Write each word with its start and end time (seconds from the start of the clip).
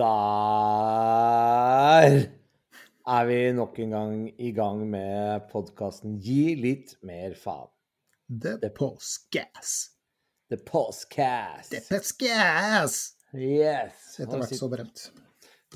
Der 0.00 2.16
er 3.10 3.28
vi 3.28 3.38
nok 3.56 3.78
en 3.84 3.94
gang 3.94 4.26
i 4.40 4.50
gang 4.56 4.82
med 4.88 5.46
podkasten 5.50 6.16
Gi 6.24 6.54
litt 6.56 6.94
mer 7.06 7.34
faen. 7.36 7.68
The 8.30 8.70
Postgas. 8.70 9.90
The 10.50 10.56
Postcass. 10.56 11.68
The 11.70 11.80
Postgas! 11.86 12.94
Yes. 13.34 14.16
Etter 14.18 14.40
hvert 14.40 14.56
så 14.58 14.68
berømt. 14.70 15.04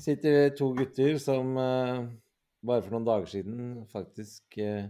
sitter 0.03 0.49
to 0.57 0.73
gutter 0.75 1.15
som 1.23 1.53
uh, 1.55 2.03
bare 2.65 2.83
for 2.83 2.95
noen 2.95 3.07
dager 3.07 3.31
siden 3.31 3.85
faktisk 3.91 4.57
uh, 4.59 4.89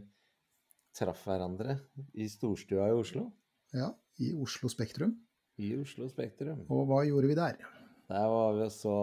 traff 0.98 1.22
hverandre 1.28 1.78
i 2.18 2.26
storstua 2.32 2.90
i 2.90 2.98
Oslo. 2.98 3.28
Ja, 3.76 3.92
i 4.18 4.34
Oslo 4.34 4.72
Spektrum. 4.72 5.14
I 5.62 5.76
Oslo 5.78 6.10
Spektrum. 6.10 6.66
Og 6.70 6.88
hva 6.90 7.04
gjorde 7.06 7.30
vi 7.30 7.38
der? 7.38 7.62
Der 8.08 8.28
var 8.30 8.54
vi 8.54 8.70
så 8.70 8.98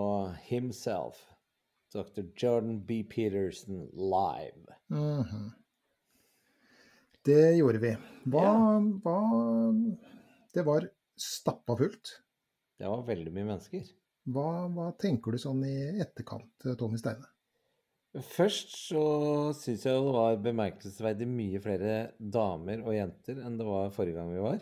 himself, 0.46 1.18
dr. 1.94 2.22
Jordan 2.38 2.78
B. 2.86 3.02
Peterson, 3.02 3.88
live. 3.94 4.76
Mhm. 4.88 5.50
Det 7.22 7.56
gjorde 7.56 7.78
vi. 7.78 7.90
Hva, 8.30 8.52
hva 9.02 9.18
Det 10.54 10.64
var 10.66 10.88
stappa 11.18 11.76
fullt. 11.78 12.16
Det 12.78 12.88
var 12.90 13.04
veldig 13.06 13.30
mye 13.34 13.46
mennesker. 13.46 13.84
Hva, 14.30 14.66
hva 14.70 14.88
tenker 14.98 15.34
du 15.34 15.38
sånn 15.38 15.62
i 15.66 15.76
etterkant, 16.02 16.66
Tommy 16.78 16.98
Steine? 16.98 17.26
Først 18.12 18.74
så 18.76 19.02
syns 19.56 19.86
jeg 19.86 19.96
det 19.96 20.14
var 20.14 20.40
bemerkelsesverdig 20.44 21.26
mye 21.30 21.62
flere 21.64 21.94
damer 22.18 22.82
og 22.84 22.92
jenter 22.94 23.38
enn 23.40 23.56
det 23.58 23.66
var 23.66 23.94
forrige 23.94 24.18
gang 24.18 24.34
vi 24.34 24.42
var. 24.44 24.58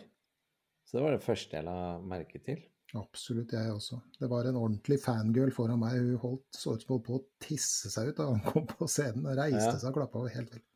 Så 0.87 0.97
det 0.97 1.03
var 1.03 1.17
det 1.17 1.25
første 1.25 1.57
jeg 1.57 1.67
la 1.67 1.79
merke 1.99 2.39
til. 2.45 2.61
Absolutt, 2.99 3.53
jeg 3.55 3.71
også. 3.71 4.01
Det 4.19 4.27
var 4.31 4.47
en 4.49 4.57
ordentlig 4.59 4.97
fangirl 4.99 5.51
foran 5.55 5.79
meg. 5.79 5.95
Hun 5.99 6.17
holdt, 6.19 6.47
så 6.57 6.73
ut 6.75 6.83
som 6.83 6.97
hun 6.97 7.03
på 7.05 7.19
å 7.19 7.23
tisse 7.39 7.91
seg 7.93 8.11
ut 8.11 8.17
da 8.19 8.27
hun 8.27 8.41
kom 8.43 8.65
på 8.67 8.87
scenen. 8.89 9.25
og 9.29 9.37
Reiste 9.39 9.69
Ja. 9.69 9.77
seg 9.79 9.91
og 9.93 9.99
klappa 10.01 10.19
over 10.19 10.33
helt 10.35 10.51
vilt. 10.51 10.67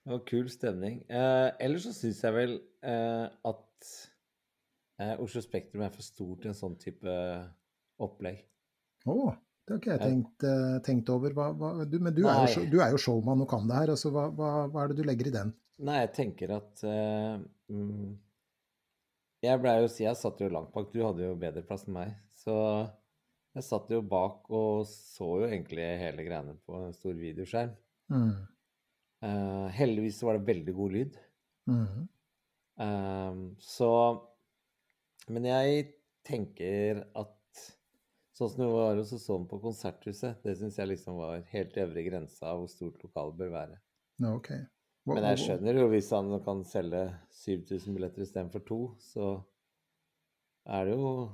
Det 0.00 0.14
var 0.14 0.24
kul 0.26 0.48
stemning. 0.50 1.02
Eh, 1.12 1.50
ellers 1.60 1.84
så 1.86 1.92
syns 1.94 2.22
jeg 2.24 2.34
vel 2.34 2.56
eh, 2.82 3.26
at 3.52 3.90
eh, 4.98 5.14
Oslo 5.20 5.42
Spektrum 5.44 5.84
er 5.84 5.92
for 5.94 6.02
stort 6.02 6.42
til 6.42 6.50
en 6.50 6.58
sånn 6.58 6.78
type 6.80 7.14
opplegg. 8.00 8.40
Å, 9.06 9.16
det 9.66 9.74
har 9.76 9.80
ikke 9.82 9.92
jeg 9.92 10.02
tenkt, 10.02 10.46
eh, 10.48 10.78
tenkt 10.86 11.12
over. 11.14 11.36
Hva, 11.36 11.50
hva, 11.54 11.70
du, 11.84 11.98
men 12.02 12.16
du 12.16 12.24
er, 12.26 12.48
jo, 12.48 12.64
du 12.72 12.80
er 12.80 12.96
jo 12.96 13.02
showman 13.04 13.44
og 13.44 13.50
kan 13.52 13.68
det 13.68 13.76
her. 13.76 13.92
Altså, 13.94 14.10
hva, 14.10 14.26
hva, 14.34 14.82
er 14.82 14.90
det 14.90 14.98
du 14.98 15.06
legger 15.06 15.30
i 15.30 15.36
den? 15.36 15.54
Nei, 15.86 16.00
jeg 16.02 16.12
tenker 16.16 16.56
at 16.58 16.82
eh, 16.84 17.38
mm, 17.72 18.10
Jeg 19.40 19.60
blei 19.62 19.78
jo 19.80 19.88
si 19.88 20.04
jeg 20.04 20.18
satt 20.20 20.40
jo 20.42 20.50
langt 20.52 20.72
bak, 20.74 20.90
du 20.92 21.00
hadde 21.00 21.24
jo 21.24 21.36
bedre 21.40 21.64
plass 21.64 21.86
enn 21.86 21.96
meg. 21.96 22.12
Så 22.36 22.54
jeg 23.56 23.66
satt 23.66 23.90
jo 23.92 24.02
bak 24.04 24.50
og 24.52 24.84
så 24.88 25.28
jo 25.42 25.48
egentlig 25.48 25.86
hele 26.02 26.26
greiene 26.26 26.56
på 26.66 26.76
en 26.84 26.96
stor 26.96 27.16
videoskjerm. 27.16 27.72
Mm. 28.12 28.34
Uh, 29.20 29.66
heldigvis 29.76 30.20
var 30.24 30.38
det 30.38 30.48
veldig 30.48 30.74
god 30.76 30.96
lyd. 30.96 31.18
Mm. 31.70 32.08
Uh, 32.80 33.40
så 33.60 33.90
Men 35.30 35.44
jeg 35.46 35.84
tenker 36.26 37.04
at 37.14 37.64
sånn 38.34 38.50
som 38.50 38.62
det 38.62 38.68
var 38.72 38.98
hos 38.98 39.12
sånn 39.22 39.44
på 39.48 39.60
Konserthuset, 39.62 40.40
det 40.44 40.56
syns 40.58 40.78
jeg 40.80 40.92
liksom 40.94 41.20
var 41.20 41.44
helt 41.52 41.76
øvre 41.80 42.04
grensa 42.06 42.52
av 42.52 42.62
hvor 42.62 42.70
stort 42.72 43.02
lokalet 43.04 43.36
bør 43.40 43.52
være. 43.54 43.76
Okay. 44.36 44.64
Men 45.08 45.24
jeg 45.24 45.38
skjønner 45.42 45.78
jo 45.80 45.86
hvis 45.90 46.10
han 46.12 46.28
kan 46.44 46.60
selge 46.68 47.00
7000 47.32 47.94
billetter 47.96 48.22
istedenfor 48.22 48.64
to, 48.68 48.80
så 49.00 49.30
er 50.66 50.84
det 50.90 50.96
jo 50.98 51.30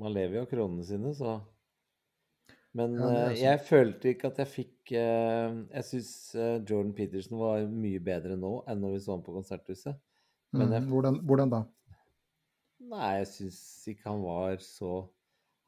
Man 0.00 0.12
lever 0.14 0.36
jo 0.38 0.42
av 0.44 0.50
kronene 0.50 0.84
sine, 0.86 1.10
så 1.16 1.40
Men 2.74 2.94
Ja, 3.00 3.08
eh, 3.08 3.26
sant. 3.34 3.38
jeg 3.40 3.60
følte 3.66 4.12
ikke 4.12 4.28
at 4.30 4.38
jeg 4.38 4.46
fikk 4.52 4.92
eh, 4.92 5.56
Jeg 5.74 5.84
syns 5.88 6.12
Jordan 6.68 6.92
Peterson 6.94 7.38
var 7.40 7.66
mye 7.66 7.98
bedre 8.00 8.36
nå 8.38 8.52
enn 8.70 8.80
når 8.84 8.92
vi 8.94 9.00
så 9.06 9.16
ham 9.16 9.22
på 9.26 9.34
Konserthuset. 9.34 9.96
men 10.52 10.70
jeg- 10.72 10.82
Mhm. 10.82 10.90
hvordan, 10.90 11.20
hvordan 11.26 11.50
da? 11.50 11.64
Nei, 12.80 13.18
jeg 13.18 13.26
syns 13.26 13.88
ikke 13.88 14.04
han 14.10 14.22
var 14.22 14.56
så 14.56 15.08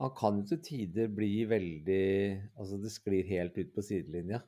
Han 0.00 0.10
kan 0.16 0.38
jo 0.40 0.46
til 0.46 0.58
tider 0.58 1.08
bli 1.08 1.44
veldig 1.44 2.50
Altså, 2.58 2.80
det 2.82 2.90
sklir 2.90 3.26
helt 3.28 3.56
ut 3.58 3.72
på 3.74 3.82
sidelinja 3.82 4.42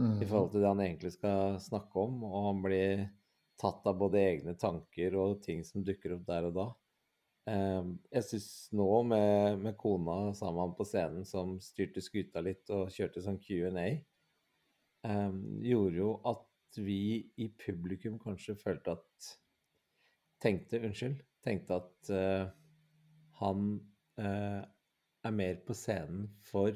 i 0.00 0.04
Mhm. 0.04 0.28
forhold 0.28 0.50
til 0.52 0.60
det 0.62 0.68
han 0.68 0.80
egentlig 0.80 1.12
skal 1.12 1.58
snakke 1.60 1.96
om, 2.00 2.22
og 2.24 2.46
han 2.48 2.62
blir 2.64 3.02
tatt 3.60 3.86
av 3.86 3.98
både 4.00 4.20
egne 4.22 4.54
tanker 4.58 5.16
og 5.20 5.42
ting 5.44 5.64
som 5.64 5.84
dukker 5.84 6.14
opp 6.16 6.26
der 6.26 6.46
og 6.48 6.54
da. 6.56 6.66
Ehm, 7.50 7.98
jeg 8.12 8.24
syns 8.24 8.48
nå, 8.72 8.88
med, 9.10 9.58
med 9.64 9.76
kona 9.80 10.32
sammen 10.36 10.74
på 10.78 10.86
scenen, 10.88 11.24
som 11.28 11.58
styrte 11.60 12.00
skuta 12.04 12.40
litt 12.44 12.70
og 12.70 12.90
kjørte 12.94 13.22
sånn 13.24 13.40
Q&A, 13.42 13.88
ehm, 15.08 15.42
gjorde 15.66 15.96
jo 15.96 16.14
at 16.32 16.46
vi 16.78 17.00
i 17.36 17.48
publikum 17.58 18.18
kanskje 18.22 18.56
følte 18.60 18.96
at 18.98 19.30
Tenkte, 20.40 20.78
unnskyld, 20.80 21.18
tenkte 21.44 21.76
at 21.76 22.10
uh, 22.16 22.46
han 23.42 23.66
uh, 24.20 24.62
er 25.28 25.34
mer 25.36 25.58
på 25.66 25.76
scenen 25.76 26.30
for 26.48 26.72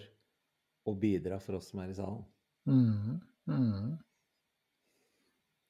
å 0.85 0.95
bidra 1.01 1.39
for 1.41 1.57
oss 1.57 1.71
som 1.73 1.81
er 1.81 1.95
i 1.95 1.97
salen. 1.97 2.27
Mhm. 2.67 3.21
mm. 3.47 3.99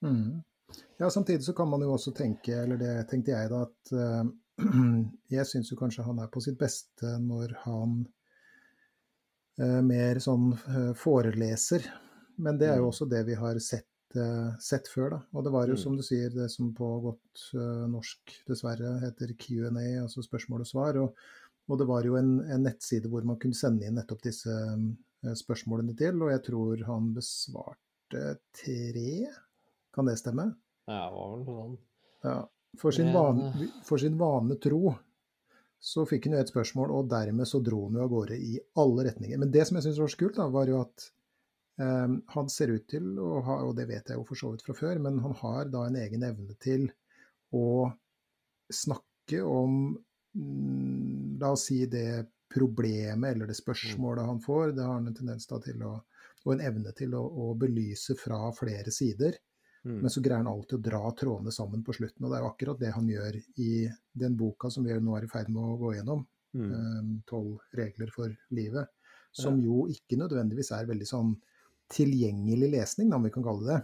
Mm. 0.05 0.43
Ja, 0.99 1.11
samtidig 1.11 1.45
så 1.45 1.53
kan 1.53 1.69
man 1.69 1.81
jo 1.83 1.93
også 1.95 2.13
tenke, 2.15 2.53
eller 2.63 2.77
det 2.77 3.09
tenkte 3.11 3.33
jeg 3.33 3.51
da, 3.51 3.63
at 3.65 3.93
uh, 3.93 4.25
jeg 5.37 5.47
syns 5.49 5.71
jo 5.73 5.79
kanskje 5.81 6.05
han 6.07 6.19
er 6.23 6.29
på 6.33 6.43
sitt 6.45 6.59
beste 6.61 7.15
når 7.23 7.55
han 7.65 7.95
uh, 9.63 9.81
mer 9.87 10.21
sånn 10.23 10.51
uh, 10.55 10.93
foreleser. 10.99 11.87
Men 12.37 12.59
det 12.59 12.69
er 12.69 12.77
jo 12.83 12.89
Mm. 12.89 12.91
også 12.93 13.09
det 13.11 13.25
vi 13.29 13.35
har 13.39 13.59
sett, 13.63 13.89
sett 14.63 14.87
før, 14.91 15.09
da. 15.11 15.19
Og 15.35 15.45
det 15.45 15.51
var 15.55 15.67
jo 15.67 15.75
Mm. 15.75 15.79
som 15.83 15.97
du 15.97 16.03
sier, 16.03 16.31
det 16.31 16.49
som 16.51 16.73
på 16.75 16.89
godt 17.03 17.41
norsk 17.91 18.35
dessverre 18.47 19.01
heter 19.03 19.33
Q&A, 19.39 20.03
altså 20.03 20.23
spørsmål 20.23 20.61
og 20.63 20.67
svar. 20.67 20.97
Og, 21.03 21.17
og 21.69 21.79
det 21.79 21.87
var 21.89 22.05
jo 22.05 22.15
en, 22.17 22.41
en 22.51 22.63
nettside 22.63 23.09
hvor 23.11 23.25
man 23.27 23.39
kunne 23.43 23.55
sende 23.59 23.87
inn 23.87 23.95
nettopp 23.99 24.23
disse 24.23 24.51
spørsmålene 25.39 25.97
til, 25.99 26.21
og 26.23 26.33
jeg 26.35 26.43
tror 26.51 26.85
han 26.89 27.11
besvarte 27.17 28.25
tre. 28.55 29.15
Kan 29.95 30.11
det 30.11 30.19
stemme? 30.21 30.51
Ja, 30.91 31.07
det 31.09 31.17
var 31.17 31.33
vel 31.33 31.47
sånn. 31.49 31.79
Ja. 32.25 32.37
For 32.81 32.95
sin, 32.95 33.13
vane, 33.15 33.69
for 33.87 34.03
sin 34.03 34.17
vane 34.19 34.57
tro 34.59 34.97
så 35.85 36.07
fikk 36.09 36.27
han 36.27 36.39
jo 36.39 36.41
et 36.41 36.51
spørsmål, 36.51 36.93
og 36.97 37.11
dermed 37.13 37.49
så 37.49 37.61
dro 37.63 37.83
han 37.87 37.99
jo 37.99 38.07
av 38.07 38.13
gårde 38.13 38.39
i 38.41 38.55
alle 38.81 39.05
retninger. 39.11 39.41
Men 39.41 39.51
det 39.53 39.67
som 39.69 39.77
jeg 39.77 39.87
syns 39.87 40.01
var 40.01 40.13
så 40.15 40.21
kult, 40.23 40.39
da, 40.39 40.47
var 40.53 40.71
jo 40.71 40.79
at 40.81 41.05
um, 41.77 42.15
han 42.33 42.49
ser 42.53 42.73
ut 42.73 42.87
til 42.89 43.11
å 43.21 43.43
ha, 43.45 43.59
og 43.69 43.75
det 43.77 43.85
vet 43.91 44.09
jeg 44.09 44.17
jo 44.17 44.25
for 44.27 44.41
så 44.41 44.55
vidt 44.55 44.65
fra 44.65 44.77
før, 44.79 45.03
men 45.05 45.21
han 45.21 45.37
har 45.43 45.69
da 45.75 45.85
en 45.87 45.99
egen 46.01 46.25
evne 46.25 46.57
til 46.65 46.89
å 47.55 47.67
snakke 48.73 49.43
om 49.45 49.93
mm, 50.37 51.37
La 51.43 51.51
oss 51.53 51.67
si 51.69 51.83
det 51.91 52.25
problemet 52.53 53.35
eller 53.35 53.49
det 53.51 53.57
spørsmålet 53.59 54.27
han 54.29 54.41
får. 54.43 54.75
Det 54.77 54.85
har 54.85 54.99
han 54.99 55.09
en 55.09 55.17
tendens 55.17 55.47
da 55.51 55.61
til 55.63 55.83
å 55.87 55.95
Og 56.45 56.53
en 56.53 56.61
evne 56.61 56.91
til 56.93 57.15
å, 57.17 57.23
å 57.25 57.55
belyse 57.57 58.13
fra 58.21 58.51
flere 58.53 58.93
sider. 58.93 59.33
Mm. 59.85 60.03
Men 60.03 60.11
så 60.13 60.21
greier 60.21 60.43
han 60.43 60.51
alltid 60.51 60.77
å 60.77 60.83
dra 60.91 61.13
trådene 61.17 61.53
sammen 61.57 61.81
på 61.85 61.95
slutten. 61.97 62.21
Og 62.21 62.29
det 62.29 62.37
er 62.37 62.43
jo 62.45 62.51
akkurat 62.51 62.83
det 62.83 62.91
han 62.93 63.09
gjør 63.09 63.39
i 63.65 63.71
den 64.13 64.37
boka 64.37 64.69
som 64.69 64.85
vi 64.85 64.93
nå 65.01 65.15
er 65.17 65.25
i 65.25 65.31
ferd 65.33 65.49
med 65.49 65.63
å 65.65 65.79
gå 65.81 65.95
gjennom. 65.95 66.27
Mm. 66.53 66.69
eh, 67.33 67.49
regler 67.81 68.13
for 68.13 68.37
livet. 68.53 68.93
Som 69.33 69.57
jo 69.65 69.87
ikke 69.89 70.21
nødvendigvis 70.21 70.71
er 70.77 70.85
veldig 70.87 71.09
sånn 71.09 71.33
tilgjengelig 71.91 72.71
lesning, 72.77 73.13
om 73.17 73.25
vi 73.25 73.33
kan 73.35 73.45
kalle 73.47 73.65
det 73.65 73.73
det. 73.73 73.81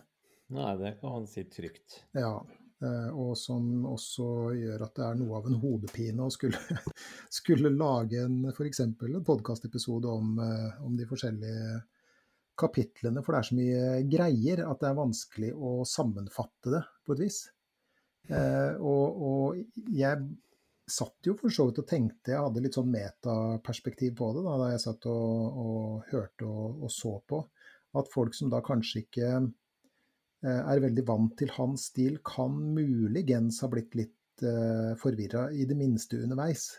Nei, 0.55 0.71
det 0.83 0.93
kan 1.01 1.17
han 1.17 1.27
si 1.31 1.45
trygt. 1.49 2.03
Ja, 2.17 2.35
og 2.83 3.35
som 3.37 3.87
også 3.91 4.27
gjør 4.57 4.85
at 4.87 4.95
det 4.97 5.07
er 5.07 5.19
noe 5.21 5.39
av 5.39 5.49
en 5.51 5.59
hodepine 5.61 6.25
å 6.25 6.33
skulle, 6.33 6.61
skulle 7.41 7.73
lage 7.75 8.23
en 8.25 8.51
f.eks. 8.53 8.81
en 8.87 8.95
podkastepisode 9.27 10.09
om, 10.09 10.39
eh, 10.45 10.83
om 10.87 10.97
de 10.97 11.09
forskjellige 11.09 11.81
kapitlene, 12.61 13.23
for 13.25 13.33
det 13.33 13.41
er 13.41 13.49
så 13.49 13.57
mye 13.59 13.89
greier 14.11 14.63
at 14.67 14.83
det 14.83 14.91
er 14.91 14.99
vanskelig 14.99 15.51
å 15.55 15.73
sammenfatte 15.89 16.75
det 16.75 16.83
på 17.07 17.17
et 17.17 17.25
vis. 17.25 17.41
Eh, 18.29 18.75
og, 18.77 19.23
og 19.31 19.87
jeg 19.97 20.21
satt 20.91 21.27
jo 21.27 21.37
for 21.39 21.55
så 21.55 21.69
vidt 21.69 21.81
og 21.83 21.89
tenkte, 21.89 22.35
jeg 22.35 22.43
hadde 22.43 22.63
litt 22.65 22.77
sånn 22.77 22.91
metaperspektiv 22.91 24.17
på 24.19 24.33
det 24.37 24.45
da, 24.47 24.57
da 24.61 24.69
jeg 24.73 24.83
satt 24.85 25.07
og, 25.11 25.63
og 25.65 26.11
hørte 26.11 26.49
og, 26.49 26.85
og, 26.85 26.93
så 26.95 27.15
på, 27.31 27.41
at 28.01 28.11
folk 28.13 28.37
som 28.37 28.51
da 28.53 28.63
kanskje 28.65 29.05
ikke 29.05 29.33
eh, 29.39 29.51
er 30.49 30.81
veldig 30.85 31.05
vant 31.09 31.35
til 31.39 31.51
hans 31.57 31.91
stil, 31.91 32.21
kan 32.25 32.55
muligens 32.77 33.61
ha 33.65 33.69
blitt 33.73 33.97
litt 33.99 34.45
eh, 34.47 34.95
forvirra, 35.01 35.51
i 35.53 35.67
det 35.69 35.77
minste 35.77 36.23
underveis. 36.25 36.71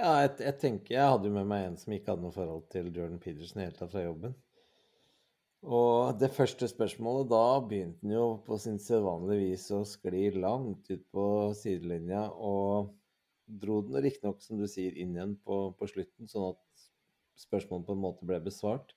Ja, 0.00 0.22
jeg, 0.22 0.36
jeg, 0.40 0.56
tenker 0.62 0.94
Jeg 0.94 1.08
hadde 1.12 1.28
jo 1.28 1.34
med 1.34 1.48
meg 1.50 1.66
en 1.66 1.74
som 1.80 1.92
ikke 1.92 2.14
hadde 2.14 2.24
noe 2.24 2.36
forhold 2.36 2.62
til 2.72 2.88
Jordan 2.88 3.18
Peterson 3.20 3.60
helt 3.60 3.82
fra 3.82 4.04
jobben. 4.06 4.36
Og 5.60 6.16
det 6.16 6.30
første 6.32 6.64
spørsmålet, 6.70 7.28
da 7.28 7.60
begynte 7.68 8.00
han 8.06 8.14
jo 8.14 8.28
på 8.46 8.56
sin 8.62 8.78
sedvanlige 8.80 9.50
vis 9.50 9.66
å 9.76 9.82
skli 9.84 10.30
langt 10.32 10.88
ut 10.88 11.02
på 11.12 11.26
sidelinja, 11.58 12.30
og 12.32 12.94
dro 13.60 13.80
den 13.84 14.00
riktignok, 14.06 14.40
som 14.40 14.56
du 14.56 14.64
sier, 14.70 14.96
inn 14.96 15.12
igjen 15.18 15.36
på, 15.44 15.74
på, 15.76 15.90
slutten, 15.90 16.30
sånn 16.30 16.54
at 16.54 16.88
spørsmålet 17.40 17.90
på 17.90 17.96
en 17.96 18.04
måte 18.06 18.28
ble 18.28 18.40
besvart. 18.46 18.94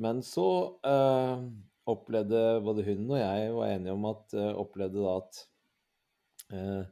Men 0.00 0.24
så 0.26 0.48
øh, 0.86 1.46
opplevde 1.88 2.40
både 2.64 2.84
hun 2.86 3.06
og 3.08 3.18
jeg 3.20 3.52
var 3.56 3.74
enige 3.74 3.94
om 3.96 4.08
at 4.10 4.34
øh, 4.36 4.50
opplevde 4.60 5.00
da 5.00 5.14
at 5.16 5.42
øh, 6.52 6.82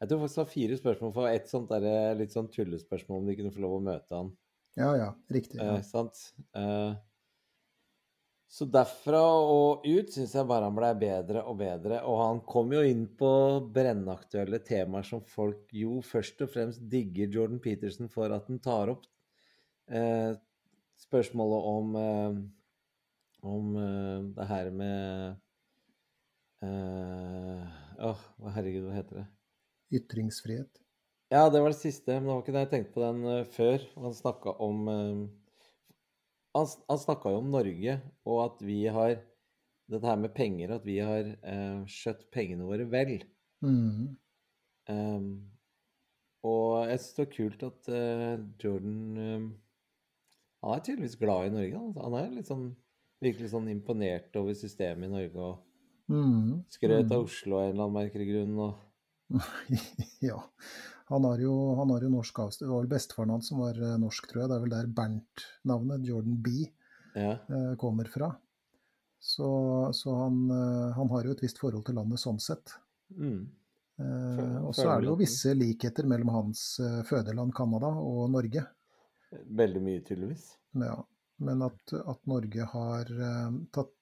Jeg 0.00 0.08
tror 0.08 0.20
faktisk 0.20 0.36
det 0.36 0.42
var 0.42 0.52
fire 0.52 0.76
spørsmål 0.76 1.12
for 1.16 1.28
ett 1.30 1.48
sånt 1.48 1.70
der, 1.72 2.14
litt 2.18 2.34
sånn 2.34 2.50
tullespørsmål 2.52 3.22
om 3.22 3.30
de 3.30 3.36
kunne 3.38 3.52
få 3.54 3.62
lov 3.64 3.78
å 3.78 3.84
møte 3.86 4.12
han. 4.12 4.34
Ja, 4.76 4.90
ja, 4.92 5.06
riktig. 5.32 5.56
Ja. 5.56 5.78
sant? 5.80 6.20
Uh, 6.52 6.92
så 8.46 8.66
derfra 8.70 9.20
og 9.42 9.86
ut 9.88 10.12
syns 10.14 10.34
jeg 10.36 10.46
bare 10.46 10.68
han 10.68 10.76
blei 10.76 10.92
bedre 11.00 11.42
og 11.50 11.58
bedre. 11.60 11.98
Og 12.06 12.20
han 12.22 12.42
kom 12.46 12.70
jo 12.76 12.82
inn 12.86 13.04
på 13.18 13.30
brennaktuelle 13.74 14.60
temaer 14.64 15.06
som 15.08 15.24
folk 15.26 15.72
jo 15.74 15.98
først 16.04 16.44
og 16.46 16.52
fremst 16.54 16.84
digger 16.92 17.32
Jordan 17.32 17.60
Peterson 17.62 18.10
for 18.12 18.32
at 18.36 18.46
han 18.50 18.60
tar 18.62 18.94
opp. 18.94 19.08
Eh, 19.90 20.30
spørsmålet 21.02 21.66
om 21.72 21.98
eh, 22.00 22.38
om 23.46 23.76
uh, 23.78 24.26
det 24.36 24.46
her 24.50 24.70
med 24.74 25.36
eh, 26.64 27.62
uh, 28.02 28.10
oh, 28.10 28.26
herregud, 28.56 28.88
hva 28.88 28.96
heter 28.98 29.22
det? 29.22 29.26
Ytringsfrihet. 30.00 30.82
Ja, 31.30 31.48
det 31.50 31.60
var 31.62 31.72
det 31.72 31.80
siste. 31.80 32.18
Men 32.18 32.28
det 32.28 32.34
var 32.34 32.44
ikke 32.44 32.54
det 32.56 32.64
jeg 32.64 32.72
tenkte 32.74 32.94
på 32.96 33.04
den 33.04 33.24
uh, 33.26 33.48
før. 33.56 33.86
Han 34.02 34.14
snakka 34.14 34.56
om 34.62 34.86
han, 36.56 36.68
han 36.88 37.00
snakka 37.02 37.32
jo 37.34 37.40
om 37.42 37.50
Norge, 37.52 37.98
og 38.24 38.38
at 38.46 38.62
vi 38.64 38.84
har 38.92 39.18
Dette 39.86 40.08
her 40.08 40.16
med 40.18 40.32
penger, 40.34 40.72
at 40.74 40.82
vi 40.82 40.96
har 40.98 41.28
eh, 41.46 41.82
skjøtt 41.86 42.24
pengene 42.34 42.64
våre 42.66 42.88
vel. 42.90 43.20
Mm. 43.62 44.16
Um, 44.90 45.28
og 46.42 46.88
jeg 46.88 46.98
syns 47.04 47.12
det 47.14 47.22
var 47.22 47.28
kult 47.36 47.62
at 47.68 47.90
Jordan 48.64 48.96
um, 49.14 49.46
Han 50.64 50.74
er 50.74 50.82
tydeligvis 50.88 51.14
glad 51.20 51.46
i 51.46 51.54
Norge. 51.54 51.84
Han 52.02 52.18
er 52.18 52.34
litt 52.34 52.50
sånn, 52.50 52.66
virkelig 53.22 53.52
sånn 53.52 53.70
imponert 53.72 54.34
over 54.38 54.56
systemet 54.56 55.08
i 55.08 55.12
Norge 55.12 55.46
og 55.48 56.12
mm. 56.12 56.66
skrøt 56.72 57.08
av 57.08 57.22
mm. 57.22 57.24
Oslo 57.24 57.58
av 57.58 57.64
en 57.64 57.72
eller 57.72 57.86
annen 57.86 57.96
merkelig 57.96 58.28
grunn. 58.30 58.58
Og... 58.66 59.40
ja. 60.28 60.40
Han 61.06 61.24
har 61.28 61.38
jo, 61.38 61.52
han 61.78 61.92
har 61.94 62.02
jo 62.02 62.10
norsk 62.10 62.40
avstand. 62.42 62.66
Det 62.66 62.74
var 62.74 62.82
vel 62.82 62.90
bestefaren 62.90 63.34
hans 63.36 63.52
som 63.52 63.62
var 63.62 63.78
eh, 63.78 63.98
norsk, 64.02 64.26
tror 64.26 64.42
jeg. 64.42 64.50
Det 64.50 64.56
er 64.56 64.64
vel 64.64 64.74
der 64.74 64.88
Bernt-navnet, 64.96 66.08
Jordan 66.08 66.40
B, 66.42 66.64
ja. 67.14 67.36
Eh, 67.48 67.76
kommer 67.80 68.10
fra. 68.10 68.32
Så, 69.22 69.46
så 69.94 70.14
han, 70.14 70.42
eh, 70.50 70.90
han, 70.96 71.10
har 71.14 71.26
jo 71.26 71.36
et 71.36 71.44
visst 71.46 71.62
forhold 71.62 71.86
til 71.86 71.96
landet 71.98 72.20
sånn 72.22 72.42
sett. 72.42 72.74
Mm. 73.14 73.46
Eh, 74.02 74.56
og 74.66 74.74
så 74.76 74.90
er 74.90 75.04
det 75.04 75.08
jo 75.08 75.18
visse 75.22 75.54
likheter 75.56 76.10
mellom 76.10 76.34
hans 76.34 76.64
fødeland 77.08 77.54
Canada 77.56 77.94
og 78.02 78.26
Norge. 78.34 78.66
Veldig 79.62 79.82
mye, 79.82 80.02
tydeligvis. 80.06 80.50
Ja. 80.82 80.98
Men 81.44 81.62
at, 81.66 81.92
at 81.92 82.20
Norge 82.30 82.64
har 82.72 83.10
tatt, 83.74 83.92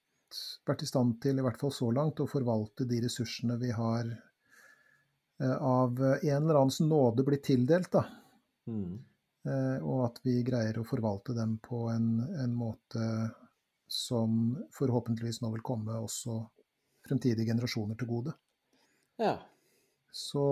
vært 0.67 0.83
i 0.85 0.87
stand 0.87 1.17
til, 1.23 1.39
i 1.39 1.43
hvert 1.43 1.59
fall 1.59 1.73
så 1.75 1.89
langt, 1.91 2.21
å 2.23 2.29
forvalte 2.29 2.87
de 2.87 3.01
ressursene 3.03 3.57
vi 3.59 3.73
har 3.75 4.13
Eh, 5.41 5.55
av 5.55 6.03
en 6.21 6.43
eller 6.43 6.55
annens 6.55 6.79
nåde 6.79 7.23
blitt 7.23 7.43
tildelt. 7.43 7.91
Da. 7.91 8.05
Mm. 8.67 9.05
Eh, 9.45 9.83
og 9.83 10.05
at 10.07 10.21
vi 10.23 10.39
greier 10.43 10.79
å 10.79 10.87
forvalte 10.87 11.35
dem 11.37 11.57
på 11.63 11.85
en, 11.91 12.19
en, 12.43 12.53
måte 12.55 13.07
som 13.87 14.55
forhåpentligvis 14.73 15.41
nå 15.43 15.51
vil 15.53 15.65
komme 15.65 15.97
også 15.99 16.39
fremtidige 17.05 17.51
generasjoner 17.51 17.99
til 17.99 18.09
gode. 18.09 18.33
Ja. 19.21 19.37
Så, 20.15 20.47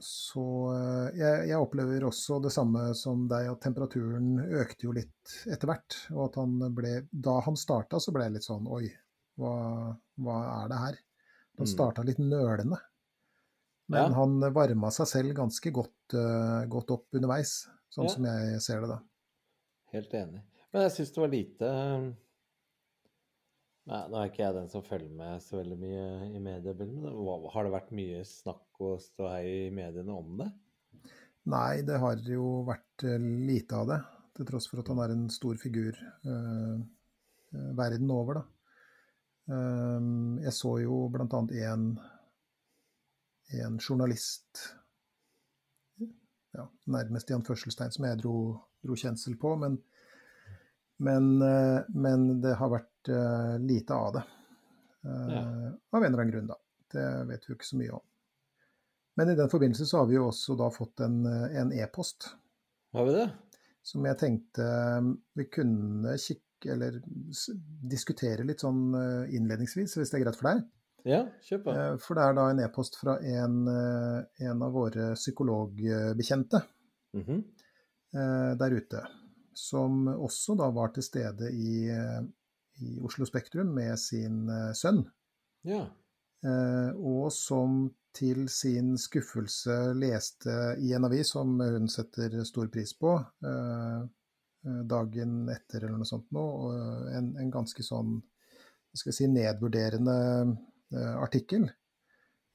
så 0.00 0.42
eh, 0.72 1.08
jeg, 1.18 1.48
jeg, 1.50 1.60
opplever 1.60 2.06
også 2.08 2.38
det 2.40 2.54
samme 2.54 2.86
som 2.96 3.26
deg, 3.28 3.50
at 3.52 3.60
temperaturen 3.60 4.38
økte 4.40 4.86
jo 4.86 4.94
litt 4.96 5.34
etter 5.44 5.68
hvert. 5.68 5.96
Og 6.14 6.22
at 6.30 6.38
han 6.40 6.54
ble 6.72 6.92
Da 7.12 7.34
han 7.44 7.58
starta, 7.60 8.00
så 8.00 8.14
ble 8.16 8.24
jeg 8.24 8.38
litt 8.38 8.46
sånn 8.48 8.64
Oi, 8.64 8.86
hva, 9.36 9.52
hva 10.24 10.38
er 10.54 10.72
det 10.72 10.80
her? 10.86 10.98
Han 11.60 11.68
mm. 11.68 11.72
starta 11.74 12.06
litt 12.08 12.22
nølende. 12.24 12.80
Men 13.92 14.06
ja. 14.06 14.16
han 14.22 14.40
varma 14.56 14.88
seg 14.96 15.10
selv 15.10 15.36
ganske 15.36 15.74
godt, 15.82 16.16
uh, 16.16 16.64
godt 16.72 16.96
opp 16.96 17.20
underveis, 17.20 17.58
sånn 17.92 18.08
ja. 18.08 18.14
som 18.16 18.28
jeg 18.30 18.62
ser 18.64 18.86
det 18.86 18.94
da. 18.94 18.98
Helt 19.92 20.16
enig. 20.16 20.40
Men 20.72 20.86
jeg 20.86 20.96
syns 20.96 21.12
det 21.12 21.26
var 21.26 21.34
lite 21.36 21.74
Nei, 23.84 24.00
nå 24.08 24.16
er 24.16 24.30
ikke 24.30 24.42
jeg 24.46 24.56
den 24.56 24.70
som 24.72 24.84
følger 24.86 25.12
med 25.12 25.42
så 25.44 25.58
veldig 25.58 25.76
mye 25.76 26.04
i 26.30 26.40
mediebildet, 26.40 27.02
men 27.04 27.48
har 27.52 27.66
det 27.66 27.74
vært 27.74 27.92
mye 27.96 28.22
snakk 28.24 28.80
og 28.84 29.02
ståhei 29.04 29.42
i 29.66 29.74
mediene 29.76 30.16
om 30.16 30.38
det? 30.40 30.48
Nei, 31.52 31.82
det 31.84 31.98
har 32.00 32.22
jo 32.24 32.62
vært 32.64 33.04
eh, 33.04 33.20
lite 33.20 33.76
av 33.76 33.90
det. 33.90 34.00
Til 34.34 34.48
tross 34.48 34.66
for 34.70 34.80
at 34.80 34.88
han 34.90 35.02
er 35.04 35.12
en 35.12 35.26
stor 35.30 35.60
figur 35.60 35.98
eh, 36.00 36.78
verden 37.76 38.10
over, 38.14 38.40
da. 38.40 38.44
Eh, 39.52 40.08
jeg 40.46 40.56
så 40.56 40.78
jo 40.86 41.04
annet 41.12 41.56
en 41.68 41.86
en 43.52 43.78
journalist 43.78 44.62
ja, 46.54 46.64
nærmest 46.86 47.30
i 47.30 47.36
anførselstegn 47.36 47.92
som 47.94 48.06
jeg 48.08 48.20
dro, 48.22 48.36
dro 48.84 48.96
kjensel 48.98 49.36
på, 49.40 49.54
men, 49.60 49.78
men, 51.02 51.30
eh, 51.42 51.80
men, 51.94 52.26
det 52.42 52.56
har 52.60 52.72
vært 52.72 52.90
uh, 53.08 53.56
lite 53.62 53.94
av 53.94 54.12
det. 54.16 54.24
Uh, 55.04 55.32
ja. 55.34 55.44
Av 55.90 56.00
en 56.00 56.08
eller 56.08 56.22
annen 56.22 56.32
grunn, 56.32 56.50
da. 56.52 56.58
Det 56.94 57.06
vet 57.30 57.48
vi 57.48 57.56
ikke 57.56 57.68
så 57.68 57.80
mye 57.80 57.96
om. 57.96 58.04
Men 59.18 59.30
i 59.30 59.38
den 59.38 59.50
forbindelse 59.50 59.86
så 59.86 60.02
har 60.02 60.08
vi 60.10 60.18
jo 60.18 60.28
også 60.28 60.56
da 60.58 60.68
fått 60.74 61.02
en 61.04 61.72
e-post. 61.74 62.28
E 62.34 62.98
har 62.98 63.06
vi 63.06 63.14
det? 63.14 63.26
Som 63.86 64.06
jeg 64.08 64.18
tenkte 64.18 64.64
vi 65.38 65.46
kunne 65.54 66.16
kikke, 66.18 66.72
eller 66.74 66.96
diskutere 67.94 68.46
litt 68.46 68.64
sånn 68.64 68.88
innledningsvis, 69.28 69.94
hvis 69.98 70.10
det 70.10 70.18
er 70.18 70.24
greit 70.24 70.38
for 70.40 70.50
deg? 70.50 70.64
Ja, 71.04 71.20
kjør 71.44 71.60
på. 71.66 71.72
Eh, 71.76 71.96
for 72.00 72.16
det 72.16 72.24
er 72.24 72.36
da 72.38 72.46
en 72.48 72.62
e-post 72.64 72.96
fra 72.96 73.18
en, 73.20 73.58
eh, 73.68 74.46
en, 74.48 74.62
av 74.64 74.72
våre 74.72 75.10
psykologbekjente 75.18 76.62
mm 77.14 77.24
-hmm. 77.24 77.42
der 78.58 78.70
ute. 78.70 79.06
Som 79.52 80.08
også 80.08 80.54
da 80.54 80.70
var 80.70 80.88
til 80.88 81.02
stede 81.02 81.50
i, 81.52 81.90
i 82.82 82.96
Oslo 83.04 83.26
Spektrum 83.28 83.74
med 83.76 83.98
sin 84.00 84.48
sønn. 84.74 85.04
Ja. 85.68 85.84
Og 86.98 87.30
som 87.32 87.86
til 88.14 88.48
sin 88.52 88.98
skuffelse 89.00 89.94
leste 89.96 90.74
i 90.82 90.92
en 90.94 91.06
avis 91.06 91.30
som 91.32 91.54
hun 91.62 91.88
setter 91.88 92.34
stor 92.44 92.68
pris 92.74 92.92
på, 92.98 93.14
dagen 94.92 95.38
etter 95.54 95.86
eller 95.86 96.02
noe 96.02 96.08
sånt 96.08 96.28
nå, 96.36 96.44
en, 97.16 97.32
en 97.40 97.54
ganske 97.54 97.86
sånn 97.86 98.18
skal 98.94 99.16
si, 99.16 99.30
nedvurderende 99.32 100.18
Eh, 100.94 101.14
artikkel. 101.18 101.68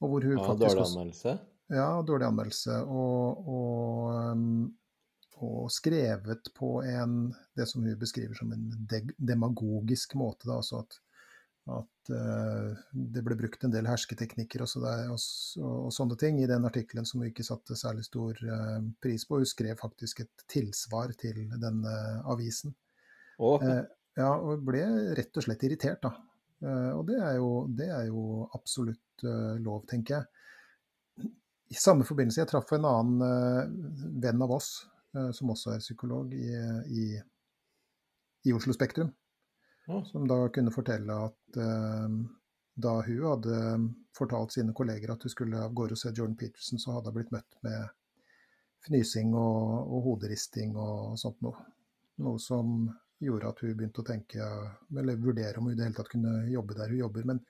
Og 0.00 0.12
hvor 0.12 0.24
hun 0.24 0.38
ja, 0.38 0.44
faktisk 0.44 0.76
Dårlig 0.76 0.86
anmeldelse? 0.86 1.32
Ja, 1.70 1.88
dårlig 2.06 2.26
anmeldelse. 2.30 2.76
Og, 2.88 3.48
og, 3.54 4.14
um, 4.32 4.70
og, 5.40 5.70
skrevet 5.72 6.50
på 6.56 6.80
en, 6.84 7.30
det 7.56 7.66
som 7.68 7.84
hun 7.84 7.98
beskriver 7.98 8.36
som 8.36 8.52
en 8.52 8.66
demagogisk 9.16 10.14
måte. 10.20 10.48
Da, 10.48 10.58
altså 10.60 10.82
at, 10.82 10.98
at 11.76 12.12
uh, 12.12 12.80
det 12.92 13.24
ble 13.26 13.38
brukt 13.40 13.64
en 13.64 13.72
del 13.72 13.88
hersketeknikker 13.88 14.64
og, 14.66 14.74
der, 14.84 15.06
og, 15.14 15.20
og, 15.64 15.88
sånne 15.96 16.18
ting 16.20 16.40
i 16.42 16.48
den 16.50 16.66
artikkelen 16.68 17.08
som 17.08 17.22
hun 17.22 17.30
ikke 17.30 17.46
satte 17.46 17.78
særlig 17.78 18.04
stor 18.08 18.36
uh, 18.44 18.80
pris 19.02 19.24
på. 19.28 19.40
Hun 19.40 19.48
skrev 19.48 19.80
faktisk 19.80 20.24
et 20.26 20.44
tilsvar 20.50 21.14
til 21.20 21.46
denne 21.56 21.96
avisen. 22.28 22.76
Oh. 23.40 23.62
Ja, 24.18 24.34
og 24.34 24.66
ble 24.66 24.84
rett 25.16 25.38
og 25.38 25.46
slett 25.46 25.62
irritert, 25.64 26.02
da. 26.04 26.12
Og 26.92 27.06
det 27.08 27.16
er 27.24 27.38
jo, 27.38 27.46
det 27.72 27.86
er 27.88 28.10
jo 28.10 28.42
absolutt 28.52 29.22
lov, 29.64 29.86
tenker 29.88 30.18
jeg. 30.18 31.30
I 31.72 31.78
samme 31.80 32.04
forbindelse, 32.04 32.42
jeg 32.42 32.50
traff 32.50 32.74
en 32.76 32.84
annen 32.84 34.18
venn 34.20 34.44
av 34.44 34.52
oss, 34.58 34.68
som 35.34 35.50
også 35.50 35.74
er 35.74 35.82
psykolog, 35.82 36.34
i, 36.34 36.50
i, 36.94 37.04
i 38.46 38.52
Oslo 38.54 38.74
Spektrum. 38.76 39.10
Ja. 39.88 40.04
Som 40.06 40.28
da 40.30 40.44
kunne 40.54 40.72
fortelle 40.74 41.16
at 41.26 41.60
da 42.80 42.92
hun 43.02 43.24
hadde 43.26 43.56
fortalt 44.16 44.54
sine 44.54 44.74
kolleger 44.76 45.12
at 45.12 45.24
hun 45.24 45.32
skulle 45.32 45.60
av 45.60 45.74
gårde 45.76 45.96
og 45.96 46.00
se 46.00 46.12
Jordan 46.14 46.36
Peterson, 46.38 46.80
så 46.80 46.94
hadde 46.94 47.10
hun 47.10 47.18
blitt 47.18 47.34
møtt 47.34 47.58
med 47.66 47.88
fnysing 48.86 49.34
og, 49.36 49.90
og 49.90 50.06
hoderisting 50.06 50.76
og 50.78 51.18
sånt 51.20 51.40
noe. 51.44 51.66
Noe 52.24 52.40
som 52.40 52.88
gjorde 53.20 53.50
at 53.52 53.60
hun 53.64 53.76
begynte 53.76 54.02
å 54.02 54.06
tenke, 54.06 54.46
eller 54.96 55.20
vurdere 55.20 55.60
om 55.60 55.68
hun 55.68 55.74
i 55.74 55.78
det 55.78 55.88
hele 55.88 55.98
tatt 55.98 56.12
kunne 56.12 56.46
jobbe 56.52 56.76
der 56.78 56.92
hun 56.92 57.02
jobber. 57.02 57.26
Men, 57.28 57.42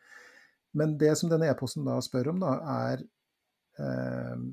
men 0.79 0.97
det 0.99 1.15
som 1.19 1.31
denne 1.31 1.51
e-posten 1.51 1.87
da 1.87 1.99
spør 2.03 2.33
om, 2.33 2.43
da, 2.43 2.57
er 2.91 3.05
eh, 3.79 4.45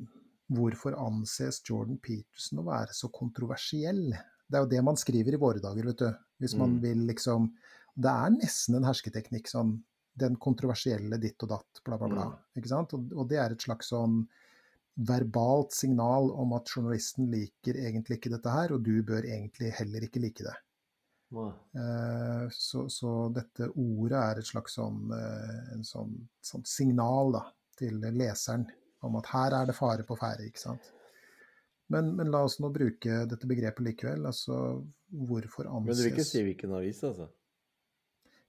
hvorfor 0.54 0.96
anses 0.96 1.62
Jordan 1.68 1.98
Peterson 2.00 2.60
å 2.62 2.68
være 2.70 2.94
så 2.96 3.10
kontroversiell? 3.12 4.12
Det 4.48 4.56
er 4.56 4.64
jo 4.64 4.72
det 4.72 4.84
man 4.84 4.96
skriver 5.00 5.36
i 5.36 5.42
våre 5.42 5.60
dager, 5.64 5.84
vet 5.90 5.98
du. 6.06 6.10
Hvis 6.40 6.56
man 6.56 6.78
Mm. 6.78 6.82
vil 6.82 7.08
liksom 7.08 7.52
Det 8.00 8.10
er 8.10 8.30
nesten 8.30 8.76
en 8.76 8.84
hersketeknikk, 8.86 9.48
sånn 9.50 9.82
den 10.16 10.36
kontroversielle 10.38 11.18
ditt 11.20 11.42
og 11.42 11.50
datt, 11.50 11.80
bla, 11.84 11.98
bla, 11.98 12.08
bla. 12.08 12.26
Mm. 12.26 12.36
Ikke 12.58 12.70
sant? 12.70 12.94
Og, 12.94 13.12
og 13.18 13.28
det 13.28 13.38
er 13.42 13.52
et 13.52 13.62
slags 13.66 13.90
sånn 13.90 14.28
verbalt 14.98 15.74
signal 15.74 16.30
om 16.32 16.54
at 16.54 16.70
journalisten 16.70 17.28
liker 17.32 17.74
egentlig 17.74 18.18
ikke 18.20 18.32
dette 18.36 18.50
her, 18.54 18.72
og 18.74 18.84
du 18.84 19.02
bør 19.02 19.26
egentlig 19.26 19.72
heller 19.74 20.06
ikke 20.06 20.22
like 20.22 20.44
det. 20.46 20.56
Wow. 21.32 21.54
Eh, 21.76 22.48
Så, 22.54 22.86
så 22.90 23.34
dette 23.34 23.68
ordet 23.76 24.22
er 24.22 24.38
et 24.40 24.46
slags 24.46 24.78
sånn, 24.78 25.12
eh, 25.12 25.74
en 25.74 25.84
sånn, 25.84 26.14
sånn 26.42 26.66
signal 26.66 27.34
da, 27.34 27.44
til 27.78 28.00
leseren 28.00 28.66
om 29.06 29.16
at 29.20 29.26
her 29.34 29.54
er 29.62 29.66
det 29.70 29.76
fare 29.78 30.04
på 30.08 30.18
ferde, 30.18 30.46
ikke 30.50 30.60
sant. 30.62 30.92
Men, 31.90 32.16
men 32.18 32.32
la 32.34 32.42
oss 32.44 32.58
nå 32.60 32.68
bruke 32.74 33.22
dette 33.32 33.48
begrepet 33.48 33.86
likevel. 33.86 34.26
Altså 34.28 34.58
hvorfor 35.14 35.70
anses 35.70 35.88
Men 35.88 35.96
du 35.96 36.04
vil 36.04 36.12
ikke 36.16 36.26
si 36.28 36.42
hvilken 36.44 36.74
avis, 36.76 37.04
altså? 37.08 37.30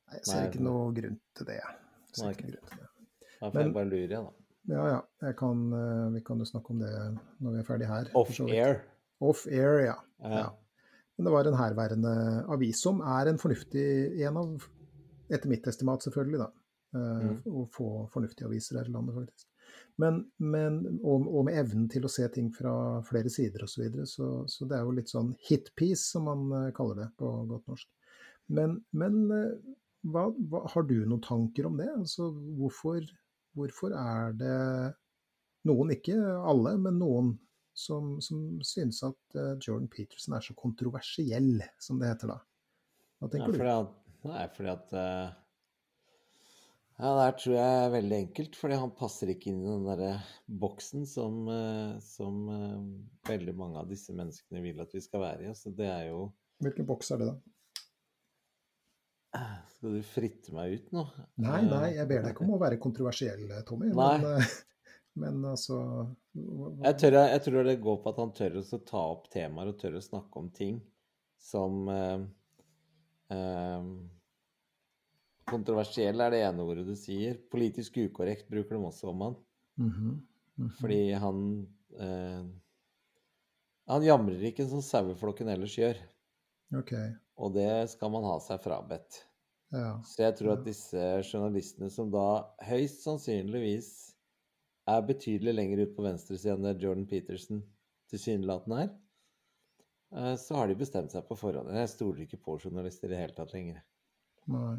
Nei, 0.08 0.16
Jeg 0.18 0.24
ser 0.26 0.40
Nei, 0.40 0.48
ikke 0.50 0.64
noe 0.64 0.92
grunn 0.96 1.18
til 1.38 1.46
det. 1.46 1.58
Jeg 1.60 2.16
ser 2.18 2.24
Nei, 2.24 2.32
ikke 2.34 2.48
grunn 2.50 2.70
til 2.72 2.78
det. 2.82 2.88
Får 3.38 3.54
Men- 3.54 3.66
jeg 3.68 3.74
bare 3.76 3.90
lurer, 3.92 4.14
jeg, 4.16 4.24
da. 4.24 4.34
Ja 4.68 4.84
ja, 4.90 5.32
kan, 5.38 5.60
eh, 5.72 6.08
vi 6.12 6.20
kan 6.26 6.38
jo 6.42 6.44
snakke 6.44 6.70
om 6.74 6.80
det 6.82 6.90
når 7.40 7.52
vi 7.54 7.58
er 7.60 7.64
ferdig 7.68 7.86
her. 7.88 8.10
Off-air. 8.14 8.80
Off-air, 9.20 9.78
ja. 9.86 9.94
Ja. 10.20 10.28
Ja. 10.42 10.48
Men 11.16 11.24
det 11.24 11.32
var 11.32 11.46
en 11.48 11.56
herværende 11.56 12.10
avis 12.52 12.82
som 12.82 13.00
er 13.00 13.28
en 13.30 13.38
fornuftig 13.38 14.20
En 14.26 14.36
av, 14.36 14.66
etter 15.30 15.48
mitt 15.48 15.66
estimat 15.66 16.00
selvfølgelig, 16.04 16.38
da. 16.42 16.50
eh, 16.94 17.22
Mm. 17.22 17.42
Å 17.46 17.68
få 17.70 18.08
fornuftige 18.10 18.46
aviser 18.46 18.78
her 18.78 18.84
i 18.90 18.92
landet, 18.92 19.14
faktisk. 19.14 19.46
Men, 19.98 20.20
men, 20.38 20.78
og, 21.02 21.26
og 21.26 21.48
med 21.48 21.58
evnen 21.58 21.88
til 21.90 22.06
å 22.06 22.10
se 22.12 22.26
ting 22.30 22.52
fra 22.54 22.72
flere 23.06 23.30
sider 23.34 23.64
osv. 23.66 23.72
Så, 23.72 23.82
videre, 23.82 24.06
så 24.06 24.28
Så 24.50 24.68
det 24.70 24.78
er 24.78 24.86
jo 24.86 24.94
litt 24.94 25.10
sånn 25.10 25.32
hitpiece, 25.48 26.04
som 26.12 26.28
man 26.30 26.44
eh, 26.54 26.70
kaller 26.76 27.02
det 27.02 27.08
på 27.18 27.32
godt 27.50 27.66
norsk. 27.72 27.88
Men, 28.54 28.78
men 28.94 29.18
eh, 29.34 29.74
hva, 30.06 30.28
hva, 30.50 30.62
har 30.70 30.86
du 30.86 31.00
noen 31.02 31.24
tanker 31.24 31.66
om 31.66 31.76
det? 31.80 31.90
Altså, 31.90 32.30
hvorfor, 32.60 33.02
hvorfor 33.58 33.96
er 33.98 34.38
det 34.38 34.56
noen, 35.68 35.90
ikke 35.96 36.16
alle, 36.46 36.76
men 36.80 37.02
noen 37.02 37.34
som, 37.78 38.16
som 38.24 38.58
synes 38.66 39.02
at 39.06 39.38
eh, 39.38 39.54
Jordan 39.62 39.90
Peterson 39.90 40.36
er 40.38 40.44
så 40.44 40.54
kontroversiell, 40.58 41.58
som 41.82 42.00
det 42.00 42.12
heter 42.12 42.34
da. 42.34 42.38
Hva 43.18 43.28
Ja, 43.28 43.32
tenker 43.34 43.54
fordi 43.54 43.66
du? 43.66 43.74
at, 43.74 43.98
nei, 44.30 44.46
fordi 44.54 44.72
at 44.72 44.96
eh, 44.98 45.36
Ja, 46.98 47.12
der 47.14 47.36
tror 47.38 47.54
jeg 47.54 47.74
er 47.84 47.92
veldig 47.94 48.16
enkelt, 48.24 48.56
fordi 48.58 48.78
han 48.80 48.90
passer 48.98 49.30
ikke 49.30 49.52
inn 49.52 49.60
i 49.62 49.68
den 49.68 49.84
derre 49.86 50.16
boksen 50.50 51.04
som, 51.06 51.44
eh, 51.52 51.92
som 52.02 52.40
eh, 52.50 52.80
veldig 53.30 53.54
mange 53.58 53.78
av 53.84 53.92
disse 53.92 54.14
menneskene 54.18 54.64
vil 54.64 54.82
at 54.82 54.96
vi 54.96 55.02
skal 55.04 55.22
være 55.22 55.46
i. 55.46 55.54
Så 55.54 55.70
det 55.78 55.86
er 55.86 56.08
jo 56.10 56.26
Hvilken 56.58 56.88
boks 56.88 57.12
er 57.14 57.20
det, 57.20 57.28
da? 57.30 57.36
Skal 59.76 59.94
du 59.94 60.02
fritte 60.02 60.54
meg 60.56 60.72
ut 60.74 60.88
nå? 60.96 61.04
Nei, 61.44 61.60
Eh, 61.60 61.68
nei, 61.70 61.88
jeg 61.94 62.08
ber 62.10 62.24
deg 62.24 62.34
ikke 62.34 62.46
om 62.48 62.56
å 62.56 62.62
være 62.64 62.80
kontroversiell, 62.82 63.46
Tommy. 63.68 63.92
Nei. 63.92 64.10
Men, 64.18 64.40
eh, 64.40 64.56
men 65.22 65.44
altså 65.52 65.78
Jeg, 66.34 66.98
tør, 66.98 67.20
jeg 67.28 67.42
tror 67.44 67.64
det 67.66 67.78
går 67.82 68.02
på 68.02 68.10
at 68.10 68.20
han 68.24 68.34
tør 68.34 68.58
å 68.58 68.82
ta 68.90 69.04
opp 69.14 69.30
temaer 69.30 69.70
og 69.70 69.78
tør 69.78 69.98
å 69.98 70.02
snakke 70.02 70.42
om 70.42 70.50
ting 70.54 70.80
som 71.38 71.86
eh, 71.94 72.26
eh, 73.34 73.88
Kontroversiell 75.48 76.20
er 76.24 76.34
det 76.34 76.42
ene 76.46 76.64
ordet 76.66 76.86
du 76.88 76.94
sier. 76.98 77.38
Politisk 77.52 77.98
ukorrekt 78.02 78.48
bruker 78.50 78.76
de 78.76 78.88
også 78.90 79.10
om 79.12 79.24
han. 79.26 79.36
Mhm, 79.78 80.10
mhm. 80.58 80.72
Fordi 80.80 81.02
han 81.12 81.44
eh, 81.98 82.48
Han 83.88 84.04
jamrer 84.04 84.42
ikke 84.50 84.66
som 84.68 84.82
saueflokken 84.84 85.48
ellers 85.48 85.78
gjør. 85.78 85.96
Okay. 86.76 87.14
Og 87.40 87.54
det 87.54 87.88
skal 87.94 88.10
man 88.12 88.26
ha 88.28 88.36
seg 88.44 88.60
frabedt. 88.60 89.22
ja. 89.72 89.94
Så 90.04 90.26
jeg 90.26 90.36
tror 90.36 90.58
at 90.58 90.66
disse 90.66 91.04
journalistene 91.24 91.88
som 91.90 92.10
da 92.12 92.26
høyst 92.68 93.06
sannsynligvis 93.06 93.90
er 94.88 95.04
betydelig 95.08 95.54
lenger 95.54 95.84
ut 95.84 95.96
på 95.96 96.04
venstresiden 96.04 96.68
enn 96.68 96.80
Jordan 96.82 97.06
Peterson 97.08 97.62
tilsynelatende 98.12 98.82
er, 98.84 98.92
eh, 100.16 100.34
så 100.40 100.60
har 100.60 100.68
de 100.68 100.78
bestemt 100.80 101.12
seg 101.12 101.26
på 101.28 101.36
forhånd. 101.36 101.72
Jeg 101.76 101.92
stoler 101.92 102.24
ikke 102.24 102.40
på 102.44 102.58
journalister 102.60 103.08
i 103.08 103.14
det 103.14 103.22
hele 103.22 103.36
tatt 103.36 103.52
lenger. 103.56 103.82
Nei, 104.48 104.76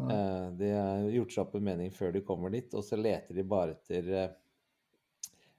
Eh, 0.00 0.46
De 0.56 0.70
har 0.72 1.02
gjort 1.12 1.32
seg 1.34 1.42
opp 1.44 1.56
en 1.58 1.64
mening 1.66 1.90
før 1.92 2.12
de 2.14 2.22
kommer 2.24 2.50
dit, 2.54 2.72
og 2.74 2.84
så 2.86 2.96
leter 2.96 3.36
de 3.36 3.44
bare 3.44 3.74
etter 3.76 4.08
eh, 4.22 4.30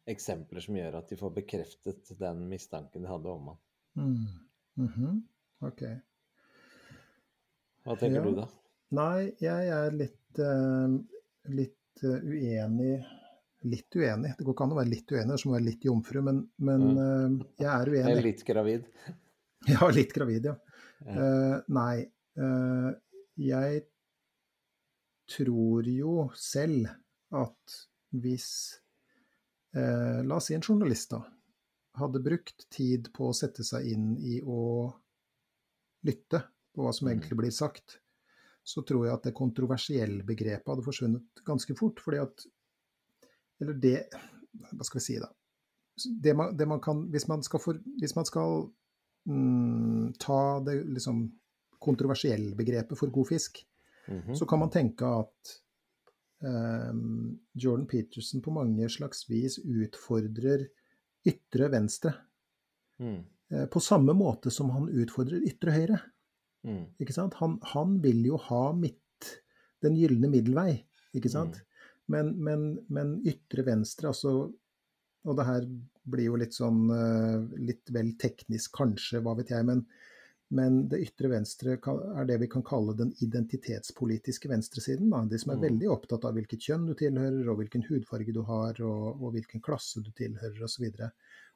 eksempler 0.09 0.63
som 0.65 0.75
gjør 0.79 0.97
at 0.99 1.11
de 1.13 1.17
får 1.19 1.35
bekreftet 1.37 2.09
den 2.19 2.47
mistanken 2.49 3.05
de 3.05 3.11
hadde 3.11 3.29
om 3.31 3.51
han. 3.53 3.61
Mm, 3.99 4.87
mhm, 4.87 5.21
Ok. 5.63 5.83
Hva 7.85 7.95
tenker 7.99 8.19
Ja. 8.19 8.23
du 8.25 8.35
da? 8.41 8.47
Nei, 8.93 9.31
jeg 9.41 9.69
er 9.73 9.91
litt, 9.95 10.39
uh, 10.39 10.97
litt 11.49 12.03
uenig 12.03 13.03
Litt 13.63 13.95
uenig. 13.95 14.33
Det 14.37 14.43
går 14.43 14.53
ikke 14.57 14.63
an 14.65 14.73
å 14.73 14.75
være 14.75 14.91
litt 14.91 15.07
uenig, 15.13 15.37
det 15.37 15.45
må 15.47 15.53
være 15.55 15.63
litt 15.69 15.85
jomfru, 15.87 16.19
men, 16.21 16.41
men 16.67 16.81
eh, 16.99 17.35
jeg 17.63 17.69
er 17.71 17.91
uenig. 17.93 18.09
Jeg 18.11 18.17
er 18.19 18.25
litt 18.27 18.43
gravid. 18.49 18.89
Ja, 19.71 19.87
litt 19.95 20.11
gravid, 20.11 20.43
ja. 20.49 20.57
Ja. 21.05 21.13
Uh, 21.15 21.61
nei, 21.71 22.01
uh, 22.35 22.89
jeg 23.39 23.85
tror 25.29 25.87
jo 25.87 26.29
selv 26.35 26.89
at 27.33 27.77
hvis 28.13 28.49
eh, 29.75 30.21
La 30.25 30.37
oss 30.37 30.49
si 30.49 30.55
en 30.57 30.61
journalist, 30.65 31.15
da, 31.15 31.23
hadde 31.97 32.21
brukt 32.25 32.67
tid 32.73 33.09
på 33.13 33.29
å 33.29 33.35
sette 33.37 33.65
seg 33.65 33.87
inn 33.93 34.13
i 34.17 34.39
å 34.41 34.89
lytte 36.05 36.43
på 36.73 36.83
hva 36.85 36.93
som 36.93 37.07
Mm. 37.07 37.13
egentlig 37.13 37.37
blir 37.37 37.53
sagt, 37.53 37.99
så 38.63 38.81
tror 38.81 39.05
jeg 39.05 39.13
at 39.13 39.23
det 39.27 39.35
kontroversielle 39.37 40.23
begrepet 40.23 40.67
hadde 40.67 40.85
forsvunnet 40.85 41.43
ganske 41.45 41.75
fort. 41.75 41.99
fordi 41.99 42.17
at 42.17 42.45
Eller 43.61 43.73
det 43.73 44.09
Hva 44.73 44.83
skal 44.85 44.99
vi 44.99 45.03
si, 45.03 45.19
da? 45.19 45.29
Det 46.21 46.33
man, 46.35 46.55
det 46.57 46.67
man 46.67 46.79
kan 46.81 47.09
Hvis 47.09 47.27
man 47.27 47.43
skal, 47.43 47.59
for, 47.59 47.73
hvis 47.99 48.15
man 48.15 48.25
skal 48.25 48.71
mm, 49.27 50.13
ta 50.19 50.59
det 50.65 50.83
liksom 50.85 51.31
kontroversielle 51.79 52.55
begrepet 52.55 52.97
for 52.97 53.11
god 53.11 53.27
fisk, 53.27 53.65
Mhm. 54.07 54.35
så 54.35 54.45
kan 54.45 54.59
man 54.59 54.69
tenke 54.69 55.07
at 55.07 55.51
um, 56.43 57.39
Jordan 57.53 57.87
Peterson 57.87 58.41
på 58.41 58.51
mange 58.51 58.89
slags 58.89 59.29
vis 59.29 59.59
utfordrer 59.63 60.67
ytre 61.25 61.69
venstre. 61.71 62.13
Mm. 62.99 63.23
eh, 63.49 63.65
På 63.65 63.79
samme 63.79 64.13
måte 64.13 64.51
som 64.51 64.69
han 64.75 64.89
utfordrer 64.89 65.45
ytre 65.47 65.71
høyre. 65.71 65.99
Mm. 66.67 66.83
Ikke 66.99 67.15
sant? 67.15 67.37
Han, 67.39 67.57
han 67.73 68.01
vil 68.03 68.25
jo 68.27 68.37
ha 68.49 68.73
midt, 68.75 68.99
den 69.83 69.95
gylne 69.99 70.29
middelvei, 70.31 70.83
ikke 71.15 71.31
sant? 71.31 71.61
Men, 72.11 72.33
men, 72.43 72.67
men 72.91 73.17
ytre 73.27 73.63
venstre, 73.67 74.11
altså 74.11 74.51
Og 75.23 75.37
det 75.39 75.45
her 75.47 75.65
blir 76.03 76.25
jo 76.25 76.35
litt 76.35 76.55
sånn 76.55 76.89
eh, 76.91 77.43
litt 77.63 77.87
vel 77.95 78.09
teknisk, 78.19 78.73
kanskje, 78.75 79.21
hva 79.23 79.37
vet 79.39 79.53
jeg, 79.55 79.63
men, 79.63 79.85
men 80.53 80.83
det 80.91 80.99
ytre 81.07 81.29
venstre 81.31 81.75
er 81.79 82.27
det 82.29 82.35
vi 82.43 82.47
kan 82.51 82.63
kalle 82.65 82.93
den 82.97 83.11
identitetspolitiske 83.25 84.49
venstresiden. 84.51 85.09
Da. 85.09 85.23
De 85.25 85.39
som 85.41 85.51
er 85.53 85.57
Mm. 85.57 85.63
veldig 85.67 85.89
opptatt 85.89 86.25
av 86.29 86.35
hvilket 86.37 86.61
kjønn 86.67 86.85
du 86.87 86.93
tilhører, 86.93 87.47
og 87.49 87.57
hvilken 87.57 87.85
hudfarge 87.89 88.33
du 88.33 88.41
har, 88.43 88.79
og, 88.81 89.21
og 89.21 89.33
hvilken 89.33 89.61
klasse 89.65 90.03
du 90.03 90.11
tilhører, 90.11 90.61
osv. 90.63 90.85
Og, 90.93 91.11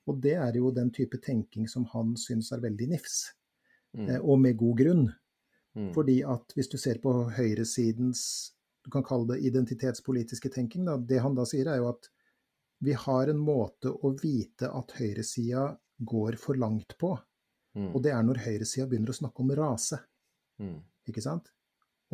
og 0.08 0.22
det 0.22 0.34
er 0.36 0.54
jo 0.58 0.72
den 0.72 0.89
type 0.92 1.18
tenking 1.22 1.68
som 1.70 1.86
han 1.94 2.16
syns 2.18 2.51
er 2.51 2.63
veldig 2.63 2.89
nifs, 2.96 3.34
Mm. 3.96 4.10
eh, 4.10 4.20
og 4.20 4.39
med 4.39 4.58
god 4.58 4.77
grunn. 4.77 5.06
Mm. 5.75 5.94
Fordi 5.94 6.22
at 6.24 6.51
hvis 6.54 6.68
du 6.70 6.77
ser 6.77 6.98
på 7.00 7.12
høyresidens 7.38 8.51
du 8.84 8.89
kan 8.92 9.04
kalle 9.04 9.27
det 9.34 9.44
identitetspolitiske 9.44 10.50
tenking, 10.54 10.86
da, 10.86 10.98
det 10.98 11.20
han 11.22 11.36
da 11.36 11.44
sier 11.46 11.68
er 11.68 11.77
jo 11.82 11.89
at 11.89 12.10
vi 12.82 12.94
har 12.94 13.27
en 13.27 13.39
måte 13.39 13.89
å 13.92 14.12
vite 14.22 14.70
at 14.72 14.92
høyresida 15.00 15.77
går 16.00 16.38
for 16.38 16.56
langt 16.56 16.98
på, 17.00 17.18
Mm. 17.77 17.91
og 17.93 18.01
det 18.01 18.10
er 18.15 18.24
når 18.25 18.39
høyresida 18.41 18.88
begynner 18.89 19.13
å 19.13 19.17
snakke 19.19 19.43
om 19.43 19.51
rase. 19.57 20.00
Mm. 20.57 20.79
ikke 21.12 21.22
sant? 21.22 21.51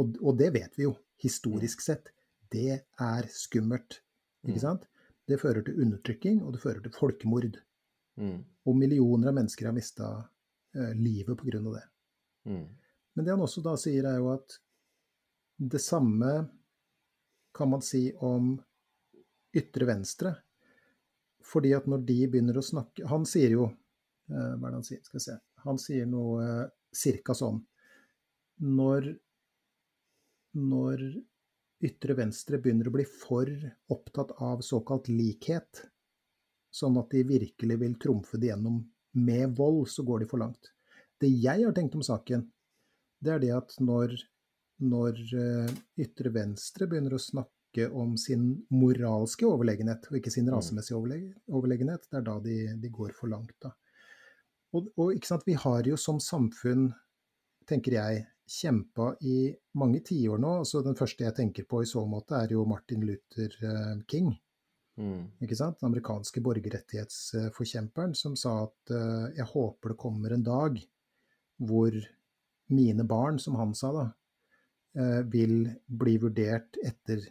Og, 0.02 0.18
og 0.20 0.36
det 0.40 0.50
vet 0.56 0.74
vi 0.76 0.88
jo, 0.88 0.96
historisk 1.24 1.84
sett. 1.86 2.10
Det 2.52 2.82
er 2.82 3.30
skummelt. 3.32 4.02
Mm. 4.44 4.50
ikke 4.52 4.64
sant? 4.66 4.88
Det 5.30 5.40
fører 5.40 5.64
til 5.64 5.80
undertrykking, 5.86 6.42
og 6.44 6.56
det 6.56 6.64
fører 6.64 6.84
til 6.84 6.96
folkemord. 6.96 7.62
Mm. 8.20 8.42
Og 8.68 8.78
millioner 8.78 9.32
av 9.32 9.38
mennesker 9.40 9.70
har 9.70 9.76
mista 9.76 10.10
eh, 10.76 10.92
livet 11.00 11.40
pga. 11.40 11.62
det. 11.62 11.86
Mm. 12.52 12.66
Men 13.14 13.26
det 13.26 13.32
han 13.32 13.46
også 13.46 13.64
da 13.64 13.78
sier, 13.80 14.08
er 14.10 14.20
jo 14.20 14.34
at 14.34 14.58
det 15.64 15.80
samme 15.82 16.34
kan 17.54 17.70
man 17.70 17.84
si 17.86 18.10
om 18.20 18.58
ytre 19.54 19.86
venstre. 19.86 20.36
fordi 21.44 21.74
at 21.76 21.88
når 21.88 22.06
de 22.08 22.28
begynner 22.28 22.58
å 22.58 22.62
snakke 22.64 23.04
Han 23.06 23.26
sier 23.28 23.52
jo 23.52 23.66
eh, 23.68 24.54
Hva 24.56 24.68
er 24.68 24.72
det 24.72 24.78
han 24.78 24.86
sier? 24.88 25.02
Skal 25.04 25.20
vi 25.20 25.24
se. 25.26 25.36
Han 25.64 25.80
sier 25.82 26.08
noe 26.10 26.44
eh, 26.44 26.72
cirka 26.94 27.34
sånn 27.38 27.62
Når, 28.64 29.08
når 30.60 31.04
ytre 31.84 32.16
venstre 32.16 32.60
begynner 32.62 32.88
å 32.88 32.94
bli 32.96 33.06
for 33.08 33.50
opptatt 33.92 34.36
av 34.44 34.62
såkalt 34.64 35.10
likhet, 35.12 35.84
sånn 36.74 36.98
at 37.02 37.12
de 37.12 37.24
virkelig 37.28 37.80
vil 37.82 37.98
trumfe 38.02 38.40
det 38.40 38.52
gjennom 38.54 38.80
med 39.14 39.58
vold, 39.58 39.88
så 39.92 40.06
går 40.08 40.24
de 40.24 40.30
for 40.30 40.42
langt. 40.42 40.72
Det 41.20 41.30
jeg 41.30 41.66
har 41.66 41.76
tenkt 41.76 41.98
om 41.98 42.06
saken, 42.06 42.46
det 43.24 43.34
er 43.36 43.44
det 43.44 43.52
at 43.56 43.76
når, 43.84 44.16
når 44.84 45.20
eh, 45.38 45.76
ytre 46.06 46.32
venstre 46.34 46.88
begynner 46.90 47.18
å 47.18 47.22
snakke 47.22 47.88
om 47.90 48.16
sin 48.22 48.50
moralske 48.74 49.46
overlegenhet, 49.50 50.08
og 50.10 50.20
ikke 50.20 50.34
sin 50.34 50.48
Mm. 50.48 50.56
rasemessige 50.56 50.98
overlegenhet, 51.50 52.08
det 52.10 52.20
er 52.20 52.26
da 52.28 52.40
de, 52.40 52.58
de 52.80 52.90
går 52.90 53.14
for 53.18 53.32
langt. 53.34 53.56
Da. 53.62 53.74
Og, 54.74 54.90
og 54.98 55.14
ikke 55.14 55.30
sant, 55.30 55.46
vi 55.48 55.58
har 55.60 55.88
jo 55.88 55.98
som 56.00 56.20
samfunn, 56.24 56.88
tenker 57.70 57.98
jeg, 58.00 58.24
kjempa 58.50 59.14
i 59.24 59.48
mange 59.80 60.02
tiår 60.06 60.42
nå. 60.42 60.58
altså 60.64 60.82
Den 60.84 60.98
første 61.00 61.24
jeg 61.24 61.36
tenker 61.38 61.68
på 61.70 61.84
i 61.84 61.90
så 61.90 62.04
måte, 62.10 62.36
er 62.42 62.52
jo 62.56 62.66
Martin 62.68 63.06
Luther 63.08 63.54
eh, 63.64 64.02
King. 64.10 64.34
Mm. 64.94 65.32
ikke 65.42 65.58
sant? 65.58 65.80
Den 65.80 65.90
amerikanske 65.90 66.42
borgerrettighetsforkjemperen 66.46 68.12
som 68.18 68.36
sa 68.38 68.60
at 68.68 68.92
uh, 68.94 69.32
jeg 69.34 69.48
håper 69.50 69.90
det 69.90 69.98
kommer 69.98 70.36
en 70.36 70.44
dag 70.46 70.78
hvor 71.66 71.96
mine 72.74 73.06
barn, 73.10 73.40
som 73.42 73.58
han 73.58 73.74
sa 73.78 73.90
da, 73.96 74.04
uh, 75.00 75.22
vil 75.34 75.66
bli 75.88 76.20
vurdert 76.22 76.78
etter 76.86 77.26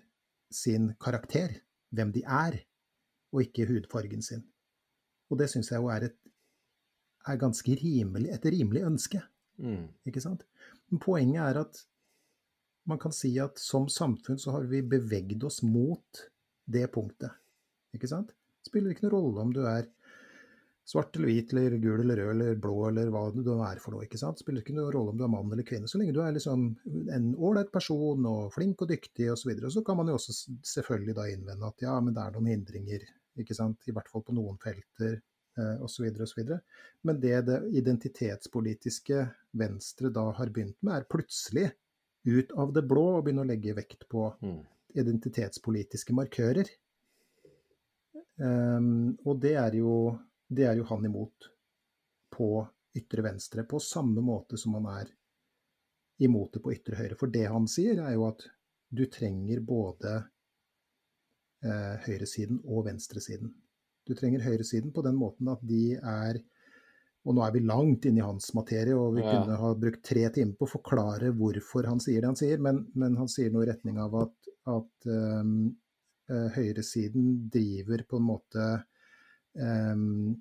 sin 0.51 0.91
karakter, 0.99 1.55
hvem 1.95 2.11
de 2.17 2.25
er, 2.27 2.59
og 3.31 3.47
ikke 3.47 3.69
hudfargen 3.71 4.27
sin. 4.27 4.43
Og 5.31 5.39
det 5.39 5.49
syns 5.53 5.71
jeg 5.71 5.81
jo 5.81 5.93
er, 5.93 6.11
et, 6.11 6.19
er 7.29 7.41
ganske 7.41 7.77
rimelig, 7.79 8.31
et 8.35 8.47
rimelig 8.51 8.85
ønske. 8.89 9.23
Mm. 9.63 9.89
Ikke 10.09 10.23
sant? 10.25 10.45
Men 10.91 11.03
poenget 11.03 11.43
er 11.45 11.61
at 11.63 11.83
man 12.89 12.99
kan 12.99 13.15
si 13.15 13.31
at 13.41 13.61
som 13.63 13.87
samfunn 13.91 14.41
så 14.43 14.57
har 14.57 14.67
vi 14.71 14.83
beveget 14.83 15.45
oss 15.47 15.63
mot 15.63 16.25
det 16.67 16.89
punktet. 16.95 17.31
Ikke 17.95 18.11
sant? 18.11 18.33
Spiller 18.67 18.95
ikke 18.95 19.07
noen 19.07 19.15
rolle 19.17 19.45
om 19.45 19.53
du 19.55 19.63
er 19.67 19.87
svart 20.89 21.15
eller 21.17 21.31
hvit 21.31 21.53
eller 21.55 21.77
gul 21.79 22.01
eller 22.03 22.19
rød 22.19 22.31
eller 22.33 22.57
blå 22.59 22.77
eller 22.89 23.11
hva 23.15 23.23
du 23.35 23.51
er 23.55 23.81
for 23.83 23.95
noe. 23.95 24.07
ikke 24.07 24.19
sant? 24.19 24.43
Spiller 24.43 24.65
ikke 24.65 24.75
noen 24.75 24.91
rolle 24.95 25.15
om 25.15 25.19
du 25.21 25.25
er 25.25 25.31
mann 25.31 25.53
eller 25.55 25.67
kvinne, 25.67 25.91
så 25.91 26.01
lenge 26.01 26.15
du 26.17 26.21
er 26.25 26.35
liksom 26.35 26.65
en 27.17 27.29
ålreit 27.39 27.71
person 27.75 28.27
og 28.29 28.49
flink 28.55 28.83
og 28.83 28.91
dyktig 28.91 29.31
osv. 29.31 29.45
Så, 29.45 29.51
videre. 29.53 29.71
så 29.71 29.85
kan 29.87 29.99
man 30.01 30.11
jo 30.11 30.19
også 30.19 30.35
selvfølgelig 30.75 31.17
da 31.19 31.29
innvende 31.31 31.71
at 31.71 31.87
ja, 31.87 31.99
men 32.03 32.17
det 32.17 32.25
er 32.25 32.35
noen 32.35 32.51
hindringer, 32.51 33.07
ikke 33.39 33.57
sant? 33.57 33.87
i 33.87 33.95
hvert 33.95 34.11
fall 34.11 34.27
på 34.27 34.35
noen 34.37 34.59
felter 34.63 35.21
osv. 35.57 36.09
osv. 36.23 36.53
Men 37.03 37.21
det 37.21 37.41
det 37.49 37.59
identitetspolitiske 37.77 39.27
Venstre 39.53 40.09
da 40.09 40.31
har 40.33 40.49
begynt 40.49 40.79
med, 40.81 41.03
er 41.03 41.09
plutselig 41.11 41.71
ut 42.25 42.53
av 42.53 42.73
det 42.73 42.85
blå 42.89 43.19
å 43.19 43.23
begynne 43.23 43.45
å 43.45 43.51
legge 43.51 43.75
vekt 43.77 44.09
på 44.09 44.31
Mm. 44.43 44.63
identitetspolitiske 44.95 46.15
markører. 46.15 46.69
Um, 48.37 49.17
og 49.25 49.41
det 49.41 49.55
er, 49.61 49.75
jo, 49.77 50.19
det 50.49 50.67
er 50.69 50.77
jo 50.77 50.85
han 50.89 51.05
imot 51.05 51.51
på 52.33 52.49
ytre 52.97 53.23
venstre, 53.23 53.65
på 53.65 53.81
samme 53.81 54.21
måte 54.25 54.59
som 54.61 54.75
han 54.79 54.89
er 55.01 55.13
imot 56.25 56.53
det 56.55 56.63
på 56.65 56.73
ytre 56.73 56.97
høyre. 56.97 57.17
For 57.19 57.33
det 57.33 57.47
han 57.49 57.69
sier, 57.69 58.01
er 58.01 58.17
jo 58.17 58.27
at 58.29 58.45
du 58.93 59.07
trenger 59.09 59.61
både 59.65 60.15
eh, 61.65 61.97
høyresiden 62.07 62.61
og 62.65 62.87
venstresiden. 62.87 63.53
Du 64.09 64.15
trenger 64.19 64.43
høyresiden 64.45 64.93
på 64.95 65.05
den 65.07 65.19
måten 65.19 65.51
at 65.53 65.63
de 65.67 65.95
er 65.97 66.43
Og 67.23 67.37
nå 67.37 67.43
er 67.47 67.53
vi 67.55 67.61
langt 67.63 68.03
inne 68.09 68.19
i 68.19 68.25
hans 68.27 68.49
materie, 68.59 68.97
og 68.99 69.13
vi 69.15 69.23
Ja. 69.23 69.31
kunne 69.31 69.55
ha 69.55 69.69
brukt 69.79 70.03
tre 70.03 70.25
timer 70.35 70.57
på 70.59 70.67
å 70.67 70.73
forklare 70.73 71.31
hvorfor 71.31 71.87
han 71.87 72.01
sier 72.03 72.21
det 72.21 72.27
han 72.27 72.39
sier, 72.41 72.59
men, 72.59 72.81
men 72.99 73.15
han 73.15 73.29
sier 73.31 73.53
noe 73.55 73.63
i 73.63 73.69
retning 73.69 74.01
av 74.03 74.17
at, 74.25 74.49
at 74.67 75.07
um, 75.07 75.77
høyresiden 76.27 77.49
driver 77.49 78.03
på 78.11 78.19
en 78.19 78.27
måte 78.27 78.67
um, 79.55 80.35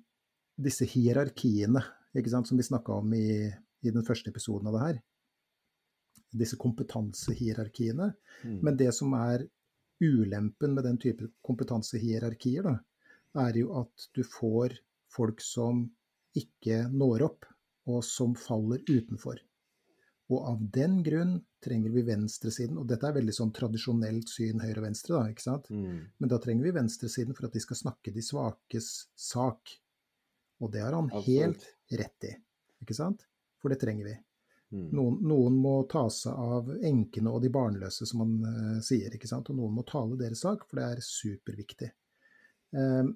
disse 0.58 0.84
hierarkiene, 0.90 1.84
sant, 2.26 2.48
som 2.50 2.58
vi 2.58 2.66
snakka 2.66 2.98
om 2.98 3.14
i, 3.14 3.46
i 3.46 3.90
den 3.94 4.02
første 4.02 4.34
episoden 4.34 4.66
av 4.66 4.74
det 4.74 4.84
her. 4.88 5.00
Disse 6.42 6.58
kompetansehierarkiene. 6.58 8.10
Mm. 8.42 8.58
Men 8.58 8.76
det 8.76 8.90
som 8.96 9.14
er 9.18 9.46
ulempen 10.02 10.74
med 10.74 10.84
den 10.84 10.98
type 10.98 11.30
kompetansehierarkier, 11.46 12.66
da, 12.66 12.80
er 13.38 13.56
jo 13.56 13.72
at 13.80 14.08
du 14.16 14.22
får 14.26 14.76
folk 15.12 15.40
som 15.44 15.86
ikke 16.38 16.86
når 16.92 17.26
opp, 17.28 17.48
og 17.90 18.04
som 18.06 18.36
faller 18.38 18.82
utenfor. 18.88 19.40
Og 20.32 20.48
av 20.48 20.60
den 20.72 21.00
grunn 21.04 21.34
trenger 21.62 21.92
vi 21.92 22.04
venstresiden, 22.06 22.78
og 22.80 22.86
dette 22.88 23.08
er 23.08 23.16
veldig 23.18 23.34
sånn 23.36 23.52
tradisjonelt 23.54 24.30
syn 24.30 24.62
høyre 24.62 24.80
og 24.80 24.86
venstre, 24.86 25.18
da, 25.18 25.32
ikke 25.32 25.44
sant? 25.44 25.68
Mm. 25.70 25.98
Men 26.22 26.32
da 26.32 26.38
trenger 26.42 26.68
vi 26.68 26.74
venstresiden 26.78 27.36
for 27.36 27.48
at 27.48 27.56
de 27.56 27.62
skal 27.62 27.80
snakke 27.82 28.14
de 28.14 28.24
svakes 28.24 28.90
sak. 29.18 29.74
Og 30.62 30.72
det 30.72 30.84
har 30.84 30.96
han 30.96 31.10
Absolutt. 31.10 31.28
helt 31.28 31.98
rett 32.00 32.28
i, 32.30 32.36
ikke 32.84 32.96
sant? 32.96 33.26
For 33.60 33.72
det 33.72 33.80
trenger 33.82 34.08
vi. 34.08 34.14
Mm. 34.72 34.86
Noen, 34.96 35.18
noen 35.28 35.58
må 35.60 35.74
ta 35.90 36.06
seg 36.10 36.32
av 36.32 36.70
enkene 36.80 37.34
og 37.34 37.42
de 37.44 37.50
barnløse, 37.52 38.08
som 38.08 38.24
han 38.24 38.36
uh, 38.46 38.78
sier. 38.84 39.12
ikke 39.12 39.28
sant? 39.28 39.50
Og 39.52 39.58
noen 39.58 39.74
må 39.76 39.84
tale 39.88 40.16
deres 40.20 40.46
sak, 40.46 40.64
for 40.68 40.80
det 40.80 40.86
er 40.88 41.04
superviktig. 41.04 41.90
Um, 42.72 43.12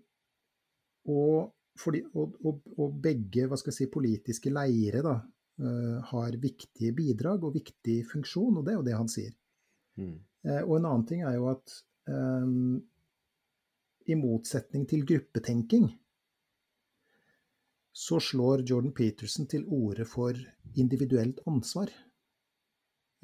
og, 1.12 1.52
fordi, 1.78 2.02
og, 2.16 2.36
og, 2.46 2.60
og 2.80 3.00
begge 3.02 3.46
hva 3.48 3.58
skal 3.60 3.72
jeg 3.72 3.78
si, 3.78 3.90
politiske 3.92 4.52
leire 4.52 5.02
da, 5.04 5.16
uh, 5.62 5.98
har 6.12 6.38
viktige 6.42 6.94
bidrag 6.96 7.44
og 7.46 7.56
viktig 7.58 8.00
funksjon, 8.10 8.58
og 8.58 8.66
det 8.66 8.74
er 8.74 8.80
jo 8.80 8.86
det 8.88 8.96
han 8.96 9.12
sier. 9.12 9.34
Mm. 10.00 10.16
Uh, 10.46 10.62
og 10.62 10.74
en 10.78 10.90
annen 10.90 11.06
ting 11.08 11.22
er 11.26 11.36
jo 11.38 11.50
at 11.52 11.76
um, 12.10 12.76
i 14.06 14.18
motsetning 14.18 14.86
til 14.88 15.06
gruppetenking, 15.06 15.88
så 17.96 18.18
slår 18.20 18.62
Jordan 18.68 18.92
Peterson 18.92 19.48
til 19.48 19.64
orde 19.72 20.04
for 20.04 20.36
individuelt 20.76 21.40
ansvar. 21.48 21.88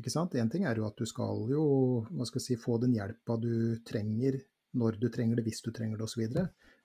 Ikke 0.01 0.11
sant? 0.11 0.35
Én 0.35 0.49
ting 0.51 0.65
er 0.65 0.81
jo 0.81 0.87
at 0.89 0.97
du 0.97 1.05
skal 1.07 1.45
jo 1.51 1.65
hva 2.09 2.27
skal 2.27 2.41
jeg 2.41 2.47
si, 2.47 2.61
få 2.61 2.79
den 2.81 2.97
hjelpa 2.97 3.37
du 3.41 3.53
trenger 3.87 4.41
når 4.81 4.97
du 4.97 5.11
trenger 5.13 5.37
det, 5.37 5.45
hvis 5.45 5.61
du 5.61 5.69
trenger 5.77 6.01
det 6.01 6.07
osv. 6.09 6.25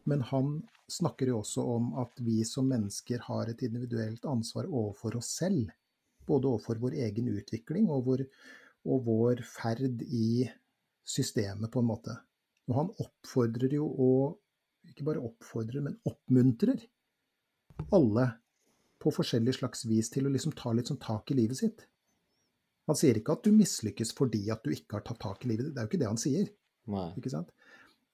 Men 0.07 0.23
han 0.29 0.61
snakker 0.91 1.31
jo 1.31 1.41
også 1.41 1.63
om 1.75 1.91
at 2.01 2.21
vi 2.23 2.39
som 2.47 2.69
mennesker 2.71 3.25
har 3.27 3.51
et 3.51 3.63
individuelt 3.67 4.25
ansvar 4.29 4.69
overfor 4.69 5.19
oss 5.19 5.33
selv. 5.41 5.73
Både 6.27 6.47
overfor 6.49 6.79
vår 6.79 6.95
egen 7.07 7.27
utvikling 7.35 7.89
og 7.91 8.05
vår, 8.07 8.23
og 8.87 9.03
vår 9.07 9.43
ferd 9.47 10.03
i 10.07 10.47
systemet, 11.07 11.71
på 11.71 11.83
en 11.83 11.89
måte. 11.91 12.15
Og 12.67 12.75
han 12.81 12.91
oppfordrer 13.03 13.77
jo 13.77 13.87
og 13.87 14.91
ikke 14.91 15.07
bare 15.07 15.23
oppfordrer, 15.23 15.83
men 15.83 15.99
oppmuntrer 16.07 16.83
alle 17.93 18.27
på 19.03 19.11
forskjellig 19.13 19.57
slags 19.59 19.85
vis 19.87 20.09
til 20.11 20.27
å 20.27 20.31
liksom 20.33 20.55
ta 20.57 20.71
litt 20.73 20.89
sånn 20.89 21.01
tak 21.03 21.31
i 21.31 21.37
livet 21.37 21.59
sitt. 21.59 21.83
Han 22.87 22.97
sier 22.97 23.19
ikke 23.19 23.35
at 23.35 23.43
du 23.43 23.51
mislykkes 23.55 24.13
fordi 24.15 24.45
at 24.53 24.63
du 24.63 24.71
ikke 24.71 24.97
har 24.97 25.05
tatt 25.05 25.19
tak 25.21 25.43
i 25.43 25.51
livet 25.51 25.67
ditt. 25.67 25.75
Det 25.75 25.81
er 25.81 25.87
jo 25.87 25.91
ikke 25.91 26.01
det 26.03 26.11
han 26.11 26.21
sier. 26.21 26.47
Nei. 26.87 27.09
ikke 27.19 27.33
sant? 27.33 27.51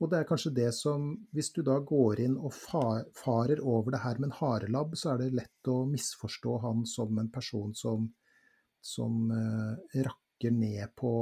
Og 0.03 0.09
det 0.11 0.19
er 0.19 0.27
kanskje 0.27 0.51
det 0.51 0.71
som 0.75 1.05
Hvis 1.31 1.53
du 1.55 1.61
da 1.63 1.77
går 1.79 2.25
inn 2.25 2.35
og 2.35 2.51
farer 2.53 3.61
over 3.63 3.95
det 3.95 4.01
her 4.03 4.19
med 4.19 4.29
en 4.29 4.37
harelabb, 4.41 4.97
så 4.99 5.13
er 5.13 5.23
det 5.23 5.37
lett 5.39 5.71
å 5.71 5.85
misforstå 5.87 6.57
han 6.65 6.83
som 6.89 7.17
en 7.21 7.31
person 7.31 7.71
som, 7.77 8.09
som 8.83 9.31
eh, 9.31 10.03
rakker 10.03 10.51
ned 10.51 10.91
på 10.99 11.13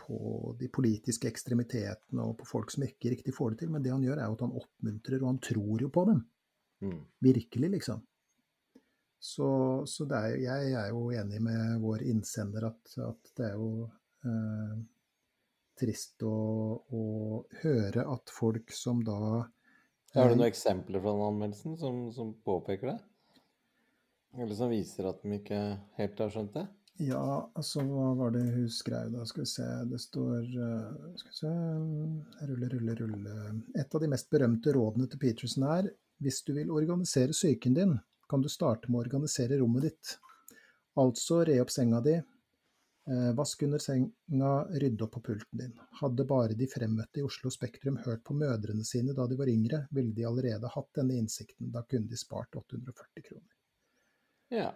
på 0.00 0.56
de 0.58 0.68
politiske 0.72 1.28
ekstremitetene 1.28 2.24
og 2.24 2.38
på 2.40 2.46
folk 2.48 2.72
som 2.72 2.86
ikke 2.86 3.12
riktig 3.12 3.34
får 3.36 3.52
det 3.52 3.62
til. 3.62 3.72
Men 3.74 3.84
det 3.84 3.92
han 3.92 4.04
gjør, 4.04 4.18
er 4.18 4.30
jo 4.30 4.36
at 4.38 4.44
han 4.46 4.56
oppmuntrer, 4.58 5.20
og 5.20 5.28
han 5.28 5.40
tror 5.44 5.84
jo 5.84 5.90
på 5.92 6.04
dem. 6.08 6.22
Mm. 6.80 7.02
Virkelig, 7.26 7.70
liksom. 7.76 8.00
Så, 9.20 9.50
så 9.84 10.06
er, 10.16 10.38
jeg 10.40 10.72
er 10.80 10.88
jo 10.94 11.10
enig 11.12 11.42
med 11.44 11.82
vår 11.82 12.06
innsender 12.08 12.70
at, 12.70 12.94
at 13.04 13.32
det 13.36 13.50
er 13.50 13.58
jo 13.60 13.84
eh, 14.24 14.78
trist 15.80 16.22
å, 16.26 16.34
å 16.84 17.04
høre 17.62 18.04
at 18.12 18.32
folk 18.32 18.72
som 18.76 19.00
da 19.06 19.20
Har 20.14 20.28
du 20.28 20.34
eh, 20.34 20.36
noen 20.36 20.48
eksempler 20.50 21.02
fra 21.02 21.14
den 21.14 21.28
anmeldelsen 21.28 21.78
som, 21.80 22.02
som 22.14 22.34
påpeker 22.46 22.92
det? 22.92 22.98
Eller 24.38 24.54
som 24.54 24.70
viser 24.70 25.08
at 25.10 25.24
de 25.24 25.40
ikke 25.40 25.60
helt 25.98 26.22
har 26.22 26.30
skjønt 26.30 26.54
det? 26.54 26.66
Ja, 27.00 27.50
altså 27.56 27.80
hva 27.88 28.10
var 28.18 28.34
det 28.34 28.42
hun 28.52 28.68
skrev 28.68 29.08
da? 29.14 29.24
Skal 29.26 29.46
vi 29.46 29.48
se, 29.48 29.66
det 29.88 30.00
står 30.02 30.40
eh, 30.44 31.14
Skal 31.22 31.32
vi 31.32 31.38
se 31.38 31.52
Rulle, 32.50 32.68
rulle, 32.74 32.96
rulle. 32.98 33.36
Et 33.80 33.94
av 33.96 34.02
de 34.02 34.10
mest 34.12 34.28
berømte 34.32 34.74
rådene 34.76 35.08
til 35.08 35.22
Peterson 35.22 35.64
er 35.70 35.88
hvis 36.20 36.42
du 36.44 36.52
vil 36.52 36.72
organisere 36.74 37.32
psyken 37.32 37.76
din, 37.78 37.94
kan 38.28 38.42
du 38.44 38.50
starte 38.52 38.90
med 38.90 39.00
å 39.00 39.04
organisere 39.06 39.56
rommet 39.62 39.86
ditt. 39.88 40.18
Altså 41.00 41.40
re 41.48 41.56
opp 41.62 41.72
senga 41.72 42.02
di, 42.04 42.18
vask 43.36 43.62
under 43.66 43.82
senga, 43.82 44.50
rydde 44.82 45.04
opp 45.06 45.14
på 45.16 45.22
pulten 45.30 45.62
din. 45.62 45.72
Hadde 46.00 46.26
bare 46.28 46.56
de 46.58 46.68
fremmøtte 46.70 47.22
i 47.22 47.24
Oslo 47.26 47.50
Spektrum 47.50 47.98
hørt 48.04 48.22
på 48.26 48.36
mødrene 48.38 48.84
sine 48.86 49.14
da 49.16 49.26
de 49.30 49.38
var 49.38 49.50
yngre, 49.50 49.84
ville 49.94 50.14
de 50.16 50.26
allerede 50.28 50.70
hatt 50.74 50.92
denne 50.98 51.16
innsikten. 51.18 51.72
Da 51.74 51.82
kunne 51.88 52.10
de 52.10 52.20
spart 52.20 52.54
840 52.60 53.26
kroner. 53.26 53.50
Ja. 54.54 54.70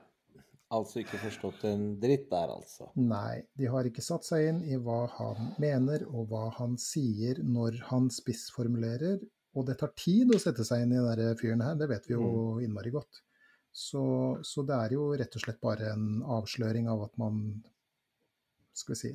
Altså 0.74 1.02
ikke 1.02 1.20
forstått 1.20 1.66
en 1.68 1.84
dritt 2.02 2.26
der, 2.30 2.50
altså. 2.50 2.88
Nei, 2.98 3.44
de 3.54 3.68
har 3.70 3.86
ikke 3.86 4.02
satt 4.02 4.26
seg 4.26 4.48
inn 4.48 4.62
i 4.66 4.78
hva 4.80 5.04
han 5.18 5.52
mener 5.62 6.06
og 6.08 6.32
hva 6.32 6.48
han 6.56 6.78
sier 6.80 7.38
når 7.44 7.78
han 7.90 8.08
spissformulerer, 8.10 9.20
og 9.54 9.68
det 9.68 9.76
tar 9.78 9.92
tid 9.98 10.32
å 10.34 10.40
sette 10.42 10.66
seg 10.66 10.82
inn 10.82 10.96
i 10.96 11.04
denne 11.04 11.36
fyren 11.38 11.62
her, 11.62 11.76
det 11.78 11.86
vet 11.92 12.08
vi 12.08 12.16
jo 12.16 12.58
innmari 12.64 12.90
godt. 12.94 13.20
Så, 13.74 14.02
så 14.46 14.62
det 14.66 14.74
er 14.78 14.96
jo 14.96 15.08
rett 15.18 15.36
og 15.36 15.44
slett 15.44 15.60
bare 15.62 15.92
en 15.92 16.22
avsløring 16.36 16.88
av 16.90 17.06
at 17.08 17.16
man 17.18 17.38
skal 18.74 18.94
vi 18.94 18.98
si, 19.00 19.12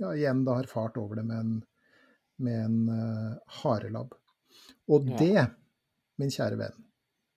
ja, 0.00 0.10
igjen 0.16 0.44
da 0.44 0.54
har 0.58 0.68
fart 0.70 0.96
over 1.00 1.16
det 1.20 1.24
med 1.28 1.38
en, 1.38 1.54
med 2.38 2.64
en 2.64 2.78
uh, 2.88 3.38
harelabb. 3.62 4.14
Og 4.88 5.06
Ja. 5.08 5.16
det, 5.18 5.46
min 6.18 6.30
kjære 6.30 6.58
venn, 6.58 6.82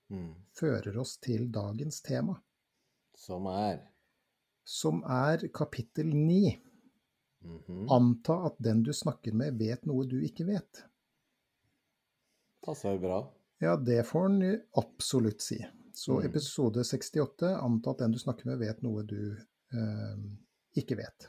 Mm. 0.09 0.33
fører 0.57 0.97
oss 0.97 1.17
til 1.21 1.51
dagens 1.53 2.01
tema, 2.01 2.39
Som 3.15 3.45
er 3.47 3.83
som 4.65 5.03
er 5.03 5.47
kapittel 5.53 6.07
ni. 6.15 6.59
mhm. 7.43 7.87
Anta 7.89 8.45
at 8.45 8.55
den 8.59 8.83
du 8.83 8.91
snakker 8.93 9.33
med, 9.33 9.57
vet 9.59 9.85
noe 9.85 10.05
du 10.05 10.19
ikke 10.21 10.45
vet. 10.47 10.83
Passer 12.65 12.97
bra. 12.99 13.21
Ja, 13.59 13.75
det 13.77 14.05
får 14.07 14.21
han 14.29 14.61
absolutt 14.77 15.41
si. 15.41 15.65
Så 15.93 16.19
Mm. 16.19 16.25
episode 16.25 16.83
68, 16.83 17.55
anta 17.61 17.89
at 17.91 17.97
den 17.97 18.11
du 18.11 18.19
snakker 18.19 18.45
med, 18.45 18.59
vet 18.59 18.81
noe 18.83 19.03
du 19.03 19.37
eh, 19.71 20.17
ikke 20.75 20.95
vet. 20.97 21.27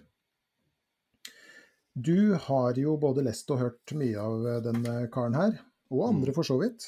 Du 1.94 2.34
har 2.46 2.74
jo 2.78 2.96
både 3.00 3.24
lest 3.26 3.50
og 3.50 3.58
hørt 3.64 3.92
mye 3.98 4.18
av 4.20 4.44
eh, 4.46 4.60
denne 4.64 4.94
karen 5.12 5.34
her, 5.34 5.56
og 5.90 6.04
andre 6.08 6.30
Mm. 6.30 6.34
for 6.36 6.46
så 6.46 6.58
vidt. 6.60 6.86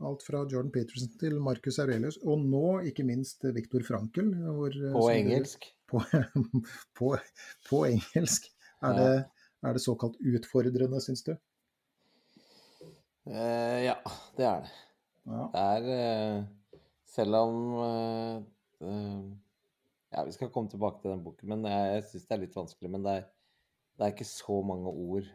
Alt 0.00 0.22
fra 0.22 0.44
Jordan 0.46 0.70
Peterson 0.70 1.10
til 1.18 1.40
Marcus 1.42 1.78
Aurelius, 1.82 2.18
og 2.22 2.38
nå 2.46 2.80
ikke 2.86 3.02
minst 3.04 3.42
Viktor 3.42 3.82
Frankel. 3.82 4.30
Hvor, 4.36 4.70
eh, 4.70 4.92
På 4.94 5.08
du- 5.08 5.14
engelsk. 5.16 5.66
På, 5.88 6.02
på, 6.94 7.16
på 7.70 7.78
engelsk. 7.88 8.50
Er, 8.82 8.92
Ja. 8.92 8.92
det, 8.98 9.24
er 9.64 9.72
det 9.72 9.80
såkalt 9.82 10.18
utfordrende, 10.20 11.00
syns 11.02 11.24
du? 11.24 11.32
Eh, 13.26 13.84
ja, 13.88 13.96
det 14.36 14.44
er 14.46 14.60
det. 14.62 14.70
Ja. 15.28 15.48
Det 15.52 15.64
er 15.64 15.88
eh, 15.94 16.44
Selv 17.08 17.34
om 17.34 17.56
eh, 17.82 18.36
eh, 18.84 19.24
Ja, 20.12 20.22
vi 20.24 20.32
skal 20.36 20.48
komme 20.54 20.70
tilbake 20.70 21.02
til 21.02 21.10
den 21.10 21.24
boken, 21.24 21.48
men 21.48 21.64
jeg, 21.68 21.90
jeg 21.96 22.04
syns 22.12 22.28
det 22.28 22.36
er 22.36 22.42
litt 22.44 22.54
vanskelig. 22.56 22.90
Men 22.94 23.02
det 23.04 23.16
er, 23.18 23.26
det 23.98 24.06
er 24.06 24.12
ikke 24.14 24.24
så 24.30 24.60
mange 24.62 24.90
ord 24.92 25.26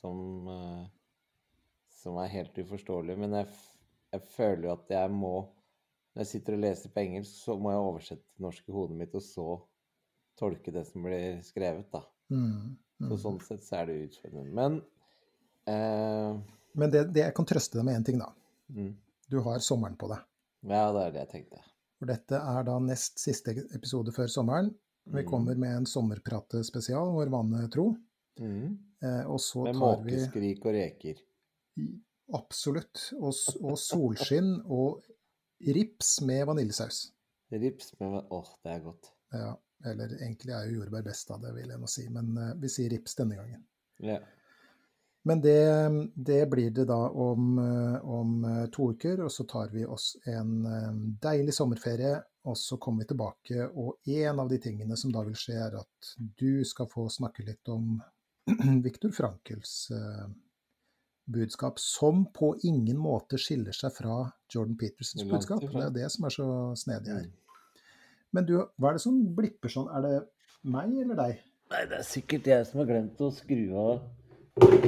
som 0.00 0.48
eh, 0.52 0.86
som 2.00 2.16
er 2.22 2.30
helt 2.32 2.56
uforståelige. 2.62 3.16
Men 3.20 3.32
jeg, 3.40 3.48
jeg 4.14 4.22
føler 4.34 4.68
jo 4.68 4.72
at 4.76 4.92
jeg 4.92 5.10
må 5.12 5.32
Når 6.14 6.24
jeg 6.24 6.26
sitter 6.26 6.56
og 6.56 6.62
leser 6.64 6.90
på 6.90 7.00
engelsk, 7.04 7.34
så 7.44 7.54
må 7.60 7.70
jeg 7.70 7.82
oversette 7.86 8.42
norsk 8.42 8.68
i 8.68 8.72
hodet 8.74 8.96
mitt, 8.98 9.12
og 9.14 9.22
så 9.22 9.44
tolke 10.40 10.72
det 10.74 10.82
som 10.88 11.04
blir 11.06 11.36
skrevet, 11.46 11.86
da. 11.92 12.00
Mm, 12.34 12.72
Så 12.98 13.12
mm. 13.14 13.20
sånn 13.22 13.38
sett 13.46 13.62
så 13.62 13.76
er 13.78 13.86
det 13.92 13.98
utfordrende. 14.08 14.50
Men 14.58 14.80
eh, 15.70 16.40
Men 16.74 16.90
det, 16.90 17.04
det 17.14 17.22
jeg 17.28 17.34
kan 17.36 17.46
trøste 17.46 17.78
deg 17.78 17.86
med 17.86 18.00
én 18.00 18.04
ting, 18.08 18.18
da. 18.18 18.32
mm, 18.74 18.90
Du 19.30 19.38
har 19.46 19.62
sommeren 19.62 19.94
på 20.00 20.08
deg. 20.10 20.24
Ja, 20.66 20.90
det 20.96 21.04
er 21.06 21.14
det 21.14 21.22
jeg 21.24 21.30
tenkte. 21.36 21.62
For 22.00 22.10
dette 22.10 22.40
er 22.56 22.66
da 22.66 22.78
nest 22.82 23.20
siste 23.22 23.54
episode 23.76 24.12
før 24.16 24.26
sommeren. 24.32 24.72
Vi 25.06 25.22
Mm. 25.22 25.28
kommer 25.30 25.54
med 25.56 25.76
en 25.76 25.86
sommerpratespesial, 25.86 27.14
vår 27.14 27.30
vane 27.32 27.68
tro. 27.70 27.92
Mm. 28.40 28.78
Eh, 29.02 29.24
og 29.30 29.40
så 29.40 29.64
tar 29.66 29.72
vi 30.04 30.14
måkeskrik 30.14 30.64
og 30.64 30.76
reker. 30.76 31.22
absolutt 32.36 33.08
og, 33.18 33.32
og 33.64 33.78
solskinn 33.80 34.52
og 34.70 35.00
rips 35.76 36.18
med 36.26 36.44
vaniljesaus. 36.50 37.08
Rips 37.50 37.94
med 37.98 38.20
Åh, 38.30 38.52
det 38.64 38.74
er 38.74 38.84
godt. 38.84 39.12
Ja, 39.34 39.54
eller 39.90 40.12
egentlig 40.20 40.54
er 40.54 40.68
jo 40.68 40.80
jordbær 40.80 41.06
best 41.06 41.32
av 41.34 41.40
det, 41.42 41.54
vil 41.56 41.72
jeg 41.72 41.80
nå 41.80 41.88
si, 41.90 42.04
men 42.12 42.36
eh, 42.36 42.52
vi 42.60 42.70
sier 42.72 42.92
rips 42.92 43.16
denne 43.18 43.40
gangen. 43.40 43.64
Ja. 44.04 44.20
Men 45.28 45.42
det, 45.44 45.60
det 46.16 46.46
blir 46.48 46.70
det 46.72 46.86
da 46.88 47.00
om, 47.10 47.58
eh, 47.60 47.96
om 48.08 48.46
to 48.72 48.92
uker, 48.94 49.24
og 49.26 49.32
så 49.32 49.44
tar 49.48 49.72
vi 49.74 49.84
oss 49.84 50.14
en 50.30 50.62
deilig 51.20 51.56
sommerferie, 51.56 52.14
og 52.48 52.56
så 52.56 52.78
kommer 52.80 53.04
vi 53.04 53.10
tilbake. 53.10 53.66
Og 53.74 54.08
en 54.08 54.40
av 54.40 54.48
de 54.48 54.60
tingene 54.62 54.96
som 54.96 55.12
da 55.12 55.24
vil 55.26 55.36
skje, 55.36 55.58
er 55.60 55.76
at 55.82 56.14
du 56.40 56.64
skal 56.64 56.88
få 56.88 57.08
snakke 57.12 57.44
litt 57.44 57.68
om 57.68 57.98
Viktor 58.86 59.12
Frankels 59.14 59.74
eh, 59.94 60.24
budskap, 61.30 61.78
som 61.82 62.24
på 62.34 62.52
ingen 62.66 62.98
måte 63.00 63.38
skiller 63.40 63.76
seg 63.76 63.94
fra 63.94 64.22
Jordan 64.50 64.78
Petersons 64.80 65.26
budskap. 65.30 65.62
Det 65.62 65.84
er 65.86 65.94
det 65.94 66.08
som 66.14 66.26
er 66.26 66.34
så 66.34 66.48
snedig 66.78 67.14
her. 67.14 67.28
Mm. 67.28 67.36
Men 68.36 68.46
du, 68.46 68.56
hva 68.78 68.90
er 68.90 68.98
det 68.98 69.04
som 69.04 69.20
blipper 69.36 69.72
sånn? 69.72 69.90
Er 69.94 70.06
det 70.06 70.14
meg 70.70 70.94
eller 71.02 71.18
deg? 71.18 71.44
Nei, 71.70 71.84
det 71.90 72.00
er 72.00 72.06
sikkert 72.06 72.48
jeg 72.50 72.66
som 72.66 72.82
har 72.82 72.88
glemt 72.90 73.22
å 73.22 73.30
skru 73.34 73.62
av 73.78 74.00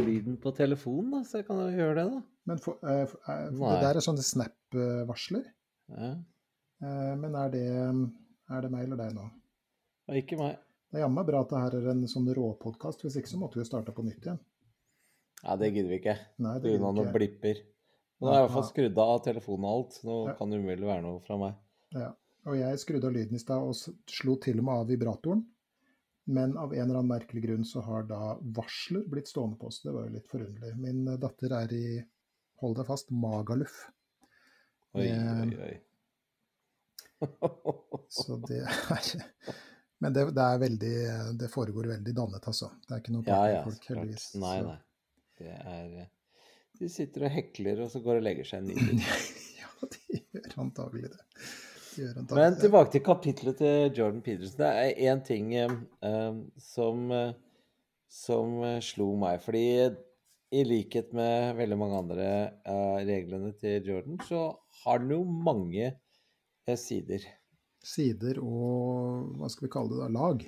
lyden 0.02 0.36
på 0.42 0.50
telefonen, 0.56 1.12
da, 1.14 1.20
så 1.26 1.40
jeg 1.40 1.46
kan 1.48 1.60
jo 1.62 1.68
gjøre 1.70 1.94
det, 2.00 2.06
da. 2.10 2.20
Men 2.50 2.58
for, 2.62 2.78
uh, 2.82 3.04
for, 3.06 3.22
uh, 3.28 3.46
for 3.54 3.70
det 3.70 3.86
der 3.86 3.98
er 4.00 4.04
sånne 4.04 4.24
Snap-varsler. 4.26 5.46
Ja. 5.94 6.10
Uh, 6.82 7.14
Men 7.22 7.38
er 7.38 7.52
det, 7.52 7.62
er 8.50 8.64
det 8.64 8.70
meg 8.72 8.88
eller 8.88 8.98
deg 8.98 9.14
nå? 9.14 9.28
Ikke 10.18 10.38
meg. 10.40 10.58
Det 10.92 10.98
er 11.00 11.06
jammen 11.06 11.24
bra 11.26 11.40
at 11.40 11.48
det 11.52 11.60
her 11.62 11.74
er 11.78 11.86
en 11.94 12.02
sånn 12.10 12.26
råpodkast, 12.36 13.00
hvis 13.06 13.16
ikke 13.16 13.30
så 13.32 13.38
måtte 13.40 13.56
vi 13.56 13.62
jo 13.64 13.68
starta 13.70 13.94
på 13.96 14.04
nytt 14.04 14.26
igjen. 14.26 14.40
Nei, 15.42 15.54
det 15.62 15.70
gidder 15.72 15.88
vi 15.90 15.98
ikke. 16.02 16.16
Nei, 16.44 16.56
det 16.60 16.70
gidder 16.74 16.82
noen 16.84 16.98
vi 16.98 17.04
ikke. 17.06 17.14
blipper. 17.16 17.62
Nå 18.22 18.28
har 18.28 18.36
jeg 18.36 18.42
i 18.42 18.44
hvert 18.46 18.54
fall 18.58 18.68
skrudd 18.68 18.98
av 19.02 19.14
telefonen 19.24 19.64
og 19.66 19.72
alt. 19.78 19.96
Nå 20.06 20.16
Ja. 20.28 20.34
kan 20.38 20.50
det 20.52 20.58
umulig 20.60 20.86
være 20.86 21.02
noe 21.02 21.20
fra 21.24 21.38
meg. 21.40 21.54
Ja. 21.96 22.10
Og 22.44 22.56
jeg 22.58 22.78
skrudde 22.82 23.06
av 23.08 23.12
lyden 23.16 23.34
i 23.38 23.40
stad 23.42 23.62
og 23.62 23.74
slo 24.10 24.36
til 24.36 24.58
og 24.58 24.64
med 24.68 24.74
av 24.74 24.86
vibratoren. 24.92 25.42
Men 26.26 26.56
av 26.58 26.72
en 26.74 26.84
eller 26.84 26.98
annen 27.00 27.10
merkelig 27.10 27.42
grunn 27.48 27.64
så 27.66 27.80
har 27.82 28.04
da 28.06 28.36
varsler 28.42 29.02
blitt 29.10 29.26
stående 29.30 29.58
på 29.58 29.66
oss. 29.72 29.80
Det 29.82 29.92
var 29.94 30.06
jo 30.06 30.12
litt 30.14 30.28
forunderlig. 30.30 30.76
Min 30.78 31.08
eh, 31.08 31.16
datter 31.18 31.54
er 31.56 31.72
i, 31.74 32.04
hold 32.62 32.76
deg 32.78 32.86
fast, 32.86 33.10
Magaluf. 33.10 33.88
Oi, 34.94 35.08
Eh, 35.08 35.42
oi, 35.42 35.56
oi. 35.66 35.80
Så 38.12 38.36
det 38.46 38.60
er 38.62 39.22
Men 40.02 40.14
det, 40.16 40.24
det 40.34 40.48
veldig 40.62 40.94
Det 41.38 41.48
foregår 41.52 41.92
veldig 41.94 42.14
dannet, 42.16 42.46
altså. 42.50 42.72
Det 42.86 42.96
er 42.96 43.02
ikke 43.04 43.14
noe 43.14 43.26
Ja, 43.28 43.42
ja, 43.50 43.62
klart. 43.66 43.88
heldigvis. 43.90 44.28
Nei, 44.42 44.56
nei. 44.66 44.78
Det 45.38 45.52
er 45.58 46.08
De 46.80 46.88
sitter 46.90 47.26
og 47.28 47.34
hekler, 47.36 47.82
og 47.84 47.90
så 47.92 48.02
går 48.02 48.18
og 48.18 48.24
legger 48.26 48.48
seg 48.48 48.62
en 48.62 48.72
nydelig. 48.72 49.04
ja, 49.60 49.90
de 49.94 50.22
gjør 50.34 50.56
antagelig 50.64 51.12
det. 51.12 51.20
De 51.92 52.02
gjør 52.02 52.16
antagelig 52.22 52.40
Men 52.40 52.58
tilbake 52.64 52.94
til 52.94 53.04
kapitlet 53.06 53.60
til 53.60 53.98
Jordan 54.00 54.22
Peterson. 54.26 54.58
Det 54.58 54.70
er 54.80 55.12
én 55.12 55.22
ting 55.26 55.52
eh, 55.58 55.76
eh, 56.08 56.40
som, 56.62 57.04
eh, 57.14 57.36
som 58.10 58.56
eh, 58.66 58.80
slo 58.82 59.12
meg. 59.20 59.38
Fordi 59.44 59.66
i 60.52 60.64
likhet 60.66 61.14
med 61.16 61.54
veldig 61.56 61.78
mange 61.80 62.00
andre 62.02 62.26
uh, 62.68 62.98
reglene 63.08 63.54
til 63.56 63.86
Jordan, 63.88 64.18
så 64.20 64.50
har 64.82 64.98
den 65.00 65.14
jo 65.14 65.22
mange 65.24 65.94
sider. 66.76 67.24
Sider 67.82 68.38
og 68.42 69.32
hva 69.38 69.48
skal 69.50 69.66
vi 69.66 69.72
kalle 69.74 69.94
det 69.94 70.00
da, 70.02 70.08
lag. 70.14 70.44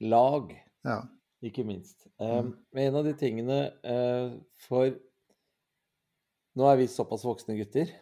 Lag, 0.00 0.52
Ja. 0.86 1.00
ikke 1.44 1.64
minst. 1.68 2.06
Mm. 2.20 2.54
men 2.72 2.86
en 2.86 2.96
av 3.00 3.04
de 3.04 3.12
tingene 3.16 3.58
uh, 3.84 4.34
For 4.60 4.92
nå 6.56 6.66
er 6.68 6.80
vi 6.80 6.88
såpass 6.90 7.24
voksne 7.24 7.56
gutter. 7.56 7.92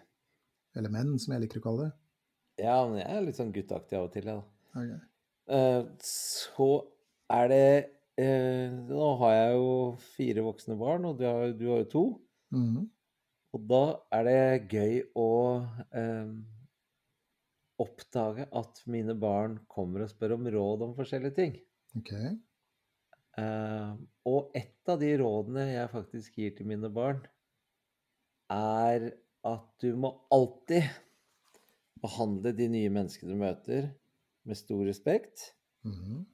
Eller 0.78 0.90
menn, 0.90 1.18
som 1.18 1.34
jeg 1.34 1.44
liker 1.44 1.60
å 1.60 1.66
kalle 1.66 1.88
det. 1.88 1.92
Ja, 2.64 2.78
men 2.88 2.98
jeg 2.98 3.10
er 3.14 3.26
litt 3.26 3.38
sånn 3.38 3.52
gutteaktig 3.54 3.98
av 3.98 4.08
og 4.08 4.14
til, 4.14 4.26
jeg, 4.26 4.40
da. 4.40 4.80
Okay. 4.82 5.00
Uh, 5.48 5.82
så 6.04 6.68
er 7.32 7.50
det 7.52 7.68
uh, 8.20 8.78
Nå 8.88 9.10
har 9.22 9.34
jeg 9.36 9.52
jo 9.56 9.68
fire 10.16 10.44
voksne 10.46 10.78
barn, 10.80 11.06
og 11.08 11.18
du 11.20 11.26
har, 11.28 11.52
du 11.54 11.66
har 11.70 11.84
jo 11.84 11.90
to. 11.92 12.04
Mm. 12.54 12.86
Og 13.56 13.64
da 13.70 13.82
er 14.18 14.26
det 14.28 14.40
gøy 14.74 14.96
å 15.16 15.28
eh, 15.96 16.32
oppdage 17.82 18.48
at 18.58 18.82
mine 18.90 19.14
barn 19.18 19.58
kommer 19.70 20.04
og 20.04 20.12
spør 20.12 20.36
om 20.36 20.48
råd 20.52 20.84
om 20.88 20.94
forskjellige 20.96 21.36
ting. 21.38 21.56
Okay. 22.00 22.34
Uh, 23.38 23.94
og 24.26 24.54
et 24.58 24.90
av 24.90 24.98
de 24.98 25.12
rådene 25.20 25.66
jeg 25.68 25.92
faktisk 25.92 26.40
gir 26.40 26.54
til 26.56 26.66
mine 26.70 26.90
barn, 26.90 27.20
er 28.50 29.12
at 29.46 29.68
du 29.82 29.92
må 30.00 30.10
alltid 30.34 30.88
behandle 32.02 32.52
de 32.56 32.68
nye 32.72 32.90
menneskene 32.92 33.34
du 33.34 33.40
møter, 33.40 33.88
med 34.48 34.56
stor 34.56 34.84
respekt. 34.88 35.52
Mhm. 35.84 36.24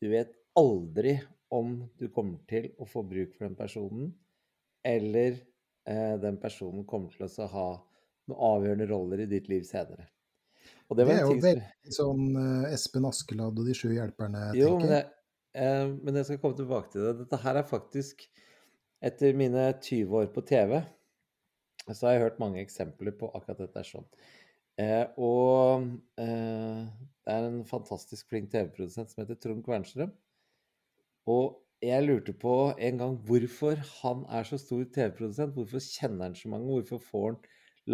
Du 0.00 0.08
vet 0.10 0.32
aldri 0.58 1.20
om 1.52 1.76
du 1.98 2.08
kommer 2.08 2.40
til 2.50 2.70
å 2.80 2.86
få 2.88 3.02
bruk 3.06 3.36
for 3.36 3.46
den 3.46 3.56
personen, 3.58 4.10
eller 4.82 5.36
eh, 5.86 6.16
den 6.20 6.38
personen 6.40 6.86
kommer 6.88 7.12
til 7.12 7.26
å 7.28 7.50
ha 7.52 7.68
noen 8.30 8.46
avgjørende 8.48 8.88
roller 8.90 9.22
i 9.24 9.28
ditt 9.30 9.50
liv 9.52 9.66
senere. 9.68 10.08
Det 10.90 11.06
Det 11.06 11.16
er 11.16 11.22
jo 11.22 11.38
veldig 11.38 11.94
sånn 11.94 12.24
uh, 12.34 12.72
Espen 12.74 13.06
Askeladd 13.06 13.58
og 13.62 13.66
de 13.68 13.74
sju 13.78 13.92
hjelperne, 13.94 14.50
Jo, 14.58 14.74
men 14.74 14.84
tenker 14.84 14.96
jeg. 14.96 15.08
Eh, 15.58 15.88
men 16.04 16.14
jeg 16.18 16.28
skal 16.28 16.38
komme 16.42 16.58
tilbake 16.58 16.92
til 16.92 17.04
det. 17.06 17.14
Dette 17.24 17.40
her 17.42 17.58
er 17.58 17.66
faktisk 17.66 18.26
Etter 19.00 19.32
mine 19.32 19.70
20 19.80 20.12
år 20.12 20.26
på 20.28 20.42
TV, 20.44 20.74
så 21.88 22.04
har 22.04 22.12
jeg 22.12 22.22
hørt 22.26 22.40
mange 22.42 22.60
eksempler 22.60 23.14
på 23.16 23.30
akkurat 23.32 23.62
dette 23.62 23.80
er 23.80 23.86
sånn. 23.88 24.04
Eh, 24.76 25.06
og 25.16 25.86
eh, 26.20 26.82
det 27.24 27.32
er 27.32 27.46
en 27.46 27.62
fantastisk 27.64 28.28
flink 28.28 28.50
TV-produsent 28.52 29.08
som 29.08 29.22
heter 29.22 29.38
Trond 29.40 29.64
Kvernstrøm. 29.64 30.12
Og 31.32 31.56
jeg 31.80 32.04
lurte 32.04 32.34
på 32.36 32.54
en 32.76 33.00
gang 33.00 33.16
hvorfor 33.24 33.80
han 34.02 34.26
er 34.28 34.44
så 34.44 34.60
stor 34.60 34.84
TV-produsent. 34.84 35.56
Hvorfor 35.56 35.80
kjenner 35.80 36.28
han 36.28 36.36
så 36.36 36.52
mange? 36.52 36.68
Hvorfor 36.68 37.00
får 37.06 37.26
han, 37.30 37.40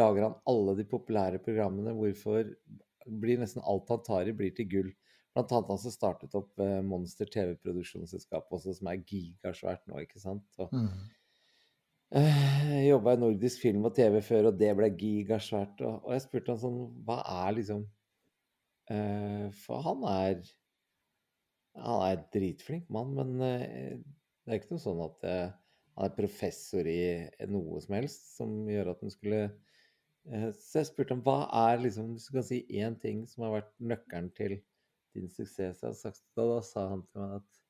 lager 0.03 0.27
han 0.27 0.37
alle 0.51 0.75
de 0.81 0.91
populære 0.91 1.43
programmene? 1.47 1.95
Hvorfor 1.95 2.51
blir 3.07 3.39
nesten 3.41 3.65
alt 3.65 3.91
han 3.93 4.03
tar 4.07 4.29
i, 4.29 4.35
blir 4.37 4.55
til 4.57 4.69
gull? 4.71 4.95
Blant 5.37 5.53
annet 5.53 5.69
han 5.75 5.81
som 5.83 5.93
startet 5.93 6.35
opp 6.39 6.63
eh, 6.65 6.79
Monster 6.87 7.29
TV-produksjonsselskap 7.29 8.53
også, 8.57 8.73
som 8.79 8.89
er 8.89 9.03
gigasvært 9.05 9.85
nå, 9.91 10.01
ikke 10.07 10.23
sant. 10.23 10.47
Og, 10.63 10.73
Mm. 10.73 11.11
eh, 12.17 12.47
jeg 12.71 12.87
jobba 12.89 13.13
i 13.17 13.21
Nordisk 13.21 13.61
Film 13.61 13.85
og 13.85 13.95
TV 13.99 14.23
før, 14.25 14.49
og 14.51 14.59
det 14.59 14.73
ble 14.79 14.89
gigasvært. 14.97 15.83
Og, 15.85 15.99
og 16.07 16.15
jeg 16.17 16.25
spurte 16.25 16.55
han 16.55 16.63
sånn 16.63 16.81
Hva 17.05 17.19
er 17.45 17.59
liksom 17.59 17.85
uh, 18.91 19.47
For 19.67 19.83
han 19.83 20.05
er 20.09 20.41
Han 21.77 22.03
er 22.07 22.17
en 22.17 22.27
dritflink 22.33 22.89
mann, 22.89 23.13
men 23.19 23.37
uh, 23.43 23.97
det 24.47 24.55
er 24.55 24.61
ikke 24.61 24.77
noe 24.77 24.85
sånn 24.87 25.05
at 25.05 25.27
uh, 25.29 25.55
han 25.97 26.09
er 26.09 26.17
professor 26.17 26.89
i 26.89 27.01
noe 27.51 27.81
som 27.85 27.97
helst 27.97 28.37
som 28.39 28.57
gjør 28.69 28.93
at 28.95 29.05
han 29.05 29.13
skulle 29.13 29.43
Så 30.27 30.81
jeg 30.81 30.89
spurte 30.89 31.15
ham 31.15 31.23
hva 31.23 31.45
er 31.55 31.79
liksom 31.85 32.09
Hvis 32.17 32.25
du 32.27 32.33
kan 32.35 32.47
si 32.49 32.57
én 32.81 32.97
ting 32.99 33.21
som 33.31 33.45
har 33.47 33.61
vært 33.61 33.69
nøkkelen 33.79 34.33
til 34.35 34.57
din 35.15 35.29
suksess, 35.31 35.83
Jeg 35.83 35.87
hadde 35.87 36.01
sagt, 36.01 36.23
da, 36.37 36.47
da 36.51 36.59
sa 36.67 36.89
han 36.91 37.05
til 37.07 37.23
meg 37.23 37.37
at 37.39 37.61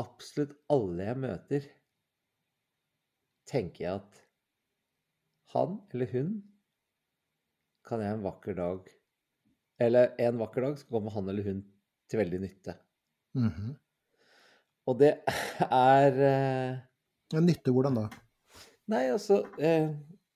absolutt 0.00 0.54
alle 0.72 1.06
jeg 1.06 1.20
møter, 1.22 1.66
tenker 3.46 3.84
jeg 3.84 4.00
at 4.00 4.20
han 5.54 5.76
eller 5.92 6.10
hun 6.14 6.32
kan 7.86 8.02
jeg 8.02 8.16
en 8.16 8.24
vakker 8.24 8.56
dag 8.58 8.88
Eller 9.84 10.14
en 10.24 10.40
vakker 10.40 10.64
dag 10.64 10.78
så 10.80 10.88
kommer 10.88 11.14
han 11.14 11.28
eller 11.28 11.46
hun 11.46 11.62
til 12.10 12.20
veldig 12.20 12.40
nytte. 12.42 12.76
Mhm. 13.34 13.74
Og 14.86 14.98
det 15.00 15.12
er 15.70 16.18
eh, 16.28 17.40
nytte 17.40 17.72
hvordan 17.72 17.96
da? 17.98 18.04
Nei, 18.92 19.06
altså 19.10 19.40
eh, 19.58 19.90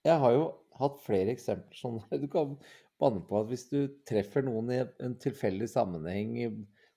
Jeg 0.06 0.18
har 0.22 0.32
jo 0.36 0.44
hatt 0.78 1.00
flere 1.02 1.32
eksempler 1.34 1.78
sånn 1.82 1.98
Du 2.22 2.28
kan 2.32 2.56
banne 3.00 3.22
på 3.26 3.38
at 3.40 3.48
hvis 3.50 3.68
du 3.70 3.78
treffer 4.08 4.42
noen 4.46 4.70
i 4.74 4.80
en 5.04 5.14
tilfeldig 5.22 5.68
sammenheng, 5.70 6.32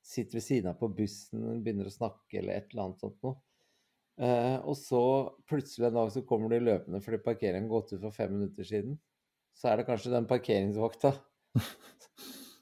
sitter 0.01 0.39
ved 0.39 0.45
siden 0.45 0.71
av 0.71 0.79
på 0.79 0.89
bussen, 0.97 1.61
begynner 1.61 1.89
å 1.89 1.93
snakke 1.93 2.39
eller 2.39 2.57
et 2.57 2.71
eller 2.73 2.87
annet 2.87 3.03
sånt 3.03 3.19
noe, 3.21 3.35
eh, 4.17 4.57
og 4.65 4.73
så 4.79 5.01
plutselig 5.49 5.91
en 5.91 5.99
dag 5.99 6.09
så 6.15 6.23
kommer 6.25 6.49
du 6.49 6.57
løpende 6.65 7.03
fordi 7.05 7.19
parkeringen 7.21 7.69
har 7.69 7.75
gått 7.75 7.93
ut 7.93 8.01
for 8.01 8.15
fem 8.17 8.33
minutter 8.33 8.65
siden, 8.65 8.95
så 9.53 9.69
er 9.69 9.77
det 9.81 9.85
kanskje 9.91 10.13
den 10.15 10.29
parkeringsvakta 10.29 11.13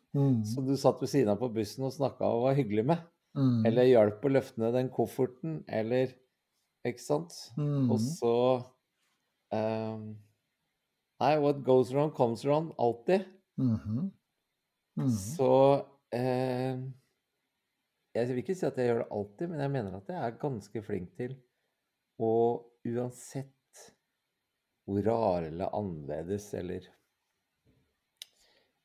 Mm. 0.10 0.40
som 0.42 0.66
du 0.66 0.72
satt 0.74 0.98
ved 1.04 1.10
siden 1.12 1.30
av 1.30 1.36
på 1.38 1.52
bussen 1.54 1.84
og 1.86 1.92
snakka 1.94 2.26
og 2.34 2.48
var 2.48 2.56
hyggelig 2.58 2.82
med, 2.90 3.04
Mm. 3.38 3.60
eller 3.70 3.86
hjalp 3.86 4.24
å 4.26 4.32
løfte 4.34 4.58
ned 4.64 4.74
den 4.74 4.88
kofferten, 4.90 5.60
eller 5.70 6.16
Ikke 6.88 7.04
sant? 7.04 7.36
Mm. 7.60 7.92
Og 7.94 8.00
så 8.02 8.32
ehm, 9.54 10.16
Nei, 11.20 11.38
what 11.38 11.64
goes 11.64 11.92
around 11.94 12.14
comes 12.16 12.46
around, 12.46 12.74
alltid. 12.78 13.26
Mhm. 13.58 14.12
Mhm. 14.96 15.10
Så 15.10 15.86
eh, 16.12 16.80
Jeg 18.16 18.28
vil 18.28 18.38
ikke 18.42 18.56
si 18.58 18.66
at 18.66 18.78
jeg 18.78 18.90
gjør 18.90 19.04
det 19.04 19.12
alltid, 19.12 19.48
men 19.48 19.60
jeg 19.62 19.72
mener 19.72 19.96
at 19.96 20.08
jeg 20.10 20.18
er 20.18 20.40
ganske 20.42 20.82
flink 20.82 21.12
til 21.16 21.36
å 22.20 22.32
uansett 22.90 23.84
hvor 24.90 25.04
rare 25.06 25.52
eller 25.52 25.76
annerledes 25.78 26.48
eller 26.58 26.88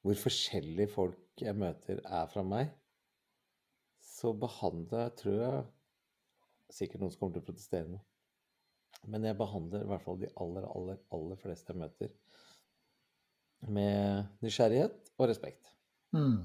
hvor 0.05 0.19
forskjellige 0.21 0.93
folk 0.93 1.41
jeg 1.41 1.57
møter 1.57 2.03
er 2.05 2.27
fra 2.29 2.45
meg, 2.45 2.69
så 4.05 4.35
behandler 4.37 5.07
jeg, 5.07 5.17
tror 5.23 5.41
jeg 5.41 5.65
Sikkert 6.75 7.03
noen 7.03 7.13
som 7.13 7.21
kommer 7.21 7.37
til 7.37 7.43
å 7.43 7.47
protestere 7.47 7.87
nå. 7.87 7.99
Men 9.13 9.27
jeg 9.29 9.37
behandler 9.39 9.85
i 9.85 9.89
hvert 9.91 10.03
fall 10.03 10.17
de 10.19 10.31
aller, 10.41 10.65
aller, 10.75 10.97
aller 11.15 11.39
fleste 11.39 11.71
jeg 11.71 11.81
møter, 11.83 12.13
med 13.69 14.27
nysgjerrighet 14.45 15.11
og 15.19 15.29
respekt. 15.31 15.71
Mm. 16.15 16.43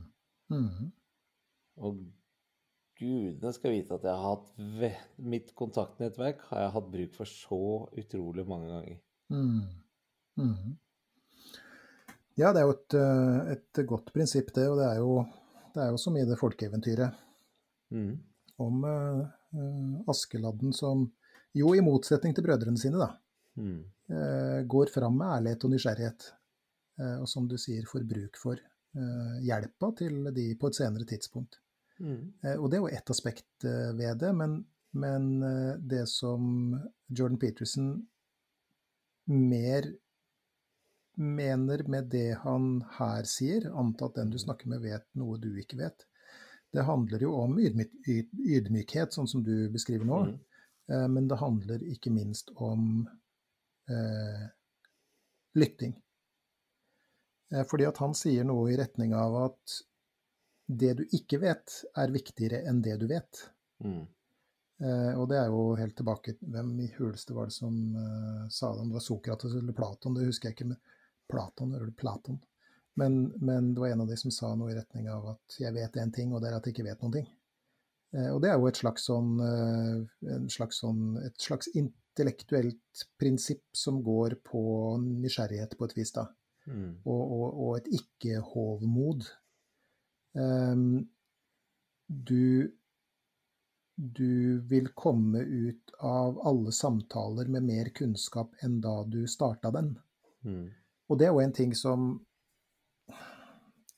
Mm. 0.51 0.91
Og 1.77 1.99
gudene 2.99 3.53
skal 3.55 3.71
vite 3.75 3.95
at 3.95 4.03
jeg 4.07 4.11
har 4.15 4.25
hatt 4.35 4.49
ve 4.79 4.91
mitt 5.31 5.53
kontaktnettverk 5.57 6.41
har 6.49 6.65
jeg 6.65 6.73
hatt 6.75 6.89
bruk 6.91 7.13
for 7.15 7.25
så 7.31 7.59
utrolig 8.01 8.45
mange 8.49 8.69
ganger. 8.73 8.99
Mm. 9.29 9.61
Mhm. 10.39 10.77
Ja, 12.39 12.53
det 12.55 12.61
er 12.61 12.67
jo 12.69 12.75
et, 12.77 12.93
eh, 12.95 13.51
et 13.57 13.79
godt 13.87 14.13
prinsipp, 14.15 14.53
det. 14.55 14.69
Og 14.71 14.77
det 14.79 14.85
er 14.87 14.99
jo, 15.01 15.25
det 15.75 15.81
er 15.83 15.89
jo 15.91 15.97
som 15.99 16.15
i 16.17 16.25
det 16.25 16.37
folkeeventyret 16.39 17.25
Mm. 17.91 18.19
om 18.59 18.83
eh, 18.85 20.03
Askeladden 20.07 20.71
som 20.73 21.11
jo, 21.57 21.73
i 21.73 21.81
motsetning 21.81 22.35
til 22.35 22.43
brødrene 22.45 22.77
sine, 22.77 22.97
da, 22.99 23.09
Mm. 23.57 23.83
går 24.67 24.89
fram 24.93 25.17
med 25.17 25.27
ærlighet 25.27 25.63
og 25.65 25.71
nysgjerrighet. 25.71 26.31
Eh, 26.99 27.17
og 27.21 27.29
som 27.29 27.47
du 27.49 27.57
sier, 27.59 27.87
får 27.89 28.05
bruk 28.09 28.39
for 28.39 28.59
eh, 28.59 29.37
hjelpa 29.45 29.91
til 29.99 30.29
de 30.35 30.51
på 30.59 30.69
et 30.69 30.79
senere 30.79 31.07
tidspunkt. 31.09 31.59
Mm. 31.99 32.33
Eh, 32.43 32.57
og 32.57 32.69
det 32.69 32.79
er 32.79 32.83
jo 32.83 32.91
ett 32.99 33.13
aspekt 33.15 33.65
ved 33.99 34.21
det, 34.21 34.33
men, 34.35 34.61
men 34.99 35.31
det 35.83 36.05
som 36.11 36.75
Jordan 37.07 37.39
Peterson 37.41 37.89
mer 39.29 39.89
mener 41.19 41.83
med 41.91 42.07
det 42.13 42.39
han 42.45 42.77
her 42.95 43.27
sier, 43.27 43.67
antatt 43.75 44.15
den 44.15 44.31
du 44.31 44.39
snakker 44.39 44.71
med 44.71 44.85
vet 44.85 45.05
noe 45.19 45.35
du 45.41 45.51
ikke 45.59 45.81
vet, 45.81 46.05
det 46.71 46.85
handler 46.85 47.25
jo 47.25 47.33
om 47.41 47.57
ydmyk, 47.59 47.91
ydmykhet, 48.07 49.11
sånn 49.13 49.27
som 49.27 49.43
du 49.43 49.67
beskriver 49.73 50.05
nå. 50.07 50.19
Mm. 50.29 50.37
Men 51.13 51.27
det 51.29 51.37
handler 51.41 51.83
ikke 51.85 52.11
minst 52.13 52.51
om 52.57 53.03
eh, 53.89 54.45
lytting. 55.53 55.95
Eh, 57.53 57.65
fordi 57.67 57.87
at 57.89 57.99
han 58.03 58.15
sier 58.17 58.47
noe 58.47 58.69
i 58.71 58.77
retning 58.79 59.15
av 59.17 59.37
at 59.47 59.79
det 60.69 60.93
du 60.99 61.03
ikke 61.17 61.41
vet, 61.41 61.81
er 61.97 62.13
viktigere 62.13 62.61
enn 62.69 62.81
det 62.85 62.99
du 63.01 63.07
vet. 63.09 63.43
Mm. 63.83 64.05
Eh, 64.79 65.13
og 65.19 65.25
det 65.31 65.39
er 65.41 65.49
jo 65.51 65.63
helt 65.75 65.95
tilbake 65.99 66.37
Hvem 66.39 66.69
i 66.79 66.85
huleste 66.95 67.33
var 67.35 67.49
det 67.49 67.55
som 67.57 67.73
eh, 67.99 68.45
sa 68.47 68.69
det? 68.71 68.83
Om 68.83 68.91
det 68.91 68.99
var 68.99 69.03
Sokrates 69.03 69.55
eller 69.55 69.75
Platon, 69.75 70.15
det 70.15 70.27
husker 70.29 70.49
jeg 70.49 70.55
ikke. 70.57 70.69
Men 70.71 70.79
Platon, 71.29 71.73
eller 71.75 71.91
Platon. 71.97 72.39
Men, 72.99 73.19
men 73.37 73.73
det 73.73 73.81
var 73.81 73.93
en 73.93 74.05
av 74.05 74.11
de 74.11 74.17
som 74.19 74.31
sa 74.33 74.53
noe 74.55 74.71
i 74.71 74.77
retning 74.77 75.09
av 75.11 75.33
at 75.35 75.59
jeg 75.59 75.73
vet 75.75 75.99
én 75.99 76.13
ting, 76.15 76.31
og 76.33 76.41
det 76.41 76.49
er 76.49 76.57
at 76.57 76.67
jeg 76.67 76.77
ikke 76.77 76.87
vet 76.87 77.03
noen 77.03 77.17
ting. 77.17 77.27
Eh, 78.15 78.29
og 78.29 78.41
det 78.43 78.53
er 78.53 78.57
jo 78.59 78.69
et 78.69 78.81
slags 78.81 79.09
sånn, 79.09 79.35
en 79.41 80.49
slags 80.53 80.81
sånn 80.83 81.03
et 81.25 81.49
slags 81.49 81.69
intellektuelt 81.73 83.05
prinsipp 83.21 83.65
som 83.75 84.03
går 84.05 84.39
på 84.45 84.61
nysgjerrighet 85.01 85.75
på 85.79 85.89
et 85.89 85.97
vis, 85.97 86.13
da. 86.15 86.29
Mm. 86.69 86.89
Og, 87.03 87.21
og, 87.21 87.61
og 87.65 87.77
et 87.79 87.87
ikke-hovmod. 87.99 89.29
Um, 90.37 91.09
du 92.07 92.69
du 93.99 94.59
vil 94.59 94.87
komme 94.95 95.41
ut 95.43 95.91
av 95.99 96.37
alle 96.47 96.71
samtaler 96.71 97.49
med 97.51 97.65
mer 97.67 97.89
kunnskap 97.91 98.53
enn 98.63 98.77
da 98.79 99.01
du 99.03 99.25
starta 99.27 99.73
den. 99.75 99.89
Mm. 100.47 100.69
Og 101.11 101.19
det 101.19 101.27
er 101.27 101.33
jo 101.33 101.41
en 101.43 101.55
ting 101.55 101.75
som 101.75 102.09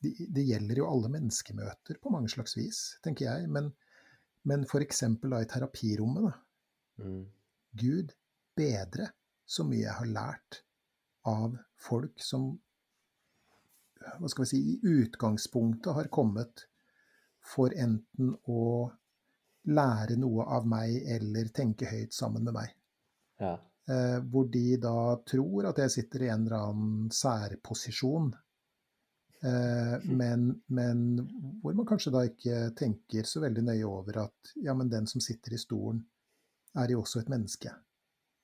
Det, 0.02 0.16
det 0.34 0.42
gjelder 0.42 0.80
jo 0.80 0.88
alle 0.90 1.12
menneskemøter 1.14 2.00
på 2.02 2.10
mange 2.10 2.32
slags 2.34 2.56
vis, 2.58 2.78
tenker 3.06 3.28
jeg. 3.28 3.50
Men, 3.54 3.68
men 4.50 4.64
f.eks. 4.66 5.04
da 5.22 5.42
i 5.44 5.46
terapirommet, 5.46 6.26
da. 6.26 7.04
Mm. 7.06 7.20
Gud 7.78 8.16
bedre 8.58 9.12
så 9.46 9.62
mye 9.68 9.84
jeg 9.84 9.94
har 10.00 10.10
lært 10.10 10.64
av 11.28 11.58
folk 11.80 12.22
som 12.22 12.54
hva 14.02 14.30
skal 14.30 14.46
vi 14.46 14.50
si, 14.50 14.60
i 14.60 14.80
utgangspunktet 14.82 15.94
har 15.94 16.10
kommet 16.14 16.66
for 17.46 17.74
enten 17.78 18.34
å 18.50 18.64
lære 19.70 20.18
noe 20.18 20.46
av 20.58 20.66
meg 20.70 21.04
eller 21.16 21.52
tenke 21.54 21.90
høyt 21.90 22.16
sammen 22.18 22.46
med 22.48 22.56
meg. 22.56 22.72
Ja. 23.42 23.58
Eh, 23.90 24.18
hvor 24.30 24.48
de 24.54 24.78
da 24.82 25.18
tror 25.28 25.70
at 25.70 25.82
jeg 25.84 25.94
sitter 25.98 26.26
i 26.26 26.32
en 26.34 26.48
eller 26.48 26.58
annen 26.72 27.12
særposisjon. 27.14 28.32
Eh, 29.42 29.96
men, 30.06 30.50
men 30.70 31.06
hvor 31.62 31.78
man 31.78 31.90
kanskje 31.90 32.14
da 32.14 32.26
ikke 32.30 32.60
tenker 32.78 33.30
så 33.30 33.42
veldig 33.46 33.66
nøye 33.70 33.86
over 33.90 34.24
at 34.28 34.54
ja, 34.62 34.76
men 34.78 34.90
den 34.90 35.10
som 35.10 35.24
sitter 35.24 35.58
i 35.58 35.62
stolen, 35.62 36.04
er 36.78 36.94
jo 36.94 37.02
også 37.02 37.22
et 37.22 37.32
menneske. 37.34 37.74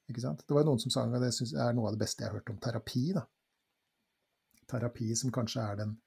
Ikke 0.08 0.24
sant? 0.24 0.43
Det 0.48 0.56
var 0.56 0.67
noen 0.67 0.80
som 0.80 0.93
sa 0.93 1.04
at 1.04 1.15
det 1.20 1.32
er 1.52 1.74
noe 1.76 1.89
av 1.89 1.98
det 1.98 2.04
beste 2.04 2.24
jeg 2.24 2.32
har 2.32 2.39
hørt 2.39 2.52
om 2.54 2.60
terapi. 2.63 3.06
da. 3.17 3.26
Terapi 4.67 5.13
som 5.15 5.34
kanskje 5.36 5.63
er 5.63 5.82
den 5.82 5.98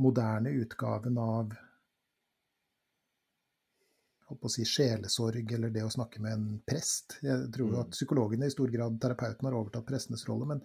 moderne 0.00 0.52
utgaven 0.62 1.18
av 1.20 1.52
holdt 4.30 4.40
på 4.40 4.48
å 4.48 4.54
si, 4.54 4.64
sjelesorg 4.64 5.52
eller 5.56 5.72
det 5.74 5.82
å 5.84 5.92
snakke 5.92 6.22
med 6.22 6.36
en 6.36 6.48
prest. 6.66 7.18
Jeg 7.24 7.50
tror 7.54 7.74
jo 7.74 7.82
at 7.82 7.92
psykologene 7.96 8.46
i 8.46 8.54
stor 8.54 8.70
grad, 8.72 8.98
terapeuten, 9.02 9.48
har 9.48 9.58
overtatt 9.58 9.88
prestenes 9.88 10.24
rolle. 10.28 10.46
Men, 10.52 10.62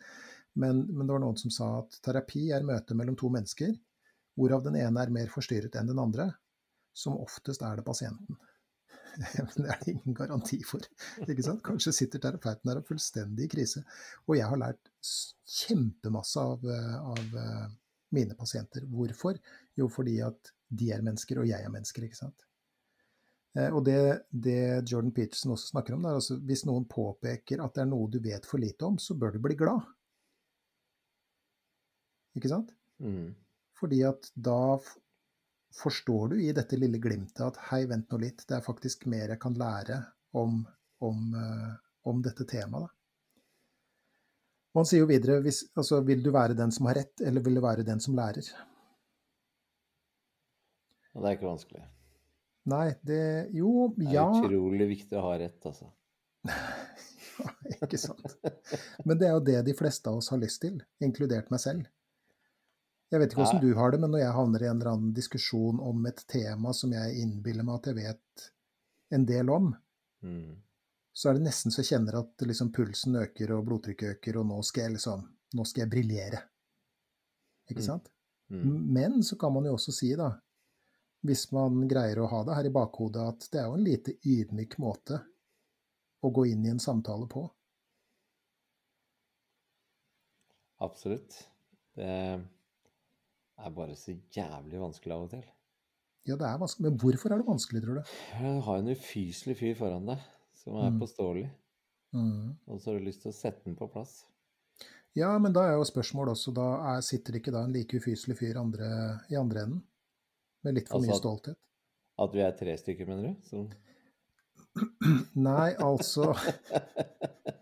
men, 0.54 0.84
men, 0.92 1.06
det 1.06 1.16
var 1.16 1.24
noen 1.24 1.40
som 1.42 1.54
sa 1.54 1.72
at 1.82 2.00
terapi 2.06 2.48
er 2.56 2.68
møtet 2.68 2.96
mellom 2.98 3.18
to 3.20 3.32
mennesker, 3.34 3.74
hvorav 4.38 4.66
den 4.68 4.78
ene 4.80 5.02
er 5.02 5.14
mer 5.14 5.32
forstyrret 5.34 5.76
enn 5.80 5.90
den 5.92 6.02
andre. 6.02 6.30
Som 6.96 7.18
oftest 7.20 7.64
er 7.66 7.80
det 7.80 7.88
pasienten. 7.88 8.38
Men 9.38 9.54
det 9.58 9.70
er 9.72 9.84
det 9.84 9.94
ingen 9.94 10.18
garanti 10.18 10.60
for. 10.68 10.86
ikke 11.26 11.46
sant? 11.46 11.64
Kanskje 11.66 11.94
sitter 11.96 12.24
terapeuten 12.24 12.72
der 12.72 12.82
og 12.82 12.88
fullstendig 12.90 13.48
i 13.48 13.52
krise. 13.52 13.86
Og 14.28 14.38
jeg 14.40 14.50
har 14.52 14.62
lært 14.62 14.92
kjempemasse 15.60 16.42
av, 16.42 16.66
av 17.14 17.38
mine 18.16 18.36
pasienter. 18.38 18.88
Hvorfor? 18.90 19.40
Jo, 19.80 19.88
fordi 19.92 20.20
at 20.26 20.52
de 20.68 20.92
er 20.94 21.06
mennesker, 21.06 21.40
og 21.42 21.50
jeg 21.50 21.64
er 21.64 21.72
mennesker. 21.72 22.08
ikke 22.08 22.20
sant? 22.20 22.46
Eh, 23.56 23.72
og 23.72 23.86
det, 23.88 23.98
det, 24.30 24.84
Jordan 24.90 25.14
Peterson 25.16 25.56
også 25.56 25.72
snakker 25.72 25.96
om, 25.96 26.06
er 26.06 26.20
altså 26.20 26.38
hvis 26.44 26.66
noen 26.68 26.88
påpeker 26.92 27.64
at 27.64 27.76
det 27.78 27.86
er 27.86 27.92
noe 27.92 28.12
du 28.12 28.20
vet 28.24 28.48
for 28.48 28.62
lite 28.62 28.88
om, 28.88 29.00
så 29.00 29.18
bør 29.20 29.36
du 29.36 29.42
bli 29.44 29.58
glad. 29.60 29.86
Ikke 32.36 32.52
sant? 32.52 32.74
Mm. 33.00 33.32
Fordi 33.80 34.02
at 34.08 34.28
da 34.36 34.78
forstår 35.76 36.34
du 36.34 36.42
i 36.44 36.52
dette 36.56 36.78
lille 36.80 37.00
glimtet 37.04 37.44
at 37.46 37.58
hei, 37.70 37.84
vent 37.90 38.12
nå 38.12 38.20
litt, 38.22 38.46
det 38.48 38.58
er 38.58 38.66
faktisk 38.66 39.08
mer 39.12 39.34
jeg 39.34 39.42
kan 39.42 39.58
lære 39.60 40.02
om, 40.40 40.62
om, 41.04 41.26
uh, 41.36 41.74
om 42.08 42.22
dette 42.24 42.48
temaet. 42.50 42.92
Og 44.76 44.82
han 44.82 44.88
sier 44.90 45.06
jo 45.06 45.10
videre 45.10 45.40
hvis, 45.44 45.62
altså, 45.80 46.02
vil 46.04 46.24
du 46.24 46.32
være 46.36 46.56
den 46.58 46.72
som 46.76 46.90
har 46.90 47.00
rett, 47.00 47.22
eller 47.24 47.44
vil 47.44 47.60
du 47.60 47.64
være 47.64 47.86
den 47.88 48.02
som 48.04 48.16
lærer? 48.18 48.48
Og 51.16 51.24
det 51.24 51.30
er 51.30 51.38
ikke 51.38 51.48
vanskelig. 51.48 51.86
Nei, 52.66 52.88
det 53.06 53.22
Jo, 53.56 53.92
ja 54.02 54.26
Det 54.26 54.42
er 54.42 54.50
utrolig 54.50 54.88
viktig 54.90 55.20
å 55.20 55.24
ha 55.28 55.36
rett, 55.40 55.60
altså. 55.70 55.92
ja, 57.72 57.78
ikke 57.86 58.00
sant. 58.02 58.36
Men 59.08 59.22
det 59.22 59.30
er 59.30 59.38
jo 59.38 59.46
det 59.48 59.62
de 59.70 59.76
fleste 59.78 60.12
av 60.12 60.20
oss 60.20 60.32
har 60.34 60.42
lyst 60.42 60.64
til, 60.66 60.82
inkludert 61.04 61.52
meg 61.54 61.64
selv. 61.64 61.88
Jeg 63.16 63.22
vet 63.22 63.32
ikke 63.32 63.46
hvordan 63.46 63.62
du 63.64 63.78
har 63.80 63.94
det, 63.94 63.98
men 64.04 64.12
når 64.12 64.20
jeg 64.26 64.36
havner 64.36 64.64
i 64.64 64.68
en 64.68 64.80
eller 64.82 64.92
annen 64.92 65.12
diskusjon 65.16 65.78
om 65.80 66.08
et 66.10 66.18
tema 66.28 66.74
som 66.76 66.92
jeg 66.92 67.14
innbiller 67.22 67.64
meg 67.64 67.78
at 67.78 67.86
jeg 67.88 67.96
vet 68.02 68.48
en 69.16 69.28
del 69.30 69.52
om, 69.56 69.70
mm. 70.26 70.50
så 71.16 71.30
er 71.30 71.38
det 71.38 71.46
nesten 71.46 71.72
så 71.72 71.80
jeg 71.80 71.94
kjenner 71.94 72.18
at 72.20 72.44
liksom 72.44 72.74
pulsen 72.76 73.16
øker 73.22 73.54
og 73.56 73.62
blodtrykket 73.70 74.18
øker, 74.18 74.42
og 74.42 74.50
nå 74.52 74.60
skal 74.68 74.90
jeg 74.90 74.98
liksom 74.98 75.32
Nå 75.56 75.64
skal 75.64 75.86
jeg 75.86 75.92
briljere. 75.94 76.40
Ikke 77.70 77.80
mm. 77.80 77.86
sant? 77.86 78.10
Mm. 78.52 78.72
Men 78.92 79.14
så 79.24 79.38
kan 79.40 79.54
man 79.56 79.70
jo 79.70 79.78
også 79.78 79.94
si, 79.96 80.10
da, 80.20 80.34
hvis 81.24 81.46
man 81.56 81.86
greier 81.88 82.20
å 82.20 82.26
ha 82.28 82.42
det 82.44 82.58
her 82.58 82.68
i 82.68 82.72
bakhodet 82.76 83.24
at 83.24 83.46
det 83.54 83.62
er 83.62 83.70
jo 83.70 83.78
en 83.78 83.86
lite 83.86 84.16
ydmyk 84.28 84.76
måte 84.84 85.22
å 86.20 86.34
gå 86.36 86.48
inn 86.52 86.66
i 86.66 86.74
en 86.74 86.82
samtale 86.84 87.30
på. 87.32 87.46
Absolutt. 90.84 91.40
Det 91.96 92.12
er 93.58 93.76
bare 93.76 93.96
så 94.00 94.16
jævlig 94.36 94.82
vanskelig 94.82 95.16
av 95.16 95.26
og 95.28 95.34
til. 95.36 95.44
Ja, 96.26 96.38
det 96.40 96.48
er 96.48 96.62
vanskelig. 96.62 96.90
Men 96.90 97.00
hvorfor 97.02 97.34
er 97.34 97.42
det 97.42 97.48
vanskelig, 97.48 97.82
tror 97.84 98.00
du? 98.00 98.14
Du 98.40 98.62
har 98.68 98.80
en 98.82 98.94
ufyselig 98.96 99.58
fyr 99.60 99.76
foran 99.78 100.10
deg 100.10 100.24
som 100.58 100.78
er 100.82 100.94
mm. 100.94 101.02
påståelig. 101.02 101.50
Mm. 102.16 102.56
Og 102.68 102.80
så 102.82 102.90
har 102.90 103.00
du 103.00 103.06
lyst 103.06 103.22
til 103.26 103.32
å 103.34 103.38
sette 103.38 103.68
den 103.68 103.78
på 103.78 103.88
plass. 103.92 104.24
Ja, 105.16 105.32
men 105.40 105.54
da 105.56 105.64
er 105.64 105.78
jo 105.78 105.86
spørsmålet 105.88 106.36
også 106.36 106.52
Da 106.52 106.66
er, 106.92 107.04
sitter 107.06 107.38
ikke 107.40 107.54
da 107.56 107.62
en 107.64 107.72
like 107.72 108.02
ufyselig 108.02 108.36
fyr 108.42 108.58
andre, 108.60 108.88
i 109.32 109.38
andre 109.40 109.64
enden? 109.64 109.84
Med 110.66 110.80
litt 110.80 110.90
for 110.90 111.00
altså 111.00 111.14
mye 111.14 111.20
stolthet. 111.22 111.60
At 112.26 112.36
vi 112.36 112.42
er 112.44 112.56
tre 112.58 112.76
stykker, 112.80 113.08
mener 113.08 113.30
du? 113.30 113.48
Som... 113.48 113.70
Nei, 115.48 115.70
altså 115.80 116.34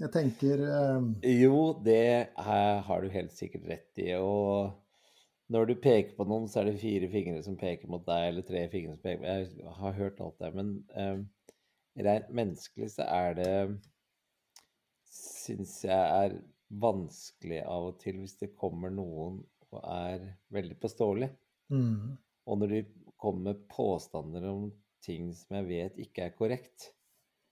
Jeg 0.00 0.12
tenker 0.14 0.62
um... 0.96 1.10
Jo, 1.26 1.56
det 1.84 2.30
har 2.40 3.02
du 3.02 3.10
helt 3.12 3.34
sikkert 3.36 3.66
rett 3.68 4.00
i. 4.00 4.14
Og 4.16 4.72
når 5.52 5.68
du 5.68 5.74
peker 5.82 6.14
på 6.16 6.24
noen, 6.28 6.48
så 6.48 6.62
er 6.62 6.70
det 6.70 6.80
fire 6.80 7.10
fingre 7.12 7.42
som 7.44 7.58
peker 7.60 7.90
mot 7.92 8.06
deg, 8.06 8.30
eller 8.30 8.46
tre 8.46 8.64
fingre 8.72 8.94
som 8.94 9.02
peker 9.04 9.28
Jeg 9.28 9.74
har 9.80 9.98
hørt 9.98 10.22
alt 10.24 10.40
det. 10.40 10.52
Men 10.56 10.72
um, 10.96 11.26
rent 12.00 12.32
menneskelig 12.40 12.92
så 12.96 13.08
er 13.10 13.36
det 13.40 13.54
Syns 15.10 15.80
jeg 15.82 15.98
er 15.98 16.36
vanskelig 16.80 17.64
av 17.66 17.88
og 17.88 17.96
til 17.98 18.20
hvis 18.20 18.36
det 18.38 18.52
kommer 18.60 18.92
noen 18.94 19.40
og 19.70 19.80
er 19.82 20.22
veldig 20.54 20.76
påståelig. 20.80 21.28
Mm. 21.74 22.14
Og 22.46 22.60
når 22.60 22.72
de 22.76 22.84
kommer 23.20 23.50
med 23.50 23.64
påstander 23.72 24.46
om 24.48 24.68
ting 25.04 25.32
som 25.34 25.58
jeg 25.58 25.66
vet 25.66 25.98
ikke 26.04 26.28
er 26.28 26.36
korrekt, 26.38 26.92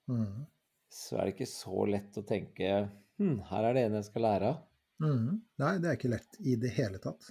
mm. 0.06 0.46
Så 0.88 1.18
er 1.18 1.29
det 1.29 1.37
ikke 1.37 1.51
så 1.51 1.85
lett 1.88 2.18
å 2.18 2.24
tenke 2.27 2.72
hm, 3.20 3.38
her 3.51 3.68
er 3.68 3.77
det 3.77 3.87
en 3.87 3.98
jeg 3.98 4.09
skal 4.09 4.24
lære 4.24 4.53
av. 4.53 4.61
Mm. 5.05 5.40
Nei, 5.62 5.72
det 5.83 5.90
er 5.90 5.98
ikke 5.98 6.12
lett 6.12 6.38
i 6.42 6.57
det 6.59 6.72
hele 6.74 7.01
tatt. 7.03 7.31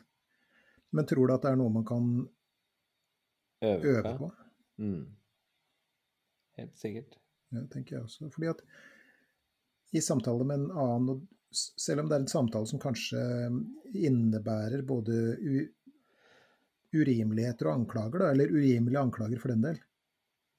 Men 0.96 1.08
tror 1.10 1.28
du 1.28 1.36
at 1.36 1.43
det 1.43 1.52
er 1.52 1.60
noe 1.60 1.74
man 1.74 1.88
kan 1.88 2.12
øve, 3.65 3.96
øve 3.96 4.13
på? 4.22 4.30
Mm. 4.84 5.02
Helt 6.62 6.78
sikkert. 6.80 7.17
Ja, 7.54 7.63
tenker 7.72 7.98
jeg 7.98 8.06
også. 8.06 8.30
Fordi 8.34 8.52
at 8.52 8.63
i 9.96 10.04
samtale 10.04 10.48
med 10.48 10.62
en 10.62 10.72
annen, 10.84 11.26
selv 11.52 12.04
om 12.04 12.10
det 12.10 12.17
er 12.17 12.24
en 12.26 12.32
samtale 12.32 12.70
som 12.70 12.82
kanskje 12.82 13.20
innebærer 13.96 14.84
både 14.88 15.36
urimeligheter 16.96 17.70
og 17.70 17.82
anklager, 17.82 18.24
da, 18.24 18.32
eller 18.32 18.52
urimelige 18.52 19.04
anklager 19.04 19.43
for 19.43 19.54
den 19.54 19.63
del, 19.63 19.80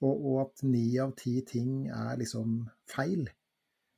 og, 0.04 0.14
og 0.14 0.40
at 0.44 0.64
ni 0.68 0.84
av 1.02 1.14
ti 1.18 1.40
ting 1.46 1.88
er 1.90 2.18
liksom 2.20 2.60
feil, 2.88 3.26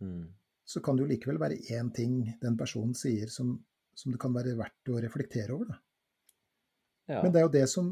mm. 0.01 0.23
så 0.65 0.83
kan 0.85 0.97
det 0.97 1.05
jo 1.05 1.11
likevel 1.13 1.41
være 1.43 1.61
én 1.77 1.91
ting 1.95 2.23
den 2.43 2.57
personen 2.61 2.97
sier 2.97 3.33
som, 3.33 3.57
som, 3.95 4.13
det 4.13 4.21
kan 4.23 4.35
være 4.37 4.57
verdt 4.59 4.93
å 4.93 5.01
reflektere 5.03 5.57
over. 5.57 5.75
Ja. 7.11 7.21
Men 7.21 7.35
det 7.35 7.41
er 7.41 7.49
jo 7.49 7.57
det 7.59 7.67
som 7.73 7.91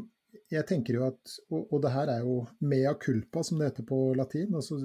jeg 0.52 0.64
tenker 0.68 0.98
jo 0.98 1.04
at 1.06 1.34
og, 1.48 1.62
og, 1.72 1.78
det 1.84 1.92
her 1.92 2.10
er 2.12 2.24
jo 2.24 2.34
mea 2.68 2.92
culpa, 3.00 3.42
som 3.44 3.60
det 3.60 3.70
heter 3.70 3.86
på 3.88 3.98
latin. 4.16 4.54
altså 4.54 4.78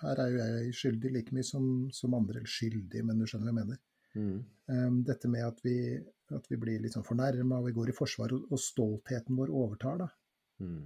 Her 0.00 0.22
er 0.24 0.32
jo 0.32 0.40
jeg 0.40 0.74
skyldig 0.78 1.12
like 1.14 1.34
mye 1.34 1.46
som, 1.46 1.66
som 1.94 2.14
andre. 2.18 2.40
Eller 2.40 2.50
skyldig, 2.50 3.04
men 3.06 3.18
du 3.18 3.26
skjønner 3.26 3.50
hva 3.50 3.52
jeg 3.52 3.60
mener. 3.60 3.80
Mm. 4.12 4.40
Um, 4.72 4.98
dette 5.06 5.30
med 5.30 5.46
at 5.46 5.62
vi, 5.64 5.76
at 6.34 6.50
vi 6.50 6.58
blir 6.60 6.82
litt 6.82 6.96
sånn 6.96 7.06
fornærma 7.06 7.60
og 7.60 7.70
vi 7.70 7.76
går 7.78 7.92
i 7.92 7.96
forsvar, 7.96 8.34
og, 8.36 8.50
og 8.52 8.60
stoltheten 8.60 9.38
vår 9.38 9.54
overtar, 9.54 10.02
da. 10.02 10.10
Mm. 10.62 10.82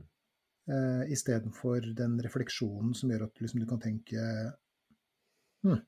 Uh, 0.66 1.05
Istedenfor 1.12 1.85
den 1.94 2.16
refleksjonen 2.22 2.94
som 2.98 3.11
gjør 3.12 3.29
at 3.29 3.40
liksom, 3.40 3.61
du 3.62 3.68
kan 3.70 3.79
tenke 3.79 4.22
hm, 5.62 5.79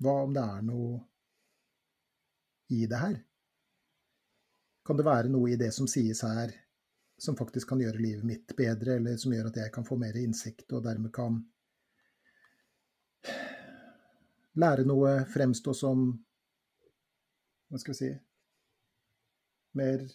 Hva 0.00 0.14
om 0.24 0.32
det 0.32 0.44
er 0.44 0.62
noe 0.64 0.94
i 2.72 2.86
det 2.88 3.00
her? 3.02 3.18
Kan 4.86 4.96
det 4.96 5.04
være 5.04 5.28
noe 5.28 5.50
i 5.52 5.58
det 5.60 5.68
som 5.76 5.88
sies 5.90 6.22
her, 6.24 6.54
som 7.20 7.36
faktisk 7.36 7.68
kan 7.68 7.82
gjøre 7.82 8.00
livet 8.00 8.24
mitt 8.24 8.54
bedre, 8.56 8.96
eller 8.96 9.18
som 9.20 9.34
gjør 9.34 9.50
at 9.50 9.58
jeg 9.60 9.72
kan 9.74 9.84
få 9.84 9.98
mer 10.00 10.16
innsikt 10.16 10.72
og 10.72 10.86
dermed 10.86 11.12
kan 11.12 11.42
lære 14.60 14.86
noe, 14.88 15.18
fremstå 15.30 15.76
som 15.76 16.08
Hva 17.68 17.78
skal 17.78 17.94
vi 17.94 17.98
si 18.00 18.10
Mer 19.78 20.08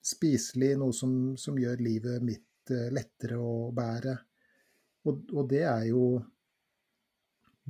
spiselig, 0.00 0.74
noe 0.80 0.94
som, 0.96 1.14
som 1.40 1.58
gjør 1.60 1.82
livet 1.84 2.24
mitt 2.24 2.72
eh, 2.72 2.88
lettere 2.94 3.38
å 3.40 3.70
bære. 3.76 4.14
Og, 5.08 5.26
og, 5.32 5.42
det 5.50 5.64
er 5.64 5.88
jo 5.90 6.04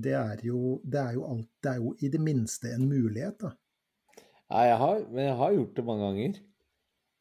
det 0.00 0.14
er 0.16 0.44
jo, 0.46 0.78
det 0.82 1.00
er 1.00 1.16
jo 1.18 1.26
alt 1.28 1.50
Det 1.62 1.72
er 1.72 1.82
jo 1.82 1.90
i 2.00 2.08
det 2.10 2.20
minste 2.22 2.72
en 2.74 2.86
mulighet, 2.88 3.42
da. 3.42 3.52
Nei, 4.50 4.64
jeg 4.66 4.78
har, 4.82 5.02
men 5.10 5.28
jeg 5.28 5.36
har 5.38 5.52
gjort 5.54 5.76
det 5.76 5.84
mange 5.86 6.06
ganger. 6.06 6.38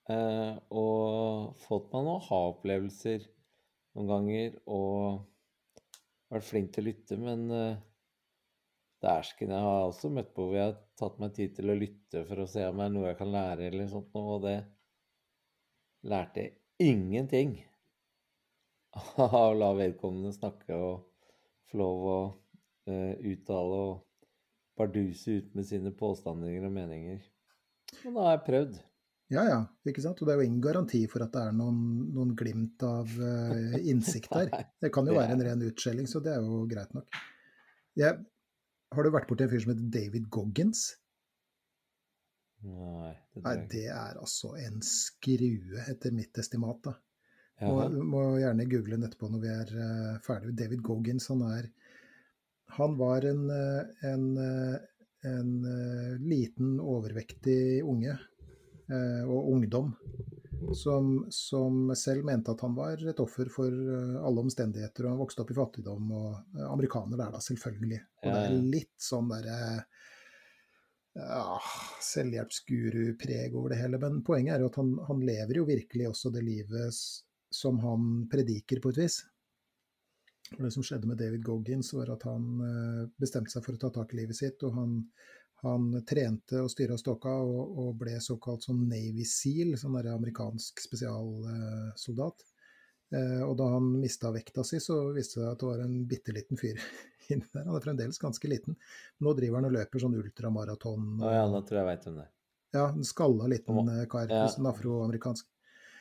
Eh, 0.10 0.54
og 0.74 1.60
fått 1.62 1.92
meg 1.94 2.08
noen 2.08 2.24
ha-opplevelser 2.26 3.28
noen 3.98 4.10
ganger. 4.10 4.56
Og 4.66 5.28
vært 6.34 6.48
flink 6.48 6.74
til 6.74 6.86
å 6.86 6.90
lytte, 6.90 7.20
men 7.22 7.46
eh, 7.54 7.78
dæsken, 9.04 9.54
jeg 9.54 9.68
har 9.68 9.86
også 9.88 10.12
møtt 10.14 10.34
på 10.36 10.48
hvor 10.48 10.58
jeg 10.58 10.72
har 10.72 10.80
tatt 11.00 11.22
meg 11.22 11.36
tid 11.38 11.54
til 11.58 11.72
å 11.72 11.78
lytte 11.78 12.26
for 12.28 12.44
å 12.44 12.50
se 12.50 12.66
om 12.68 12.82
det 12.82 12.88
er 12.88 12.96
noe 12.96 13.08
jeg 13.12 13.20
kan 13.22 13.32
lære, 13.34 13.70
eller 13.70 13.90
sånt 13.92 14.10
noe, 14.18 14.36
og 14.38 14.44
det 14.48 14.58
lærte 16.08 16.46
ingenting 16.80 17.58
av 19.20 19.36
å 19.36 19.56
la 19.58 19.72
vedkommende 19.78 20.32
snakke 20.36 20.76
og 20.76 21.26
få 21.70 21.80
lov 21.82 22.06
å 22.10 22.20
uh, 22.90 23.14
uttale 23.32 23.82
og 23.90 24.06
barduse 24.80 25.40
ut 25.40 25.58
med 25.58 25.68
sine 25.68 25.92
påstander 25.96 26.64
og 26.66 26.72
meninger. 26.74 27.20
Og 28.06 28.14
da 28.16 28.24
har 28.24 28.38
jeg 28.38 28.46
prøvd. 28.48 28.80
Ja, 29.30 29.44
ja. 29.46 29.58
ikke 29.86 30.02
sant? 30.02 30.22
Og 30.22 30.30
det 30.30 30.34
er 30.34 30.42
jo 30.42 30.48
ingen 30.48 30.64
garanti 30.64 31.04
for 31.12 31.22
at 31.22 31.36
det 31.36 31.42
er 31.46 31.54
noen, 31.54 31.82
noen 32.16 32.32
glimt 32.38 32.82
av 32.86 33.12
uh, 33.22 33.76
innsikt 33.84 34.32
der. 34.34 34.50
Det 34.82 34.90
kan 34.94 35.10
jo 35.10 35.18
være 35.20 35.36
en 35.36 35.46
ren 35.46 35.68
utskjelling, 35.68 36.08
så 36.10 36.22
det 36.24 36.34
er 36.34 36.46
jo 36.46 36.64
greit 36.70 36.96
nok. 36.98 37.20
Jeg, 38.00 38.18
har 38.96 39.06
du 39.06 39.12
vært 39.14 39.30
borti 39.30 39.46
en 39.46 39.52
fyr 39.52 39.62
som 39.62 39.74
heter 39.76 39.92
David 39.94 40.32
Goggins? 40.34 40.88
Nei, 42.68 43.14
det, 43.34 43.44
Nei, 43.46 43.56
det 43.72 43.86
er 43.94 44.20
altså 44.20 44.54
en 44.60 44.82
skrue, 44.84 45.84
etter 45.88 46.16
mitt 46.16 46.38
estimat. 46.42 46.82
da. 46.90 46.96
Og 47.68 47.92
du 47.92 48.00
må 48.08 48.24
gjerne 48.40 48.68
google 48.72 48.96
den 48.96 49.08
etterpå 49.08 49.28
når 49.32 49.44
vi 49.44 49.52
er 49.52 49.72
uh, 49.76 50.18
ferdige. 50.24 50.56
David 50.62 50.84
Goggins, 50.86 51.28
han 51.32 51.44
er 51.48 51.70
Han 52.78 52.98
var 53.00 53.26
en, 53.26 53.48
en, 54.06 54.26
en 55.26 55.54
liten, 56.22 56.76
overvektig 56.80 57.82
unge 57.82 58.14
og 59.26 59.48
ungdom 59.56 59.96
som, 60.78 61.26
som, 61.34 61.96
selv 61.96 62.28
mente 62.28 62.54
at 62.54 62.62
han 62.62 62.76
var 62.78 63.02
et 63.10 63.20
offer 63.20 63.50
for 63.50 63.74
alle 63.74 64.44
omstendigheter. 64.44 65.06
og 65.06 65.16
Han 65.16 65.22
vokste 65.24 65.42
opp 65.44 65.54
i 65.54 65.58
fattigdom, 65.58 66.12
og 66.14 66.62
amerikaner 66.68 67.26
er 67.26 67.34
da 67.34 67.42
selvfølgelig. 67.42 68.00
Og 68.22 68.30
det 68.30 68.44
er 68.44 68.58
litt 68.76 68.96
sånn 69.02 69.34
derre 69.34 69.58
ja, 71.20 71.60
selvhjelpsguru-preg 72.04 73.56
over 73.56 73.74
det 73.74 73.82
hele. 73.82 74.00
Men 74.02 74.22
poenget 74.26 74.56
er 74.56 74.64
jo 74.64 74.70
at 74.72 74.80
han, 74.82 74.94
han, 75.10 75.26
lever 75.26 75.60
jo 75.60 75.68
virkelig 75.70 76.08
også 76.10 76.32
det 76.36 76.46
livet 76.46 77.02
som 77.54 77.80
han 77.84 78.08
prediker, 78.32 78.82
på 78.82 78.94
et 78.94 79.02
vis. 79.04 79.20
Og 80.58 80.64
det 80.66 80.72
som 80.74 80.86
skjedde 80.86 81.10
med 81.10 81.20
David 81.22 81.44
Goggins, 81.46 81.92
var 81.94 82.14
at 82.14 82.26
han 82.26 82.48
eh, 82.66 83.04
bestemte 83.22 83.54
seg 83.54 83.66
for 83.66 83.78
å 83.78 83.82
ta 83.82 83.92
tak 84.00 84.14
i 84.14 84.22
livet 84.22 84.38
sitt. 84.38 84.64
Og 84.66 84.78
han, 84.78 84.96
han 85.64 85.90
trente 86.10 86.64
og 86.64 86.72
styra 86.74 86.98
stokka 86.98 87.36
og, 87.46 87.76
og, 87.84 87.92
ble 88.02 88.18
såkalt 88.24 88.66
som 88.66 88.82
Navy 88.90 89.28
Seal, 89.30 89.76
sånn 89.78 89.98
der 90.00 90.14
amerikansk 90.16 90.82
spesialsoldat. 90.88 92.49
Eh, 93.10 93.42
og 93.42 93.56
da 93.58 93.70
han 93.74 93.94
mista 94.02 94.32
vekta 94.34 94.64
si, 94.68 94.82
så 94.84 95.02
viste 95.16 95.40
det 95.40 95.46
seg 95.46 95.54
at 95.54 95.62
det 95.62 95.70
var 95.72 95.86
en 95.86 95.96
bitte 96.10 96.36
liten 96.36 96.60
fyr 96.60 96.78
inni 97.34 97.46
der. 97.54 97.66
Han 97.68 97.78
er 97.78 97.86
fremdeles 97.86 98.22
ganske 98.22 98.52
liten. 98.52 98.78
Nå 99.26 99.34
driver 99.38 99.62
han 99.62 99.70
og 99.70 99.78
løper 99.78 100.04
sånn 100.04 100.18
ultramaraton. 100.20 101.16
Å 101.24 101.38
ja, 101.38 101.48
nå 101.50 101.64
tror 101.64 101.80
jeg 101.80 101.86
jeg 101.86 101.92
veit 101.92 102.10
hvem 102.10 102.20
det. 102.22 102.28
Ja, 102.76 102.90
en 102.94 103.08
skalla 103.08 103.48
liten 103.50 103.96
eh, 103.96 104.04
kar. 104.10 104.30
Ja. 104.30 104.44
Sånn 104.54 104.70
afroamerikansk. 104.70 105.48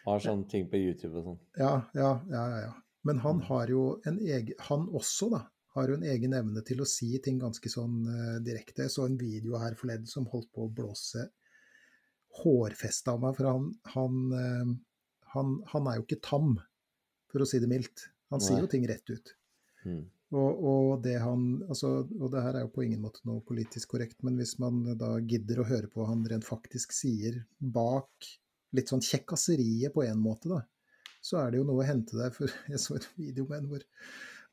Har 0.08 0.24
sånne 0.24 0.48
ting 0.48 0.68
på 0.70 0.80
YouTube 0.80 1.20
og 1.20 1.30
sånn. 1.30 1.40
Ja, 1.60 1.72
ja, 1.96 2.12
ja, 2.32 2.44
ja. 2.66 2.74
Men 3.08 3.20
han 3.24 3.40
mm. 3.40 3.46
har 3.48 3.70
jo 3.72 3.82
en 4.08 4.18
egen 4.20 4.66
Han 4.68 4.88
også, 4.96 5.30
da. 5.32 5.46
Har 5.76 5.90
jo 5.90 5.98
en 5.98 6.06
egen 6.10 6.32
evne 6.34 6.62
til 6.66 6.80
å 6.82 6.88
si 6.88 7.12
ting 7.22 7.38
ganske 7.38 7.70
sånn 7.70 8.00
uh, 8.08 8.38
direkte. 8.42 8.86
Jeg 8.86 8.94
så 8.94 9.04
en 9.06 9.18
video 9.20 9.60
her 9.60 9.76
forleden 9.78 10.08
som 10.10 10.26
holdt 10.32 10.48
på 10.52 10.64
å 10.64 10.72
blåse 10.74 11.28
hårfestet 12.40 13.12
av 13.12 13.20
meg. 13.22 13.36
For 13.36 13.48
han, 13.48 13.68
han, 13.94 14.16
uh, 14.32 14.72
han, 15.34 15.54
han, 15.72 15.90
er 15.90 16.00
jo 16.00 16.06
ikke 16.06 16.20
tam, 16.24 16.56
for 17.32 17.44
å 17.44 17.48
si 17.48 17.60
det 17.62 17.70
mildt. 17.70 18.08
Han 18.32 18.42
sier 18.44 18.60
jo 18.60 18.70
ting 18.70 18.84
rett 18.88 19.08
ut. 19.10 19.34
Mm. 19.84 20.02
Og, 20.36 20.64
og, 20.70 20.88
det 21.04 21.14
han, 21.22 21.44
altså, 21.72 22.02
og 22.04 22.32
det 22.34 22.42
her 22.44 22.58
er 22.58 22.66
jo 22.66 22.72
på 22.74 22.84
ingen 22.84 23.00
måte 23.00 23.22
noe 23.24 23.40
politisk 23.48 23.94
korrekt, 23.94 24.18
men 24.26 24.36
hvis 24.36 24.58
man 24.60 24.82
da 25.00 25.14
gidder 25.24 25.62
å 25.62 25.68
høre 25.68 25.88
på 25.88 26.02
hva 26.02 26.10
han 26.10 26.26
rent 26.28 26.44
faktisk 26.44 26.92
sier 26.92 27.40
bak 27.58 28.28
litt 28.76 28.92
sånn 28.92 29.04
kjekkaseriet 29.04 29.94
på 29.94 30.04
en 30.04 30.20
måte, 30.20 30.50
da, 30.52 30.60
så 31.24 31.40
er 31.40 31.52
det 31.52 31.62
jo 31.62 31.68
noe 31.70 31.80
å 31.80 31.88
hente 31.88 32.18
der. 32.18 32.34
For 32.36 32.52
jeg 32.72 32.82
så 32.82 32.98
en 32.98 33.08
video 33.16 33.48
med 33.48 33.62
en 33.62 33.72
hvor, 33.72 33.88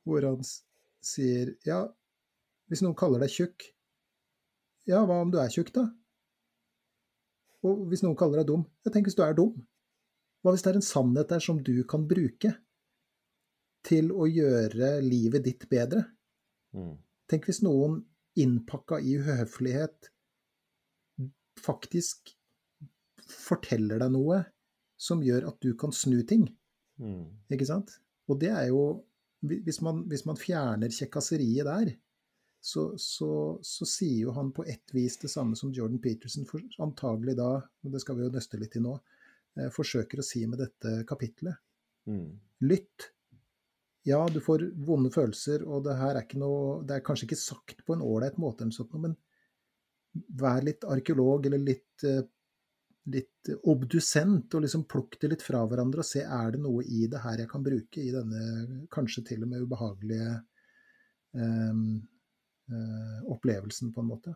hvor 0.07 0.29
han 0.29 0.47
sier 1.05 1.55
ja, 1.67 1.83
hvis 2.71 2.81
noen 2.85 2.97
kaller 2.97 3.25
deg 3.25 3.35
tjukk, 3.35 3.69
ja, 4.87 5.01
hva 5.03 5.19
om 5.25 5.31
du 5.33 5.39
er 5.41 5.51
tjukk, 5.51 5.73
da? 5.75 5.89
Og 7.65 7.87
hvis 7.89 8.03
noen 8.05 8.17
kaller 8.17 8.41
deg 8.41 8.51
dum, 8.51 8.63
ja, 8.85 8.93
tenk 8.93 9.09
hvis 9.09 9.17
du 9.17 9.23
er 9.25 9.35
dum. 9.37 9.57
Hva 10.45 10.53
hvis 10.53 10.63
det 10.63 10.71
er 10.71 10.79
en 10.79 10.85
sannhet 10.85 11.31
der 11.33 11.41
som 11.41 11.59
du 11.65 11.73
kan 11.89 12.05
bruke? 12.07 12.53
Til 13.85 14.11
å 14.13 14.27
gjøre 14.29 14.97
livet 15.05 15.45
ditt 15.45 15.67
bedre. 15.71 16.03
Mm. 16.75 16.95
Tenk 17.29 17.47
hvis 17.49 17.61
noen 17.65 18.01
innpakka 18.39 18.99
i 18.99 19.15
uhøflighet 19.21 20.09
faktisk 21.61 22.33
forteller 23.25 24.01
deg 24.03 24.13
noe 24.13 24.41
som 25.01 25.23
gjør 25.23 25.49
at 25.49 25.59
du 25.63 25.73
kan 25.79 25.93
snu 25.95 26.21
ting. 26.27 26.47
Mm. 27.01 27.27
Ikke 27.51 27.67
sant? 27.67 27.97
Og 28.29 28.39
det 28.41 28.53
er 28.53 28.71
jo 28.71 29.03
Hvis 29.45 29.77
man, 29.83 29.99
hvis 30.09 30.23
man 30.25 30.39
fjerner 30.39 30.89
kjekkaseriet 30.89 31.67
der, 31.67 31.89
så, 32.65 32.95
så, 32.97 33.59
så, 33.61 33.85
sier 33.85 34.23
jo 34.23 34.31
han 34.33 34.47
på 34.55 34.63
ett 34.65 34.93
vis 34.95 35.19
det 35.21 35.29
samme 35.29 35.53
som 35.59 35.69
Jordan 35.75 35.99
Peterson 36.01 36.47
for, 36.49 36.63
antagelig 36.81 37.35
da, 37.37 37.59
og 37.61 37.93
det 37.93 38.01
skal 38.01 38.17
vi 38.17 38.25
jo 38.25 38.31
nøste 38.33 38.57
litt 38.57 38.77
i 38.79 38.81
nå, 38.81 38.95
eh, 39.59 39.69
forsøker 39.75 40.23
å 40.23 40.25
si 40.25 40.41
med 40.49 40.63
dette 40.63 40.95
kapitlet. 41.05 41.61
Mm. 42.09 42.31
Lytt 42.65 43.11
ja, 44.05 44.19
du 44.29 44.37
får 44.43 44.67
vonde 44.85 45.09
følelser, 45.09 45.63
og 45.65 45.85
det 45.87 45.95
her 45.97 46.13
er 46.13 46.25
ikke 46.27 46.37
noe 46.37 46.83
Det 46.85 46.97
er 46.97 47.05
kanskje 47.05 47.25
ikke 47.25 47.41
sagt 47.41 47.79
på 47.87 47.95
en 47.95 48.03
ålreit 48.05 48.37
måte, 48.41 48.61
eller 48.61 48.75
sånt, 48.75 48.93
men 49.01 49.15
vær 50.37 50.61
litt 50.63 50.85
arkeolog 50.87 51.47
eller 51.49 51.63
litt, 51.63 52.03
eh, 52.05 52.21
litt 53.11 53.49
obdusent, 53.65 54.53
og 54.53 54.61
liksom 54.61 54.85
plukk 54.89 55.17
det 55.21 55.31
litt 55.33 55.45
fra 55.45 55.63
hverandre 55.65 56.03
og 56.03 56.07
se 56.07 56.21
er 56.21 56.53
det 56.53 56.61
noe 56.61 56.85
i 56.85 57.07
det 57.11 57.21
her 57.23 57.41
jeg 57.41 57.49
kan 57.49 57.65
bruke 57.65 58.01
i 58.01 58.13
denne 58.13 58.85
kanskje 58.93 59.25
til 59.31 59.45
og 59.45 59.51
med 59.51 59.65
ubehagelige 59.65 60.29
um, 61.33 61.81
uh, 62.71 63.19
opplevelsen, 63.33 63.91
på 63.93 64.01
en 64.01 64.09
måte. 64.09 64.35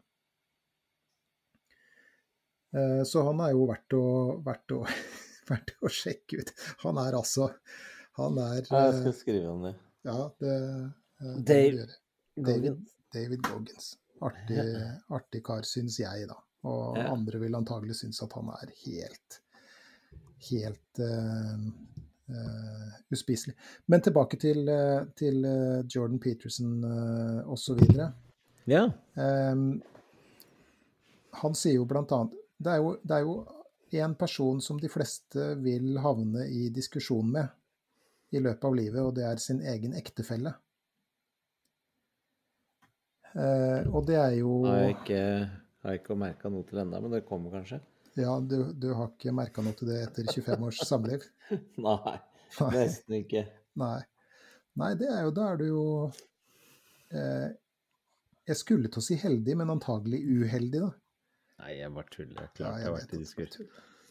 Uh, 2.76 3.02
så 3.08 3.24
han 3.30 3.42
er 3.46 3.56
jo 3.56 3.70
verdt 3.70 3.98
å, 3.98 4.04
verdt 4.46 4.76
å, 4.78 4.84
verdt 5.50 5.74
å 5.82 5.94
sjekke 5.94 6.42
ut. 6.44 6.54
Han 6.86 7.02
er 7.02 7.18
altså 7.22 7.50
han 8.20 8.40
er 8.44 8.60
Jeg 8.60 8.68
skal 8.70 9.08
eh, 9.08 9.18
skrive 9.18 9.52
om 9.54 9.66
det. 9.68 9.74
Ja, 10.08 10.20
det, 10.42 10.56
eh, 10.56 11.34
det 11.40 11.46
Dave 11.48 11.88
David, 12.40 12.86
David 13.14 13.44
Goggins. 13.44 13.92
Artig, 14.24 14.64
artig, 15.16 15.42
kar, 15.44 15.64
syns 15.68 16.00
jeg, 16.00 16.28
da. 16.28 16.38
Og 16.68 16.98
ja. 17.00 17.08
andre 17.12 17.40
vil 17.40 17.56
antagelig 17.56 17.96
synes 18.02 18.20
at 18.24 18.34
han 18.36 18.52
er 18.52 18.72
helt 18.86 19.40
helt 20.50 21.00
uh, 21.00 21.60
uh, 22.30 22.90
uspiselig. 23.12 23.56
Men 23.86 24.02
tilbake 24.02 24.38
til, 24.38 24.70
uh, 24.70 25.08
til 25.16 25.46
Jordan 25.90 26.20
Peterson 26.20 26.84
uh, 26.84 27.52
osv. 27.52 27.80
Ja. 28.70 28.86
Um, 29.16 29.82
han 31.40 31.56
sier 31.56 31.80
jo 31.80 31.88
blant 31.90 32.12
annet 32.12 32.36
Det 32.58 32.72
er 32.74 32.80
jo, 32.82 32.94
det 33.04 33.16
er 33.16 33.24
jo 33.24 33.36
en 34.04 34.14
person 34.16 34.60
som 34.62 34.80
de 34.82 34.90
fleste 34.92 35.54
vil 35.64 35.98
havne 36.02 36.46
i 36.50 36.68
diskusjon 36.74 37.32
med 37.32 37.48
i 38.30 38.42
løpet 38.42 38.66
av 38.70 38.76
livet, 38.78 39.02
og 39.02 39.14
det 39.18 39.26
er 39.26 39.42
sin 39.42 39.62
egen 39.66 39.96
ektefelle. 39.98 40.54
Eh, 43.34 43.86
og 43.90 44.06
det 44.08 44.18
er 44.18 44.36
jo 44.40 44.64
Har 44.66 44.84
jeg 44.84 44.96
ikke, 44.98 45.22
har 45.86 45.98
ikke 46.00 46.18
merka 46.18 46.50
noe 46.50 46.66
til 46.70 46.82
ennå, 46.82 47.02
men 47.06 47.14
det 47.14 47.26
kommer 47.28 47.54
kanskje? 47.60 47.82
Ja, 48.18 48.40
du, 48.42 48.72
du 48.74 48.90
har 48.98 49.12
ikke 49.14 49.34
merka 49.36 49.64
noe 49.64 49.78
til 49.78 49.92
det 49.92 50.00
etter 50.08 50.30
25 50.34 50.66
års 50.66 50.82
samliv? 50.90 51.26
Nei, 51.88 52.16
nesten 52.74 53.20
ikke. 53.22 53.46
Nei. 53.80 54.00
Nei, 54.80 54.94
det 55.00 55.10
er 55.12 55.26
jo 55.26 55.32
Da 55.36 55.46
er 55.52 55.60
du 55.60 55.66
jo 55.68 55.84
eh, 57.14 57.50
Jeg 58.50 58.58
skulle 58.60 58.90
til 58.90 59.02
å 59.02 59.06
si 59.06 59.18
heldig, 59.20 59.56
men 59.62 59.74
antagelig 59.74 60.22
uheldig, 60.26 60.84
da. 60.88 60.92
Nei, 61.60 61.72
jeg 61.82 61.94
bare 61.96 62.14
tuller. 62.16 62.52
Klart 62.56 62.62
ja, 62.62 62.70
jeg, 62.72 62.82
jeg 62.82 62.88
har 62.88 62.98
vært 62.98 63.14
i 63.14 63.22
diskurs. 63.22 63.58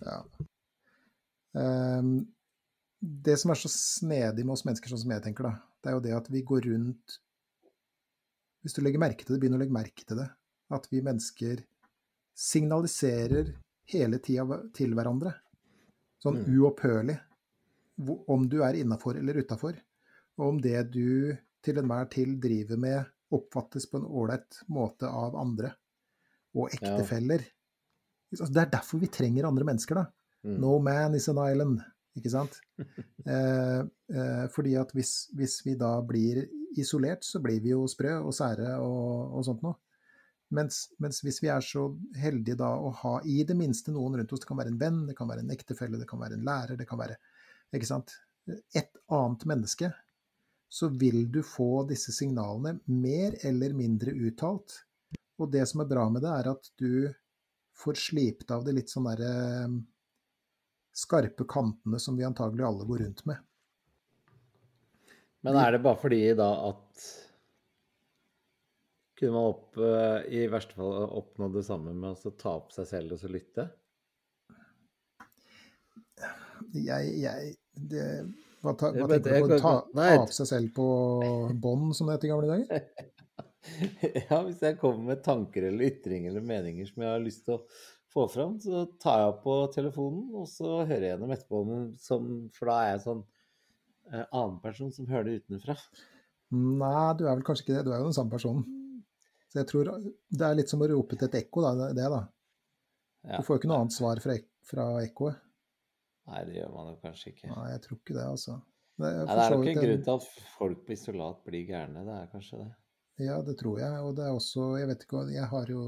Ja. 0.04 0.18
Um, 1.58 2.10
det 3.00 3.36
som 3.38 3.52
er 3.52 3.60
så 3.60 3.70
snedig 3.70 4.44
med 4.44 4.56
oss 4.56 4.64
mennesker, 4.66 4.90
sånn 4.90 5.04
som 5.04 5.14
jeg 5.14 5.24
tenker, 5.24 5.46
da, 5.46 5.54
det 5.82 5.90
er 5.90 5.96
jo 5.96 6.04
det 6.04 6.14
at 6.16 6.30
vi 6.32 6.42
går 6.46 6.66
rundt 6.66 7.18
Hvis 8.66 8.74
du 8.74 8.82
legger 8.82 9.00
merke 9.00 9.22
til 9.22 9.36
det, 9.36 9.40
begynner 9.42 9.60
å 9.60 9.62
legge 9.62 9.76
merke 9.76 10.04
til 10.04 10.18
det, 10.18 10.26
at 10.74 10.88
vi 10.90 11.00
mennesker 11.06 11.60
signaliserer 12.38 13.52
hele 13.88 14.18
tida 14.22 14.58
til 14.74 14.96
hverandre, 14.98 15.30
sånn 16.20 16.40
mm. 16.42 16.48
uopphørlig, 16.58 17.14
om 18.34 18.48
du 18.50 18.58
er 18.66 18.80
innafor 18.80 19.18
eller 19.18 19.38
utafor, 19.40 19.78
og 20.38 20.44
om 20.52 20.58
det 20.62 20.82
du 20.90 21.36
til 21.64 21.80
enhver 21.80 22.10
tid 22.12 22.34
driver 22.42 22.82
med, 22.82 23.06
oppfattes 23.34 23.88
på 23.90 24.00
en 24.00 24.06
ålreit 24.06 24.60
måte 24.74 25.08
av 25.08 25.38
andre, 25.38 25.72
og 26.58 26.74
ektefeller. 26.74 27.46
Ja. 28.34 28.44
Det 28.44 28.62
er 28.66 28.74
derfor 28.74 29.00
vi 29.02 29.10
trenger 29.12 29.48
andre 29.48 29.66
mennesker, 29.70 30.02
da. 30.02 30.06
Mm. 30.46 30.58
No 30.62 30.76
man 30.82 31.16
is 31.18 31.30
an 31.30 31.40
island. 31.42 31.80
Ikke 32.16 32.32
sant? 32.32 32.60
Eh, 33.28 33.80
eh, 34.14 34.44
fordi 34.48 34.70
at 34.80 34.94
hvis, 34.96 35.28
hvis, 35.36 35.58
vi 35.66 35.74
da 35.76 35.98
blir 36.00 36.38
isolert, 36.80 37.26
så 37.26 37.42
blir 37.44 37.58
vi 37.60 37.74
jo 37.74 37.82
sprø 37.90 38.14
og 38.22 38.32
sære 38.32 38.78
og, 38.80 39.34
og 39.36 39.44
sånt 39.44 39.60
noe. 39.66 39.76
Mens, 40.56 40.86
mens, 40.96 41.18
hvis 41.20 41.42
vi 41.44 41.50
er 41.52 41.60
så 41.60 41.82
heldige 42.16 42.56
da 42.56 42.70
å 42.72 42.88
ha 43.02 43.18
i 43.28 43.42
det 43.44 43.56
minste 43.58 43.92
noen 43.92 44.16
rundt 44.16 44.32
oss, 44.32 44.40
det 44.40 44.48
kan 44.48 44.56
være 44.62 44.72
en 44.72 44.80
venn, 44.80 45.02
det 45.10 45.16
kan 45.18 45.28
være 45.28 45.44
en 45.44 45.52
ektefelle, 45.52 46.00
det 46.00 46.08
kan 46.08 46.22
være 46.22 46.38
en 46.38 46.48
lærer, 46.48 46.80
det 46.80 46.88
kan 46.88 47.02
være 47.02 47.18
ikke 47.76 47.90
sant, 47.90 48.14
et 48.48 48.96
annet 49.12 49.44
menneske, 49.50 49.90
så 50.72 50.88
vil 50.88 51.26
du 51.32 51.42
få 51.44 51.84
disse 51.88 52.14
signalene 52.16 52.78
mer 52.88 53.36
eller 53.44 53.76
mindre 53.76 54.16
uttalt. 54.16 54.80
Og 55.36 55.52
det 55.52 55.66
som 55.68 55.84
er 55.84 55.90
bra 55.90 56.08
med 56.12 56.24
det, 56.24 56.32
er 56.32 56.50
at 56.54 56.72
du 56.80 56.92
får 57.78 58.00
slipt 58.08 58.50
av 58.54 58.64
det 58.66 58.74
litt 58.76 58.92
sånn 58.92 59.06
derre 59.08 59.32
skarpe 60.98 61.46
kantene 61.48 62.00
som 62.02 62.16
vi 62.18 62.26
antagelig 62.26 62.66
alle 62.66 62.86
går 62.88 63.04
rundt 63.04 63.24
med. 63.30 63.38
Men 65.46 65.56
er 65.56 65.76
det 65.76 65.82
bare 65.84 66.00
fordi 66.00 66.22
da 66.36 66.48
at 66.68 67.08
kunne 69.18 69.34
man 69.34 69.50
opp, 69.50 69.76
eh, 69.82 70.26
i 70.38 70.46
verste 70.50 70.74
fall 70.78 71.08
oppnå 71.18 71.48
det 71.54 71.64
samme 71.66 71.94
med 71.94 72.14
å 72.26 72.32
ta 72.38 72.54
opp 72.60 72.74
seg 72.74 72.86
selv 72.90 73.16
og 73.16 73.22
så 73.22 73.30
lytte? 73.30 73.66
Jeg, 76.74 77.14
jeg 77.22 77.54
det, 77.72 78.04
Hva, 78.62 78.74
ta, 78.78 78.90
hva 78.94 79.08
tenker 79.08 79.46
du 79.46 79.54
på? 79.54 79.62
Ta, 79.62 79.72
ta 79.94 80.08
opp 80.22 80.34
seg 80.34 80.50
selv 80.50 80.72
på 80.74 80.88
bånd, 81.54 81.94
som 81.96 82.10
det 82.10 82.18
het 82.18 82.26
i 82.28 82.32
gamle 82.34 82.50
dager? 82.50 82.84
Ja, 83.68 84.38
hvis 84.46 84.62
jeg 84.64 84.78
kommer 84.80 85.10
med 85.10 85.18
tanker 85.26 85.66
eller 85.68 85.90
ytringer 85.90 86.30
eller 86.30 86.44
meninger 86.46 86.86
som 86.88 87.02
jeg 87.02 87.10
har 87.10 87.20
lyst 87.20 87.42
til 87.44 87.58
å 87.58 87.64
få 88.14 88.24
fram, 88.32 88.54
så 88.60 88.86
tar 89.02 89.18
jeg 89.22 89.32
opp 89.32 89.42
på 89.44 89.56
telefonen, 89.74 90.28
og 90.40 90.46
så 90.48 90.78
hører 90.86 91.02
jeg 91.04 91.12
gjennom 91.14 91.32
etterpå. 91.34 91.62
Som, 92.00 92.28
for 92.56 92.70
da 92.70 92.76
er 92.84 92.90
jeg 92.94 93.02
sånn 93.04 93.22
eh, 94.12 94.24
annen 94.32 94.60
person 94.64 94.92
som 94.94 95.06
hører 95.10 95.28
det 95.30 95.42
utenfra. 95.44 95.76
Nei, 96.56 97.14
du 97.18 97.26
er 97.26 97.34
vel 97.36 97.44
kanskje 97.44 97.66
ikke 97.66 97.76
det. 97.76 97.84
Du 97.84 97.92
er 97.92 98.00
jo 98.00 98.08
den 98.08 98.16
samme 98.16 98.32
personen. 98.32 98.64
Så 99.52 99.60
jeg 99.62 99.68
tror 99.70 99.90
det 99.92 100.44
er 100.44 100.56
litt 100.56 100.68
som 100.72 100.80
å 100.84 100.88
rope 100.88 101.16
til 101.16 101.28
et 101.28 101.36
ekko, 101.42 101.62
da. 101.64 101.90
Det, 101.96 102.08
da. 102.12 102.22
Ja. 103.28 103.36
Du 103.40 103.44
får 103.44 103.56
jo 103.56 103.60
ikke 103.62 103.70
noe 103.72 103.82
annet 103.82 103.96
svar 103.96 104.20
fra, 104.24 104.34
ek- 104.36 104.50
fra 104.68 104.86
ekkoet. 105.04 105.38
Nei, 106.28 106.42
det 106.44 106.58
gjør 106.58 106.72
man 106.74 106.90
jo 106.92 106.98
kanskje 107.04 107.30
ikke. 107.32 107.48
Nei, 107.52 107.68
jeg 107.72 107.80
tror 107.86 107.98
ikke 108.00 108.16
det, 108.18 108.24
altså. 108.28 108.56
Det 108.98 109.06
er, 109.08 109.18
Nei, 109.22 109.34
det 109.38 109.44
er 109.44 109.54
nok 109.54 109.62
en 109.64 109.70
en- 109.72 109.84
grunn 109.86 110.02
til 110.04 110.14
at 110.18 110.48
folk 110.58 110.80
på 110.88 110.92
isolat 110.96 111.44
blir 111.48 111.66
gærne. 111.68 112.04
Det 112.08 112.16
er 112.18 112.30
kanskje 112.32 112.58
det. 112.64 112.70
Ja, 113.24 113.36
det 113.42 113.54
tror 113.60 113.78
jeg. 113.80 114.00
Og 114.04 114.12
det 114.16 114.24
er 114.28 114.34
også 114.36 114.66
Jeg 114.78 114.86
vet 114.92 115.00
ikke 115.04 115.22
Jeg 115.34 115.46
har 115.50 115.66
jo 115.72 115.80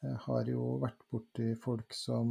Jeg 0.00 0.16
har 0.24 0.46
jo 0.48 0.62
vært 0.80 1.02
borti 1.12 1.50
folk 1.60 1.92
som 1.92 2.30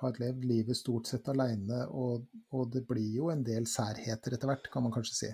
har 0.00 0.16
levd 0.20 0.46
livet 0.48 0.78
stort 0.78 1.10
sett 1.10 1.28
aleine, 1.28 1.82
og, 1.92 2.24
og 2.56 2.70
det 2.72 2.86
blir 2.88 3.10
jo 3.18 3.28
en 3.32 3.42
del 3.44 3.66
særheter 3.68 4.36
etter 4.36 4.48
hvert, 4.48 4.70
kan 4.72 4.86
man 4.86 4.94
kanskje 4.94 5.18
si. 5.18 5.30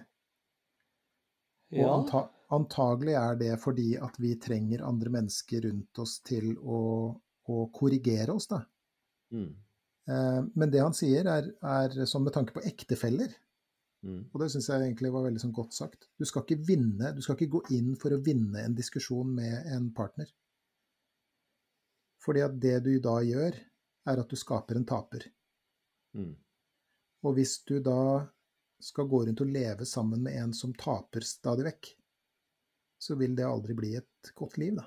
Og 1.79 1.85
Ja, 1.85 1.93
anta, 1.93 2.25
antagelig 2.57 3.15
er 3.21 3.39
det 3.39 3.53
fordi 3.63 3.93
at 4.01 4.19
vi 4.19 4.33
trenger 4.43 4.83
andre 4.89 5.13
mennesker 5.21 5.69
rundt 5.69 6.03
oss 6.03 6.19
til 6.27 6.51
å, 6.59 6.81
å 7.47 7.61
korrigere 7.79 8.35
oss, 8.35 8.51
da. 8.51 8.63
mm, 9.31 9.49
Eh, 10.09 10.43
men 10.55 10.71
det 10.73 10.81
han 10.81 10.97
sier, 10.97 11.27
er, 11.29 11.51
er 11.61 12.07
sånn 12.09 12.25
med 12.25 12.35
tanke 12.37 12.55
på 12.57 12.65
ektefeller. 12.65 13.35
mm, 14.07 14.23
Og 14.33 14.41
det 14.43 14.51
syns 14.55 14.71
jeg 14.71 14.87
egentlig 14.87 15.13
var 15.13 15.27
veldig 15.27 15.43
sånn 15.43 15.57
godt 15.57 15.77
sagt. 15.77 16.09
Du 16.17 16.25
skal 16.29 16.47
ikke 16.47 16.65
vinne, 16.71 17.13
du 17.13 17.21
skal 17.25 17.37
ikke 17.37 17.59
gå 17.59 17.63
inn 17.77 17.95
for 18.01 18.17
å 18.17 18.23
vinne 18.25 18.65
en 18.65 18.77
diskusjon 18.79 19.35
med 19.37 19.69
en 19.75 19.91
partner. 19.97 20.31
Fordi 22.29 22.45
at 22.45 22.57
det 22.61 22.75
du 22.85 22.91
da 23.01 23.15
gjør, 23.25 23.57
er 24.09 24.21
at 24.21 24.29
du 24.29 24.37
skaper 24.37 24.77
en 24.77 24.87
taper. 24.89 25.25
mm. 26.17 26.35
Og 27.27 27.33
hvis 27.35 27.57
du 27.67 27.81
da 27.83 28.29
skal 28.79 29.09
gå 29.11 29.25
rundt 29.27 29.41
og 29.43 29.49
leve 29.51 29.87
sammen 29.89 30.21
med 30.23 30.37
en 30.39 30.53
som 30.55 30.75
taper 30.79 31.25
stadig 31.27 31.65
vekk, 31.67 31.89
så 33.03 33.17
vil 33.19 33.35
det 33.39 33.47
aldri 33.47 33.75
bli 33.75 33.95
et 33.99 34.31
godt 34.39 34.59
liv, 34.63 34.77
da. 34.79 34.85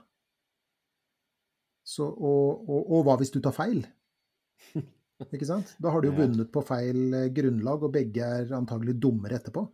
Så, 1.84 2.06
og, 2.06 2.62
og, 2.70 2.92
og 2.94 3.04
hva 3.08 3.18
hvis 3.20 3.34
du 3.34 3.42
tar 3.44 3.56
feil? 3.56 3.82
Ikke 5.36 5.48
sant? 5.50 5.74
Da 5.82 5.92
har 5.92 6.02
du 6.02 6.12
jo 6.12 6.18
vunnet 6.18 6.52
på 6.54 6.64
feil 6.66 7.18
eh, 7.18 7.28
grunnlag, 7.34 7.84
og 7.84 7.94
begge 7.98 8.28
er 8.38 8.54
antagelig 8.56 8.96
dummere 9.02 9.42
etterpå. 9.42 9.66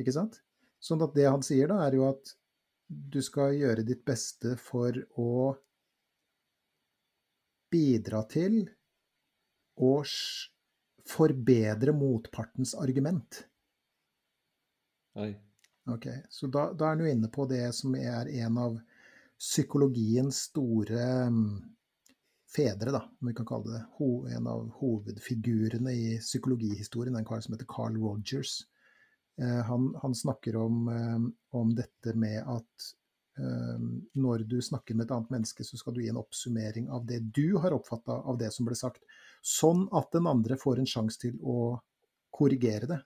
Ikke 0.00 0.14
sant? 0.14 0.38
Sånn 0.80 1.02
at 1.04 1.16
det 1.16 1.26
han 1.28 1.42
sier 1.44 1.72
da, 1.72 1.80
er 1.86 1.98
jo 1.98 2.06
at 2.08 2.34
du 2.86 3.20
skal 3.22 3.56
gjøre 3.58 3.84
ditt 3.86 4.04
beste 4.06 4.54
for 4.60 4.96
å 5.20 5.30
bidra 7.70 8.22
til 8.30 8.62
å 9.80 9.92
forbedre 11.10 11.94
motpartens 11.96 12.74
argument. 12.78 13.44
Oi. 15.18 15.32
Ok, 15.90 16.06
Så 16.28 16.46
da, 16.46 16.72
da 16.72 16.86
er 16.86 16.94
han 16.94 17.02
jo 17.02 17.10
inne 17.10 17.28
på 17.32 17.46
det 17.50 17.64
som 17.74 17.94
er 17.98 18.28
en 18.44 18.58
av 18.60 18.76
psykologiens 19.40 20.42
store 20.50 21.06
mm, 21.32 21.54
fedre, 22.52 22.92
da, 22.94 23.00
om 23.20 23.30
vi 23.30 23.34
kan 23.34 23.48
kalle 23.48 23.72
det. 23.72 23.80
Ho, 23.98 24.10
en 24.28 24.46
av 24.50 24.68
hovedfigurene 24.80 25.94
i 25.96 26.18
psykologihistorien, 26.20 27.16
en 27.16 27.26
kar 27.26 27.40
som 27.42 27.56
heter 27.56 27.68
Carl 27.70 27.96
Rogers. 27.98 28.60
Eh, 29.40 29.60
han, 29.66 29.90
han 30.02 30.14
snakker 30.14 30.60
om, 30.60 30.88
eh, 30.92 31.18
om 31.58 31.74
dette 31.74 32.14
med 32.14 32.44
at 32.44 32.90
når 33.40 34.44
du 34.48 34.58
snakker 34.62 34.96
med 34.96 35.06
et 35.06 35.14
annet 35.16 35.32
menneske, 35.32 35.64
så 35.64 35.78
skal 35.80 35.94
du 35.96 36.02
gi 36.02 36.10
en 36.12 36.20
oppsummering 36.20 36.90
av 36.92 37.06
det 37.08 37.20
du 37.34 37.56
har 37.62 37.74
oppfatta 37.76 38.20
av 38.28 38.38
det 38.40 38.50
som 38.54 38.68
ble 38.68 38.76
sagt, 38.78 39.02
sånn 39.40 39.86
at 39.96 40.10
den 40.12 40.28
andre 40.30 40.58
får 40.60 40.80
en 40.80 40.88
sjanse 40.88 41.20
til 41.22 41.38
å 41.40 41.78
korrigere 42.34 42.88
det. 42.90 43.00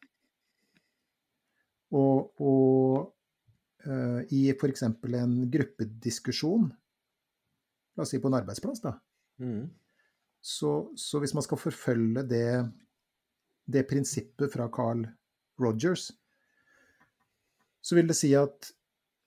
Og, 1.95 2.33
og 2.43 3.87
eh, 3.87 4.21
i 4.35 4.43
f.eks. 4.55 4.87
en 4.89 5.37
gruppediskusjon, 5.53 6.71
la 7.95 8.03
oss 8.03 8.15
si 8.15 8.23
på 8.23 8.31
en 8.31 8.41
arbeidsplass, 8.43 8.83
da, 8.83 8.97
Mm, 9.43 9.67
så, 10.41 10.93
så 10.95 11.19
hvis 11.19 11.35
man 11.35 11.43
skal 11.43 11.59
forfølge 11.59 12.23
det, 12.31 12.49
det 13.67 13.87
prinsippet 13.91 14.53
fra 14.53 14.69
Carl 14.73 15.07
Rogers, 15.61 16.13
så 17.85 17.99
vil 17.99 18.09
det 18.09 18.17
si 18.19 18.31
at 18.39 18.71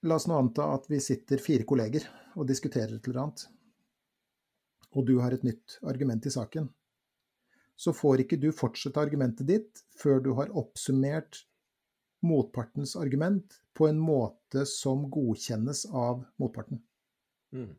La 0.05 0.15
oss 0.15 0.27
nå 0.29 0.37
anta 0.37 0.67
at 0.75 0.85
vi 0.91 0.99
sitter 1.01 1.41
fire 1.41 1.65
kolleger 1.67 2.05
og 2.37 2.47
diskuterer 2.49 2.97
et 2.97 3.07
eller 3.07 3.23
annet, 3.23 3.47
og 4.93 5.07
du 5.07 5.17
har 5.19 5.33
et 5.33 5.45
nytt 5.45 5.79
argument 5.89 6.25
i 6.25 6.33
saken. 6.33 6.69
Så 7.77 7.93
får 7.93 8.23
ikke 8.23 8.39
du 8.41 8.49
fortsette 8.55 9.01
argumentet 9.01 9.49
ditt 9.49 9.81
før 9.97 10.21
du 10.23 10.31
har 10.37 10.53
oppsummert 10.57 11.43
motpartens 12.25 12.95
argument 12.97 13.59
på 13.77 13.87
en 13.89 13.99
måte 14.01 14.65
som 14.69 15.05
godkjennes 15.13 15.85
av 15.93 16.23
motparten. 16.41 16.81
mm. 17.53 17.75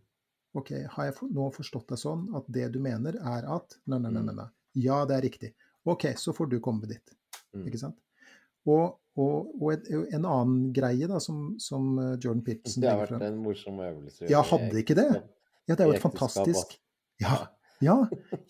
Ok, 0.57 0.71
har 0.91 1.11
jeg 1.11 1.27
nå 1.35 1.45
forstått 1.55 1.91
deg 1.93 2.01
sånn 2.01 2.23
at 2.35 2.47
det 2.51 2.65
du 2.75 2.79
mener 2.83 3.19
er 3.21 3.45
at 3.53 3.77
Nei, 3.85 3.99
nei, 4.01 4.11
nei, 4.11 4.23
nei. 4.33 4.47
Mm. 4.49 4.55
Ja, 4.81 5.03
det 5.07 5.19
er 5.19 5.23
riktig. 5.27 5.51
Ok, 5.89 6.07
så 6.17 6.33
får 6.35 6.49
du 6.51 6.57
komme 6.65 6.83
med 6.83 6.95
ditt. 6.97 7.13
Mm. 7.55 7.67
Ikke 7.69 7.81
sant? 7.81 7.99
Og, 8.69 8.97
og, 9.19 9.53
og 9.59 9.73
en, 9.75 10.05
en 10.15 10.27
annen 10.31 10.59
greie 10.77 11.09
da, 11.11 11.19
som, 11.23 11.53
som 11.63 11.95
eh, 11.99 12.15
Jordan 12.23 12.43
Peterson 12.47 12.85
Det 12.85 12.91
har 12.93 13.01
vært 13.03 13.25
en 13.27 13.41
morsom 13.43 13.81
øvelse. 13.83 14.29
Ja, 14.31 14.45
hadde 14.47 14.83
ikke 14.83 14.97
det? 14.99 15.09
Ja, 15.69 15.75
det 15.75 15.83
er 15.85 15.91
jo 15.91 15.97
et 15.99 16.05
fantastisk. 16.05 16.77
Ja, 17.23 17.41
ja, 17.85 17.97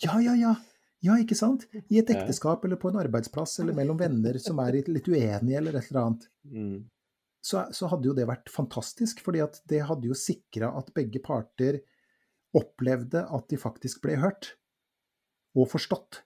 ja, 0.04 0.18
ja. 0.24 0.34
ja. 0.46 0.56
Ja, 0.98 1.14
ikke 1.22 1.36
sant? 1.38 1.68
I 1.94 2.00
et 2.00 2.08
ekteskap 2.10 2.64
eller 2.66 2.78
på 2.80 2.90
en 2.90 2.96
arbeidsplass 2.98 3.60
eller 3.62 3.76
mellom 3.76 4.00
venner 4.00 4.34
som 4.42 4.58
er 4.64 4.80
litt, 4.80 5.06
uenige 5.06 5.60
eller 5.60 5.76
et 5.78 5.90
eller 5.92 6.04
annet, 6.04 6.24
Mm, 6.48 6.88
så, 7.44 7.66
så 7.76 7.86
hadde 7.92 8.08
jo 8.08 8.14
det 8.16 8.24
vært 8.26 8.48
fantastisk. 8.50 9.20
fordi 9.22 9.42
at 9.44 9.60
det 9.70 9.82
hadde 9.86 10.08
jo 10.08 10.16
sikra 10.16 10.72
at 10.78 10.88
begge 10.96 11.20
parter 11.22 11.78
opplevde 12.56 13.22
at 13.28 13.46
de 13.52 13.58
faktisk 13.60 14.00
ble 14.02 14.16
hørt 14.18 14.56
og 15.54 15.68
forstått. 15.70 16.22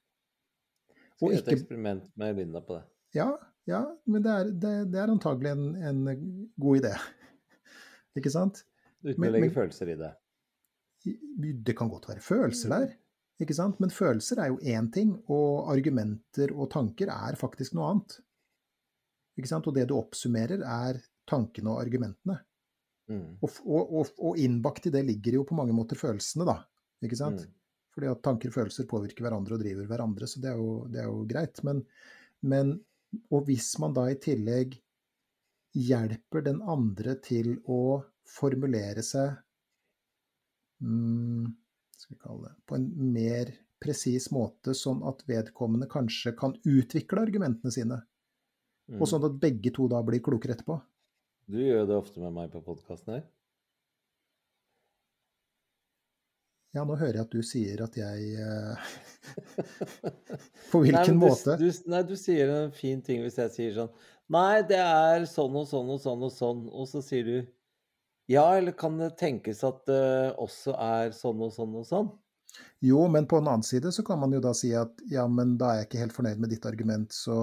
Skal 1.19 1.27
Og 1.27 1.35
gjøre 1.35 1.43
et 1.43 1.53
eksperiment 1.57 2.09
med 2.17 2.39
Linda 2.41 2.63
på 2.65 2.79
det. 2.79 2.85
Ja, 3.19 3.29
ja 3.71 3.83
men 4.11 4.23
det 4.25 4.33
er, 4.33 4.51
det, 4.65 4.73
det 4.93 4.99
er 5.03 5.13
antagelig 5.13 5.53
en, 5.55 5.67
en 5.77 6.03
god 6.61 6.81
idé. 6.83 6.95
Ikke 8.19 8.33
sant? 8.35 8.65
Uten 9.05 9.21
Men- 9.21 9.31
å 9.31 9.33
legge 9.37 9.47
men- 9.49 9.55
følelser 9.57 9.93
i 9.95 9.99
det. 10.01 10.13
Det 11.67 11.75
kan 11.79 11.89
godt 11.91 12.07
være 12.07 12.23
følelser 12.23 12.71
der, 12.71 12.93
ikke 13.43 13.55
sant? 13.59 13.81
men 13.83 13.91
følelser 13.91 14.39
er 14.39 14.53
jo 14.53 14.59
én 14.71 14.87
ting, 14.95 15.17
og 15.35 15.73
argumenter 15.73 16.53
og 16.55 16.69
tanker 16.71 17.11
er 17.11 17.35
faktisk 17.41 17.75
noe 17.75 17.89
annet. 17.91 18.21
Ikke 19.41 19.51
sant? 19.51 19.67
Og 19.67 19.75
det 19.75 19.89
du 19.91 19.97
oppsummerer, 19.97 20.63
er 20.63 21.01
tankene 21.27 21.73
og 21.73 21.81
argumentene. 21.83 22.37
Mm, 23.11 23.25
Og, 23.43 23.57
og, 23.67 23.91
og, 23.99 24.13
og 24.23 24.39
innbakt 24.39 24.87
i 24.87 24.93
det 24.95 25.03
ligger 25.09 25.41
jo 25.41 25.45
på 25.49 25.57
mange 25.59 25.75
måter 25.75 25.99
følelsene, 25.99 26.47
da. 26.47 26.61
Ikke 27.03 27.19
sant? 27.19 27.43
mm, 27.43 27.59
Fordi 27.97 28.13
at 28.13 28.23
tanker 28.23 28.53
og 28.53 28.57
følelser 28.61 28.87
påvirker 28.87 29.27
hverandre 29.27 29.59
og 29.59 29.65
driver 29.65 29.91
hverandre, 29.91 30.29
så 30.31 30.39
det 30.45 30.53
er 30.53 30.61
jo, 30.63 30.71
det 30.93 31.03
er 31.03 31.11
jo 31.11 31.25
greit. 31.27 31.65
Men, 31.67 31.83
men 32.47 32.77
Og 33.33 33.47
hvis 33.49 33.75
man 33.83 33.95
da 33.97 34.07
i 34.11 34.19
tillegg 34.21 34.79
hjelper 35.77 36.45
den 36.45 36.61
andre 36.69 37.17
til 37.25 37.55
å 37.71 38.03
formulere 38.29 39.03
seg 39.05 39.35
mm, 40.85 41.49
skal 41.97 42.15
vi 42.17 42.21
kalle 42.23 42.49
det, 42.49 42.55
på 42.69 42.79
en 42.79 42.89
mer 43.15 43.53
presis 43.83 44.29
måte, 44.35 44.77
sånn 44.79 45.03
at 45.09 45.25
vedkommende 45.27 45.89
kanskje 45.91 46.35
kan 46.39 46.55
utvikle 46.69 47.25
argumentene 47.25 47.75
sine, 47.75 47.99
mm. 48.91 49.01
og 49.01 49.09
sånn 49.11 49.27
at 49.29 49.39
begge 49.43 49.73
to 49.75 49.89
da 49.91 50.03
blir 50.07 50.23
klokere 50.25 50.57
etterpå. 50.57 50.79
Du 51.51 51.59
gjør 51.59 51.89
det 51.89 51.97
ofte 51.99 52.23
med 52.23 52.35
meg 52.37 52.53
på 52.53 52.63
podkasten 52.65 53.17
her. 53.17 53.25
Ja, 56.73 56.87
nå 56.89 56.97
hører 56.97 57.19
jeg 57.19 57.27
at 57.27 57.35
du 57.35 57.43
sier 57.45 57.83
at 57.85 57.97
jeg 58.01 58.29
eh, 58.41 58.93
På 60.73 60.81
hvilken 60.81 60.97
nei, 60.97 61.09
du, 61.11 61.19
måte? 61.21 61.57
Du, 61.61 61.67
nei, 61.93 62.01
du 62.09 62.15
sier 62.17 62.49
en 62.49 62.73
fin 62.73 63.03
ting 63.05 63.21
hvis 63.25 63.37
jeg 63.43 63.53
sier 63.57 63.75
sånn 63.77 63.91
Nei, 64.33 64.63
det 64.65 64.79
er 64.81 65.27
sånn 65.29 65.53
og 65.59 65.67
sånn 65.69 65.91
og 65.93 65.99
sånn 66.01 66.23
og 66.25 66.33
sånn. 66.33 66.63
Og 66.73 66.89
så 66.89 67.03
sier 67.05 67.29
du 67.29 67.37
Ja, 68.33 68.47
eller 68.57 68.73
kan 68.73 68.97
det 68.97 69.13
tenkes 69.21 69.61
at 69.69 69.83
det 69.91 70.33
også 70.41 70.73
er 70.81 71.13
sånn 71.17 71.43
og 71.45 71.53
sånn 71.53 71.77
og 71.77 71.85
sånn? 71.89 72.13
Jo, 72.85 73.05
men 73.09 73.27
på 73.29 73.39
en 73.41 73.49
annen 73.49 73.65
side 73.67 73.93
så 73.93 74.05
kan 74.05 74.21
man 74.21 74.33
jo 74.33 74.41
da 74.45 74.53
si 74.57 74.73
at 74.77 75.01
ja, 75.09 75.25
men 75.29 75.55
da 75.61 75.73
er 75.73 75.83
jeg 75.83 75.89
ikke 75.89 76.01
helt 76.03 76.17
fornøyd 76.17 76.41
med 76.43 76.53
ditt 76.53 76.67
argument, 76.69 77.15
så, 77.17 77.37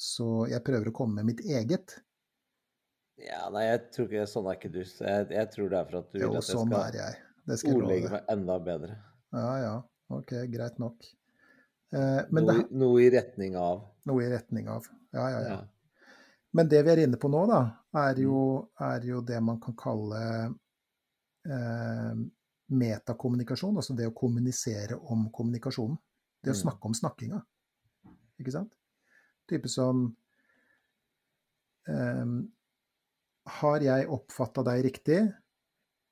så 0.00 0.46
jeg 0.48 0.64
prøver 0.64 0.88
å 0.88 0.94
komme 0.96 1.20
med 1.20 1.32
mitt 1.32 1.42
eget. 1.44 1.98
Ja, 3.20 3.46
nei, 3.52 3.66
jeg 3.66 3.82
tror 3.96 4.08
ikke 4.10 4.26
Sånn 4.28 4.48
er 4.50 4.58
ikke 4.58 4.72
du. 4.72 4.82
Jeg, 4.84 5.28
jeg 5.32 5.52
tror 5.52 5.72
det 5.72 5.78
er 5.80 5.88
for 5.88 6.00
at 6.02 6.10
du 6.12 6.18
Jo, 6.20 6.30
vil 6.30 6.40
at 6.40 6.48
jeg 6.48 6.58
sånn 6.58 6.72
skal 6.72 6.82
er 6.82 6.98
jeg. 7.00 7.25
Det 7.46 7.58
skal 7.60 7.72
jeg 7.72 7.78
ordlegge 7.82 8.10
meg 8.10 8.24
enda 8.32 8.56
bedre. 8.58 8.96
Ja, 9.36 9.52
ja. 9.62 9.74
Ok, 10.10 10.32
greit 10.50 10.78
nok. 10.82 11.04
Eh, 11.94 12.22
men 12.30 12.44
noe, 12.46 12.54
det, 12.62 12.70
noe 12.74 13.00
i 13.02 13.10
retning 13.10 13.56
av. 13.58 13.84
noe 14.06 14.22
i 14.24 14.30
retning 14.30 14.68
av. 14.68 14.86
Ja, 15.14 15.28
ja, 15.30 15.40
ja. 15.40 15.48
Ja. 15.56 15.60
Men 16.56 16.68
det 16.68 16.82
vi 16.86 16.90
er 16.94 17.02
inne 17.06 17.18
på 17.20 17.28
nå, 17.30 17.42
da, 17.50 17.60
er 18.06 18.14
jo, 18.22 18.68
Mm. 18.80 18.86
er 18.92 19.00
jo 19.06 19.20
det 19.20 19.40
man 19.42 19.60
kan 19.60 19.74
kalle 19.76 20.20
eh, 21.46 22.14
metakommunikasjon. 22.70 23.76
Altså 23.76 23.94
det 23.96 24.06
å 24.08 24.14
kommunisere 24.14 24.96
om 24.98 25.28
kommunikasjonen. 25.30 25.98
Det 26.42 26.50
å 26.50 26.54
Mm. 26.56 26.62
snakke 26.62 26.86
om 26.86 26.94
snakkinga. 26.94 27.42
Ikke 28.40 28.52
sant? 28.52 28.72
Type 29.48 29.68
sånn 29.68 30.14
eh, 31.88 32.24
Har 33.60 33.78
jeg 33.80 34.08
oppfatta 34.10 34.64
deg 34.64 34.84
riktig 34.84 35.20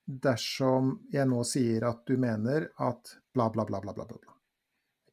dersom 0.07 0.95
jeg 1.13 1.27
nå 1.31 1.43
sier 1.49 1.87
at 1.89 2.03
du 2.07 2.17
mener 2.21 2.69
at 2.83 3.15
bla, 3.35 3.49
bla, 3.51 3.65
bla, 3.65 3.81
bla, 3.81 3.95
bla? 3.95 4.07
bla. 4.07 4.35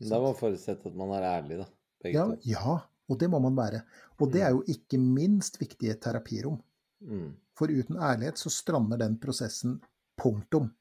Da 0.02 0.18
må 0.18 0.32
man 0.32 0.40
forutsette 0.40 0.90
at 0.90 0.98
man 0.98 1.14
er 1.16 1.28
ærlig, 1.30 1.62
da. 1.62 1.68
Begge 2.02 2.18
Ja, 2.18 2.26
ja, 2.58 2.76
og 3.12 3.20
det 3.22 3.30
må 3.30 3.40
man 3.44 3.56
være. 3.58 3.84
Og 4.20 4.32
det 4.34 4.42
er 4.42 4.56
jo 4.56 4.64
ikke 4.68 4.98
minst 5.02 5.60
viktig 5.62 5.88
i 5.90 5.94
et 5.94 6.02
terapirom. 6.02 6.58
Mm. 7.06 7.32
For 7.58 7.70
uten 7.70 7.98
ærlighet 8.02 8.42
så 8.42 8.50
strander 8.54 8.98
den 9.02 9.18
prosessen 9.22 9.80
punktum. 10.18 10.72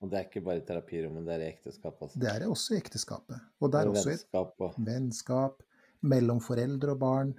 Og 0.00 0.08
det 0.10 0.16
er 0.16 0.28
ikke 0.28 0.44
bare 0.46 0.62
i 0.62 0.64
terapirommet, 0.64 1.26
det 1.26 1.34
er 1.34 1.42
i 1.44 1.48
ekteskap 1.50 1.98
også. 2.00 2.20
Det 2.22 2.30
er 2.30 2.46
også 2.48 2.74
i 2.74 2.78
ekteskapet. 2.80 3.40
Og 3.60 3.72
det 3.72 3.80
er 3.80 3.90
Og 3.90 3.96
også 3.96 4.08
vennskap 4.14 4.64
og 4.64 4.78
vennskap, 4.86 5.62
mellom 6.00 6.40
foreldre 6.40 6.94
og 6.94 7.00
barn. 7.02 7.34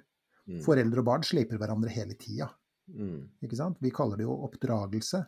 mm. 0.46 0.60
Foreldre 0.62 1.02
og 1.02 1.08
barn 1.08 1.24
sliper 1.26 1.58
hverandre 1.58 1.90
hele 1.90 2.14
tida. 2.14 2.52
Mm. 2.86 3.24
Ikke 3.42 3.56
sant? 3.58 3.80
Vi 3.82 3.90
kaller 3.90 4.20
det 4.20 4.28
jo 4.28 4.36
oppdragelse. 4.46 5.24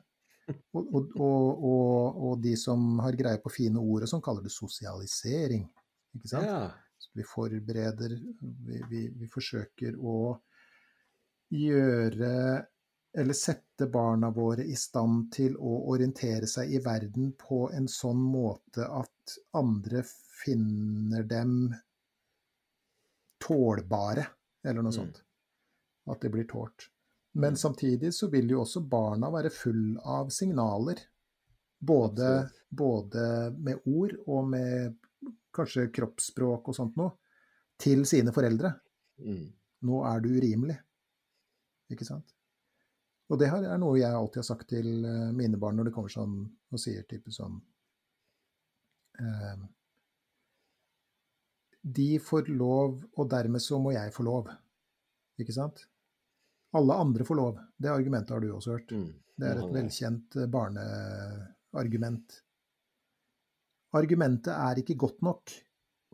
Og, 0.75 0.95
og, 0.95 1.15
og, 1.17 2.19
og, 2.29 2.33
de 2.45 2.53
som 2.61 2.99
har 3.01 3.17
greie 3.17 3.41
på 3.41 3.53
fine 3.53 3.81
ord 3.81 4.05
og 4.05 4.11
sånn, 4.11 4.23
kaller 4.25 4.45
det 4.45 4.53
sosialisering. 4.53 5.65
Ikke 6.19 6.31
sant? 6.31 6.49
Ja. 6.49 6.65
Vi 7.15 7.25
forbereder 7.27 8.13
vi, 8.19 8.81
vi, 8.91 9.01
vi 9.15 9.29
forsøker 9.31 9.97
å 10.01 10.35
gjøre 11.55 12.35
eller 13.15 13.37
sette 13.39 13.87
barna 13.87 14.31
våre 14.35 14.65
i 14.67 14.75
stand 14.75 15.29
til 15.33 15.55
å 15.55 15.75
orientere 15.93 16.49
seg 16.51 16.73
i 16.75 16.81
verden 16.83 17.31
på 17.39 17.69
en 17.71 17.87
sånn 17.91 18.19
måte 18.19 18.89
at 18.91 19.37
andre 19.55 20.03
finner 20.43 21.23
dem 21.31 21.69
tålbare, 23.45 24.27
eller 24.65 24.83
noe 24.83 24.91
Mm. 24.91 24.99
sånt. 24.99 25.23
At 26.11 26.21
det 26.21 26.33
blir 26.33 26.49
tålt. 26.49 26.89
Men 27.35 27.53
Mm. 27.55 27.57
samtidig 27.57 28.13
så 28.15 28.29
vil 28.31 28.49
jo 28.51 28.61
også 28.63 28.81
barna 28.89 29.31
være 29.31 29.51
full 29.51 29.99
av 30.05 30.31
signaler. 30.31 31.01
Både, 31.81 32.51
både 32.71 33.51
med 33.59 33.81
ord 33.87 34.15
og 34.27 34.47
med 34.49 34.95
kanskje 35.53 35.91
kroppsspråk 35.93 36.69
og 36.69 36.75
sånt 36.75 36.97
noe, 36.97 37.13
til 37.79 38.05
sine 38.07 38.33
foreldre. 38.33 38.71
Mm. 39.19 39.53
Nå 39.83 40.01
er 40.09 40.21
du 40.21 40.29
urimelig. 40.31 40.79
Ikke 41.91 42.07
sant? 42.07 42.33
Og 43.29 43.39
det 43.41 43.51
her 43.51 43.65
er 43.65 43.79
noe 43.79 43.99
jeg 43.99 44.13
alltid 44.15 44.41
har 44.43 44.47
sagt 44.47 44.69
til 44.69 45.05
eh, 45.05 45.31
mine 45.33 45.59
barn 45.61 45.77
når 45.77 45.89
de 45.89 45.93
kommer 45.97 46.13
sånn 46.13 46.37
og 46.73 46.81
sier 46.81 47.03
type 47.09 47.33
sånn 47.33 47.57
eh, 49.19 49.65
De 51.85 52.19
får 52.19 52.49
lov, 52.49 53.03
og 53.17 53.29
dermed 53.29 53.61
så 53.61 53.77
må 53.81 53.93
jeg 53.93 54.13
få 54.15 54.25
lov. 54.25 54.49
Ikke 55.41 55.53
sant? 55.53 55.85
Alle 56.75 56.97
andre 57.05 57.25
får 57.25 57.39
lov. 57.39 57.61
Det 57.79 57.91
argumentet 57.93 58.35
har 58.35 58.43
du 58.43 58.49
også 58.53 58.75
hørt. 58.75 58.91
Mm. 58.91 59.13
Det 59.37 59.51
er 59.51 59.61
et 59.61 59.75
velkjent 59.75 60.37
eh, 60.39 60.51
barneargument. 60.51 62.41
Argumentet 63.95 64.55
er 64.55 64.81
ikke 64.83 64.99
godt 64.99 65.23
nok. 65.27 65.55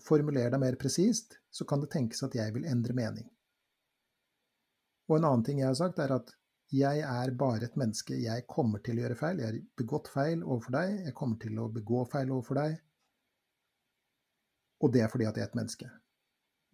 Formuler 0.01 0.53
deg 0.53 0.61
mer 0.61 0.77
presist, 0.81 1.39
så 1.53 1.67
kan 1.69 1.81
det 1.83 1.91
tenkes 1.93 2.23
at 2.25 2.37
jeg 2.37 2.53
vil 2.57 2.69
endre 2.69 2.97
mening. 2.97 3.29
Og 5.09 5.17
en 5.19 5.27
annen 5.27 5.45
ting 5.45 5.61
jeg 5.61 5.69
har 5.69 5.79
sagt, 5.81 5.99
er 6.01 6.13
at 6.15 6.31
jeg 6.71 7.03
er 7.03 7.33
bare 7.35 7.67
et 7.67 7.77
menneske. 7.81 8.15
Jeg 8.23 8.47
kommer 8.49 8.83
til 8.85 9.01
å 9.01 9.05
gjøre 9.05 9.19
feil. 9.19 9.41
Jeg 9.43 9.49
har 9.49 9.59
begått 9.81 10.09
feil 10.13 10.45
overfor 10.45 10.77
deg. 10.77 11.01
Jeg 11.09 11.17
kommer 11.19 11.41
til 11.43 11.59
å 11.59 11.67
begå 11.73 12.05
feil 12.13 12.31
overfor 12.31 12.61
deg. 12.61 12.77
Og 14.81 14.93
det 14.95 15.03
er 15.05 15.11
fordi 15.13 15.27
at 15.29 15.37
jeg 15.37 15.45
er 15.45 15.51
et 15.51 15.59
menneske. 15.59 15.91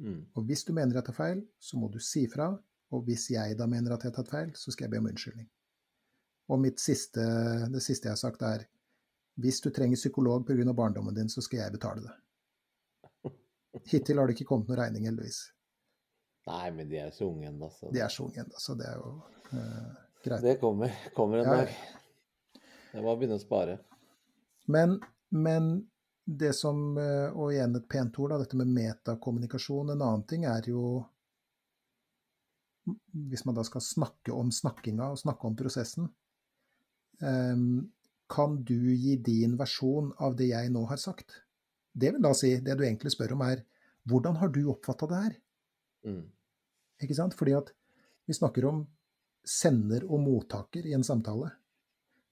Mm. 0.05 0.21
Og 0.37 0.45
hvis 0.47 0.67
du 0.69 0.75
mener 0.77 0.93
at 0.93 1.01
jeg 1.01 1.09
tar 1.09 1.17
feil, 1.17 1.41
så 1.59 1.81
må 1.81 1.89
du 1.91 1.97
si 2.03 2.27
fra. 2.31 2.51
Og 2.95 3.03
hvis 3.07 3.31
jeg 3.35 3.57
da 3.59 3.67
mener 3.71 3.95
at 3.95 4.05
jeg 4.05 4.13
har 4.13 4.19
tatt 4.21 4.33
feil, 4.33 4.53
så 4.55 4.73
skal 4.73 4.87
jeg 4.87 4.95
be 4.95 5.01
om 5.03 5.09
unnskyldning. 5.11 5.49
Og 6.53 6.61
mitt 6.63 6.79
siste, 6.79 7.25
det 7.73 7.83
siste 7.83 8.07
jeg 8.07 8.15
har 8.15 8.21
sagt, 8.21 8.45
er 8.47 8.67
hvis 9.43 9.59
du 9.61 9.71
trenger 9.75 9.99
psykolog 9.99 10.47
pga. 10.47 10.73
barndommen 10.73 11.15
din, 11.15 11.29
så 11.29 11.43
skal 11.43 11.59
jeg 11.65 11.73
betale 11.73 12.07
det. 12.07 12.15
Hittil 13.91 14.19
har 14.19 14.27
det 14.27 14.37
ikke 14.37 14.49
kommet 14.53 14.71
noen 14.71 14.81
regning, 14.81 15.09
heldigvis. 15.11 15.41
Nei, 16.47 16.71
men 16.71 16.89
de 16.89 17.01
er 17.03 17.11
så 17.11 17.27
unge 17.27 17.49
ennå, 17.51 17.71
så 17.75 17.91
De 17.91 18.01
er 18.01 18.13
så 18.13 18.29
unge 18.29 18.41
ennå, 18.45 18.63
så 18.63 18.77
det 18.79 18.87
er 18.87 19.01
jo 19.01 19.11
uh, 19.51 19.91
greit. 20.23 20.45
det 20.45 20.55
kommer, 20.61 20.95
kommer 21.17 21.43
en 21.43 21.51
Ja, 21.51 21.57
dag. 21.59 21.75
Det 22.55 23.01
er 23.01 23.03
bare 23.03 23.17
å 23.17 23.19
begynne 23.19 23.41
å 23.41 23.43
spare. 23.43 23.81
Men, 24.71 25.01
men 25.35 25.89
det 26.27 26.53
som, 26.59 26.97
eh, 26.99 27.29
og 27.35 27.53
igjen 27.53 27.77
et 27.77 27.89
pent 27.89 28.19
ord, 28.19 28.33
da, 28.33 28.39
dette 28.43 28.59
med 28.59 28.71
metakommunikasjon. 28.75 29.93
En 29.93 30.03
annen 30.03 30.25
ting 30.27 30.47
er 30.49 30.67
jo 30.71 31.05
Hvis 32.87 33.45
man 33.47 33.57
da 33.57 33.65
skal 33.67 33.83
snakke 33.83 34.35
om 34.35 34.53
snakkinga 34.55 35.11
og 35.13 35.21
snakke 35.21 35.49
om 35.49 35.57
prosessen, 35.59 36.11
eh, 37.21 37.57
kan 38.31 38.61
du 38.67 38.79
gi 38.95 39.17
din 39.23 39.57
versjon 39.59 40.13
av 40.23 40.37
det 40.39 40.51
jeg 40.53 40.71
nå 40.75 40.85
har 40.91 41.01
sagt? 41.03 41.43
Det 41.97 42.13
vil 42.13 42.23
da 42.23 42.33
si, 42.37 42.57
det 42.61 42.77
du 42.77 42.85
egentlig 42.85 43.15
spør 43.15 43.37
om 43.37 43.45
er 43.47 43.65
hvordan 44.07 44.39
har 44.39 44.51
du 44.55 44.67
oppfatta 44.71 45.09
det 45.11 45.23
her? 45.23 45.37
Mm. 46.07 46.25
Ikke 47.03 47.17
sant? 47.19 47.35
Fordi 47.39 47.57
at 47.59 47.73
vi 48.27 48.37
snakker 48.37 48.67
om 48.69 48.85
sender 49.47 50.05
og 50.07 50.23
mottaker 50.23 50.87
i 50.87 50.95
en 50.97 51.07
samtale. 51.07 51.51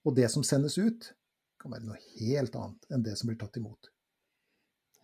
Og 0.04 0.14
det 0.18 0.28
som 0.32 0.44
sendes 0.46 0.76
ut, 0.78 1.12
kan 1.60 1.72
være 1.72 1.88
noe 1.88 2.00
helt 2.18 2.56
annet 2.60 2.88
enn 2.92 3.04
det 3.06 3.14
som 3.16 3.30
blir 3.30 3.38
tatt 3.40 3.56
imot. 3.56 3.88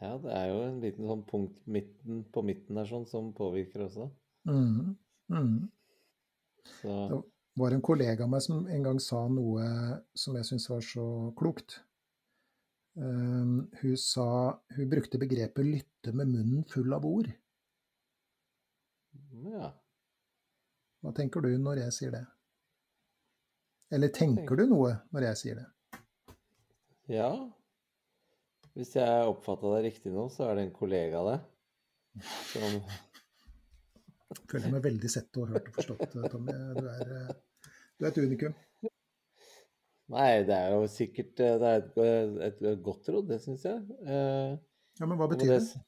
Ja, 0.01 0.16
det 0.20 0.32
er 0.32 0.51
jo 0.51 0.59
en 0.64 0.80
liten 0.82 1.07
sånn 1.09 1.22
punkt 1.28 1.57
midten, 1.68 2.24
på 2.32 2.42
midten 2.44 2.78
der 2.80 2.88
sånn 2.88 3.07
som 3.09 3.32
påvirker 3.36 3.86
også. 3.86 4.11
Mhm, 4.48 4.94
Så 6.80 6.96
Det 7.10 7.62
var 7.62 7.74
en 7.74 7.82
kollega 7.82 8.24
av 8.24 8.30
meg 8.32 8.42
som 8.44 8.66
en 8.66 8.82
gang 8.86 8.98
sa 9.02 9.26
noe 9.28 9.66
som 10.16 10.36
jeg 10.38 10.48
syns 10.48 10.68
var 10.70 10.82
så 10.86 11.06
klokt. 11.38 11.80
Um, 12.94 13.70
hun 13.80 13.96
sa 13.96 14.58
Hun 14.76 14.90
brukte 14.90 15.18
begrepet 15.18 15.64
'lytte 15.64 16.12
med 16.12 16.28
munnen 16.28 16.64
full 16.64 16.92
av 16.92 17.06
ord'. 17.06 17.32
ja. 19.44 19.70
Hva 21.00 21.12
tenker 21.16 21.40
du 21.40 21.56
når 21.58 21.84
jeg 21.84 21.92
sier 21.96 22.10
det? 22.12 22.26
Eller 23.90 24.08
tenker 24.08 24.56
du 24.56 24.66
noe 24.68 24.98
når 25.14 25.30
jeg 25.30 25.36
sier 25.40 25.60
det? 25.62 25.68
Ja. 27.08 27.30
Hvis 28.76 28.92
jeg 28.96 29.30
oppfatta 29.30 29.72
det 29.74 29.86
riktig 29.88 30.12
nå, 30.12 30.28
så 30.30 30.46
er 30.46 30.58
det 30.58 30.66
en 30.66 30.74
kollega 30.76 31.22
av 31.22 31.30
deg 31.30 32.26
som 32.52 32.76
Føler 34.50 34.70
meg 34.72 34.82
veldig 34.84 35.10
sett 35.10 35.36
og 35.40 35.50
hørt 35.50 35.68
og 35.70 35.76
forstått, 35.78 36.16
Tommy. 36.32 36.54
Du 36.76 36.86
er, 36.86 37.12
eh, 37.16 37.30
du 37.98 38.04
er 38.06 38.10
et 38.12 38.20
unikum. 38.22 38.54
Nei, 40.10 40.30
det 40.46 40.56
er 40.56 40.72
jo 40.74 40.86
sikkert 40.90 41.38
eh, 41.44 41.56
Det 41.62 41.68
er 41.70 42.32
et, 42.48 42.62
et 42.70 42.82
godt 42.82 43.10
råd, 43.14 43.28
det 43.30 43.40
syns 43.44 43.66
jeg. 43.68 43.82
Eh, 44.06 44.56
Ja, 45.00 45.06
men 45.06 45.16
hva 45.16 45.28
betyr 45.30 45.54
det 45.54 45.60
det? 45.64 45.80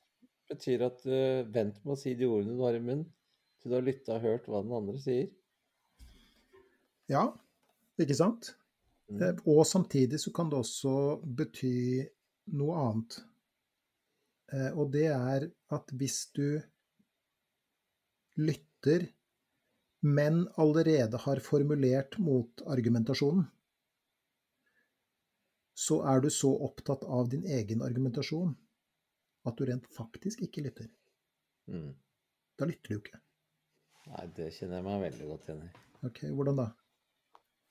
betyr 0.52 0.82
at 0.86 1.02
uh, 1.08 1.42
vent 1.52 1.78
med 1.84 1.92
å 1.94 1.96
si 1.98 2.12
de 2.16 2.26
ordene 2.28 2.54
du 2.56 2.62
har 2.64 2.76
i 2.76 2.80
munnen, 2.80 3.06
til 3.60 3.72
du 3.72 3.76
har 3.78 3.84
lytta 3.86 4.14
og 4.18 4.24
hørt 4.24 4.46
hva 4.48 4.60
den 4.64 4.74
andre 4.76 4.98
sier. 5.00 5.26
Ja, 7.10 7.22
ikke 8.00 8.16
sant? 8.16 8.52
Mm. 9.10 9.20
Eh, 9.22 9.40
Og 9.52 9.62
samtidig 9.68 10.20
så 10.22 10.32
kan 10.34 10.48
det 10.52 10.58
også 10.60 10.92
bety 11.24 11.72
noe 12.56 12.78
annet. 12.86 13.18
Eh, 14.52 14.70
Og 14.78 14.92
det 14.94 15.06
er 15.12 15.48
at 15.76 15.92
hvis 15.98 16.18
du 16.36 16.60
lytter, 18.40 19.06
men 20.02 20.46
allerede 20.60 21.20
har 21.24 21.42
formulert 21.44 22.18
motargumentasjonen, 22.18 23.46
så 25.82 26.02
er 26.06 26.22
du 26.22 26.28
så 26.30 26.50
opptatt 26.66 27.04
av 27.04 27.30
din 27.32 27.44
egen 27.48 27.82
argumentasjon 27.82 28.52
at 29.48 29.58
du 29.58 29.66
rent 29.66 29.86
faktisk 29.94 30.42
ikke 30.46 30.64
lytter. 30.66 30.90
Mm. 31.70 31.94
Da 32.58 32.68
lytter 32.68 32.92
du 32.92 33.00
ikke. 33.00 33.18
Nei, 34.10 34.26
det 34.36 34.52
kjenner 34.56 34.80
jeg 34.80 34.86
meg 34.86 35.02
veldig 35.06 35.28
godt 35.30 35.48
igjen 35.48 35.64
i. 35.66 35.72
Ok, 36.06 36.22
hvordan 36.34 36.58
da? 36.58 36.68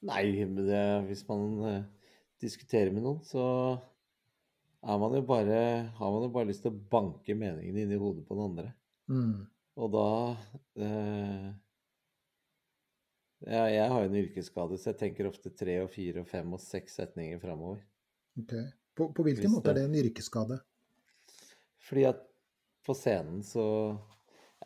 Nei, 0.08 0.24
men 0.50 0.66
det, 0.66 0.84
hvis 1.08 1.24
man 1.28 1.48
uh, 1.62 2.12
diskuterer 2.42 2.92
med 2.96 3.06
noen, 3.06 3.22
så 3.28 3.44
er 4.82 5.02
man 5.02 5.16
jo 5.16 5.22
bare, 5.28 5.58
har 5.98 6.14
man 6.16 6.26
jo 6.26 6.32
bare 6.34 6.50
lyst 6.50 6.64
til 6.66 6.74
å 6.74 6.84
banke 6.92 7.36
meningene 7.38 7.84
inn 7.84 7.94
i 7.94 8.00
hodet 8.02 8.26
på 8.28 8.38
den 8.38 8.48
andre. 8.48 8.72
Mm. 9.12 9.44
Og 9.80 9.92
da 9.94 10.06
eh, 10.84 11.46
ja, 13.48 13.64
Jeg 13.72 13.88
har 13.90 14.04
jo 14.04 14.10
en 14.10 14.20
yrkesskade, 14.20 14.78
så 14.78 14.92
jeg 14.92 15.00
tenker 15.00 15.30
ofte 15.30 15.50
tre 15.58 15.78
og 15.86 15.90
fire 15.94 16.22
og 16.22 16.28
fem 16.30 16.52
og 16.54 16.62
seks 16.62 17.00
setninger 17.00 17.40
framover. 17.42 17.80
Ok. 18.42 18.54
På, 18.96 19.08
på 19.16 19.24
hvilken 19.26 19.48
Hvis 19.48 19.56
måte 19.56 19.72
er 19.72 19.80
det- 19.80 19.86
en 19.90 19.96
yrkesskade? 20.04 20.60
Fordi 21.82 22.04
at 22.10 22.20
på 22.86 22.94
scenen 22.98 23.42
så 23.44 23.98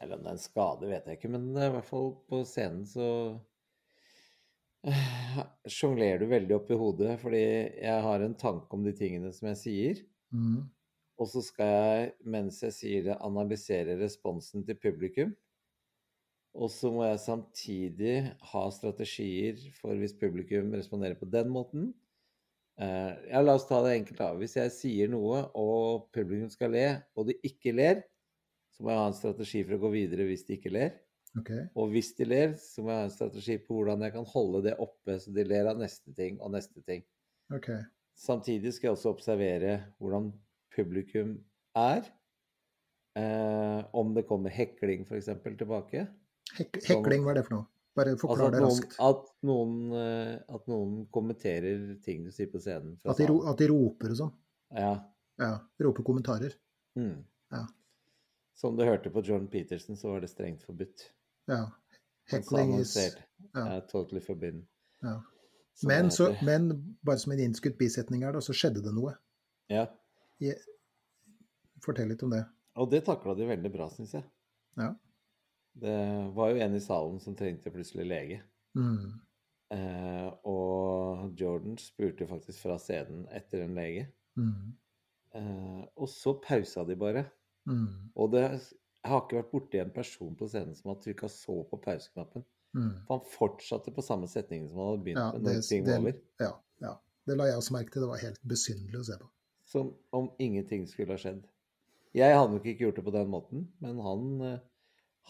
Eller 0.01 0.17
om 0.17 0.23
det 0.23 0.27
er 0.27 0.35
en 0.35 0.41
skade, 0.43 0.87
vet 0.89 1.05
jeg 1.07 1.17
ikke, 1.17 1.29
men 1.31 1.45
i 1.55 1.69
hvert 1.71 1.85
fall 1.87 2.09
på 2.27 2.41
scenen 2.43 2.81
så 2.85 3.05
sjonglerer 5.71 6.19
du 6.19 6.25
veldig 6.29 6.55
opp 6.57 6.67
i 6.69 6.77
hodet, 6.77 7.13
fordi 7.21 7.39
jeg 7.79 8.01
har 8.03 8.19
en 8.25 8.35
tanke 8.35 8.75
om 8.75 8.83
de 8.83 8.91
tingene 8.93 9.31
som 9.33 9.47
jeg 9.53 9.57
sier. 9.61 10.01
Mm. 10.35 10.65
Og 11.15 11.29
så 11.31 11.41
skal 11.45 11.71
jeg, 11.71 12.07
mens 12.27 12.59
jeg 12.63 12.75
sier 12.75 13.03
det, 13.05 13.19
analysere 13.23 13.95
responsen 14.01 14.65
til 14.67 14.79
publikum. 14.79 15.35
Og 16.55 16.71
så 16.71 16.91
må 16.91 17.03
jeg 17.03 17.21
samtidig 17.23 18.15
ha 18.51 18.63
strategier 18.71 19.59
for 19.79 19.95
hvis 19.99 20.15
publikum 20.15 20.73
responderer 20.75 21.17
på 21.19 21.27
den 21.31 21.51
måten. 21.51 21.89
Eh, 22.79 23.13
ja, 23.31 23.41
la 23.43 23.55
oss 23.55 23.67
ta 23.67 23.81
det 23.83 23.95
enkelt, 23.99 24.19
da. 24.19 24.29
Hvis 24.39 24.55
jeg 24.59 24.75
sier 24.75 25.11
noe, 25.11 25.45
og 25.55 26.07
publikum 26.15 26.51
skal 26.51 26.71
le, 26.75 26.85
og 27.15 27.29
de 27.29 27.37
ikke 27.47 27.75
ler, 27.75 28.03
så 28.75 28.83
må 28.83 28.91
jeg 28.91 29.01
ha 29.01 29.09
en 29.09 29.17
strategi 29.17 29.63
for 29.63 29.77
å 29.77 29.83
gå 29.85 29.91
videre 29.95 30.27
hvis 30.27 30.47
de 30.47 30.57
ikke 30.57 30.73
ler. 30.75 30.95
Okay. 31.39 31.65
Og 31.75 31.91
hvis 31.91 32.13
de 32.15 32.27
ler, 32.27 32.55
så 32.59 32.83
må 32.83 32.91
jeg 32.91 33.03
ha 33.03 33.09
en 33.09 33.13
strategi 33.15 33.57
på 33.59 33.75
hvordan 33.75 34.03
jeg 34.07 34.15
kan 34.15 34.27
holde 34.31 34.63
det 34.69 34.77
oppe, 34.83 35.19
så 35.19 35.35
de 35.35 35.43
ler 35.47 35.67
av 35.71 35.79
neste 35.79 36.15
ting 36.15 36.39
og 36.39 36.53
neste 36.55 36.83
ting. 36.87 37.03
Okay. 37.55 37.83
Samtidig 38.15 38.71
skal 38.73 38.89
jeg 38.89 38.97
også 38.97 39.11
observere 39.11 39.77
hvordan 39.99 40.31
publikum 40.75 41.37
er. 41.79 42.05
Eh, 43.15 43.85
om 43.95 44.11
det 44.15 44.25
kommer 44.27 44.51
hekling 44.51 45.05
f.eks. 45.07 45.31
tilbake. 45.45 46.07
Hek 46.57 46.81
hekling, 46.83 47.23
hva 47.23 47.33
er 47.33 47.39
det 47.39 47.45
for 47.47 47.57
noe? 47.57 47.69
Bare 47.95 48.17
forklar 48.19 48.49
altså 48.49 48.55
det 48.57 48.63
raskt. 48.65 48.97
at, 49.07 49.29
noen, 49.47 49.75
eh, 49.95 50.33
at 50.57 50.65
noen 50.67 51.05
kommenterer 51.15 51.85
ting 52.03 52.25
du 52.27 52.33
sier 52.35 52.49
på 52.51 52.59
scenen. 52.59 52.97
At 53.07 53.21
de, 53.21 53.27
at 53.47 53.61
de 53.61 53.69
roper 53.71 54.11
og 54.11 54.19
sånn. 54.19 54.33
Ja. 54.75 54.91
Ja. 55.39 55.51
Roper 55.87 56.03
kommentarer. 56.07 56.57
Mm. 56.99 57.21
Ja. 57.55 57.63
Som 58.59 58.75
du 58.75 58.83
hørte 58.87 59.11
på 59.11 59.23
John 59.23 59.47
Peterson, 59.51 59.95
så 59.99 60.11
var 60.11 60.23
det 60.23 60.31
strengt 60.31 60.67
forbudt. 60.67 61.07
Ja. 61.51 61.69
Hekling 62.31 62.75
is 62.81 62.97
ja. 62.97 63.09
ja, 63.53 63.79
totally 63.87 64.19
forbidden. 64.23 64.65
Ja. 65.05 65.21
Men, 65.87 66.11
så, 66.11 66.33
men 66.43 66.71
bare 67.03 67.19
som 67.19 67.31
en 67.35 67.43
innskutt 67.47 67.77
bisetning 67.77 68.23
her, 68.23 68.35
da, 68.35 68.41
så 68.43 68.55
skjedde 68.55 68.83
det 68.83 68.93
noe. 68.95 69.15
Ja. 69.71 69.87
Fortell 71.85 72.09
litt 72.09 72.23
om 72.25 72.31
det. 72.33 72.43
Og 72.79 72.89
det 72.91 73.03
takla 73.07 73.35
de 73.37 73.47
veldig 73.47 73.71
bra, 73.71 73.87
syns 73.93 74.15
jeg. 74.17 74.25
Ja. 74.79 74.89
Det 75.75 75.95
var 76.35 76.51
jo 76.51 76.61
en 76.63 76.75
i 76.75 76.81
salen 76.83 77.19
som 77.23 77.35
trengte 77.37 77.71
plutselig 77.71 78.05
lege. 78.07 78.39
Mm. 78.75 79.13
Eh, 79.75 80.27
og 80.47 81.35
Jordan 81.39 81.77
spurte 81.81 82.27
faktisk 82.29 82.61
fra 82.65 82.77
scenen 82.79 83.25
etter 83.35 83.63
en 83.65 83.75
lege. 83.77 84.07
Mm. 84.39 84.73
Eh, 85.35 85.83
og 85.95 86.09
så 86.11 86.35
pausa 86.43 86.83
de 86.87 86.95
bare. 86.99 87.25
Mm. 87.69 88.11
Og 88.15 88.31
det, 88.35 88.43
jeg 88.51 89.11
har 89.11 89.23
ikke 89.23 89.39
vært 89.41 89.53
borti 89.53 89.81
en 89.81 89.93
person 89.95 90.35
på 90.39 90.47
scenen 90.51 90.75
som 90.79 90.91
har 90.93 90.99
trykka 91.03 91.29
så 91.31 91.61
på 91.69 91.79
pauseknappen. 91.83 92.45
Mm. 92.75 92.91
For 93.07 93.17
han 93.19 93.29
fortsatte 93.31 93.93
på 93.95 94.03
samme 94.03 94.27
setningen 94.31 94.67
som 94.71 94.79
han 94.81 94.91
hadde 94.93 95.05
begynt 95.05 95.21
Ja, 95.23 95.31
med 95.31 95.45
når 95.47 95.59
det- 95.61 95.69
ting 95.69 95.85
var 95.87 95.99
over. 96.01 96.19
Ja, 96.43 96.51
ja. 96.83 96.93
Det 97.25 97.37
la 97.37 97.45
jeg 97.47 97.57
også 97.57 97.73
merke 97.73 97.91
til. 97.91 98.01
Det 98.03 98.09
var 98.09 98.17
helt 98.21 98.41
besynderlig 98.43 98.99
å 98.99 99.05
se 99.07 99.17
på. 99.21 99.29
Som 99.75 99.91
om 100.15 100.29
ingenting 100.39 100.85
skulle 100.87 101.11
ha 101.17 101.19
skjedd. 101.19 101.43
Jeg 102.15 102.31
hadde 102.37 102.53
nok 102.55 102.63
ikke 102.71 102.85
gjort 102.87 102.95
det 103.01 103.03
på 103.09 103.11
den 103.15 103.27
måten, 103.31 103.65
men 103.83 103.97
han, 103.99 104.27
eh, 104.47 104.59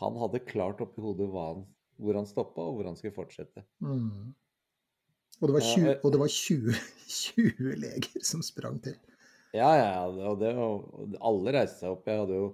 han 0.02 0.18
hadde 0.22 0.44
klart 0.46 0.84
oppi 0.86 1.02
hodet 1.02 1.32
han, 1.34 1.64
hvor 1.98 2.20
han 2.20 2.28
stoppa, 2.30 2.62
og 2.62 2.76
hvor 2.78 2.86
han 2.92 2.98
skulle 3.00 3.16
fortsette. 3.16 3.64
Mm. 3.82 4.36
Og 5.42 5.48
det 5.50 5.56
var 5.58 5.66
20, 5.66 5.88
jeg- 5.90 6.00
og 6.06 6.12
det 6.14 6.20
var 6.22 6.30
20, 6.32 6.76
20 7.10 7.76
leger 7.86 8.22
som 8.24 8.44
sprang 8.46 8.78
til. 8.86 8.96
Ja, 9.56 9.72
ja, 9.80 9.90
ja, 9.96 10.30
og 10.30 10.38
det, 10.44 10.52
og 10.60 11.16
alle 11.24 11.54
reiste 11.56 11.80
seg 11.82 11.96
opp. 11.96 12.06
Jeg 12.12 12.20
hadde 12.22 12.38
jo 12.38 12.48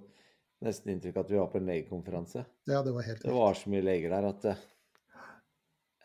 nesten 0.62 0.92
inntrykk 0.94 1.16
av 1.18 1.24
at 1.26 1.30
vi 1.34 1.38
var 1.42 1.48
på 1.52 1.58
en 1.60 1.66
legekonferanse. 1.68 2.44
Ja, 2.70 2.80
det 2.86 2.92
var 2.94 3.02
helt 3.02 3.22
Det 3.26 3.34
var 3.34 3.54
så 3.58 3.70
mye 3.74 3.82
leger 3.84 4.14
der 4.14 4.28
at 4.30 4.44
eh, 4.52 4.60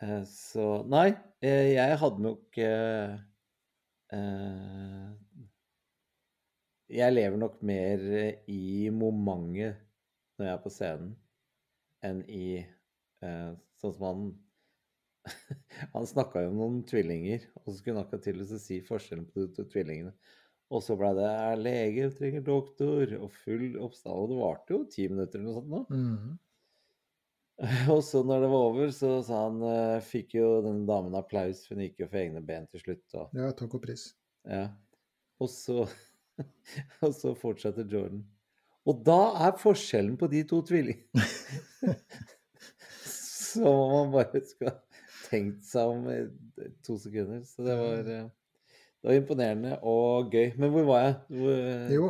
eh, 0.02 0.24
Så 0.26 0.68
nei, 0.90 1.08
eh, 1.40 1.68
jeg 1.76 1.98
hadde 2.02 2.24
nok 2.24 2.58
eh, 2.58 3.14
eh, 4.18 5.06
Jeg 6.88 7.12
lever 7.12 7.36
nok 7.40 7.58
mer 7.68 8.02
eh, 8.16 8.42
i 8.48 8.88
momentet 8.94 9.76
når 10.38 10.46
jeg 10.46 10.54
er 10.54 10.60
på 10.62 10.72
scenen, 10.72 11.14
enn 12.06 12.20
i 12.30 12.60
eh, 12.62 13.50
Sånn 13.78 13.94
som 13.94 14.04
han 14.06 14.22
Han 15.94 16.06
snakka 16.08 16.42
jo 16.42 16.52
om 16.52 16.60
noen 16.62 16.80
tvillinger, 16.88 17.44
og 17.60 17.68
så 17.68 17.76
skulle 17.76 17.98
han 17.98 18.06
akkurat 18.06 18.24
til 18.24 18.40
å 18.42 18.60
si 18.62 18.80
forskjellen 18.86 19.26
på 19.28 19.44
de 19.44 19.50
to 19.58 19.66
tvillingene. 19.68 20.14
Og 20.68 20.82
så 20.84 20.96
blei 21.00 21.14
det 21.16 21.28
er 21.28 21.60
'lege 21.60 22.08
trenger 22.16 22.44
doktor', 22.44 23.14
og 23.22 23.32
full 23.32 23.78
oppstand. 23.80 24.14
Og 24.14 24.28
det 24.32 24.40
varte 24.40 24.74
jo 24.74 24.80
ti 24.92 25.06
minutter 25.08 25.40
eller 25.40 25.48
noe 25.48 25.58
sånt 25.60 25.72
nå. 25.72 25.80
mm. 25.90 26.36
Og 27.94 28.02
så 28.06 28.20
når 28.22 28.44
det 28.44 28.50
var 28.52 28.66
over, 28.68 28.90
så 28.94 29.08
sa 29.26 29.38
han 29.48 29.62
eh, 29.66 30.04
Fikk 30.04 30.36
jo 30.38 30.50
den 30.62 30.84
damen 30.86 31.16
applaus, 31.18 31.64
for 31.66 31.74
hun 31.74 31.88
gikk 31.88 32.04
jo 32.04 32.10
for 32.10 32.20
egne 32.20 32.42
ben 32.44 32.68
til 32.70 32.84
slutt. 32.84 33.06
Og, 33.18 33.32
Ja, 33.34 33.50
takk 33.56 33.74
og 33.80 33.82
pris. 33.82 34.12
ja. 34.46 34.68
og, 35.42 35.50
så, 35.50 35.88
og 37.04 37.14
så 37.16 37.34
fortsatte 37.38 37.84
Jordan. 37.88 38.24
Og 38.88 39.02
da 39.04 39.18
er 39.48 39.58
forskjellen 39.60 40.16
på 40.20 40.28
de 40.32 40.44
to 40.48 40.62
tvillingene 40.64 41.24
Som 43.08 43.66
om 43.66 43.90
man 43.92 44.12
bare 44.14 44.40
skulle 44.46 44.70
ha 44.74 45.02
tenkt 45.28 45.64
seg 45.68 45.90
om 45.92 46.06
i 46.12 46.18
to 46.86 46.96
sekunder. 47.00 47.42
Så 47.48 47.64
det 47.66 47.76
var, 47.78 47.98
eh, 48.12 48.26
det 49.02 49.08
var 49.10 49.18
imponerende 49.18 49.76
og 49.88 50.32
gøy. 50.32 50.52
Men 50.60 50.72
hvor 50.74 50.86
var 50.88 51.04
jeg? 51.04 51.14
Hvor, 51.40 51.62
Jo, 51.94 52.08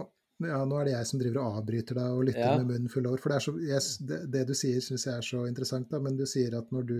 ja, 0.49 0.59
nå 0.70 0.79
er 0.81 0.89
det 0.89 0.95
jeg 0.97 1.09
som 1.11 1.20
driver 1.22 1.41
og 1.43 1.61
avbryter 1.61 1.99
deg 1.99 2.16
og 2.18 2.24
lytter 2.29 2.45
Ja. 2.47 2.57
med 2.59 2.70
munnen 2.72 2.91
full 2.93 3.07
av 3.07 3.16
ord. 3.16 3.22
For 3.22 3.35
det, 3.35 3.41
så, 3.47 3.55
yes, 3.59 3.89
det, 3.99 4.20
det 4.35 4.45
du 4.51 4.55
sier, 4.55 4.81
syns 4.85 5.07
jeg 5.07 5.14
er 5.16 5.26
så 5.26 5.45
interessant, 5.51 5.89
da. 5.91 5.99
Men 6.03 6.16
du 6.18 6.26
sier 6.26 6.55
at 6.59 6.70
når 6.74 6.87
du 6.91 6.99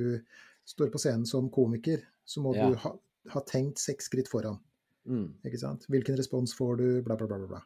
står 0.69 0.91
på 0.95 0.99
scenen 1.03 1.27
som 1.27 1.51
komiker, 1.51 2.03
så 2.27 2.43
må 2.45 2.55
Ja. 2.57 2.69
du 2.71 2.75
ha, 2.83 2.95
ha 3.35 3.41
tenkt 3.47 3.79
seks 3.83 4.07
skritt 4.11 4.29
foran. 4.31 4.59
Mm. 5.09 5.27
Ikke 5.49 5.61
sant? 5.61 5.89
Hvilken 5.91 6.19
respons 6.19 6.55
får 6.57 6.79
du, 6.81 6.87
bla, 7.07 7.17
bla, 7.19 7.29
bla. 7.31 7.41
bla. 7.49 7.63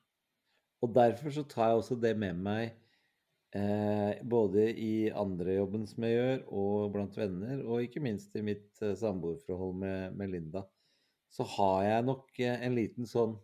Og 0.83 0.95
derfor 0.95 1.35
så 1.35 1.45
tar 1.47 1.73
jeg 1.73 1.83
også 1.83 1.99
det 2.03 2.15
med 2.19 2.39
meg 2.43 2.73
eh, 3.55 4.19
både 4.27 4.67
i 4.73 5.11
andre 5.15 5.59
jobben 5.59 5.87
som 5.87 6.07
jeg 6.07 6.17
gjør, 6.17 6.39
og 6.51 6.93
blant 6.97 7.19
venner, 7.19 7.63
og 7.67 7.85
ikke 7.85 8.03
minst 8.03 8.35
i 8.39 8.45
mitt 8.45 8.83
eh, 8.83 8.97
samboerforhold 8.99 9.77
med, 9.83 10.17
med 10.19 10.33
Linda. 10.35 10.65
Så 11.33 11.47
har 11.57 11.85
jeg 11.87 12.09
nok 12.09 12.41
eh, 12.43 12.65
en 12.67 12.77
liten 12.77 13.09
sånn 13.09 13.37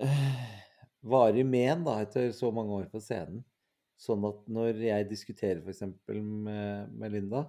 eh, 0.00 0.58
varig 1.00 1.46
men 1.48 1.86
da, 1.86 2.00
etter 2.04 2.34
så 2.36 2.52
mange 2.54 2.82
år 2.82 2.90
på 2.92 3.02
scenen. 3.02 3.42
Sånn 4.00 4.24
at 4.24 4.44
når 4.48 4.78
jeg 4.80 5.08
diskuterer 5.10 5.60
f.eks. 5.60 5.82
Med, 6.08 6.92
med 6.96 7.16
Linda, 7.16 7.44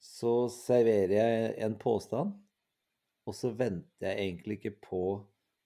så 0.00 0.46
serverer 0.52 1.12
jeg 1.16 1.52
en 1.64 1.76
påstand, 1.80 2.32
og 3.24 3.36
så 3.36 3.50
venter 3.56 4.08
jeg 4.08 4.26
egentlig 4.28 4.58
ikke 4.60 4.76
på 4.84 5.04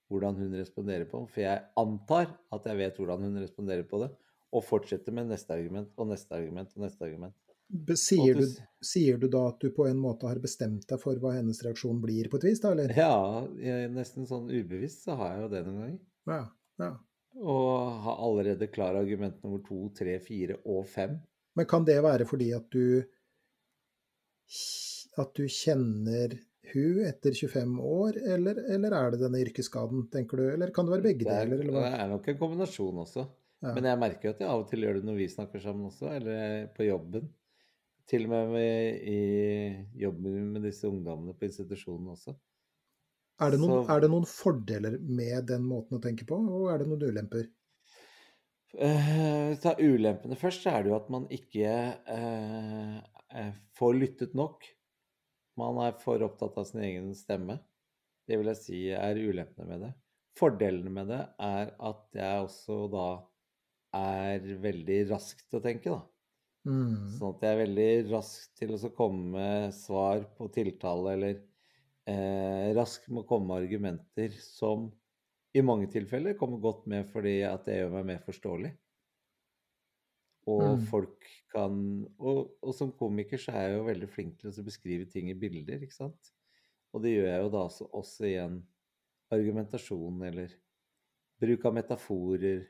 hvordan 0.09 0.39
hun 0.39 0.55
responderer 0.57 1.05
på 1.09 1.21
det, 1.21 1.33
for 1.35 1.43
jeg 1.43 1.65
antar 1.77 2.31
at 2.55 2.65
jeg 2.65 2.79
vet 2.79 2.97
hvordan 2.97 3.27
hun 3.27 3.41
responderer 3.43 3.85
på 3.89 4.01
det, 4.03 4.09
og 4.49 4.65
fortsetter 4.65 5.13
med 5.13 5.29
neste 5.29 5.53
argument 5.53 5.91
og 5.99 6.09
neste 6.09 6.33
argument 6.33 6.71
og 6.75 6.85
neste 6.87 7.05
argument. 7.05 7.35
Sier 7.93 8.39
du, 8.39 8.47
sier 8.81 9.19
du 9.21 9.27
da 9.29 9.43
at 9.51 9.59
du 9.61 9.69
på 9.75 9.85
en 9.85 9.99
måte 10.01 10.25
har 10.25 10.39
bestemt 10.41 10.87
deg 10.89 11.01
for 11.01 11.19
hva 11.21 11.35
hennes 11.35 11.59
reaksjon 11.61 11.99
blir, 12.01 12.31
på 12.31 12.39
et 12.39 12.47
vis, 12.47 12.63
da, 12.63 12.71
eller? 12.73 12.95
Ja, 12.97 13.43
jeg, 13.61 13.91
nesten 13.93 14.25
sånn 14.29 14.49
ubevisst 14.49 15.05
så 15.05 15.19
har 15.19 15.35
jeg 15.35 15.43
jo 15.43 15.51
det 15.53 15.61
noen 15.67 15.83
ganger. 15.83 15.99
Ja, 16.31 16.41
ja. 16.81 16.89
Og 17.39 17.99
har 18.07 18.23
allerede 18.25 18.71
klar 18.73 18.97
argument 18.97 19.37
nummer 19.45 19.61
to, 19.67 19.83
tre, 19.99 20.17
fire 20.23 20.57
og 20.65 20.87
fem. 20.89 21.19
Men 21.59 21.69
kan 21.69 21.85
det 21.85 21.99
være 22.01 22.25
fordi 22.25 22.49
at 22.57 22.65
du 22.73 23.05
at 25.21 25.35
du 25.37 25.45
kjenner 25.45 26.33
hun 26.73 27.01
etter 27.07 27.33
25 27.33 27.75
år, 27.81 28.17
eller, 28.35 28.59
eller 28.75 28.95
er 28.97 29.13
det 29.13 29.21
denne 29.23 29.41
yrkesskaden, 29.41 30.07
tenker 30.13 30.41
du? 30.41 30.45
Eller 30.53 30.73
kan 30.75 30.85
det 30.87 30.97
være 30.97 31.05
begge 31.07 31.25
er, 31.25 31.45
deler, 31.47 31.63
Det, 31.63 31.73
det 31.73 31.91
er 32.01 32.09
nok 32.11 32.27
en 32.27 32.39
kombinasjon 32.41 33.03
også. 33.05 33.25
Ja. 33.59 33.73
Men 33.75 33.89
jeg 33.89 33.99
merker 33.99 34.29
jo 34.29 34.33
at 34.35 34.43
jeg 34.43 34.49
av 34.49 34.61
og 34.63 34.69
til 34.69 34.85
gjør 34.85 34.99
det 34.99 35.07
når 35.07 35.17
vi 35.19 35.29
snakker 35.31 35.63
sammen 35.63 35.89
også, 35.89 36.11
eller 36.15 36.67
på 36.75 36.87
jobben. 36.87 37.31
Til 38.09 38.25
og 38.25 38.31
med 38.33 38.53
med, 38.55 39.01
i 39.05 40.01
jobben 40.01 40.53
med 40.53 40.63
disse 40.65 40.87
ungdommene 40.89 41.35
på 41.37 41.45
institusjonen 41.49 42.13
også. 42.15 42.33
Er 43.39 43.53
det, 43.53 43.59
noen, 43.61 43.85
så- 43.85 43.95
er 43.95 44.01
det 44.03 44.09
noen 44.11 44.27
fordeler 44.27 44.97
med 44.99 45.45
den 45.47 45.63
måten 45.63 45.97
å 45.97 46.03
tenke 46.03 46.25
på, 46.27 46.35
og 46.35 46.71
er 46.73 46.81
det 46.81 46.89
noen 46.89 47.05
ulemper? 47.07 47.47
Uh, 48.69 49.55
ta 49.57 49.73
ulempene 49.79 50.35
først, 50.37 50.61
så 50.65 50.75
er 50.75 50.83
det 50.83 50.91
jo 50.91 50.97
at 50.99 51.07
man 51.09 51.23
ikke 51.33 51.69
eh, 52.13 53.47
får 53.79 53.95
lyttet 53.97 54.35
nok. 54.37 54.67
Man 55.59 55.79
er 55.85 55.97
for 56.03 56.21
opptatt 56.25 56.57
av 56.61 56.67
sin 56.69 56.83
egen 56.85 57.09
stemme. 57.17 57.59
Det 58.29 58.37
vil 58.39 58.51
jeg 58.51 58.61
si 58.61 58.79
er 58.95 59.19
ulempene 59.19 59.67
med 59.69 59.83
det. 59.87 59.91
Fordelene 60.39 60.91
med 60.93 61.09
det 61.11 61.21
er 61.49 61.73
at 61.91 62.19
jeg 62.19 62.45
også 62.45 62.79
da 62.93 63.07
er 63.99 64.45
veldig 64.63 64.99
rask 65.11 65.41
til 65.47 65.59
å 65.59 65.63
tenke, 65.65 65.91
da. 65.95 66.01
Mm. 66.65 67.09
Sånn 67.15 67.33
at 67.33 67.43
jeg 67.45 67.55
er 67.55 67.61
veldig 67.63 67.89
rask 68.11 68.51
til 68.59 68.75
å 68.75 68.91
komme 68.95 69.31
med 69.35 69.75
svar 69.75 70.23
på 70.37 70.47
tiltale, 70.55 71.15
eller 71.17 71.35
eh, 72.09 72.69
rask 72.77 73.07
med 73.09 73.23
å 73.23 73.29
komme 73.29 73.49
med 73.51 73.65
argumenter 73.65 74.35
som 74.43 74.89
i 75.57 75.63
mange 75.65 75.89
tilfeller 75.91 76.37
kommer 76.39 76.61
godt 76.63 76.85
med 76.91 77.09
fordi 77.09 77.39
at 77.47 77.65
det 77.67 77.79
gjør 77.81 77.95
meg 77.97 78.09
mer 78.11 78.21
forståelig. 78.27 78.73
Og 80.47 80.79
Mm. 80.79 80.85
folk 80.89 81.25
kan 81.51 81.77
og, 82.17 82.55
og 82.61 82.73
som 82.75 82.91
komiker 82.95 83.41
så 83.41 83.53
er 83.55 83.67
jeg 83.67 83.77
jo 83.79 83.85
veldig 83.87 84.09
flink 84.11 84.39
til 84.39 84.51
å 84.51 84.65
beskrive 84.65 85.07
ting 85.09 85.31
i 85.31 85.37
bilder, 85.37 85.81
ikke 85.85 85.97
sant? 85.97 86.33
Og 86.93 87.03
det 87.03 87.13
gjør 87.13 87.29
jeg 87.29 87.43
jo 87.43 87.53
da 87.53 87.63
også, 87.67 87.87
også 87.99 88.31
en 88.45 88.59
argumentasjon 89.33 90.25
eller 90.29 90.55
bruk 91.39 91.65
av 91.69 91.75
metaforer 91.77 92.63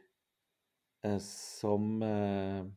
eh, 1.08 1.20
som 1.24 2.04
eh, 2.04 2.68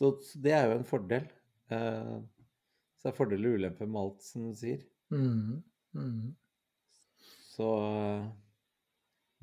så, 0.00 0.14
så 0.24 0.38
det 0.40 0.52
er 0.56 0.68
jo 0.68 0.76
en 0.78 0.86
fordel. 0.88 1.26
Eh, 1.68 2.14
så 2.96 3.08
det 3.08 3.10
er 3.12 3.16
fordeler 3.18 3.52
og 3.52 3.60
ulemper 3.60 3.88
med 3.88 4.00
alt, 4.00 4.22
som 4.24 4.46
du 4.48 4.54
sier. 4.56 4.80
Mm. 5.12 5.60
Mm. 5.96 6.30
Så 7.50 7.68
eh, 7.84 8.30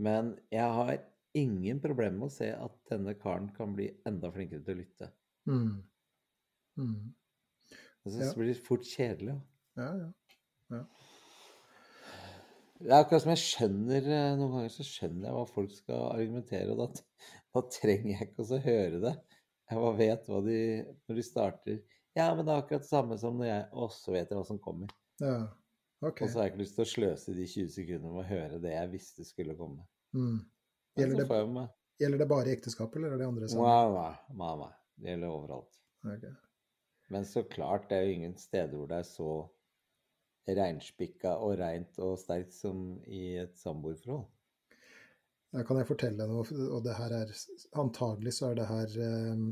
Men 0.02 0.34
jeg 0.54 0.74
har 0.80 0.96
ingen 1.38 1.82
problemer 1.84 2.18
med 2.18 2.30
å 2.32 2.34
se 2.34 2.50
at 2.54 2.78
denne 2.90 3.14
karen 3.22 3.52
kan 3.54 3.76
bli 3.78 3.92
enda 4.10 4.32
flinkere 4.34 4.66
til 4.66 4.78
å 4.78 4.82
lytte. 4.82 5.12
Mm. 5.48 5.84
Mm. 6.78 7.14
Jeg 8.06 8.14
syns 8.14 8.24
Ja. 8.24 8.30
det 8.34 8.42
blir 8.44 8.62
fort 8.68 8.86
kjedelig. 8.88 9.36
Ja. 9.78 9.88
Ja, 9.98 10.10
ja. 10.76 10.84
Det 12.78 12.92
er 12.92 13.00
akkurat 13.02 13.24
som 13.24 13.32
jeg 13.34 13.42
skjønner 13.42 14.06
eh, 14.06 14.34
Noen 14.38 14.52
ganger 14.54 14.74
så 14.74 14.86
skjønner 14.86 15.26
jeg 15.30 15.34
hva 15.38 15.46
folk 15.50 15.72
skal 15.74 16.04
argumentere, 16.12 16.76
og 16.76 16.82
da, 16.84 17.30
da 17.58 17.64
trenger 17.74 18.12
jeg 18.14 18.28
ikke 18.28 18.44
også 18.44 18.60
høre 18.62 19.00
det. 19.02 19.14
Jeg 19.68 19.82
bare 19.84 19.98
vet 20.00 20.28
hva 20.32 20.42
de 20.46 20.60
Når 21.10 21.18
de 21.18 21.24
starter 21.26 21.80
Ja, 22.16 22.28
men 22.36 22.46
det 22.46 22.54
er 22.54 22.62
akkurat 22.62 22.86
det 22.86 22.90
samme 22.90 23.18
som 23.20 23.36
når 23.40 23.50
jeg 23.50 23.66
Og 23.82 23.90
så 23.92 24.14
vet 24.14 24.30
jeg 24.30 24.38
hva 24.40 24.46
som 24.48 24.60
kommer. 24.64 24.94
ja. 25.24 25.48
Ok. 26.06 26.22
Og 26.22 26.30
så 26.30 26.38
har 26.38 26.46
jeg 26.46 26.52
ikke 26.54 26.62
lyst 26.62 26.76
til 26.78 26.84
å 26.84 26.90
sløse 26.92 27.34
de 27.34 27.46
20 27.50 27.70
sekundene 27.74 28.12
med 28.14 28.22
å 28.22 28.28
høre 28.30 28.60
det 28.62 28.70
jeg 28.76 28.90
visste 28.92 29.24
skulle 29.26 29.56
komme. 29.58 29.82
Mm. 30.14 30.44
Gjelder 31.00 31.24
det, 31.24 31.64
gjelder 31.98 32.22
det 32.22 32.28
bare 32.30 32.52
ekteskap, 32.54 32.94
eller 33.00 33.16
er 33.16 33.22
det 33.24 33.26
andre 33.26 33.50
sammen? 33.50 33.96
Nei, 33.98 34.12
nei, 34.38 34.52
nei. 34.62 34.70
Det 34.98 35.12
gjelder 35.14 35.30
overalt. 35.34 35.78
Okay. 36.04 36.34
Men 37.14 37.26
så 37.26 37.44
klart, 37.44 37.90
det 37.90 37.98
er 37.98 38.08
jo 38.08 38.16
ingen 38.18 38.38
steder 38.42 38.74
hvor 38.76 38.90
det 38.90 38.98
er 39.02 39.08
så 39.08 39.30
reinspikka 40.48 41.36
og 41.44 41.58
reint 41.60 42.00
og 42.04 42.18
sterkt 42.22 42.54
som 42.56 42.98
i 43.06 43.36
et 43.42 43.56
samboerforhold. 43.60 44.26
Kan 45.68 45.80
jeg 45.80 45.88
fortelle 45.90 46.28
noe, 46.28 46.44
og 46.76 46.82
det 46.86 46.96
her 46.98 47.14
er 47.22 47.32
antagelig 47.80 48.34
så 48.36 48.50
er 48.52 48.58
det 48.60 48.68
her 48.68 48.98
eh, 49.06 49.46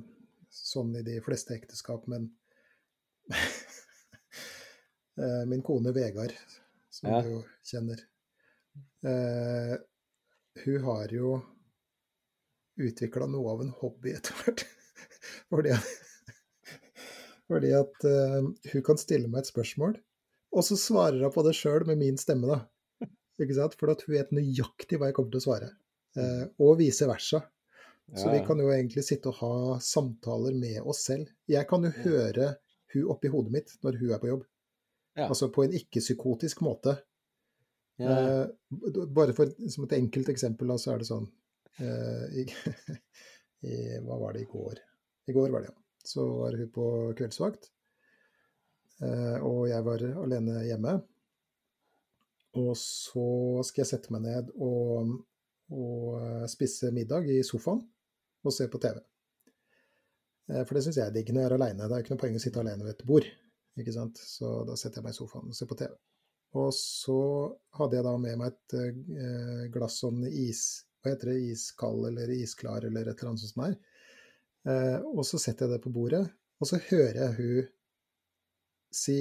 sånn 0.51 0.91
i 0.99 1.03
de 1.07 1.15
fleste 1.23 1.55
ekteskap, 1.55 2.05
men 2.11 2.27
eh, 5.19 5.43
min 5.47 5.63
kone 5.65 5.93
Vegard, 5.95 6.35
som 6.91 7.09
Ja. 7.11 7.21
du 7.23 7.31
jo 7.31 7.41
kjenner, 7.63 8.03
eh, 9.07 9.75
hun 10.65 10.83
har 10.83 11.15
jo 11.15 11.41
utvikla 12.75 13.27
noe 13.31 13.51
av 13.55 13.61
en 13.63 13.73
hobby 13.79 14.11
etter 14.15 14.35
hvert. 14.43 14.65
Fordi 15.51 15.73
fordi 17.51 17.71
at 17.77 18.05
uh, 18.09 18.51
hun 18.71 18.85
kan 18.85 19.01
stille 19.01 19.29
meg 19.29 19.43
et 19.43 19.51
spørsmål, 19.51 19.97
og 20.55 20.65
så 20.65 20.77
svarer 20.79 21.21
hun 21.21 21.33
på 21.33 21.43
det 21.45 21.55
sjøl 21.57 21.85
med 21.89 21.99
min 22.01 22.17
stemme, 22.21 22.47
da. 22.49 23.09
Ikke 23.41 23.57
sant? 23.57 23.75
For 23.75 23.91
at 23.91 24.05
hun 24.05 24.15
vet 24.15 24.31
nøyaktig 24.33 24.97
hva 24.97 25.09
jeg 25.09 25.17
kommer 25.17 25.33
til 25.33 25.43
å 25.43 25.45
svare. 25.49 25.73
Uh, 26.15 26.47
og 26.63 26.77
vice 26.79 27.07
versa. 27.09 27.43
Så 28.13 28.29
vi 28.29 28.39
kan 28.45 28.59
jo 28.61 28.69
egentlig 28.69 29.01
sitte 29.03 29.31
og 29.31 29.39
ha 29.39 29.77
samtaler 29.81 30.53
med 30.53 30.77
oss 30.85 31.01
selv. 31.07 31.31
Jeg 31.49 31.65
kan 31.69 31.83
jo 31.83 31.89
høre 32.03 32.51
hun 32.93 33.09
oppi 33.11 33.31
hodet 33.33 33.53
mitt 33.55 33.73
når 33.83 33.97
hun 34.01 34.13
er 34.13 34.21
på 34.21 34.29
jobb. 34.29 34.43
Ja. 35.15 35.29
Altså 35.29 35.49
på 35.51 35.63
en 35.65 35.73
ikke-psykotisk 35.73 36.61
måte. 36.65 36.99
Ja. 37.97 38.17
Eh, 38.43 39.07
bare 39.15 39.33
for, 39.33 39.51
som 39.71 39.87
et 39.87 39.95
enkelt 39.97 40.29
eksempel, 40.29 40.73
så 40.79 40.93
er 40.93 41.01
det 41.01 41.07
sånn 41.07 41.25
eh, 41.79 42.41
i, 42.43 42.45
i, 43.71 43.75
Hva 44.03 44.19
var 44.21 44.35
det 44.35 44.43
i 44.43 44.49
går? 44.51 44.81
I 45.25 45.33
går 45.33 45.49
var 45.49 45.61
det, 45.65 45.71
ja. 45.73 45.81
Så 46.05 46.25
var 46.37 46.57
hun 46.57 46.69
på 46.69 46.87
kveldsvakt. 47.17 47.71
Eh, 49.03 49.37
og 49.43 49.65
jeg 49.69 49.83
var 49.85 50.03
alene 50.23 50.61
hjemme. 50.67 50.95
Og 52.61 52.71
så 52.79 53.25
skal 53.67 53.83
jeg 53.83 53.89
sette 53.89 54.13
meg 54.15 54.23
ned 54.23 54.53
og, 54.63 55.17
og 55.75 56.13
eh, 56.21 56.45
spise 56.51 56.93
middag 56.95 57.27
i 57.33 57.41
sofaen 57.43 57.81
og 58.45 58.53
se 58.53 58.69
på 58.71 58.79
TV. 58.83 59.01
Eh, 60.53 60.61
For 60.63 60.77
det 60.77 60.85
syns 60.85 61.01
jeg 61.01 61.09
er 61.09 61.15
digg 61.15 61.33
når 61.33 61.43
jeg 61.43 61.51
er 61.51 61.57
aleine. 61.57 61.89
Det 61.89 61.97
er 61.97 62.05
ikke 62.05 62.15
noe 62.15 62.23
poeng 62.23 62.37
å 62.39 62.43
sitte 62.45 62.61
alene 62.61 62.85
ved 62.85 62.95
et 62.95 63.07
bord. 63.09 63.27
Ikke 63.75 63.95
sant? 63.95 64.21
Så 64.21 64.61
da 64.69 64.77
setter 64.79 65.01
jeg 65.01 65.09
meg 65.09 65.17
i 65.17 65.19
sofaen 65.19 65.51
og 65.51 65.57
ser 65.57 65.67
på 65.67 65.79
TV. 65.81 65.91
Og 66.55 66.69
så 66.77 67.19
hadde 67.75 67.97
jeg 67.97 68.07
da 68.07 68.13
med 68.21 68.39
meg 68.39 68.53
et 68.53 69.71
glass 69.73 69.97
sånn 70.05 70.21
is 70.29 70.61
Hva 71.03 71.11
heter 71.11 71.33
det? 71.33 71.41
Iskald 71.51 72.07
eller 72.07 72.31
isklar 72.31 72.85
eller 72.87 73.09
et 73.11 73.19
eller 73.19 73.33
annet 73.33 73.43
sånt 73.43 73.51
som 73.51 73.65
er. 73.65 73.75
Eh, 74.65 74.97
og 75.13 75.21
så 75.27 75.39
setter 75.41 75.67
jeg 75.67 75.75
det 75.75 75.83
på 75.83 75.93
bordet, 75.93 76.23
og 76.61 76.69
så 76.69 76.79
hører 76.87 77.19
jeg 77.19 77.35
hun 77.37 77.67
si 78.95 79.17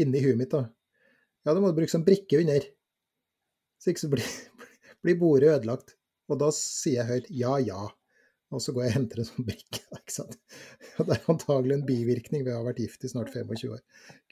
inni 0.00 0.22
huet 0.22 0.38
mitt, 0.38 0.54
da 0.54 0.66
Ja, 1.46 1.52
da 1.52 1.60
må 1.60 1.70
du 1.70 1.76
bruke 1.78 1.92
sånn 1.92 2.06
brikke 2.06 2.40
under. 2.42 2.64
Så 3.78 3.92
ikke 3.92 4.02
så 4.02 4.08
blir, 4.10 4.30
blir 5.04 5.18
bordet 5.20 5.52
ødelagt. 5.52 5.92
Og 6.26 6.40
da 6.40 6.48
sier 6.54 7.04
jeg 7.04 7.06
høyt 7.06 7.28
ja, 7.30 7.52
ja. 7.62 7.84
Og 8.54 8.62
så 8.62 8.72
går 8.74 8.86
jeg 8.86 8.90
og 8.92 8.96
henter 8.96 9.20
en 9.22 9.28
sånn 9.28 9.46
brikke. 9.46 9.82
ikke 10.00 10.14
sant? 10.14 10.34
Og 10.96 11.06
det 11.06 11.14
er 11.14 11.30
antagelig 11.30 11.76
en 11.76 11.86
bivirkning 11.86 12.42
ved 12.42 12.54
å 12.54 12.60
ha 12.60 12.66
vært 12.66 12.82
gift 12.82 13.06
i 13.06 13.10
snart 13.12 13.30
25 13.30 13.76
år. 13.76 13.82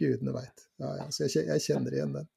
Gudene 0.00 0.34
veit. 0.34 0.66
Ja, 0.82 0.90
ja, 1.02 1.06
så 1.14 1.26
jeg, 1.26 1.46
jeg 1.52 1.64
kjenner 1.68 1.94
igjen 1.94 2.16
den. 2.18 2.30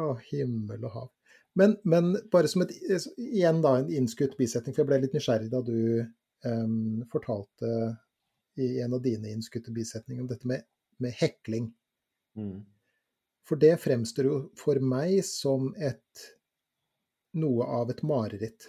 Å, 0.00 0.10
himmel 0.28 0.84
og 0.84 0.98
hav. 0.98 1.10
Men, 1.56 1.78
men 1.86 2.12
bare 2.32 2.50
som 2.50 2.64
et 2.64 2.74
igjen 2.82 3.60
da, 3.64 3.76
en 3.78 3.92
innskutt 3.94 4.36
bisetning, 4.36 4.74
for 4.74 4.82
jeg 4.82 4.90
ble 4.90 5.00
litt 5.04 5.16
nysgjerrig 5.16 5.52
da 5.52 5.62
du 5.64 5.78
em, 6.48 7.02
fortalte 7.12 7.70
i 8.60 8.68
en 8.84 8.94
av 8.94 9.02
dine 9.02 9.32
innskutte 9.32 9.72
bisetninger 9.74 10.22
om 10.22 10.30
dette 10.30 10.46
med, 10.46 10.62
med 11.02 11.16
hekling. 11.18 11.72
Mm. 12.38 12.62
For 13.48 13.60
det 13.60 13.74
fremstår 13.82 14.28
jo 14.28 14.38
for 14.58 14.80
meg 14.80 15.18
som 15.26 15.72
et 15.76 16.28
noe 17.40 17.66
av 17.66 17.90
et 17.90 18.02
mareritt. 18.06 18.68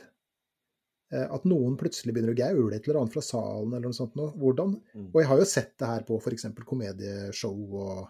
Eh, 1.13 1.27
At 1.31 1.45
noen 1.47 1.77
plutselig 1.79 2.15
begynner 2.15 2.33
å 2.33 2.39
gaule 2.39 2.75
et 2.77 2.87
eller 2.87 3.03
annet 3.03 3.13
fra 3.13 3.23
salen 3.23 3.75
eller 3.75 3.91
noe 3.91 3.97
sånt. 3.97 4.17
Noe. 4.19 4.33
Hvordan? 4.41 4.75
Mm. 4.95 5.11
Og 5.11 5.21
jeg 5.21 5.29
har 5.31 5.41
jo 5.41 5.47
sett 5.49 5.75
det 5.81 5.91
her 5.91 6.07
på 6.07 6.17
f.eks. 6.19 6.49
komedieshow 6.65 7.77
og, 7.83 8.01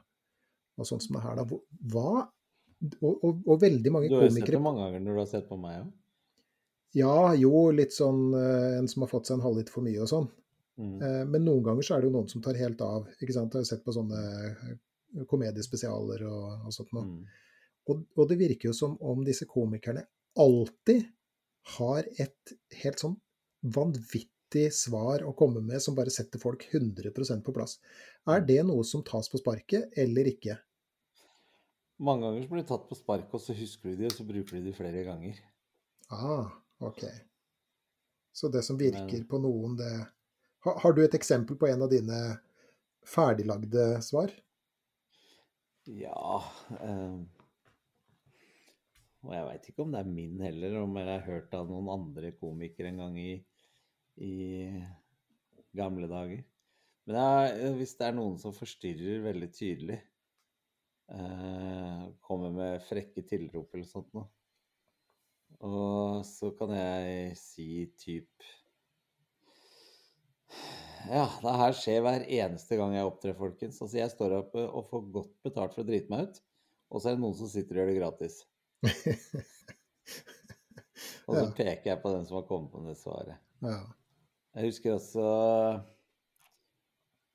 og 0.79 0.89
sånt 0.89 1.05
som 1.05 1.19
det 1.19 1.25
her. 1.25 1.43
Da. 1.43 1.59
Hva? 1.93 2.23
Og, 3.01 3.13
og, 3.13 3.43
og 3.45 3.61
veldig 3.61 3.91
mange 3.93 4.09
Du 4.11 4.17
har 4.17 4.27
jo 4.27 4.33
sett 4.35 4.51
det 4.51 4.61
mange 4.61 4.83
ganger 4.83 5.03
når 5.03 5.15
du 5.15 5.21
har 5.23 5.31
sett 5.31 5.47
på 5.49 5.59
meg 5.59 5.83
òg. 5.83 5.93
Ja, 5.93 6.04
jo, 7.39 7.53
litt 7.75 7.93
sånn 7.95 8.33
eh, 8.37 8.77
en 8.79 8.87
som 8.87 9.03
har 9.03 9.11
fått 9.11 9.27
seg 9.27 9.39
en 9.39 9.45
halvliter 9.45 9.73
for 9.73 9.85
mye 9.85 10.03
og 10.03 10.11
sånn. 10.11 10.27
Mm. 10.79 10.95
Eh, 11.01 11.23
Men 11.31 11.47
noen 11.47 11.63
ganger 11.63 11.87
så 11.87 11.95
er 11.95 12.03
det 12.03 12.09
jo 12.09 12.17
noen 12.17 12.29
som 12.31 12.43
tar 12.43 12.59
helt 12.59 12.81
av. 12.81 13.09
ikke 13.19 13.35
sant? 13.35 13.55
Jeg 13.55 13.65
har 13.65 13.71
sett 13.71 13.83
på 13.85 13.95
sånne 13.95 14.21
eh, 14.51 15.25
komediespesialer 15.31 16.25
og, 16.27 16.67
og 16.67 16.75
sånt 16.75 16.93
noe. 16.95 17.07
Mm. 17.09 17.25
Og, 17.91 18.05
og 18.17 18.29
det 18.29 18.39
virker 18.39 18.71
jo 18.71 18.75
som 18.75 18.95
om 19.05 19.23
disse 19.25 19.47
komikerne 19.49 20.05
alltid 20.41 21.05
har 21.77 22.07
et 22.21 22.55
helt 22.81 23.01
sånn 23.01 23.15
vanvittig 23.75 24.67
svar 24.73 25.23
å 25.25 25.33
komme 25.37 25.61
med 25.65 25.81
som 25.81 25.95
bare 25.97 26.13
setter 26.13 26.41
folk 26.41 26.65
100% 26.69 27.45
på 27.45 27.53
plass. 27.55 27.79
Er 28.29 28.43
det 28.45 28.61
noe 28.67 28.85
som 28.85 29.03
tas 29.05 29.29
på 29.31 29.41
sparket, 29.41 29.89
eller 29.97 30.29
ikke? 30.29 30.57
Mange 32.05 32.27
ganger 32.27 32.43
så 32.43 32.51
blir 32.51 32.63
de 32.63 32.69
tatt 32.69 32.87
på 32.89 32.97
sparket, 32.97 33.33
og 33.37 33.41
så 33.41 33.55
husker 33.57 33.93
du 33.93 34.01
de, 34.01 34.09
og 34.09 34.17
så 34.17 34.25
bruker 34.27 34.57
de 34.57 34.65
de 34.67 34.75
flere 34.75 35.05
ganger. 35.07 35.39
Ah, 36.13 36.51
ok. 36.83 37.03
Så 38.35 38.49
det 38.51 38.63
som 38.67 38.77
virker 38.79 39.23
på 39.29 39.39
noen, 39.39 39.77
det 39.79 39.91
har, 40.65 40.79
har 40.81 40.93
du 40.93 41.03
et 41.05 41.15
eksempel 41.15 41.57
på 41.59 41.69
en 41.69 41.85
av 41.85 41.91
dine 41.91 42.19
ferdiglagde 43.05 44.01
svar? 44.03 44.33
Ja 45.85 46.41
eh, 46.81 47.19
Og 49.21 49.31
jeg 49.35 49.45
veit 49.45 49.69
ikke 49.69 49.85
om 49.85 49.93
det 49.93 50.01
er 50.01 50.09
min 50.09 50.41
heller, 50.41 50.71
eller 50.71 50.87
om 50.87 50.97
jeg 50.97 51.09
har 51.11 51.27
hørt 51.27 51.53
av 51.57 51.69
noen 51.69 51.91
andre 51.93 52.33
komikere 52.39 52.91
en 52.91 53.03
gang 53.03 53.19
i, 53.21 53.31
i 54.21 54.33
gamle 55.77 56.09
dager. 56.09 56.43
Men 57.05 57.19
jeg, 57.21 57.71
hvis 57.77 57.95
det 57.99 58.07
er 58.07 58.17
noen 58.17 58.37
som 58.41 58.53
forstyrrer 58.57 59.23
veldig 59.25 59.49
tydelig, 59.53 59.99
eh, 61.13 62.05
kommer 62.25 62.53
med 62.53 62.85
frekke 62.85 63.25
tilrop 63.29 63.73
eller 63.73 63.89
sånt 63.89 64.09
noe, 64.17 64.27
og 65.63 66.25
så 66.27 66.51
kan 66.57 66.73
jeg 66.75 67.35
si 67.39 67.67
typ 67.99 68.45
Ja, 71.05 71.27
det 71.43 71.53
her 71.61 71.75
skjer 71.77 72.01
hver 72.01 72.23
eneste 72.25 72.77
gang 72.79 72.95
jeg 72.95 73.05
opptrer, 73.05 73.35
folkens. 73.37 73.77
Altså, 73.83 73.99
jeg 73.99 74.09
står 74.09 74.39
oppe 74.39 74.63
og 74.65 74.87
får 74.89 75.03
godt 75.13 75.33
betalt 75.45 75.75
for 75.75 75.83
å 75.83 75.87
drite 75.87 76.09
meg 76.09 76.29
ut, 76.29 76.39
og 76.89 77.01
så 77.01 77.11
er 77.11 77.17
det 77.17 77.21
noen 77.21 77.37
som 77.37 77.51
sitter 77.51 77.77
og 77.77 77.81
gjør 77.83 77.91
det 77.91 77.99
gratis. 77.99 78.39
Og 81.25 81.33
så 81.33 81.41
Ja. 81.41 81.51
peker 81.57 81.89
jeg 81.89 82.01
på 82.03 82.11
den 82.13 82.25
som 82.25 82.37
har 82.37 82.43
kommet 82.47 82.71
på 82.71 82.81
det 82.85 82.93
svaret. 82.99 83.39
Ja. 83.65 83.79
Jeg 84.55 84.69
husker 84.69 84.93
også 84.93 85.23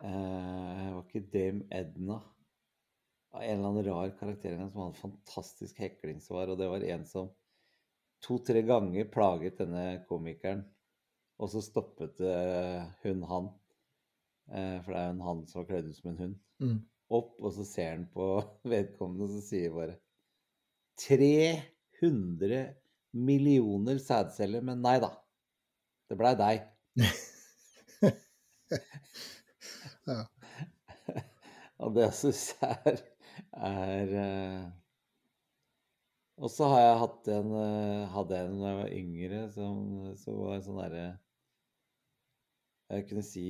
eh, 0.07 0.85
Var 0.95 1.03
ikke 1.03 1.25
Dame 1.35 1.67
Edna 1.75 2.21
en 3.31 3.43
eller 3.61 3.69
annen 3.69 3.85
rar 3.87 4.11
karakter 4.19 4.57
som 4.59 4.81
hadde 4.83 4.99
fantastisk 4.99 5.79
heklingssvar, 5.79 6.51
og 6.51 6.59
det 6.59 6.67
var 6.71 6.83
en 6.83 7.05
som 7.07 7.29
to-tre 8.25 8.63
ganger 8.69 9.09
plaget 9.13 9.59
denne 9.63 9.85
komikeren 10.09 10.63
Og 11.41 11.51
så 11.53 11.63
stoppet 11.65 12.21
eh, 12.21 12.83
hun 13.05 13.23
han, 13.31 13.47
eh, 14.53 14.77
for 14.85 14.93
det 14.93 15.01
er 15.01 15.07
jo 15.09 15.15
en 15.17 15.23
han 15.29 15.41
som 15.49 15.63
var 15.63 15.69
kledd 15.71 15.89
ut 15.91 15.97
som 16.01 16.11
en 16.13 16.23
hund, 16.25 16.39
Mm. 16.61 16.79
opp, 17.17 17.31
og 17.41 17.53
så 17.57 17.65
ser 17.65 17.95
han 17.95 18.03
på 18.13 18.27
vedkommende, 18.73 19.25
og 19.25 19.31
så 19.33 19.41
sier 19.47 19.73
bare 19.73 19.95
300 21.01 22.61
millioner 23.17 23.99
sædceller, 24.05 24.61
men 24.63 24.83
nei 24.85 24.99
da. 25.03 25.11
Det 26.11 26.19
blei 26.21 26.35
deg. 26.39 26.67
Ja. 30.07 30.25
Og 31.83 31.95
det 31.97 32.09
syns 32.17 32.43
jeg 32.61 32.77
er, 32.91 33.01
er 33.71 34.15
eh, 34.23 34.65
Og 36.41 36.49
så 36.49 36.65
har 36.73 36.81
jeg 36.81 37.01
hatt 37.03 37.27
en 37.35 37.51
eh, 37.53 38.13
hadde 38.15 38.37
en 38.41 38.61
da 38.63 38.71
jeg 38.71 38.79
var 38.79 38.93
yngre, 38.97 39.41
som, 39.53 39.81
som 40.17 40.39
var 40.41 40.63
sånn 40.65 40.79
derre 40.81 41.03
Jeg 42.91 43.05
kunne 43.11 43.25
si 43.27 43.45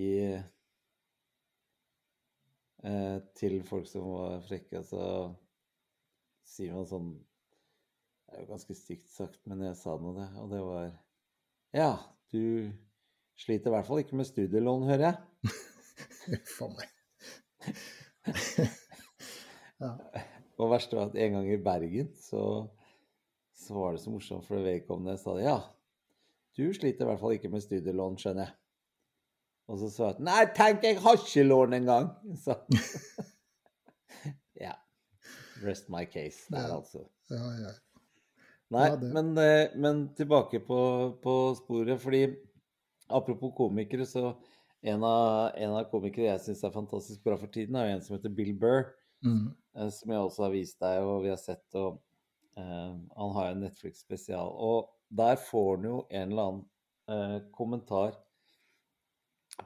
eh, 2.83 3.19
til 3.39 3.55
folk 3.69 3.87
som 3.89 4.09
var 4.11 4.43
frekke, 4.49 4.83
så 4.89 5.03
sier 6.51 6.75
man 6.75 6.89
sånn 6.91 7.13
Det 7.15 8.35
er 8.35 8.43
jo 8.43 8.51
ganske 8.51 8.75
stygt 8.81 9.09
sagt, 9.13 9.41
men 9.47 9.63
jeg 9.69 9.79
sa 9.79 9.95
nå 9.95 10.11
det, 10.19 10.27
og 10.43 10.51
det 10.51 10.63
var 10.67 10.91
Ja, 11.77 11.93
du 12.35 12.43
sliter 13.39 13.71
i 13.71 13.75
hvert 13.77 13.87
fall 13.87 14.03
ikke 14.03 14.19
med 14.19 14.27
studielån, 14.29 14.89
hører 14.91 15.07
jeg. 15.07 15.17
Faen 16.57 16.75
meg. 16.75 16.91
ja. 19.85 19.95
Og 20.61 20.69
verst 20.69 20.91
verste 20.91 20.99
var 20.99 21.09
at 21.09 21.17
en 21.17 21.39
gang 21.39 21.47
i 21.49 21.63
Bergen 21.65 22.11
så, 22.21 22.43
så 23.71 23.77
var 23.79 23.95
det 23.95 24.01
så 24.03 24.11
morsomt, 24.11 24.43
for 24.49 24.59
vedkommende 24.65 25.15
sa 25.21 25.37
det. 25.37 25.45
Ja, 25.47 25.61
du 26.59 26.65
sliter 26.75 27.07
i 27.07 27.09
hvert 27.13 27.21
fall 27.23 27.37
ikke 27.37 27.51
med 27.53 27.63
studielån, 27.63 28.17
skjønner 28.19 28.49
jeg. 28.49 28.57
Og 29.71 29.79
så 29.79 29.91
sa 29.95 30.09
jeg 30.11 30.25
nei, 30.27 30.41
tenk, 30.57 30.83
jeg 30.83 30.99
har 31.05 31.21
ikke 31.21 31.45
lån 31.47 31.77
engang! 31.79 32.09
Så 32.43 32.57
ja. 34.61 34.73
Rest 35.63 35.87
my 35.93 36.03
case 36.11 36.49
der, 36.51 36.67
Ja. 36.67 36.77
altså. 36.81 37.05
ja, 37.31 37.51
ja. 37.61 37.73
Nei, 38.71 38.89
men, 39.15 39.31
eh, 39.39 39.73
men 39.79 40.03
tilbake 40.15 40.61
på, 40.67 40.81
på 41.23 41.35
sporet, 41.59 42.01
fordi 42.03 42.25
apropos 43.11 43.51
komikere, 43.57 44.07
så 44.07 44.35
en 44.83 45.03
av, 45.05 45.51
en 45.59 45.73
av 45.75 45.89
komikere 45.91 46.29
jeg 46.29 46.45
syns 46.45 46.63
er 46.65 46.75
fantastisk 46.75 47.23
bra 47.27 47.35
for 47.39 47.51
tiden, 47.51 47.75
er 47.77 47.89
jo 47.89 47.97
en 47.97 48.05
som 48.05 48.17
heter 48.17 48.35
Bill 48.35 48.53
Burr. 48.59 48.85
Mm. 49.27 49.51
eh, 49.77 49.89
som 49.93 50.11
jeg 50.15 50.21
også 50.23 50.47
har 50.47 50.55
vist 50.55 50.79
deg, 50.81 51.03
og 51.03 51.23
vi 51.27 51.33
har 51.33 51.41
sett. 51.43 51.67
Og 51.79 51.99
han 52.61 53.33
har 53.37 53.49
jo 53.49 53.55
en 53.55 53.65
Netflix-spesial. 53.65 54.53
Og 54.53 54.91
der 55.11 55.39
får 55.41 55.77
han 55.77 55.89
jo 55.89 55.97
en 56.09 56.33
eller 56.33 56.51
annen 56.51 56.67
eh, 57.11 57.39
kommentar 57.55 58.15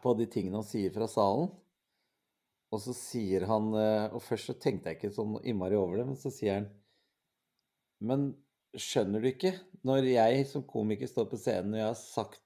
på 0.03 0.15
de 0.19 0.27
tingene 0.31 0.61
han 0.61 0.69
sier 0.69 0.95
fra 0.95 1.09
salen. 1.11 1.51
Og 2.75 2.81
så 2.83 2.95
sier 2.97 3.45
han 3.47 3.69
eh, 3.79 4.15
Og 4.17 4.23
først 4.25 4.51
så 4.51 4.57
tenkte 4.59 4.91
jeg 4.91 4.99
ikke 4.99 5.15
sånn 5.15 5.37
innmari 5.47 5.77
over 5.79 6.01
det, 6.01 6.09
men 6.09 6.19
så 6.19 6.33
sier 6.35 6.59
han 6.59 6.71
Men 8.03 8.33
skjønner 8.75 9.23
du 9.23 9.31
ikke? 9.31 9.53
Når 9.87 10.09
jeg 10.11 10.47
som 10.51 10.65
komiker 10.67 11.11
står 11.11 11.29
på 11.31 11.39
scenen 11.39 11.77
og 11.77 11.81
jeg 11.83 11.91
har 11.93 12.01
sagt 12.01 12.41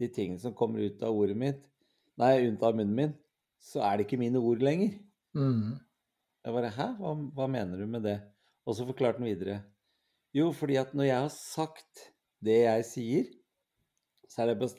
de 0.00 0.08
tingene 0.08 0.40
som 0.42 0.56
kommer 0.56 0.82
ut 0.82 1.02
av 1.04 1.14
ordet 1.14 1.36
mitt, 1.36 1.60
nei, 2.18 2.48
ut 2.48 2.62
av 2.64 2.72
munnen 2.74 2.96
min, 2.96 3.10
så 3.60 3.82
er 3.84 3.98
det 3.98 4.06
ikke 4.06 4.18
mine 4.20 4.40
ord 4.40 4.64
lenger. 4.64 4.94
Mm. 5.36 5.76
Jeg 6.40 6.56
bare 6.56 6.70
Hæ? 6.72 6.86
Hva, 6.96 7.12
hva 7.36 7.48
mener 7.52 7.82
du 7.82 7.86
med 7.90 8.06
det? 8.08 8.16
Og 8.64 8.76
så 8.78 8.86
forklarte 8.88 9.20
han 9.20 9.28
videre. 9.28 9.60
Jo, 10.36 10.50
fordi 10.54 10.78
at 10.78 10.94
når 10.94 11.08
jeg 11.08 11.24
har 11.24 11.32
sagt 11.34 12.06
det 12.44 12.62
jeg 12.62 12.86
sier, 12.86 13.30
så 14.30 14.44
er 14.44 14.52
det 14.52 14.70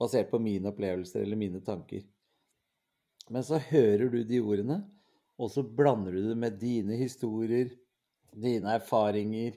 basert 0.00 0.30
på 0.32 0.40
mine 0.42 0.72
opplevelser 0.72 1.22
eller 1.22 1.38
mine 1.38 1.62
tanker. 1.64 2.02
Men 3.30 3.44
så 3.46 3.60
hører 3.62 4.10
du 4.10 4.20
de 4.26 4.40
ordene, 4.42 4.80
og 5.38 5.50
så 5.52 5.62
blander 5.62 6.14
du 6.14 6.30
det 6.30 6.38
med 6.38 6.58
dine 6.58 6.98
historier, 6.98 7.70
dine 8.36 8.74
erfaringer, 8.76 9.54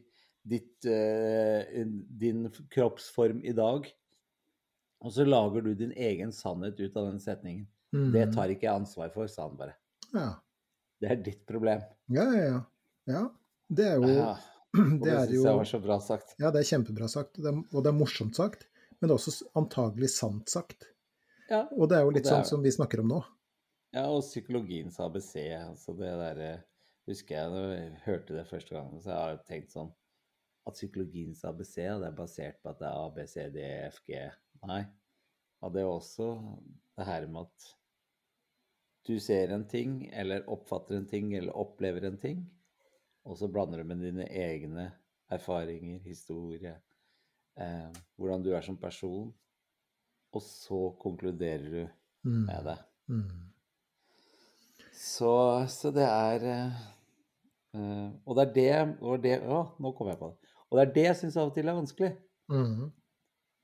ditt, 0.50 0.86
eh, 0.86 1.86
din 2.22 2.48
kroppsform 2.74 3.42
i 3.46 3.54
dag. 3.58 3.90
Og 5.00 5.14
så 5.16 5.26
lager 5.26 5.66
du 5.66 5.74
din 5.78 5.94
egen 5.96 6.32
sannhet 6.36 6.80
ut 6.80 6.98
av 6.98 7.10
den 7.12 7.20
setningen. 7.24 7.68
Mm. 7.96 8.12
Det 8.14 8.26
tar 8.36 8.54
ikke 8.54 8.68
jeg 8.68 8.82
ansvar 8.84 9.12
for, 9.14 9.30
sa 9.32 9.48
han 9.48 9.58
bare. 9.58 9.76
Ja. 10.14 10.30
Det 11.00 11.10
er 11.10 11.22
ditt 11.24 11.46
problem. 11.48 11.84
Ja, 12.12 12.26
ja, 12.36 12.46
ja. 12.46 12.62
ja. 13.10 13.24
Det 13.70 13.86
er 13.86 14.02
jo 14.02 14.10
Ja. 14.14 14.34
Det 15.04 15.14
er 15.16 15.32
jo 15.34 15.44
var 15.48 15.66
så 15.66 15.80
bra 15.82 15.98
sagt. 16.04 16.36
Ja, 16.42 16.52
det 16.54 16.62
er 16.62 16.70
kjempebra 16.70 17.08
sagt, 17.10 17.40
og 17.42 17.46
det 17.82 17.90
er, 17.90 17.96
morsomt 17.98 18.38
sagt, 18.38 18.68
men 19.02 19.14
også 19.16 19.34
antagelig 19.58 20.12
sant 20.14 20.52
sagt. 20.52 20.92
Ja. 21.50 21.64
Og 21.74 21.90
det 21.90 21.98
er 21.98 22.06
jo 22.06 22.14
litt 22.14 22.28
er 22.28 22.36
sånn 22.36 22.46
som 22.46 22.66
vi 22.66 22.74
snakker 22.74 23.02
om 23.02 23.10
nå. 23.10 23.20
ja, 23.96 24.06
og 24.06 24.22
psykologiens 24.22 25.00
ABC, 25.02 25.34
altså 25.58 25.96
det 25.98 26.12
der, 26.22 26.44
Husker 27.10 27.40
jeg 27.40 27.50
da 27.50 27.62
jeg 27.72 27.94
hørte 28.04 28.36
det 28.38 28.46
første 28.46 28.76
gangen, 28.76 29.02
så 29.02 29.10
jeg 29.10 29.18
har 29.18 29.32
jeg 29.32 29.46
tenkt 29.48 29.72
sånn 29.74 29.88
At 30.70 30.78
psykologiens 30.78 31.42
ABC 31.48 31.74
det 31.80 32.06
er 32.06 32.18
basert 32.20 32.60
på 32.62 32.70
at 32.70 32.78
det 32.78 32.86
er 32.86 33.00
A, 33.00 33.08
B, 33.16 33.26
C, 33.26 33.48
D, 33.50 33.64
E, 33.66 33.88
F, 33.88 33.98
G. 34.06 34.20
Nei. 34.70 34.84
Og 35.66 35.74
det 35.74 35.82
er 35.82 35.90
også 35.90 36.28
det 37.00 37.08
her 37.08 37.26
med 37.32 37.48
at 37.48 37.70
du 39.10 39.16
ser 39.24 39.56
en 39.56 39.66
ting, 39.66 40.04
eller 40.14 40.46
oppfatter 40.52 41.00
en 41.00 41.08
ting, 41.10 41.32
eller 41.34 41.56
opplever 41.58 42.06
en 42.06 42.20
ting, 42.22 42.44
og 43.26 43.38
så 43.38 43.48
blander 43.52 43.82
du 43.84 43.90
med 43.90 44.02
dine 44.04 44.26
egne 44.30 44.92
erfaringer, 45.32 46.00
historie, 46.06 46.76
eh, 47.60 47.90
hvordan 48.18 48.44
du 48.44 48.52
er 48.56 48.62
som 48.66 48.78
person, 48.78 49.34
og 50.34 50.42
så 50.46 50.90
konkluderer 51.02 51.70
du 51.72 51.88
Mm. 52.26 52.46
med 52.46 52.66
det. 52.68 52.78
Mm. 53.08 53.46
Så, 54.92 55.66
så 55.72 55.92
det 55.96 56.04
er 56.04 56.44
eh, 56.44 56.80
eh, 57.74 58.10
Og 58.26 58.36
det 58.36 58.44
er 58.44 58.54
det, 58.54 58.98
og 59.02 59.22
det 59.24 59.38
Å, 59.48 59.60
nå 59.80 59.94
kom 59.96 60.10
jeg 60.12 60.20
på 60.20 60.28
det. 60.34 60.50
Og 60.70 60.78
det 60.78 60.84
er 60.84 60.94
det 60.98 61.06
jeg 61.06 61.16
syns 61.22 61.38
av 61.40 61.48
og 61.50 61.56
til 61.56 61.70
er 61.72 61.78
vanskelig. 61.78 62.10
Mm. 62.52 62.90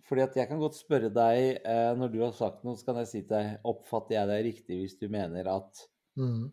Fordi 0.07 0.21
at 0.23 0.37
jeg 0.39 0.47
kan 0.47 0.61
godt 0.61 0.77
spørre 0.79 1.09
deg, 1.13 1.59
eh, 1.65 1.91
når 1.99 2.13
du 2.13 2.19
har 2.23 2.31
sagt 2.37 2.63
noe, 2.63 2.77
så 2.79 2.85
kan 2.87 3.01
jeg 3.01 3.07
si 3.11 3.21
til 3.25 3.35
deg 3.35 3.67
Oppfatter 3.67 4.15
jeg 4.19 4.29
deg 4.31 4.45
riktig 4.47 4.79
hvis 4.79 4.97
du 5.01 5.07
mener 5.09 5.51
at 5.51 5.85
Mm. 6.15 6.47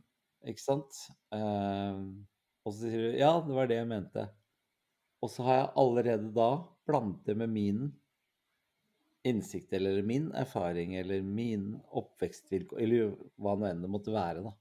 Ikke 0.51 0.59
sant? 0.61 0.97
Eh, 1.31 1.99
og 2.63 2.75
så 2.75 2.87
sier 2.87 3.09
du 3.09 3.19
ja, 3.19 3.33
det 3.43 3.57
var 3.57 3.71
det 3.71 3.81
jeg 3.81 3.91
mente. 3.91 4.27
Og 5.23 5.31
så 5.31 5.45
har 5.47 5.59
jeg 5.59 5.73
allerede 5.83 6.31
da 6.35 6.51
blandet 6.87 7.27
det 7.29 7.37
med 7.39 7.53
min 7.53 7.83
innsikt 9.27 9.73
eller 9.73 10.03
min 10.03 10.33
erfaring 10.35 10.97
eller 10.99 11.23
min 11.23 11.77
oppvekstvilkår, 11.95 12.81
eller 12.83 13.13
hva 13.39 13.55
nå 13.55 13.69
enn 13.69 13.85
det 13.85 13.91
måtte 13.91 14.15
være, 14.15 14.43
da. 14.43 14.55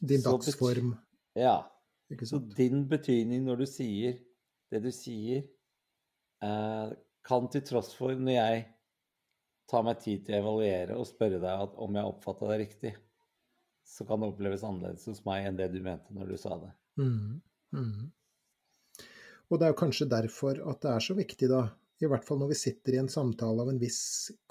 Din 0.00 0.22
Så 0.22 0.34
dagsform, 0.34 0.96
Ja. 1.38 1.72
Så 2.22 2.38
din 2.38 2.84
betydning 2.86 3.42
når 3.46 3.64
du 3.64 3.66
sier 3.66 4.18
det 4.70 4.82
du 4.82 4.92
sier, 4.94 5.42
eh, 6.42 6.90
kan 7.26 7.48
til 7.50 7.62
tross 7.66 7.94
for 7.94 8.14
når 8.14 8.36
jeg 8.36 8.64
tar 9.70 9.82
meg 9.82 9.98
tid 10.02 10.26
til 10.26 10.36
å 10.36 10.42
evaluere 10.44 10.98
og 10.98 11.08
spørre 11.08 11.40
deg 11.42 11.78
om 11.82 11.98
jeg 11.98 12.10
oppfatta 12.10 12.50
det 12.52 12.58
riktig, 12.62 12.92
så 13.86 14.04
kan 14.06 14.20
det 14.20 14.28
oppleves 14.32 14.64
annerledes 14.66 15.06
hos 15.06 15.22
meg 15.28 15.46
enn 15.46 15.58
det 15.58 15.70
du 15.72 15.80
mente 15.84 16.14
når 16.14 16.32
du 16.32 16.38
sa 16.40 16.56
det. 16.58 16.72
Mm. 16.98 17.40
Mm. 17.76 18.08
Og 19.46 19.58
det 19.58 19.66
er 19.66 19.72
jo 19.72 19.78
kanskje 19.78 20.08
derfor 20.10 20.58
at 20.72 20.82
det 20.82 20.92
er 20.92 21.04
så 21.06 21.14
viktig, 21.14 21.48
da, 21.52 21.62
i 22.02 22.10
hvert 22.10 22.26
fall 22.26 22.40
når 22.42 22.50
vi 22.50 22.58
sitter 22.58 22.96
i 22.96 23.00
en 23.04 23.12
samtale 23.12 23.62
av 23.62 23.70
en 23.70 23.80
viss, 23.80 24.00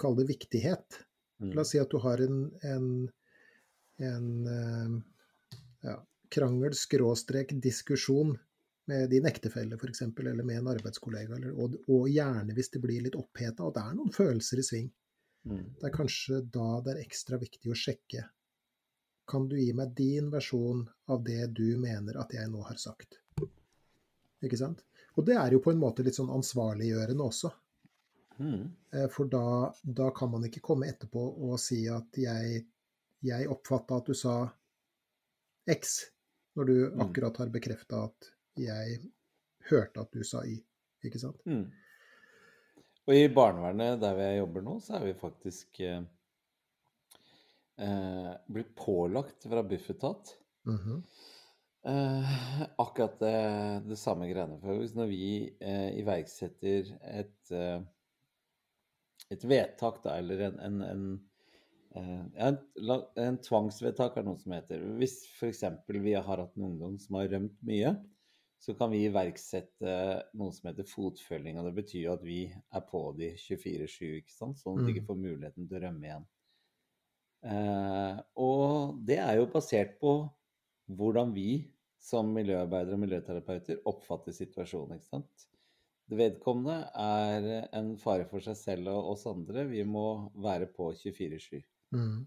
kall 0.00 0.16
det 0.16 0.28
viktighet. 0.30 1.00
Mm. 1.42 1.52
La 1.52 1.62
oss 1.66 1.74
si 1.74 1.80
at 1.82 1.92
du 1.92 2.00
har 2.00 2.22
en, 2.24 2.38
en, 2.64 2.88
en 4.08 4.30
eh, 4.54 4.96
ja, 5.84 5.98
krangel, 6.32 6.76
skråstrek, 6.78 7.52
diskusjon 7.62 8.38
med 8.86 9.10
din 9.10 9.26
ektefelle 9.28 9.76
f.eks., 9.76 10.02
eller 10.02 10.46
med 10.46 10.62
en 10.62 10.70
arbeidskollega, 10.72 11.36
eller, 11.36 11.52
og, 11.60 11.76
og 11.92 12.08
gjerne 12.08 12.54
hvis 12.56 12.72
det 12.72 12.80
blir 12.82 13.04
litt 13.04 13.18
oppheta, 13.18 13.66
og 13.66 13.74
det 13.76 13.84
er 13.84 13.98
noen 13.98 14.14
følelser 14.14 14.62
i 14.62 14.66
sving. 14.66 14.88
Mm. 15.46 15.62
Det 15.76 15.90
er 15.90 15.94
kanskje 15.94 16.40
da 16.54 16.80
det 16.86 16.94
er 16.94 17.04
ekstra 17.04 17.38
viktig 17.42 17.70
å 17.70 17.78
sjekke. 17.78 18.24
Kan 19.26 19.48
du 19.50 19.56
gi 19.58 19.72
meg 19.74 19.94
din 19.98 20.30
versjon 20.30 20.84
av 21.10 21.22
det 21.26 21.46
du 21.56 21.76
mener 21.82 22.18
at 22.22 22.32
jeg 22.34 22.48
nå 22.52 22.62
har 22.68 22.78
sagt? 22.78 23.18
Ikke 24.44 24.58
sant? 24.60 24.84
Og 25.16 25.24
det 25.26 25.34
er 25.40 25.54
jo 25.56 25.62
på 25.64 25.72
en 25.72 25.80
måte 25.80 26.04
litt 26.06 26.14
sånn 26.18 26.30
ansvarliggjørende 26.30 27.24
også. 27.24 27.50
Mm. 28.38 28.66
Eh, 28.92 29.06
For 29.10 29.24
da, 29.32 29.72
da 29.82 30.10
kan 30.14 30.30
man 30.30 30.44
ikke 30.46 30.60
komme 30.62 30.86
etterpå 30.92 31.22
og 31.48 31.56
si 31.60 31.80
at 31.88 32.18
jeg, 32.20 32.60
jeg 33.24 33.48
oppfatta 33.50 33.96
at 34.02 34.10
du 34.10 34.14
sa 34.14 34.36
X, 35.72 35.96
når 36.54 36.64
du 36.68 36.76
Mm. 36.90 37.00
akkurat 37.06 37.36
har 37.42 37.48
bekrefta 37.50 38.04
at 38.04 38.30
jeg 38.56 39.00
hørte 39.70 40.00
at 40.00 40.12
du 40.12 40.22
sa 40.24 40.44
Y. 40.46 40.60
Ikke 41.04 41.18
sant? 41.18 41.40
Mm. 41.46 41.64
Og 43.06 43.14
i 43.14 43.26
barnevernet 43.28 44.00
der 44.00 44.18
jeg 44.22 44.38
jobber 44.38 44.62
nå, 44.62 44.76
så 44.80 44.96
er 45.00 45.04
vi 45.08 45.14
faktisk 45.18 45.80
eh, 45.80 46.02
eh, 47.78 48.32
blitt 48.52 48.74
pålagt 48.78 49.46
fra 49.48 49.62
Bufetat 49.62 50.36
Mhm. 50.66 51.02
eh, 51.86 52.32
akkurat 52.78 53.18
det, 53.20 53.82
det 53.86 53.96
samme 54.00 54.26
greiene. 54.26 54.58
For 54.60 54.80
hvis 54.80 54.96
når 54.98 55.06
vi 55.12 55.26
eh, 55.60 55.92
iverksetter 56.00 56.90
et, 57.06 57.52
eh, 57.54 57.80
et 59.30 59.44
vedtak, 59.46 60.02
da, 60.04 60.16
eller 60.18 60.42
en, 60.48 60.58
en, 60.66 60.82
en, 60.82 61.06
eh, 61.94 62.24
en, 62.48 62.58
en 63.22 63.38
tvangsvedtak 63.38 64.18
er 64.18 64.26
noe 64.26 64.40
som 64.42 64.56
heter. 64.56 64.82
Hvis 64.98 65.20
f.eks. 65.38 65.62
vi 65.88 66.16
har 66.18 66.26
hatt 66.42 66.56
en 66.58 66.68
ungdom 66.72 66.98
som 66.98 67.20
har 67.20 67.30
rømt 67.36 67.62
mye, 67.62 67.94
så 68.58 68.74
kan 68.74 68.90
vi 68.90 69.04
iverksette 69.06 69.96
noe 70.34 70.52
som 70.56 70.70
heter 70.70 70.88
fotfølging. 70.88 71.58
og 71.60 71.68
Det 71.68 71.74
betyr 71.76 72.00
jo 72.08 72.14
at 72.16 72.24
vi 72.26 72.40
er 72.50 72.86
på 72.90 73.02
de 73.18 73.34
24-7, 73.38 74.16
ikke 74.24 74.34
sant? 74.34 74.58
sånn 74.58 74.80
at 74.80 74.88
de 74.88 74.94
ikke 74.96 75.04
mm. 75.04 75.10
får 75.12 75.22
muligheten 75.22 75.68
til 75.68 75.78
å 75.78 75.82
rømme 75.86 76.08
igjen. 76.08 76.26
Eh, 77.46 78.20
og 78.42 78.96
det 79.06 79.20
er 79.22 79.38
jo 79.38 79.50
basert 79.52 79.96
på 80.02 80.18
hvordan 80.96 81.32
vi 81.34 81.66
som 82.02 82.30
miljøarbeidere 82.34 82.94
og 82.94 83.02
miljøterapeuter 83.02 83.82
oppfatter 83.90 84.34
situasjonen. 84.34 84.98
ikke 84.98 85.10
sant? 85.10 85.46
Det 86.06 86.18
vedkommende 86.20 86.84
er 87.02 87.66
en 87.74 87.96
fare 87.98 88.28
for 88.30 88.44
seg 88.44 88.58
selv 88.58 88.92
og 88.92 89.12
oss 89.16 89.26
andre. 89.26 89.66
Vi 89.66 89.82
må 89.82 90.30
være 90.38 90.68
på 90.70 90.92
24-7. 90.94 91.58
Mm. 91.96 92.20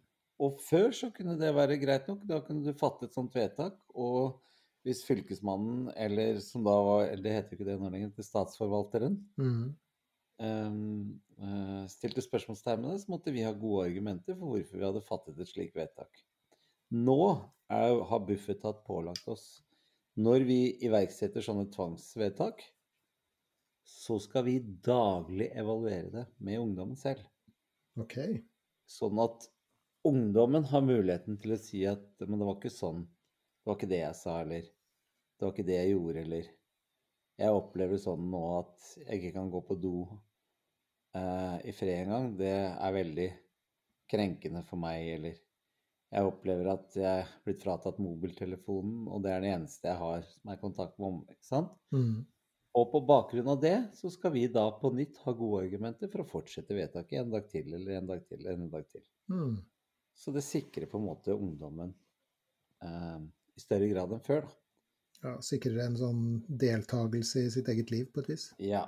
Og 0.43 0.59
før 0.63 0.91
så 0.95 1.09
kunne 1.15 1.38
det 1.39 1.53
være 1.55 1.80
greit 1.80 2.07
nok. 2.11 2.26
Da 2.28 2.41
kunne 2.43 2.65
du 2.65 2.80
fatte 2.80 3.07
et 3.07 3.15
sånt 3.15 3.36
vedtak. 3.36 3.80
Og 3.95 4.39
hvis 4.88 5.05
fylkesmannen, 5.07 5.89
eller 5.99 6.39
som 6.43 6.63
da 6.67 6.76
var 6.84 7.05
eller 7.07 7.24
Det 7.24 7.36
heter 7.36 7.55
jo 7.55 7.59
ikke 7.59 7.70
det 7.70 7.80
nå 7.80 7.91
lenger, 7.93 8.11
statsforvalteren, 8.24 9.17
mm. 9.39 9.63
Um, 10.39 11.19
uh, 11.41 11.85
stilte 11.91 12.23
spørsmålstegn 12.23 12.87
det, 12.87 12.97
så 13.03 13.13
måtte 13.13 13.33
vi 13.35 13.45
ha 13.45 13.53
gode 13.55 13.87
argumenter 13.89 14.37
for 14.37 14.53
hvorfor 14.53 14.79
vi 14.79 14.87
hadde 14.87 15.05
fattet 15.05 15.39
et 15.39 15.51
slikt 15.51 15.77
vedtak. 15.77 16.21
Nå 16.95 17.19
er, 17.69 17.99
har 18.09 18.25
Bufetat 18.25 18.79
pålagt 18.87 19.27
oss 19.29 19.61
Når 20.17 20.43
vi 20.47 20.61
iverksetter 20.87 21.43
sånne 21.45 21.67
tvangsvedtak, 21.71 22.63
så 23.85 24.17
skal 24.19 24.43
vi 24.47 24.57
daglig 24.83 25.47
evaluere 25.57 26.09
det 26.11 26.25
med 26.43 26.59
ungdommen 26.59 26.97
selv. 26.99 27.21
Ok. 27.99 28.17
Sånn 28.89 29.21
at 29.21 29.45
ungdommen 30.09 30.65
har 30.71 30.83
muligheten 30.83 31.39
til 31.39 31.55
å 31.55 31.61
si 31.61 31.85
at 31.87 32.25
men 32.25 32.41
det 32.41 32.49
var 32.49 32.57
ikke 32.57 32.73
sånn, 32.73 33.05
det 33.05 33.69
var 33.69 33.79
ikke 33.79 33.91
det 33.93 34.01
jeg 34.01 34.17
sa, 34.19 34.35
eller 34.43 34.65
det 34.65 35.45
var 35.45 35.53
ikke 35.55 35.67
det 35.69 35.77
jeg 35.77 35.93
gjorde, 35.93 36.25
eller 36.25 36.49
jeg 37.39 37.55
opplever 37.61 38.01
sånn 38.01 38.25
nå 38.33 38.43
at 38.57 38.89
jeg 39.05 39.21
ikke 39.21 39.35
kan 39.37 39.51
gå 39.53 39.61
på 39.69 39.77
do 39.79 39.95
eh, 41.16 41.57
i 41.70 41.76
fred 41.76 42.05
engang. 42.05 42.34
Det 42.39 42.55
er 42.55 42.95
veldig 42.95 43.30
krenkende 44.10 44.64
for 44.66 44.82
meg, 44.82 45.05
eller 45.18 45.38
jeg 46.10 46.26
opplever 46.26 46.72
at 46.72 46.95
jeg 46.97 47.22
er 47.22 47.32
blitt 47.45 47.62
fratatt 47.62 47.99
mobiltelefonen, 48.01 49.05
og 49.07 49.22
det 49.26 49.34
er 49.34 49.43
det 49.43 49.53
eneste 49.53 49.91
jeg 49.91 50.01
har 50.01 50.24
som 50.26 50.53
er 50.53 50.62
kontakt 50.62 50.97
med 50.97 51.12
om. 51.12 51.20
ikke 51.30 51.45
sant? 51.45 51.74
Mm. 51.93 52.24
Og 52.80 52.86
på 52.91 53.01
bakgrunn 53.05 53.49
av 53.49 53.60
det 53.62 53.76
så 53.97 54.12
skal 54.14 54.34
vi 54.34 54.45
da 54.53 54.66
på 54.78 54.91
nytt 54.93 55.20
ha 55.26 55.34
gode 55.38 55.66
argumenter 55.66 56.10
for 56.12 56.24
å 56.24 56.30
fortsette 56.30 56.78
vedtaket 56.78 57.22
en 57.22 57.34
dag 57.34 57.49
til 57.49 57.74
eller 57.74 57.97
en 57.97 58.10
dag 58.10 58.24
til 58.26 58.39
eller 58.39 58.57
en 58.57 58.72
dag 58.74 58.88
til. 58.89 59.03
Mm. 59.30 59.60
Så 60.18 60.34
det 60.36 60.45
sikrer 60.45 60.89
på 60.89 60.99
en 60.99 61.07
måte 61.07 61.34
ungdommen 61.34 61.93
eh, 62.84 63.20
i 63.55 63.62
større 63.62 63.89
grad 63.93 64.16
enn 64.16 64.26
før, 64.26 64.47
da. 64.47 64.55
Ja, 65.20 65.32
Sikrer 65.43 65.82
en 65.84 65.97
sånn 65.99 66.20
deltakelse 66.47 67.41
i 67.43 67.49
sitt 67.51 67.68
eget 67.72 67.89
liv 67.91 68.05
på 68.14 68.22
et 68.24 68.30
vis? 68.32 68.45
Ja. 68.64 68.86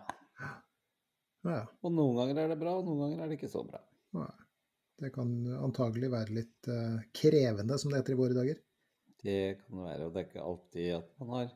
Ja. 1.48 1.62
Og 1.82 1.94
noen 1.94 2.18
ganger 2.20 2.44
er 2.44 2.54
det 2.54 2.60
bra, 2.62 2.76
og 2.80 2.88
noen 2.88 3.06
ganger 3.06 3.24
er 3.24 3.32
det 3.32 3.40
ikke 3.40 3.52
så 3.52 3.64
bra. 3.68 3.82
Ja. 4.18 4.28
Det 5.02 5.10
kan 5.16 5.32
antagelig 5.58 6.12
være 6.14 6.36
litt 6.36 6.68
uh, 6.70 7.00
krevende, 7.18 7.78
som 7.82 7.90
det 7.90 8.04
heter 8.04 8.14
i 8.14 8.20
våre 8.20 8.38
dager. 8.38 8.60
Det 9.22 9.40
kan 9.62 9.80
det 9.80 9.86
være, 9.88 10.06
og 10.06 10.14
det 10.14 10.22
er 10.22 10.28
ikke 10.28 10.46
alltid 10.46 10.92
at 11.00 11.10
man 11.22 11.34
har 11.36 11.50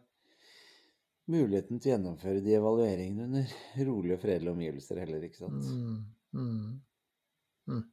muligheten 1.32 1.82
til 1.82 1.90
å 1.90 1.94
gjennomføre 1.96 2.42
de 2.46 2.56
evalueringene 2.58 3.26
under 3.26 3.54
rolige 3.88 4.18
og 4.18 4.22
fredelige 4.22 4.54
omgivelser 4.54 5.02
heller, 5.02 5.26
ikke 5.26 5.42
sant. 5.42 5.70
Mm, 5.70 6.02
mm, 6.38 7.72
mm. 7.72 7.84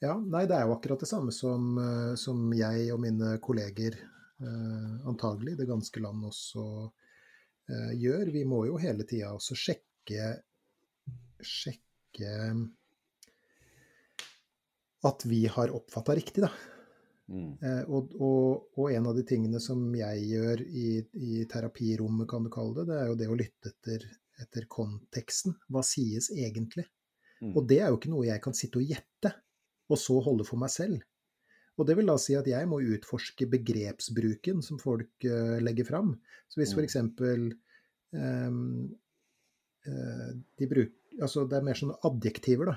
Ja, 0.00 0.14
nei, 0.16 0.46
det 0.48 0.56
er 0.56 0.68
jo 0.68 0.76
akkurat 0.78 1.02
det 1.02 1.10
samme 1.10 1.32
som, 1.34 1.74
eh, 1.78 2.14
som 2.16 2.46
jeg 2.56 2.86
og 2.94 3.02
mine 3.02 3.34
kolleger, 3.44 3.98
eh, 4.40 4.94
antagelig 5.10 5.58
det 5.58 5.68
ganske 5.68 6.00
land, 6.00 6.24
også 6.30 6.64
eh, 7.68 7.92
gjør. 8.00 8.30
Vi 8.32 8.44
må 8.48 8.62
jo 8.70 8.78
hele 8.80 9.04
tida 9.04 9.34
også 9.36 9.58
sjekke, 9.58 10.30
sjekke 11.46 12.34
at 15.06 15.24
vi 15.24 15.46
har 15.48 15.72
oppfatta 15.72 16.14
riktig, 16.16 16.44
da. 16.44 16.50
Mm. 17.30 17.52
Eh, 17.62 17.82
og, 17.86 18.14
og, 18.18 18.70
og, 18.74 18.86
en 18.90 19.06
av 19.06 19.14
de 19.16 19.22
tingene 19.26 19.60
som 19.62 19.82
jeg 19.94 20.24
gjør 20.32 20.64
i, 20.66 20.88
i, 21.14 21.44
terapirommet, 21.50 22.28
kan 22.30 22.44
du 22.44 22.50
kalle 22.52 22.80
det, 22.80 22.88
det 22.90 22.98
er 22.98 23.12
jo 23.12 23.18
det 23.20 23.28
å 23.30 23.38
lytte 23.38 23.70
etter, 23.70 24.06
etter 24.42 24.66
konteksten. 24.70 25.54
Hva 25.70 25.84
sies 25.86 26.32
egentlig? 26.34 26.88
Mm. 27.40 27.54
Og 27.54 27.62
det 27.70 27.80
er 27.80 27.92
jo 27.92 28.00
ikke 28.00 28.12
noe 28.12 28.26
jeg 28.28 28.44
kan 28.44 28.56
sitte 28.56 28.82
og 28.82 28.90
gjette, 28.90 29.32
og 29.90 29.98
så 29.98 30.18
holde 30.26 30.46
for 30.48 30.60
meg 30.60 30.74
selv. 30.74 31.00
Og 31.80 31.86
det 31.88 31.96
vil 31.96 32.10
da 32.10 32.18
si 32.20 32.34
at 32.36 32.48
jeg 32.50 32.68
må 32.68 32.82
utforske 32.92 33.46
begrepsbruken 33.48 34.58
som 34.64 34.76
folk 34.82 35.24
uh, 35.24 35.56
legger 35.62 35.86
fram. 35.88 36.10
Så 36.50 36.60
hvis 36.60 36.74
f.eks. 36.76 36.98
Um, 38.10 38.58
uh, 39.86 40.28
de 40.60 40.68
bruker 40.68 40.99
Altså 41.18 41.44
det 41.48 41.58
er 41.58 41.66
mer 41.66 41.78
sånne 41.78 41.98
adjektiver, 42.06 42.70
da. 42.70 42.76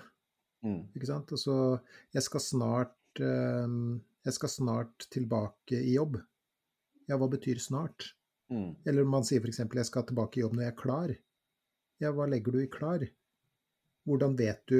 Mm. 0.63 0.81
Ikke 0.95 1.09
sant? 1.09 1.31
Altså 1.35 1.55
jeg 2.15 2.25
skal 2.25 2.43
snart 2.43 3.21
eh, 3.21 3.77
jeg 4.23 4.37
skal 4.37 4.51
snart 4.51 5.07
tilbake 5.11 5.79
i 5.83 5.97
jobb. 5.97 6.17
Ja, 7.09 7.17
hva 7.19 7.27
betyr 7.31 7.59
snart? 7.59 8.13
Mm. 8.53 8.71
Eller 8.87 9.07
man 9.07 9.25
sier 9.27 9.43
f.eks. 9.43 9.59
jeg 9.65 9.89
skal 9.89 10.05
tilbake 10.07 10.39
i 10.39 10.43
jobb 10.45 10.55
når 10.55 10.67
jeg 10.67 10.73
er 10.73 10.79
klar. 10.79 11.13
Ja, 12.03 12.11
hva 12.15 12.27
legger 12.31 12.55
du 12.55 12.61
i 12.63 12.71
klar? 12.71 13.03
Hvordan 14.07 14.37
vet 14.39 14.63
du 14.71 14.79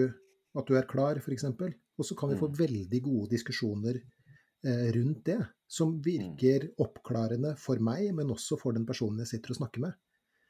at 0.54 0.70
du 0.70 0.78
er 0.78 0.88
klar, 0.88 1.20
f.eks.? 1.20 1.50
Og 1.94 2.08
så 2.08 2.16
kan 2.18 2.32
vi 2.32 2.40
få 2.40 2.50
mm. 2.52 2.56
veldig 2.58 3.02
gode 3.06 3.30
diskusjoner 3.36 4.00
eh, 4.00 4.88
rundt 4.96 5.26
det, 5.28 5.40
som 5.68 5.98
virker 6.04 6.70
mm. 6.70 6.74
oppklarende 6.86 7.54
for 7.60 7.84
meg, 7.84 8.08
men 8.16 8.32
også 8.34 8.58
for 8.62 8.76
den 8.76 8.88
personen 8.88 9.22
jeg 9.24 9.36
sitter 9.36 9.54
og 9.54 9.62
snakker 9.62 9.84
med. 9.86 10.00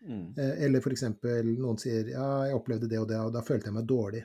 Mm. 0.04 0.34
Eh, 0.38 0.66
eller 0.66 0.84
f.eks. 0.84 1.06
noen 1.48 1.80
sier 1.82 2.12
ja, 2.12 2.28
jeg 2.48 2.58
opplevde 2.58 2.90
det 2.92 3.00
og 3.00 3.08
det, 3.12 3.20
og 3.20 3.34
da 3.36 3.44
følte 3.46 3.70
jeg 3.70 3.78
meg 3.78 3.88
dårlig. 3.90 4.24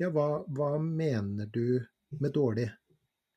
Ja, 0.00 0.10
hva, 0.12 0.44
hva 0.52 0.74
mener 0.82 1.48
du 1.52 1.80
med 2.20 2.32
dårlig? 2.36 2.68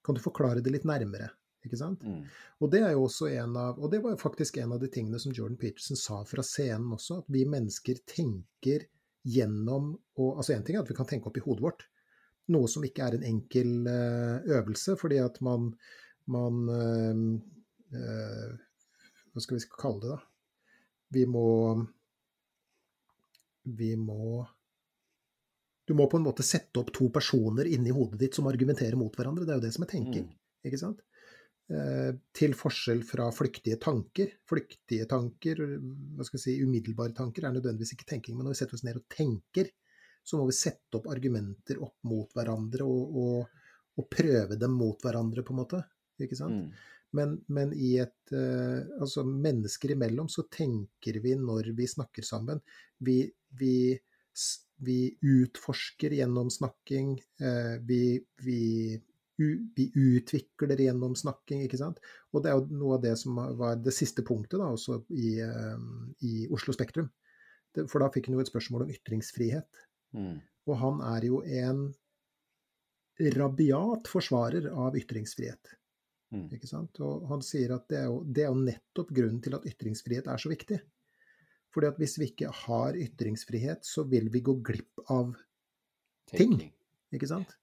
Kan 0.04 0.16
du 0.16 0.24
forklare 0.24 0.64
det 0.64 0.74
litt 0.74 0.88
nærmere? 0.88 1.30
Ikke 1.66 1.80
sant? 1.80 2.04
Mm. 2.08 2.24
Og 2.64 2.72
det 2.72 2.82
er 2.86 2.94
jo 2.96 3.06
også 3.08 3.28
en 3.34 3.58
av, 3.60 3.80
og 3.80 3.92
det 3.92 4.00
var 4.04 4.16
faktisk 4.20 4.62
en 4.62 4.76
av 4.76 4.80
de 4.80 4.88
tingene 4.92 5.20
som 5.20 5.34
Jordan 5.36 5.60
Peterson 5.60 6.00
sa 6.00 6.22
fra 6.28 6.44
scenen 6.46 6.96
også, 6.96 7.20
at 7.24 7.32
vi 7.36 7.44
mennesker 7.48 8.00
tenker 8.08 8.88
gjennom 9.28 9.92
og, 10.16 10.38
Altså 10.40 10.56
én 10.56 10.64
ting 10.64 10.78
er 10.78 10.86
at 10.86 10.92
vi 10.92 10.96
kan 10.96 11.08
tenke 11.10 11.28
opp 11.28 11.38
i 11.40 11.44
hodet 11.44 11.66
vårt, 11.66 11.84
noe 12.56 12.70
som 12.72 12.86
ikke 12.88 13.06
er 13.06 13.18
en 13.18 13.28
enkel 13.28 13.74
uh, 13.88 14.40
øvelse, 14.48 14.96
fordi 15.00 15.20
at 15.22 15.38
man, 15.46 15.70
man 16.32 16.64
uh, 16.72 18.56
Hva 19.34 19.44
skal 19.44 19.60
vi 19.60 19.68
kalle 19.76 20.02
det, 20.06 20.16
da? 20.16 20.29
Vi 21.14 21.26
må 21.30 21.50
Vi 23.66 23.96
må 23.98 24.46
du 25.90 25.96
må 25.98 26.06
på 26.06 26.20
en 26.20 26.26
måte 26.28 26.46
sette 26.46 26.78
opp 26.78 26.92
to 26.94 27.08
personer 27.10 27.66
inni 27.66 27.90
hodet 27.90 28.20
ditt 28.22 28.36
som 28.38 28.46
argumenterer 28.46 28.94
mot 28.94 29.16
hverandre. 29.18 29.42
Det 29.42 29.56
er 29.56 29.58
jo 29.58 29.64
det 29.64 29.72
som 29.74 29.86
er 29.88 29.90
tenking. 29.90 30.28
Mm. 30.30 30.68
ikke 30.70 30.78
sant? 30.78 31.00
Eh, 31.70 32.12
til 32.34 32.54
forskjell 32.58 33.02
fra 33.06 33.28
flyktige 33.34 33.80
tanker. 33.82 34.36
Flyktige 34.50 35.08
tanker, 35.10 35.64
hva 36.14 36.28
skal 36.28 36.38
jeg 36.38 36.44
si, 36.44 36.56
umiddelbare 36.62 37.14
tanker, 37.18 37.46
er 37.46 37.56
nødvendigvis 37.56 37.96
ikke 37.96 38.08
tenking. 38.10 38.38
Men 38.38 38.46
når 38.46 38.54
vi 38.54 38.60
setter 38.62 38.78
oss 38.78 38.86
ned 38.86 39.02
og 39.02 39.08
tenker, 39.14 39.70
så 40.22 40.38
må 40.38 40.46
vi 40.50 40.58
sette 40.58 41.00
opp 41.00 41.10
argumenter 41.10 41.82
opp 41.82 41.98
mot 42.10 42.38
hverandre 42.38 42.86
og, 42.86 43.18
og, 43.24 43.68
og 43.98 44.10
prøve 44.14 44.58
dem 44.62 44.78
mot 44.78 45.02
hverandre, 45.06 45.46
på 45.46 45.56
en 45.56 45.62
måte. 45.64 45.82
Ikke 46.22 46.38
sant? 46.38 46.70
Mm. 46.70 46.90
Men, 47.18 47.40
men, 47.50 47.72
i 47.74 47.96
et 48.04 48.34
uh, 48.36 48.86
Altså, 49.02 49.24
mennesker 49.26 49.96
imellom 49.96 50.28
så 50.30 50.46
tenker 50.52 51.18
vi 51.24 51.34
når 51.40 51.72
vi 51.78 51.88
snakker 51.90 52.26
sammen. 52.26 52.62
Vi, 53.02 53.24
vi 53.60 53.76
vi 54.80 55.18
utforsker 55.22 56.14
gjennom 56.16 56.50
snakking. 56.50 57.18
Uh, 57.42 57.76
vi, 57.84 58.20
vi, 58.44 58.62
vi, 59.76 59.92
utvikler 59.96 60.80
gjennom 60.80 61.16
snakking, 61.16 61.66
ikke 61.66 61.80
sant. 61.82 62.00
Og 62.32 62.44
det 62.44 62.52
er 62.52 62.60
jo 62.60 62.80
noe 62.80 62.98
av 62.98 63.04
det 63.04 63.16
som 63.20 63.40
var 63.60 63.80
det 63.84 63.94
siste 63.96 64.24
punktet 64.26 64.60
da, 64.62 64.70
også 64.72 65.02
i, 65.12 65.34
uh, 65.44 65.76
i 66.24 66.46
Oslo 66.54 66.76
Spektrum. 66.76 67.10
For 67.80 68.02
da 68.02 68.10
fikk 68.14 68.30
han 68.30 68.38
jo 68.38 68.44
et 68.44 68.52
spørsmål 68.52 68.88
om 68.88 68.94
ytringsfrihet. 68.94 69.84
Mm. 70.16 70.40
Og 70.70 70.80
han 70.80 71.04
er 71.12 71.28
jo 71.28 71.42
en 71.44 71.84
rabiat 73.36 74.08
forsvarer 74.08 74.70
av 74.72 74.96
ytringsfrihet. 74.98 75.76
Mm. 76.36 76.48
Ikke 76.54 76.70
sant? 76.70 77.00
Og 77.02 77.26
han 77.30 77.44
sier 77.46 77.74
at 77.76 77.88
det 77.90 78.04
er, 78.04 78.08
jo, 78.12 78.22
det 78.26 78.46
er 78.46 78.52
jo 78.52 78.64
nettopp 78.64 79.14
grunnen 79.16 79.42
til 79.44 79.58
at 79.58 79.66
ytringsfrihet 79.70 80.30
er 80.30 80.42
så 80.42 80.52
viktig. 80.52 80.80
Fordi 81.74 81.90
at 81.90 82.02
hvis 82.02 82.18
vi 82.20 82.30
ikke 82.32 82.52
har 82.64 82.98
ytringsfrihet, 82.98 83.86
så 83.86 84.06
vil 84.10 84.30
vi 84.34 84.42
gå 84.46 84.56
glipp 84.66 85.04
av 85.14 85.36
ting. 86.32 86.58
Ikke 87.14 87.30
sant? 87.30 87.56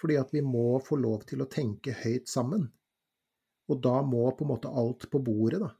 Fordi 0.00 0.18
at 0.20 0.32
vi 0.34 0.42
må 0.44 0.80
få 0.84 0.98
lov 1.00 1.24
til 1.28 1.44
å 1.44 1.48
tenke 1.50 1.96
høyt 2.02 2.28
sammen. 2.28 2.66
Og 3.72 3.80
da 3.84 4.00
må 4.04 4.26
på 4.36 4.44
en 4.44 4.52
måte 4.52 4.72
alt 4.72 5.08
på 5.12 5.20
bordet, 5.24 5.62
da. 5.62 5.70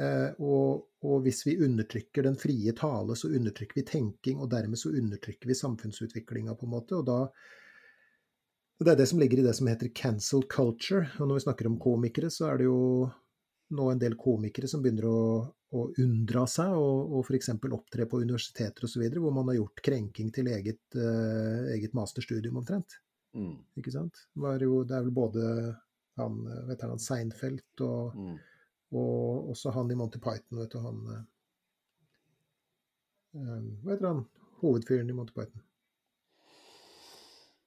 Eh, 0.00 0.36
og, 0.38 0.84
og, 1.02 1.16
hvis 1.24 1.42
vi 1.46 1.58
undertrykker 1.64 2.24
den 2.28 2.36
frie 2.38 2.72
tale, 2.76 3.16
så 3.16 3.30
undertrykker 3.32 3.80
vi 3.80 3.86
tenking, 3.88 4.40
og 4.40 4.50
dermed 4.52 4.78
så 4.80 4.92
undertrykker 4.96 5.50
vi 5.50 5.56
samfunnsutviklinga, 5.56 6.54
på 6.56 6.68
en 6.68 6.74
måte. 6.74 7.00
Og 7.00 7.08
da 7.08 7.20
Det 8.80 8.94
er 8.94 8.98
det 8.98 9.06
som 9.10 9.20
ligger 9.20 9.40
i 9.40 9.44
det 9.44 9.52
som 9.56 9.68
heter 9.68 9.90
cancel 9.94 10.44
culture. 10.48 11.04
Og 11.20 11.28
når 11.28 11.38
vi 11.38 11.44
snakker 11.44 11.68
om 11.68 11.78
komikere, 11.80 12.30
så 12.32 12.48
er 12.48 12.60
det 12.60 12.68
jo 12.68 13.08
nå 13.76 13.88
en 13.90 14.00
del 14.00 14.16
komikere 14.18 14.70
som 14.70 14.82
begynner 14.82 15.06
å, 15.06 15.20
å 15.76 15.82
unndra 16.02 16.46
seg 16.48 16.72
og, 16.74 17.12
og 17.12 17.28
f.eks. 17.28 17.52
opptre 17.70 18.08
på 18.08 18.22
universiteter 18.24 18.88
osv., 18.88 19.04
hvor 19.20 19.36
man 19.36 19.52
har 19.52 19.60
gjort 19.60 19.84
krenking 19.84 20.32
til 20.34 20.48
eget, 20.50 20.82
uh, 20.96 21.68
eget 21.76 21.94
masterstudium 21.94 22.58
omtrent. 22.62 22.96
Mm. 23.36 23.58
Ikke 23.78 23.92
sant? 23.94 24.24
Det, 24.32 24.56
jo, 24.64 24.80
det 24.88 24.96
er 24.96 25.04
vel 25.06 25.14
både 25.14 25.44
han, 26.18 26.40
vet 26.66 26.82
han 26.88 27.04
Seinfeld 27.04 27.84
og 27.86 28.16
mm 28.16 28.38
og 28.90 29.50
også 29.50 29.70
han 29.74 29.90
i 29.90 29.96
Monty 29.98 30.18
Python, 30.18 30.58
vet 30.58 30.72
du, 30.72 30.78
han 30.82 31.02
um, 33.34 33.66
Hva 33.82 33.94
heter 33.94 34.08
han 34.08 34.24
hovedfyren 34.62 35.10
i 35.10 35.16
Monty 35.16 35.34
Python? 35.36 35.62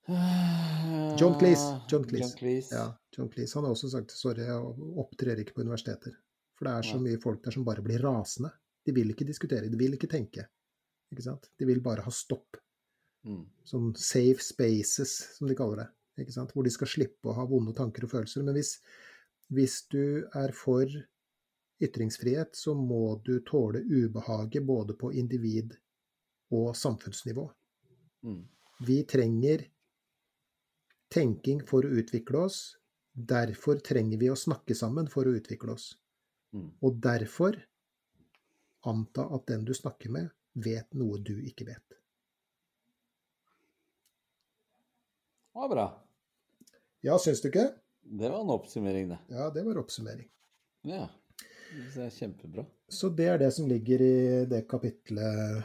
John 0.07 1.37
Cleese. 1.39 1.79
John 1.87 2.03
Cleese. 2.03 2.27
John 2.27 2.37
Cleese. 2.37 2.75
Ja, 2.75 2.87
John 3.17 3.29
Cleese. 3.31 3.55
Han 3.57 3.63
har 3.67 3.71
også 3.71 3.89
sagt 3.93 4.11
sorry, 4.11 4.43
jeg 4.43 4.89
opptrer 4.99 5.39
ikke 5.39 5.55
på 5.55 5.63
universiteter. 5.63 6.17
For 6.57 6.67
det 6.67 6.73
er 6.73 6.89
så 6.89 6.99
mye 7.01 7.21
folk 7.23 7.43
der 7.45 7.55
som 7.55 7.65
bare 7.67 7.83
blir 7.85 8.03
rasende. 8.03 8.51
De 8.83 8.93
vil 8.95 9.13
ikke 9.13 9.27
diskutere, 9.27 9.69
de 9.71 9.79
vil 9.79 9.95
ikke 9.95 10.11
tenke. 10.11 10.45
Ikke 11.13 11.23
sant? 11.23 11.47
De 11.59 11.67
vil 11.69 11.81
bare 11.83 12.03
ha 12.03 12.11
stopp. 12.13 12.59
Mm. 13.23 13.45
Sånn 13.67 13.93
safe 13.95 14.43
spaces, 14.43 15.15
som 15.37 15.47
de 15.47 15.55
kaller 15.55 15.85
det. 15.85 15.89
Ikke 16.23 16.35
sant? 16.35 16.51
Hvor 16.53 16.67
de 16.67 16.73
skal 16.73 16.89
slippe 16.91 17.31
å 17.31 17.37
ha 17.37 17.45
vonde 17.47 17.73
tanker 17.77 18.05
og 18.05 18.11
følelser. 18.11 18.43
Men 18.43 18.57
hvis, 18.57 18.75
hvis 19.55 19.79
du 19.93 20.27
er 20.35 20.53
for 20.57 20.89
ytringsfrihet, 21.83 22.53
så 22.55 22.75
må 22.77 23.21
du 23.25 23.37
tåle 23.47 23.81
ubehaget 23.87 24.65
både 24.67 24.97
på 24.99 25.13
individ- 25.15 25.77
og 26.53 26.75
samfunnsnivå. 26.77 27.47
Mm. 28.27 28.43
Vi 28.85 28.99
trenger 29.09 29.63
tenking 31.13 31.61
for 31.69 31.85
å 31.85 31.99
utvikle 32.01 32.45
oss. 32.47 32.61
Derfor 33.13 33.81
trenger 33.85 34.17
vi 34.17 34.31
å 34.33 34.37
snakke 34.39 34.75
sammen 34.77 35.09
for 35.11 35.29
å 35.29 35.35
utvikle 35.37 35.75
oss. 35.75 35.91
Mm. 36.53 36.69
Og 36.81 36.97
derfor 37.01 37.59
anta 38.89 39.27
at 39.35 39.45
den 39.49 39.65
du 39.65 39.73
snakker 39.77 40.11
med, 40.13 40.31
vet 40.53 40.89
noe 40.97 41.19
du 41.21 41.35
ikke 41.45 41.67
vet. 41.69 41.99
Det 45.53 45.61
var 45.61 45.69
bra. 45.69 45.87
Ja, 47.05 47.17
syns 47.21 47.43
du 47.43 47.51
ikke? 47.51 47.67
Det 48.03 48.29
var 48.29 48.41
en 48.41 48.51
oppsummering, 48.53 49.11
det. 49.13 49.19
Ja, 49.29 49.49
det 49.53 49.63
var 49.63 49.77
oppsummering. 49.79 50.27
Ja. 50.89 51.05
Det 51.73 52.05
er 52.05 52.09
kjempebra. 52.13 52.65
Så 52.89 53.09
det 53.09 53.27
er 53.29 53.39
det 53.41 53.51
som 53.55 53.67
ligger 53.69 54.01
i 54.01 54.15
det 54.49 54.63
kapitlet. 54.69 55.63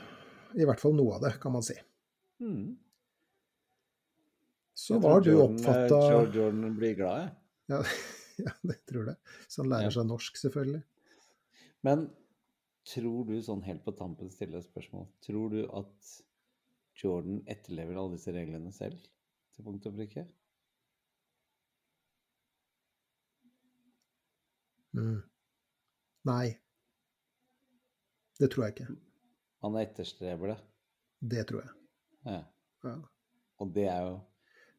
I 0.56 0.66
hvert 0.68 0.80
fall 0.80 0.94
noe 0.96 1.16
av 1.16 1.24
det, 1.24 1.34
kan 1.42 1.52
man 1.56 1.64
si. 1.64 1.76
Mm. 2.40 2.76
Så 4.78 4.98
var 5.02 5.20
du 5.20 5.32
oppfatta 5.42 5.96
George 6.06 6.38
Jordan 6.38 6.76
blir 6.78 6.94
glad, 6.94 7.24
jeg. 7.24 7.30
Ja, 7.72 7.78
ja, 8.46 8.52
det 8.70 8.76
tror 8.86 9.08
jeg. 9.10 9.18
Så 9.50 9.64
han 9.64 9.72
lærer 9.72 9.88
ja. 9.88 9.94
seg 9.96 10.06
norsk, 10.06 10.38
selvfølgelig. 10.38 10.82
Men 11.86 12.04
tror 12.86 13.24
du, 13.26 13.34
sånn 13.42 13.64
helt 13.66 13.82
på 13.82 13.94
tampen 13.98 14.30
stille 14.30 14.60
spørsmål, 14.62 15.08
tror 15.26 15.50
du 15.56 15.58
at 15.80 16.12
Jordan 17.02 17.42
etterlever 17.50 17.98
alle 17.98 18.14
disse 18.14 18.34
reglene 18.34 18.70
selv, 18.76 19.02
til 19.56 19.66
punkt 19.66 19.90
og 19.90 19.98
prikke? 19.98 20.24
Mm. 24.94 25.20
Nei. 26.30 26.46
Det 28.38 28.52
tror 28.54 28.68
jeg 28.68 28.78
ikke. 28.78 28.90
Han 29.66 29.82
etterstreber 29.82 30.54
det? 30.54 30.58
Det 31.34 31.46
tror 31.50 31.66
jeg. 31.66 31.76
Ja. 32.30 32.42
ja. 32.86 32.98
Og 33.58 33.74
det 33.74 33.90
er 33.90 34.02
jo 34.06 34.18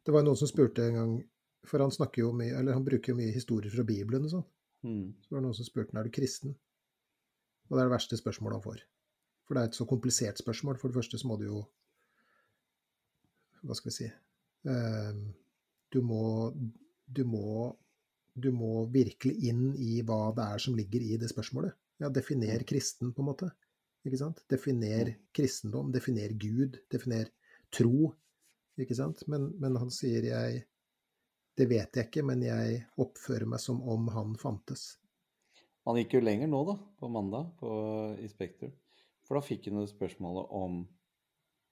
Det 0.06 0.14
var 0.14 0.24
noen 0.24 0.38
som 0.38 0.48
spurte 0.48 0.86
en 0.86 0.96
gang 0.96 1.12
For 1.68 1.82
han 1.82 1.92
snakker 1.92 2.22
jo 2.22 2.30
mye, 2.32 2.54
eller 2.56 2.72
han 2.72 2.84
bruker 2.86 3.12
jo 3.12 3.18
mye 3.18 3.34
historier 3.34 3.72
fra 3.72 3.84
Bibelen 3.84 4.24
og 4.24 4.32
sånn. 4.32 4.46
Mm. 4.86 5.02
Så 5.20 5.34
var 5.34 5.42
det 5.42 5.44
noen 5.44 5.58
som 5.58 5.66
spurte 5.66 5.98
er 5.98 6.06
du 6.08 6.14
kristen. 6.14 6.54
Og 7.68 7.74
det 7.74 7.82
er 7.82 7.90
det 7.90 7.92
verste 7.92 8.16
spørsmålet 8.16 8.56
han 8.56 8.64
får. 8.64 8.80
For 9.44 9.58
det 9.58 9.62
er 9.62 9.68
et 9.68 9.76
så 9.76 9.84
komplisert 9.90 10.40
spørsmål. 10.40 10.78
For 10.80 10.88
det 10.88 10.96
første 10.96 11.20
så 11.20 11.28
må 11.28 11.36
du 11.36 11.44
jo 11.50 11.60
Hva 13.60 13.76
skal 13.76 13.90
vi 13.90 13.96
si 13.98 14.08
uh, 14.08 15.20
Du 15.92 16.00
må 16.00 16.24
Du 17.04 17.26
må 17.28 17.76
du 18.40 18.50
må 18.54 18.84
virkelig 18.92 19.34
inn 19.50 19.72
i 19.74 20.00
hva 20.06 20.30
det 20.36 20.44
er 20.54 20.62
som 20.62 20.76
ligger 20.78 21.02
i 21.02 21.16
det 21.20 21.28
spørsmålet. 21.32 21.74
Ja, 22.00 22.08
definer 22.14 22.62
kristen, 22.64 23.12
på 23.12 23.24
en 23.24 23.28
måte. 23.28 23.50
Ikke 24.06 24.20
sant? 24.20 24.40
Definer 24.48 25.10
kristendom, 25.36 25.90
definer 25.92 26.32
Gud, 26.40 26.78
definer 26.92 27.28
tro. 27.74 28.12
Ikke 28.78 28.96
sant? 28.96 29.22
Men, 29.26 29.50
men, 29.60 29.76
han 29.80 29.90
sier 29.92 30.24
jeg 30.24 30.64
Det 31.58 31.66
vet 31.68 31.96
jeg 31.96 32.08
ikke, 32.08 32.22
men 32.24 32.42
jeg 32.44 32.84
oppfører 33.02 33.48
meg 33.50 33.60
som 33.60 33.82
om 33.82 34.06
han 34.14 34.36
fantes. 34.40 34.94
Han 35.88 35.98
gikk 35.98 36.14
jo 36.16 36.22
lenger 36.22 36.48
nå, 36.48 36.60
da, 36.68 36.76
på 37.00 37.10
mandag 37.12 37.50
på, 37.60 37.70
i 38.20 38.28
Spektrum. 38.30 38.72
For 39.26 39.36
da 39.36 39.42
fikk 39.44 39.68
han 39.68 39.80
jo 39.82 39.88
spørsmålet 39.90 40.54
om 40.56 40.80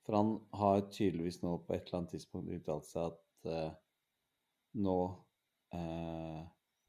For 0.04 0.16
han 0.16 0.34
har 0.56 0.84
tydeligvis 0.92 1.42
nå 1.42 1.56
på 1.64 1.74
et 1.76 1.86
eller 1.86 2.00
annet 2.00 2.12
tidspunkt 2.16 2.52
uttalt 2.52 2.86
seg 2.88 3.10
at 3.10 3.48
eh, 3.52 3.72
nå 4.80 4.98
eh, 5.76 6.40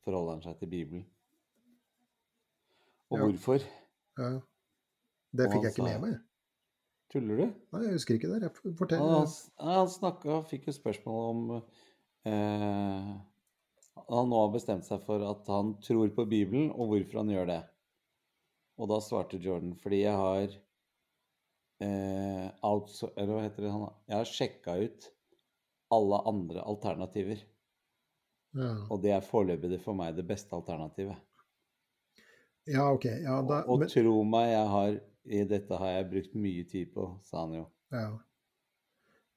forholder 0.05 0.37
han 0.37 0.43
seg 0.45 0.59
til 0.61 0.71
Bibelen. 0.71 1.03
Og 3.09 3.17
ja. 3.17 3.25
hvorfor? 3.25 3.65
Ja. 4.19 4.29
Det 5.35 5.49
fikk 5.51 5.67
jeg 5.67 5.75
ikke 5.75 5.89
med 5.89 6.03
meg. 6.05 6.28
Tuller 7.09 7.41
du? 7.41 7.45
Nei, 7.73 7.81
jeg 7.87 7.97
husker 7.97 8.19
ikke 8.19 8.29
det. 8.29 8.51
Fortell. 8.77 9.01
Han, 9.01 9.27
han 9.65 9.89
snakka, 9.89 10.43
fikk 10.49 10.69
jo 10.69 10.75
spørsmål 10.75 11.27
om 11.31 11.43
eh, 12.29 13.11
Han 14.11 14.29
nå 14.29 14.41
har 14.43 14.53
bestemt 14.53 14.85
seg 14.85 15.01
for 15.07 15.25
at 15.25 15.49
han 15.49 15.73
tror 15.85 16.11
på 16.13 16.27
Bibelen, 16.29 16.69
og 16.69 16.93
hvorfor 16.93 17.23
han 17.23 17.31
gjør 17.33 17.49
det. 17.49 17.61
Og 18.79 18.91
da 18.91 18.99
svarte 19.03 19.41
Jordan 19.41 19.73
fordi 19.81 20.03
jeg 20.03 20.15
har 20.15 20.53
eh, 21.83 22.45
outso, 22.69 23.09
Eller 23.15 23.33
hva 23.33 23.45
heter 23.47 23.65
det? 23.65 23.73
Jeg 24.11 24.17
har 24.19 24.29
sjekka 24.29 24.77
ut 24.85 25.09
alle 25.89 26.21
andre 26.29 26.61
alternativer. 26.69 27.41
Ja. 28.57 28.69
Og 28.89 29.01
det 29.01 29.13
er 29.13 29.25
foreløpig 29.25 29.81
for 29.81 29.97
meg 29.97 30.17
det 30.17 30.25
beste 30.29 30.53
alternativet. 30.57 31.17
Ja, 32.69 32.91
ok. 32.93 33.05
Ja, 33.23 33.39
da, 33.41 33.63
og, 33.63 33.73
og 33.73 33.83
men... 33.83 33.91
tro 33.91 34.15
meg, 34.29 34.51
jeg 34.51 34.67
har, 34.73 34.97
i 35.29 35.43
dette 35.45 35.77
har 35.77 35.91
jeg 35.93 36.09
brukt 36.09 36.37
mye 36.41 36.65
tid 36.69 36.93
på, 36.93 37.05
sa 37.23 37.43
han 37.43 37.59
jo. 37.59 37.65
Ja. 37.93 38.07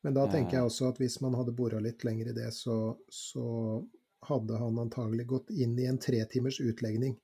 Men 0.02 0.16
da 0.16 0.24
tenker 0.30 0.58
jeg 0.58 0.66
også 0.66 0.88
at 0.90 0.98
hvis 0.98 1.20
man 1.22 1.36
hadde 1.38 1.54
bora 1.54 1.78
litt 1.82 2.02
lenger 2.06 2.32
i 2.32 2.36
det, 2.36 2.48
så, 2.56 2.96
så, 3.12 3.44
hadde 4.22 4.54
han 4.54 4.78
antagelig 4.78 5.24
gått 5.26 5.48
inn 5.50 5.72
i 5.82 5.88
en 5.90 5.96
tretimers 5.98 6.60
utlegning 6.62 7.16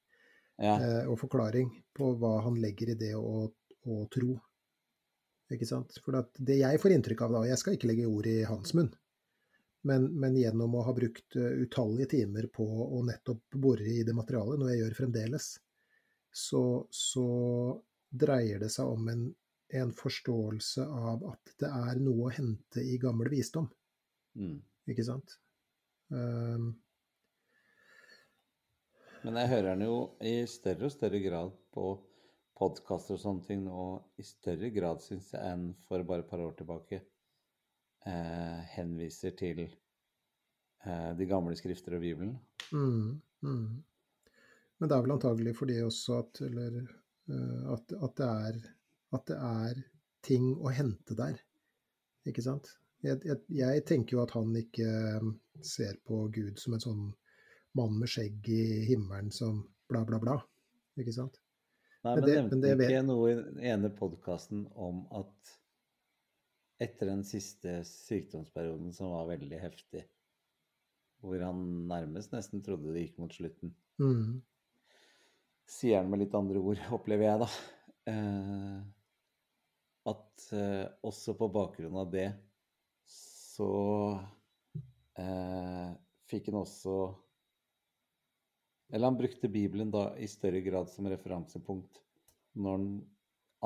ja. 0.58 0.72
eh, 0.74 1.04
og 1.06 1.20
forklaring 1.20 1.68
på 1.94 2.08
hva 2.18 2.40
han 2.42 2.56
legger 2.58 2.90
i 2.90 2.96
det 2.98 3.12
å, 3.14 3.44
å 3.86 3.98
tro. 4.10 4.32
Ikke 5.54 5.68
sant? 5.68 5.94
For 6.02 6.18
det 6.42 6.56
jeg 6.58 6.80
får 6.82 6.96
inntrykk 6.96 7.22
av 7.22 7.36
da, 7.36 7.42
og 7.44 7.52
jeg 7.52 7.60
skal 7.60 7.76
ikke 7.76 7.90
legge 7.92 8.10
ord 8.10 8.26
i 8.26 8.40
hans 8.50 8.74
munn, 8.74 8.90
men, 9.86 10.08
men, 10.18 10.34
gjennom 10.36 10.74
å 10.74 10.82
ha 10.88 10.94
brukt 10.94 11.38
uh, 11.38 11.54
utallige 11.62 12.10
timer 12.16 12.48
på 12.50 12.66
å 12.66 12.98
nettopp 13.06 13.54
bore 13.54 13.86
i 13.86 14.02
det 14.04 14.14
materialet, 14.18 14.58
noe 14.58 14.74
jeg 14.74 14.82
gjør 14.82 14.98
fremdeles, 14.98 15.52
så, 16.34 16.62
så 16.90 17.28
dreier 18.08 18.62
det 18.62 18.70
seg 18.72 18.88
om 18.88 19.08
en, 19.12 19.24
en, 19.80 19.92
forståelse 19.94 20.84
av 20.86 21.24
at 21.32 21.54
det 21.60 21.68
er 21.68 22.00
noe 22.02 22.28
å 22.28 22.34
hente 22.34 22.82
i 22.82 22.98
gammel 23.00 23.30
visdom. 23.32 23.68
Mm. 24.38 24.58
Ikke 24.88 25.04
sant? 25.04 25.36
Um, 26.08 26.72
men 29.26 29.36
jeg 29.42 29.50
hører 29.50 29.74
den 29.74 29.84
jo 29.84 29.96
i 30.24 30.40
større 30.48 30.86
og 30.88 30.94
større 30.94 31.20
grad 31.20 31.56
på 31.74 31.90
podkaster 32.58 33.16
og 33.16 33.22
sånne 33.22 33.46
ting 33.46 33.64
nå, 33.66 33.82
i 34.18 34.24
større 34.26 34.70
grad, 34.74 35.02
syns 35.02 35.32
jeg, 35.34 35.42
enn 35.42 35.72
for 35.86 36.06
bare 36.06 36.24
et 36.24 36.30
par 36.30 36.42
år 36.42 36.54
tilbake 36.58 37.00
eh, 38.06 38.60
henviser 38.74 39.34
til 39.38 39.64
eh, 39.66 41.10
de 41.18 41.28
gamle 41.30 41.58
skrifter 41.58 41.98
og 41.98 42.02
Bibelen. 42.02 42.34
Mm, 42.72 43.20
mm. 43.46 43.68
Men 44.78 44.90
det 44.90 44.96
er 44.96 45.04
vel 45.06 45.16
antagelig 45.16 45.54
fordi 45.58 45.78
også 45.82 46.18
at, 46.22 46.42
eller, 46.46 46.80
at, 47.28 47.92
at, 47.92 48.14
det 48.18 48.28
er, 48.28 48.58
at, 49.16 49.24
det 49.30 49.38
er, 49.38 49.80
ting 50.24 50.50
å 50.58 50.72
hente 50.74 51.14
der. 51.18 51.38
Ikke 52.28 52.42
sant? 52.44 52.70
Jeg, 53.04 53.20
jeg, 53.24 53.38
jeg, 53.54 53.82
tenker 53.86 54.16
jo 54.16 54.22
at 54.24 54.32
han 54.34 54.50
ikke 54.58 54.86
eh, 54.88 55.28
ser 55.64 56.00
på 56.08 56.24
Gud 56.34 56.58
som 56.58 56.74
en 56.74 56.82
sånn 56.82 57.04
mann 57.78 57.94
med 58.00 58.10
skjegg 58.10 58.48
i 58.50 58.64
himmelen 58.88 59.30
som 59.34 59.60
bla, 59.88 60.02
bla, 60.08 60.18
bla. 60.22 60.34
Ikke 60.98 61.14
sant? 61.14 61.38
Nei, 62.02 62.16
men, 62.16 62.18
men 62.18 62.26
det, 62.26 62.34
nevnte 62.34 62.58
men 62.58 62.64
det, 62.64 62.88
ikke 62.88 63.06
noe 63.06 63.30
i 63.30 63.38
den 63.38 63.62
ene 63.72 63.92
podkasten 63.94 64.66
om 64.74 65.04
at 65.14 65.54
etter 66.82 67.10
den 67.10 67.24
siste 67.26 67.80
sykdomsperioden 67.86 68.92
som 68.94 69.14
var 69.14 69.30
veldig 69.32 69.58
heftig, 69.62 70.04
hvor 71.22 71.42
han 71.42 71.64
nærmest 71.90 72.34
nesten 72.34 72.62
trodde 72.66 72.92
det 72.94 73.06
gikk 73.06 73.18
mot 73.22 73.34
slutten, 73.34 73.74
mm. 74.02 74.38
Sier 75.68 76.00
han 76.00 76.10
med 76.10 76.22
litt 76.24 76.36
andre 76.36 76.60
ord, 76.60 76.80
opplever 76.96 77.28
jeg, 77.28 77.44
da. 77.44 77.50
Eh, 78.12 78.78
at 80.08 80.50
eh, 80.56 80.84
også 81.04 81.34
på 81.36 81.50
bakgrunn 81.52 81.98
av 82.00 82.12
det 82.12 82.28
så 83.08 83.70
eh, 85.18 85.88
fikk 86.30 86.48
han 86.48 86.60
også 86.62 86.94
Eller 88.94 89.10
han 89.10 89.18
brukte 89.18 89.50
Bibelen 89.52 89.90
da 89.92 90.14
i 90.16 90.28
større 90.30 90.62
grad 90.64 90.88
som 90.88 91.08
referansepunkt 91.10 92.00
når 92.56 92.78
han 92.78 92.86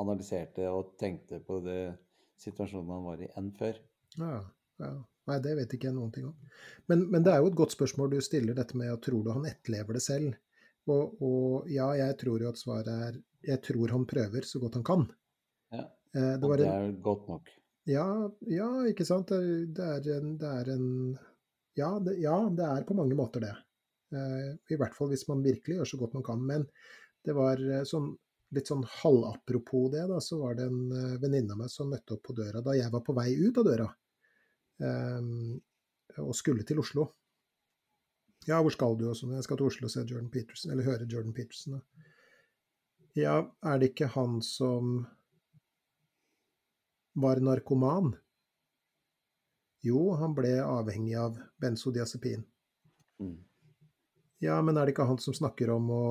analyserte 0.03 0.67
og 0.73 0.97
tenkte 0.99 1.39
på 1.45 1.61
det 1.63 1.93
situasjonen 2.41 2.91
han 2.91 3.05
var 3.05 3.21
i, 3.23 3.29
enn 3.39 3.51
før. 3.55 3.77
Ja, 4.17 4.39
ja. 4.81 4.93
Nei, 5.29 5.37
det 5.39 5.53
vet 5.55 5.73
ikke 5.75 5.87
jeg 5.87 5.95
noen 5.95 6.11
ting 6.11 6.25
om. 6.27 6.35
Men, 6.91 7.05
men, 7.07 7.23
det 7.23 7.31
er 7.31 7.39
jo 7.39 7.51
et 7.51 7.59
godt 7.61 7.75
spørsmål 7.75 8.11
du 8.11 8.17
stiller, 8.25 8.57
dette 8.57 8.75
med 8.75 8.91
at 8.91 9.05
tror 9.05 9.21
du 9.23 9.29
han 9.31 9.45
etterlever 9.47 9.95
det 9.95 10.03
selv? 10.03 10.33
Og, 10.91 11.21
og, 11.23 11.69
ja, 11.71 11.87
jeg 11.95 12.17
tror 12.19 12.43
jo 12.43 12.49
at 12.51 12.59
svaret 12.59 12.89
er 12.91 13.19
jeg 13.43 13.59
tror 13.63 13.91
han 13.91 14.07
prøver 14.07 14.45
så 14.47 14.59
godt 14.63 14.79
han 14.79 14.87
kan. 14.87 15.05
Ja, 15.73 15.89
Eh, 16.13 16.35
det 16.37 16.57
det 16.61 16.67
er 16.69 16.91
godt 17.01 17.27
nok. 17.27 17.47
ja, 17.89 18.07
ja, 18.47 18.69
ikke 18.85 19.05
sant. 19.05 19.31
Det, 19.33 19.73
det, 19.73 19.85
er 20.13 20.19
en, 20.19 20.35
det 20.37 20.49
er 20.61 20.69
en 20.75 21.17
ja 21.73 21.89
det, 22.05 22.19
ja, 22.21 22.35
det 22.53 22.67
er 22.69 22.85
på 22.85 22.93
mange 22.97 23.17
måter 23.17 23.41
det. 23.41 23.53
Eh, 24.13 24.51
I 24.75 24.77
hvert 24.77 24.93
fall 24.93 25.09
hvis 25.09 25.25
man 25.31 25.41
virkelig 25.45 25.79
gjør 25.79 25.89
så 25.89 25.99
godt 26.01 26.13
man 26.19 26.27
kan. 26.27 26.43
Men 26.45 26.67
det 27.25 27.33
var 27.37 27.57
eh, 27.57 27.81
sånn, 27.89 28.11
litt 28.53 28.69
sånn 28.69 28.85
halvapropos 29.01 29.89
det, 29.95 30.05
da, 30.11 30.21
så 30.21 30.37
var 30.43 30.59
det 30.59 30.69
en 30.69 30.93
eh, 30.93 31.17
venninne 31.23 31.55
av 31.55 31.63
meg 31.63 31.73
som 31.73 31.89
møtte 31.89 32.17
opp 32.17 32.27
på 32.29 32.37
døra 32.37 32.61
da 32.61 32.77
jeg 32.77 32.93
var 32.93 33.01
på 33.07 33.17
vei 33.17 33.31
ut 33.41 33.57
av 33.63 33.69
døra. 33.71 33.89
eh, 34.85 35.33
og 36.21 36.35
skulle 36.37 36.61
til 36.67 36.77
Oslo. 36.83 37.07
Ja, 38.47 38.59
hvor 38.61 38.73
skal 38.75 38.97
du? 38.99 39.07
og 39.09 39.17
sånn. 39.17 39.35
Jeg 39.37 39.45
skal 39.45 39.59
til 39.59 39.69
Oslo 39.69 39.87
og 39.87 39.93
se 39.93 40.03
Jordan 40.03 40.31
Peterson, 40.33 40.73
eller 40.73 40.87
høre 40.87 41.07
Jordan 41.09 41.35
Peterson. 41.35 41.77
Da. 41.77 42.09
Ja, 43.15 43.35
er 43.63 43.79
det 43.79 43.91
ikke 43.91 44.09
han 44.15 44.41
som 44.43 45.05
var 47.13 47.39
narkoman? 47.43 48.15
Jo, 49.83 50.13
han 50.19 50.35
ble 50.35 50.55
avhengig 50.63 51.15
av 51.19 51.37
benzodiazepin. 51.61 52.45
Mm. 53.21 53.37
Ja, 54.43 54.57
men 54.63 54.77
er 54.77 54.87
det 54.87 54.95
ikke 54.95 55.07
han 55.07 55.19
som 55.23 55.35
snakker 55.35 55.71
om 55.75 55.91
å 55.93 56.05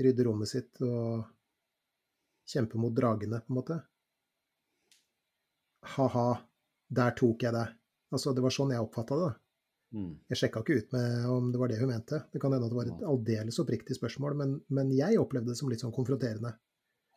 rydde 0.00 0.26
rommet 0.26 0.50
sitt 0.50 0.80
og 0.84 1.22
kjempe 2.50 2.80
mot 2.80 2.92
dragene, 2.92 3.40
på 3.40 3.52
en 3.52 3.60
måte? 3.60 3.78
Ha-ha, 5.94 6.28
der 6.88 7.16
tok 7.16 7.44
jeg 7.46 7.54
deg. 7.56 7.76
Altså, 8.12 8.34
det 8.34 8.44
var 8.44 8.56
sånn 8.56 8.72
jeg 8.74 8.84
oppfatta 8.84 9.20
det. 9.20 9.30
da. 9.30 9.43
Mm. 9.94 10.14
Jeg 10.32 10.40
sjekka 10.40 10.64
ikke 10.64 10.78
ut 10.80 10.94
med 10.96 11.26
om 11.30 11.50
det 11.54 11.60
var 11.60 11.70
det 11.70 11.78
hun 11.78 11.90
mente. 11.92 12.18
Det 12.32 12.40
kan 12.42 12.52
hende 12.52 12.66
at 12.66 12.72
det 12.72 12.78
var 12.80 12.88
et 12.90 13.04
aldeles 13.06 13.58
oppriktig 13.62 13.94
spørsmål, 13.94 14.36
men, 14.40 14.54
men 14.74 14.90
jeg 14.94 15.20
opplevde 15.22 15.52
det 15.52 15.58
som 15.60 15.70
litt 15.70 15.84
sånn 15.84 15.94
konfronterende. 15.94 16.50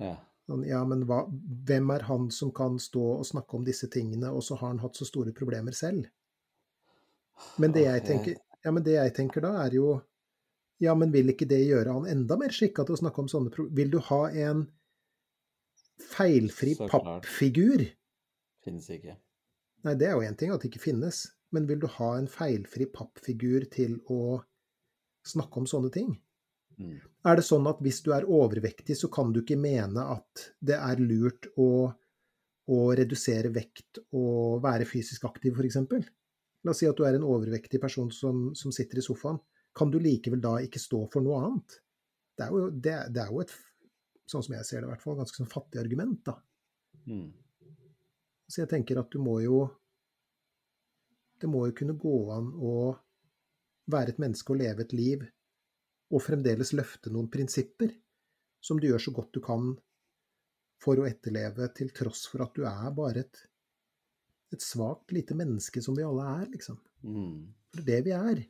Ja. 0.03 0.13
Sånn, 0.47 0.63
ja, 0.67 0.83
men 0.87 1.01
hva, 1.09 1.23
hvem 1.67 1.89
er 1.95 2.05
han 2.07 2.29
som 2.31 2.53
kan 2.55 2.77
stå 2.79 3.03
og 3.17 3.25
snakke 3.27 3.57
om 3.57 3.65
disse 3.67 3.89
tingene, 3.91 4.29
og 4.31 4.45
så 4.45 4.59
har 4.59 4.71
han 4.71 4.83
hatt 4.83 4.99
så 4.99 5.07
store 5.09 5.33
problemer 5.35 5.75
selv? 5.75 6.05
Men 7.61 7.73
det 7.73 7.83
jeg 7.87 8.05
tenker, 8.05 8.37
ja, 8.63 8.71
men 8.73 8.85
det 8.85 8.95
jeg 8.95 9.13
tenker 9.17 9.43
da, 9.45 9.57
er 9.65 9.75
jo 9.77 9.97
Ja, 10.77 10.93
men 10.93 11.09
vil 11.09 11.31
ikke 11.31 11.47
det 11.49 11.63
gjøre 11.65 11.89
han 11.95 12.03
enda 12.05 12.35
mer 12.37 12.53
skikka 12.53 12.83
til 12.85 12.93
å 12.93 12.99
snakke 12.99 13.23
om 13.23 13.29
sånne 13.31 13.49
problemer? 13.49 13.77
Vil 13.79 13.93
du 13.95 13.97
ha 14.11 14.19
en 14.45 14.59
feilfri 16.05 16.75
pappfigur? 16.77 17.81
Finnes 18.61 18.85
ikke. 18.93 19.15
Nei, 19.87 19.95
det 19.97 20.05
er 20.05 20.13
jo 20.13 20.27
én 20.27 20.37
ting 20.37 20.53
at 20.53 20.61
det 20.61 20.69
ikke 20.69 20.83
finnes, 20.83 21.23
men 21.55 21.67
vil 21.69 21.79
du 21.83 21.87
ha 21.97 22.13
en 22.17 22.27
feilfri 22.31 22.87
pappfigur 22.91 23.67
til 23.71 23.97
å 24.11 24.39
snakke 25.27 25.61
om 25.61 25.67
sånne 25.69 25.91
ting? 25.93 26.11
Mm. 26.77 26.97
Er 27.27 27.39
det 27.39 27.45
sånn 27.47 27.67
at 27.69 27.79
hvis 27.83 28.01
du 28.05 28.11
er 28.15 28.27
overvektig, 28.29 28.97
så 28.99 29.09
kan 29.13 29.31
du 29.33 29.41
ikke 29.41 29.57
mene 29.59 30.03
at 30.13 30.49
det 30.59 30.77
er 30.77 31.01
lurt 31.01 31.49
å, 31.57 31.87
å 32.67 32.79
redusere 32.99 33.51
vekt 33.53 34.01
og 34.11 34.61
være 34.65 34.87
fysisk 34.89 35.25
aktiv, 35.29 35.57
f.eks.? 35.57 35.79
La 36.65 36.73
oss 36.73 36.81
si 36.83 36.89
at 36.89 36.97
du 36.97 37.05
er 37.07 37.17
en 37.17 37.25
overvektig 37.27 37.79
person 37.81 38.11
som, 38.11 38.49
som 38.57 38.73
sitter 38.75 38.99
i 38.99 39.05
sofaen. 39.05 39.39
Kan 39.77 39.91
du 39.93 39.99
likevel 40.01 40.41
da 40.43 40.57
ikke 40.63 40.81
stå 40.81 41.03
for 41.13 41.23
noe 41.23 41.41
annet? 41.45 41.79
Det 42.37 42.45
er 42.45 42.53
jo, 42.53 42.69
det, 42.69 42.95
det 43.13 43.23
er 43.23 43.33
jo 43.33 43.41
et, 43.43 43.53
sånn 44.29 44.45
som 44.45 44.55
jeg 44.57 44.67
ser 44.67 44.81
det 44.83 44.89
i 44.89 44.91
hvert 44.91 45.03
fall, 45.03 45.17
ganske 45.19 45.39
sånn 45.39 45.51
fattig 45.51 45.81
argument, 45.81 46.19
da. 46.27 46.35
Mm. 47.07 47.29
Så 48.47 48.61
jeg 48.63 48.71
tenker 48.71 48.99
at 48.99 49.09
du 49.13 49.19
må 49.23 49.39
jo 49.43 49.61
Det 51.37 51.49
må 51.49 51.67
jo 51.67 51.75
kunne 51.77 51.97
gå 51.99 52.17
an 52.33 52.49
å 52.55 52.75
være 53.91 54.13
et 54.13 54.21
menneske 54.21 54.53
og 54.53 54.61
leve 54.61 54.83
et 54.83 54.95
liv 54.95 55.25
og 56.07 56.23
fremdeles 56.23 56.73
løfte 56.75 57.11
noen 57.11 57.29
prinsipper 57.31 57.91
som 58.63 58.79
du 58.79 58.87
gjør 58.89 59.03
så 59.03 59.13
godt 59.15 59.35
du 59.35 59.41
kan 59.43 59.73
for 60.81 60.99
å 60.99 61.07
etterleve, 61.09 61.69
til 61.75 61.89
tross 61.95 62.27
for 62.29 62.43
at 62.45 62.53
du 62.55 62.65
er 62.69 62.91
bare 62.95 63.23
et, 63.25 63.39
et 64.53 64.63
svakt 64.63 65.13
lite 65.15 65.35
menneske 65.37 65.81
som 65.83 65.97
vi 65.97 66.05
alle 66.05 66.25
er, 66.35 66.45
liksom. 66.53 66.77
Mm. 67.01 67.47
For 67.73 67.81
det 67.81 67.83
er 67.83 67.89
det 67.89 68.05
vi 68.05 68.13
er. 68.15 68.43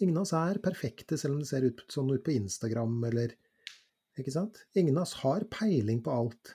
Ingen 0.00 0.16
av 0.16 0.26
oss 0.26 0.34
er 0.36 0.60
perfekte, 0.64 1.18
selv 1.20 1.36
om 1.36 1.42
det 1.42 1.50
ser 1.50 1.66
ut 1.68 1.82
sånn 1.92 2.12
ut 2.12 2.24
på 2.24 2.34
Instagram 2.36 2.98
eller 3.10 3.36
Ikke 4.16 4.32
sant? 4.32 4.62
Ingen 4.80 4.96
av 4.96 5.04
oss 5.04 5.12
har 5.20 5.44
peiling 5.52 5.98
på 6.00 6.08
alt. 6.08 6.54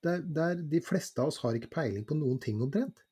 Det 0.00 0.08
er, 0.08 0.22
det 0.24 0.44
er, 0.44 0.62
de 0.72 0.80
fleste 0.80 1.20
av 1.20 1.28
oss 1.28 1.42
har 1.42 1.56
ikke 1.58 1.72
peiling 1.74 2.06
på 2.08 2.16
noen 2.16 2.38
ting 2.40 2.62
omtrent. 2.64 3.03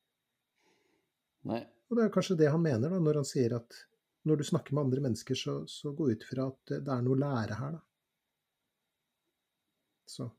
Nei. 1.49 1.63
Og 1.89 1.97
det 1.97 2.05
er 2.05 2.13
kanskje 2.13 2.37
det 2.39 2.51
han 2.51 2.61
mener 2.63 2.93
da, 2.93 2.99
når 3.03 3.21
han 3.21 3.27
sier 3.27 3.57
at 3.57 3.75
når 4.23 4.39
du 4.39 4.45
snakker 4.47 4.75
med 4.75 4.85
andre 4.87 5.01
mennesker, 5.03 5.35
så, 5.35 5.55
så 5.67 5.91
gå 5.91 6.09
ut 6.13 6.23
fra 6.23 6.47
at 6.51 6.75
det 6.85 6.93
er 6.93 7.03
noe 7.03 7.17
å 7.17 7.21
lære 7.23 7.57
her, 7.59 7.75
da. 7.77 7.83
Så 10.13 10.29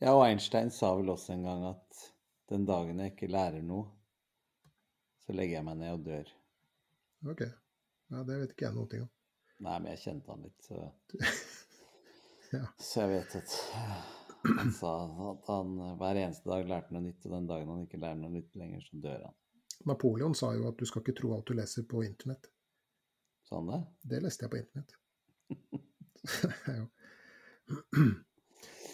Ja, 0.00 0.14
og 0.14 0.24
Einstein 0.24 0.70
sa 0.72 0.94
vel 0.96 1.10
også 1.12 1.34
en 1.34 1.44
gang 1.44 1.64
at 1.68 2.04
den 2.50 2.64
dagen 2.66 3.02
jeg 3.02 3.12
ikke 3.12 3.28
lærer 3.30 3.62
noe, 3.62 3.90
så 5.22 5.34
legger 5.36 5.58
jeg 5.58 5.66
meg 5.66 5.80
ned 5.82 5.98
og 5.98 6.06
dør. 6.06 6.30
ok. 7.30 7.42
Ja, 8.10 8.22
det 8.26 8.38
vet 8.40 8.54
ikke 8.54 8.66
jeg 8.66 8.74
noe 8.78 9.02
om. 9.04 9.10
Nei, 9.60 9.76
men 9.76 9.90
jeg 9.92 10.02
kjente 10.06 10.32
han 10.32 10.46
litt, 10.46 10.66
så 10.66 10.86
Ja. 12.54 12.64
Så 12.82 13.04
jeg 13.04 13.10
vet 13.12 13.36
at 13.38 13.52
han 14.56 14.72
sa 14.74 14.94
at 15.30 15.50
han 15.52 15.76
hver 16.00 16.18
eneste 16.18 16.50
dag 16.50 16.64
lærte 16.66 16.96
noe 16.96 17.04
nytt, 17.04 17.22
og 17.28 17.36
den 17.36 17.46
dagen 17.50 17.70
han 17.70 17.84
ikke 17.84 18.00
lærer 18.02 18.18
noe 18.18 18.32
nytt 18.34 18.56
lenger, 18.58 18.82
så 18.88 19.02
dør 19.04 19.28
han. 19.28 19.36
Napoleon 19.88 20.34
sa 20.34 20.52
jo 20.54 20.68
at 20.68 20.76
du 20.80 20.84
skal 20.88 21.02
ikke 21.04 21.16
tro 21.20 21.32
alt 21.36 21.46
du 21.48 21.54
leser 21.56 21.86
på 21.88 22.02
internett. 22.04 22.50
Sa 23.48 23.56
han 23.60 23.70
det? 23.72 23.80
Det 24.14 24.22
leste 24.22 24.44
jeg 24.46 24.52
på 24.52 24.60
internett. 24.60 24.96
ja. 26.76 26.84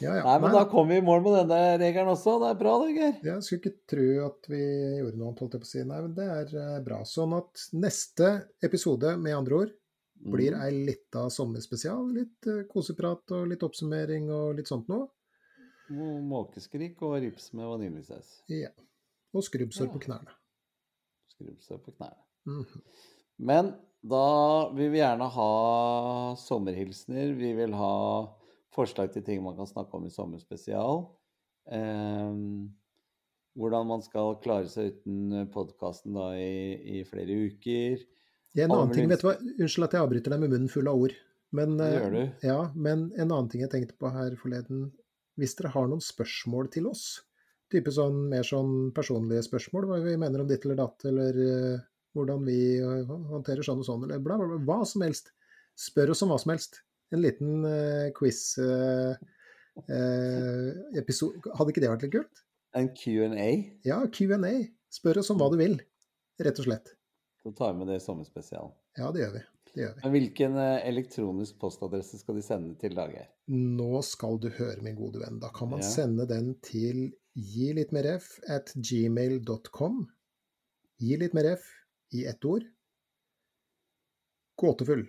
ja. 0.01 0.13
Nei, 0.25 0.37
men 0.41 0.47
Nei, 0.51 0.53
da 0.55 0.65
kom 0.71 0.89
vi 0.89 0.99
i 1.01 1.05
mål 1.05 1.23
med 1.25 1.35
denne 1.41 1.79
regelen 1.83 2.13
også. 2.13 2.37
Det 2.43 2.51
er 2.53 2.61
bra, 2.61 2.75
det, 2.85 2.93
Geir. 2.97 3.17
Jeg 3.25 3.47
skulle 3.47 3.63
ikke 3.65 3.89
tro 3.95 4.07
at 4.29 4.49
vi 4.53 4.61
gjorde 5.01 5.17
noe 5.19 5.31
annet, 5.33 5.43
holdt 5.43 5.57
jeg 5.57 5.65
på 5.65 5.69
å 5.69 5.73
si. 5.73 5.83
Nei, 5.89 6.01
men 6.07 6.15
det 6.17 6.29
er 6.37 6.55
eh, 6.63 6.79
bra. 6.87 7.01
Sånn 7.09 7.35
at 7.39 7.67
neste 7.75 8.31
episode, 8.69 9.17
med 9.23 9.37
andre 9.41 9.61
ord, 9.65 9.75
blir 10.17 10.55
Mm. 10.57 10.63
ei 10.65 10.71
lita 10.89 11.27
sommerspesial. 11.31 12.07
Litt 12.17 12.47
eh, 12.49 12.63
koseprat 12.71 13.35
og 13.37 13.51
litt 13.51 13.63
oppsummering 13.67 14.31
og 14.33 14.55
litt 14.61 14.71
sånt 14.71 14.89
noe. 14.89 15.11
Måkeskrik 16.27 17.03
og 17.07 17.19
rips 17.23 17.53
med 17.55 17.69
vaniljesaus. 17.69 18.41
Ja. 18.51 18.71
Og 19.37 19.45
skrubbsår 19.47 19.87
Ja. 19.87 19.93
på 19.93 20.01
knærne. 20.07 20.33
Skrubbsår 21.37 21.83
på 21.85 21.95
knærne. 21.99 22.23
Mm. 22.47 22.65
Men 23.37 23.75
da 24.07 24.71
vil 24.77 24.91
vi 24.95 25.03
gjerne 25.03 25.29
ha 25.35 25.53
sommerhilsener. 26.41 27.35
Vi 27.37 27.53
vil 27.59 27.77
ha 27.77 27.93
forslag 28.77 29.13
til 29.13 29.25
ting 29.27 29.45
man 29.45 29.57
kan 29.59 29.69
snakke 29.69 29.99
om 29.99 30.07
i 30.07 30.13
sommerspesial. 30.13 31.07
Ehm, 31.73 32.69
hvordan 33.57 33.89
man 33.89 34.05
skal 34.05 34.37
klare 34.45 34.69
seg 34.71 34.93
uten 34.95 35.49
podkasten 35.53 36.19
i, 36.37 37.01
i 37.01 37.05
flere 37.09 37.39
uker. 37.49 38.05
Ja, 38.57 38.67
en 38.67 38.77
annen 38.77 38.95
ting, 38.95 39.09
vet 39.11 39.25
du 39.25 39.31
hva? 39.31 39.37
Unnskyld 39.57 39.89
at 39.89 39.97
jeg 39.97 40.05
avbryter 40.05 40.33
deg 40.33 40.45
med 40.45 40.55
munnen 40.55 40.73
full 40.73 40.89
av 40.89 41.01
ord. 41.07 41.17
Men, 41.57 41.77
Det 41.81 41.89
eh, 41.89 41.97
gjør 41.99 42.15
du. 42.15 42.23
Ja, 42.47 42.61
men 42.75 43.09
en 43.17 43.31
annen 43.31 43.51
ting 43.53 43.65
jeg 43.65 43.73
tenkte 43.73 43.97
på 43.99 44.13
her 44.13 44.37
forleden. 44.41 44.91
Hvis 45.37 45.57
dere 45.59 45.73
har 45.75 45.89
noen 45.91 46.05
spørsmål 46.05 46.71
til 46.73 46.89
oss, 46.89 47.26
type 47.72 47.93
sånn 47.94 48.26
mer 48.30 48.47
sånn 48.47 48.90
personlige 48.97 49.44
spørsmål, 49.47 49.88
hva 49.88 50.01
vi 50.05 50.16
mener 50.20 50.43
om 50.43 50.51
ditt 50.51 50.64
eller 50.66 50.78
datt, 50.80 51.06
eller 51.10 51.38
uh, 51.38 51.84
hvordan 52.16 52.44
vi 52.47 52.60
eh, 52.80 53.10
håndterer 53.32 53.66
sånn 53.66 53.82
og 53.82 53.88
sånn, 53.88 54.05
eller 54.06 54.22
bla, 54.24 54.38
bla, 54.40 54.47
bla, 54.55 54.60
hva 54.64 54.86
som 54.88 55.05
helst. 55.05 55.34
Spør 55.76 56.14
oss 56.14 56.22
om 56.24 56.30
hva 56.32 56.38
som 56.40 56.55
helst. 56.55 56.80
En 57.12 57.20
liten 57.22 57.66
uh, 57.66 58.09
quiz 58.16 58.56
episode. 60.97 61.43
Hadde 61.59 61.74
ikke 61.74 61.82
det 61.84 61.90
vært 61.93 62.06
litt 62.06 62.14
kult? 62.14 62.40
En 62.76 62.88
Q&A. 62.97 63.51
Ja, 63.84 63.98
Q&A. 64.09 64.55
Spør 64.93 65.20
oss 65.20 65.28
om 65.34 65.43
hva 65.43 65.51
du 65.52 65.59
vil, 65.60 65.76
rett 66.40 66.62
og 66.62 66.70
slett. 66.70 66.94
Så 67.44 67.52
tar 67.56 67.74
vi 67.74 67.82
med 67.82 67.93
det 67.93 68.01
i 68.01 68.06
sommerspesialen. 68.06 68.72
Ja, 68.97 69.12
det 69.12 69.26
gjør 69.26 69.36
vi. 69.36 69.44
Det 69.77 69.82
gjør 69.85 69.94
vi. 69.97 70.01
Men 70.07 70.12
hvilken 70.15 70.55
eh, 70.62 70.86
elektronisk 70.89 71.59
postadresse 71.61 72.16
skal 72.23 72.39
de 72.39 72.43
sende 72.47 72.74
til 72.81 72.94
Dageir? 72.97 73.27
Nå 73.53 74.01
skal 74.09 74.39
du 74.40 74.48
høre, 74.57 74.81
min 74.82 74.97
gode 74.97 75.20
venn. 75.20 75.36
Da 75.43 75.51
kan 75.55 75.69
man 75.74 75.82
Ja. 75.85 75.90
sende 75.90 76.24
den 76.31 76.55
til 76.65 77.11
gi 77.36 77.66
litt 77.77 77.93
mer 77.93 78.09
f 78.16 78.39
at 78.48 78.73
gmail.com. 78.74 79.98
Gi 81.05 81.19
litt 81.20 81.35
mer 81.36 81.51
f 81.59 81.66
i 82.16 82.24
ett 82.24 82.44
ord. 82.48 82.65
Gåtefull. 84.57 85.05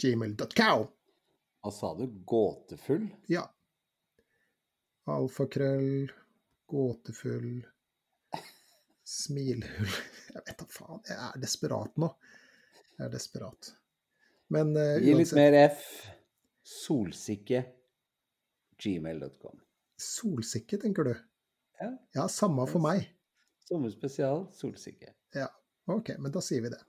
gmail.com. 0.00 0.86
Hva 1.60 1.70
sa 1.76 1.90
du? 1.98 2.06
Gåtefull? 2.24 3.10
Ja. 3.28 3.42
Alfakrøll, 5.10 6.08
gåtefull, 6.70 7.64
smilhull 9.04 9.90
Jeg 10.30 10.42
vet 10.46 10.60
da 10.62 10.66
faen. 10.70 11.00
Jeg 11.08 11.18
er 11.26 11.40
desperat 11.42 11.96
nå. 12.00 12.08
Jeg 13.00 13.06
er 13.08 13.12
desperat. 13.14 13.70
Men 14.52 14.74
uh, 14.76 14.98
Gi 15.00 15.14
litt 15.16 15.30
mer 15.32 15.54
F. 15.62 15.84
Solsikke. 16.68 17.62
Gmail.com. 18.76 19.56
Solsikke, 19.96 20.76
tenker 20.82 21.08
du? 21.08 21.14
Ja. 21.80 21.88
ja, 22.18 22.26
samme 22.28 22.66
for 22.68 22.84
meg. 22.84 23.06
Sommerspesial 23.64 24.44
solsikke. 24.52 25.14
Ja, 25.32 25.46
OK, 25.88 26.12
men 26.20 26.32
da 26.34 26.42
sier 26.44 26.60
vi 26.66 26.74
det. 26.74 26.80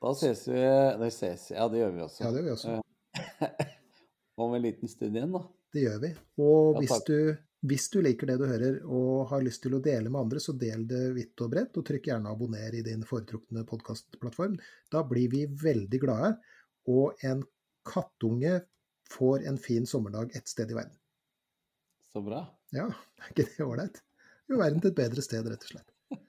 Da 0.00 0.14
ses 0.16 0.46
vi 0.48 0.60
Nei, 1.00 1.10
ses 1.12 1.50
Ja, 1.52 1.66
det 1.68 1.82
gjør 1.82 1.92
vi 1.92 2.04
også. 2.06 2.24
Ja, 2.24 2.32
det 2.32 2.40
gjør 2.40 2.48
vi 2.48 2.54
også. 2.54 2.76
Om 4.40 4.56
en 4.56 4.64
liten 4.64 4.88
stund 4.88 5.20
igjen, 5.20 5.36
da. 5.36 5.42
Det 5.76 5.84
gjør 5.84 6.00
vi. 6.06 6.12
Og 6.40 6.78
Ja, 6.78 6.84
hvis, 6.86 7.04
du, 7.04 7.16
hvis 7.60 7.90
du 7.92 7.98
liker 8.00 8.30
det 8.30 8.38
du 8.40 8.46
hører 8.48 8.78
og 8.88 9.28
har 9.32 9.42
lyst 9.44 9.62
til 9.64 9.74
å 9.76 9.82
dele 9.84 10.08
med 10.08 10.22
andre, 10.22 10.40
så 10.40 10.54
del 10.56 10.86
det 10.88 11.02
vidt 11.16 11.42
og 11.44 11.50
bredt, 11.52 11.76
og 11.76 11.84
trykk 11.86 12.08
gjerne 12.08 12.32
abonner 12.32 12.76
i 12.76 12.84
din 12.86 13.04
foretrukne 13.06 13.66
podkastplattform. 13.68 14.56
Da 14.92 15.04
blir 15.08 15.28
vi 15.32 15.44
veldig 15.44 16.00
glade, 16.00 16.32
og 16.88 17.20
en 17.26 17.44
kattunge 17.86 18.62
får 19.10 19.44
en 19.50 19.60
fin 19.60 19.88
sommerdag 19.88 20.32
et 20.38 20.48
sted 20.48 20.72
i 20.72 20.78
verden. 20.78 20.96
Så 22.14 22.24
bra. 22.24 22.46
Ja, 22.74 22.88
er 23.20 23.34
ikke 23.34 23.48
det 23.50 23.66
ålreit? 23.66 24.00
Jo, 24.50 24.58
verden 24.58 24.80
til 24.82 24.94
et 24.94 24.98
bedre 25.02 25.24
sted, 25.24 25.46
rett 25.46 25.68
og 25.68 25.74
slett. 25.76 25.96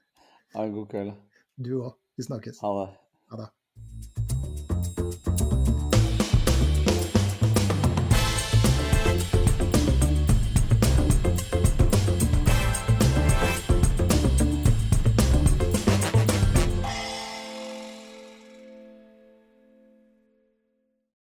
Ha 0.52 0.66
en 0.68 0.74
god 0.76 0.90
kveld. 0.92 1.14
Du 1.56 1.78
òg. 1.80 1.96
Vi 2.20 2.28
snakkes. 2.28 2.60
Ha 2.66 2.74
det. 2.76 2.90
Ha 3.32 3.40
det. 3.46 4.21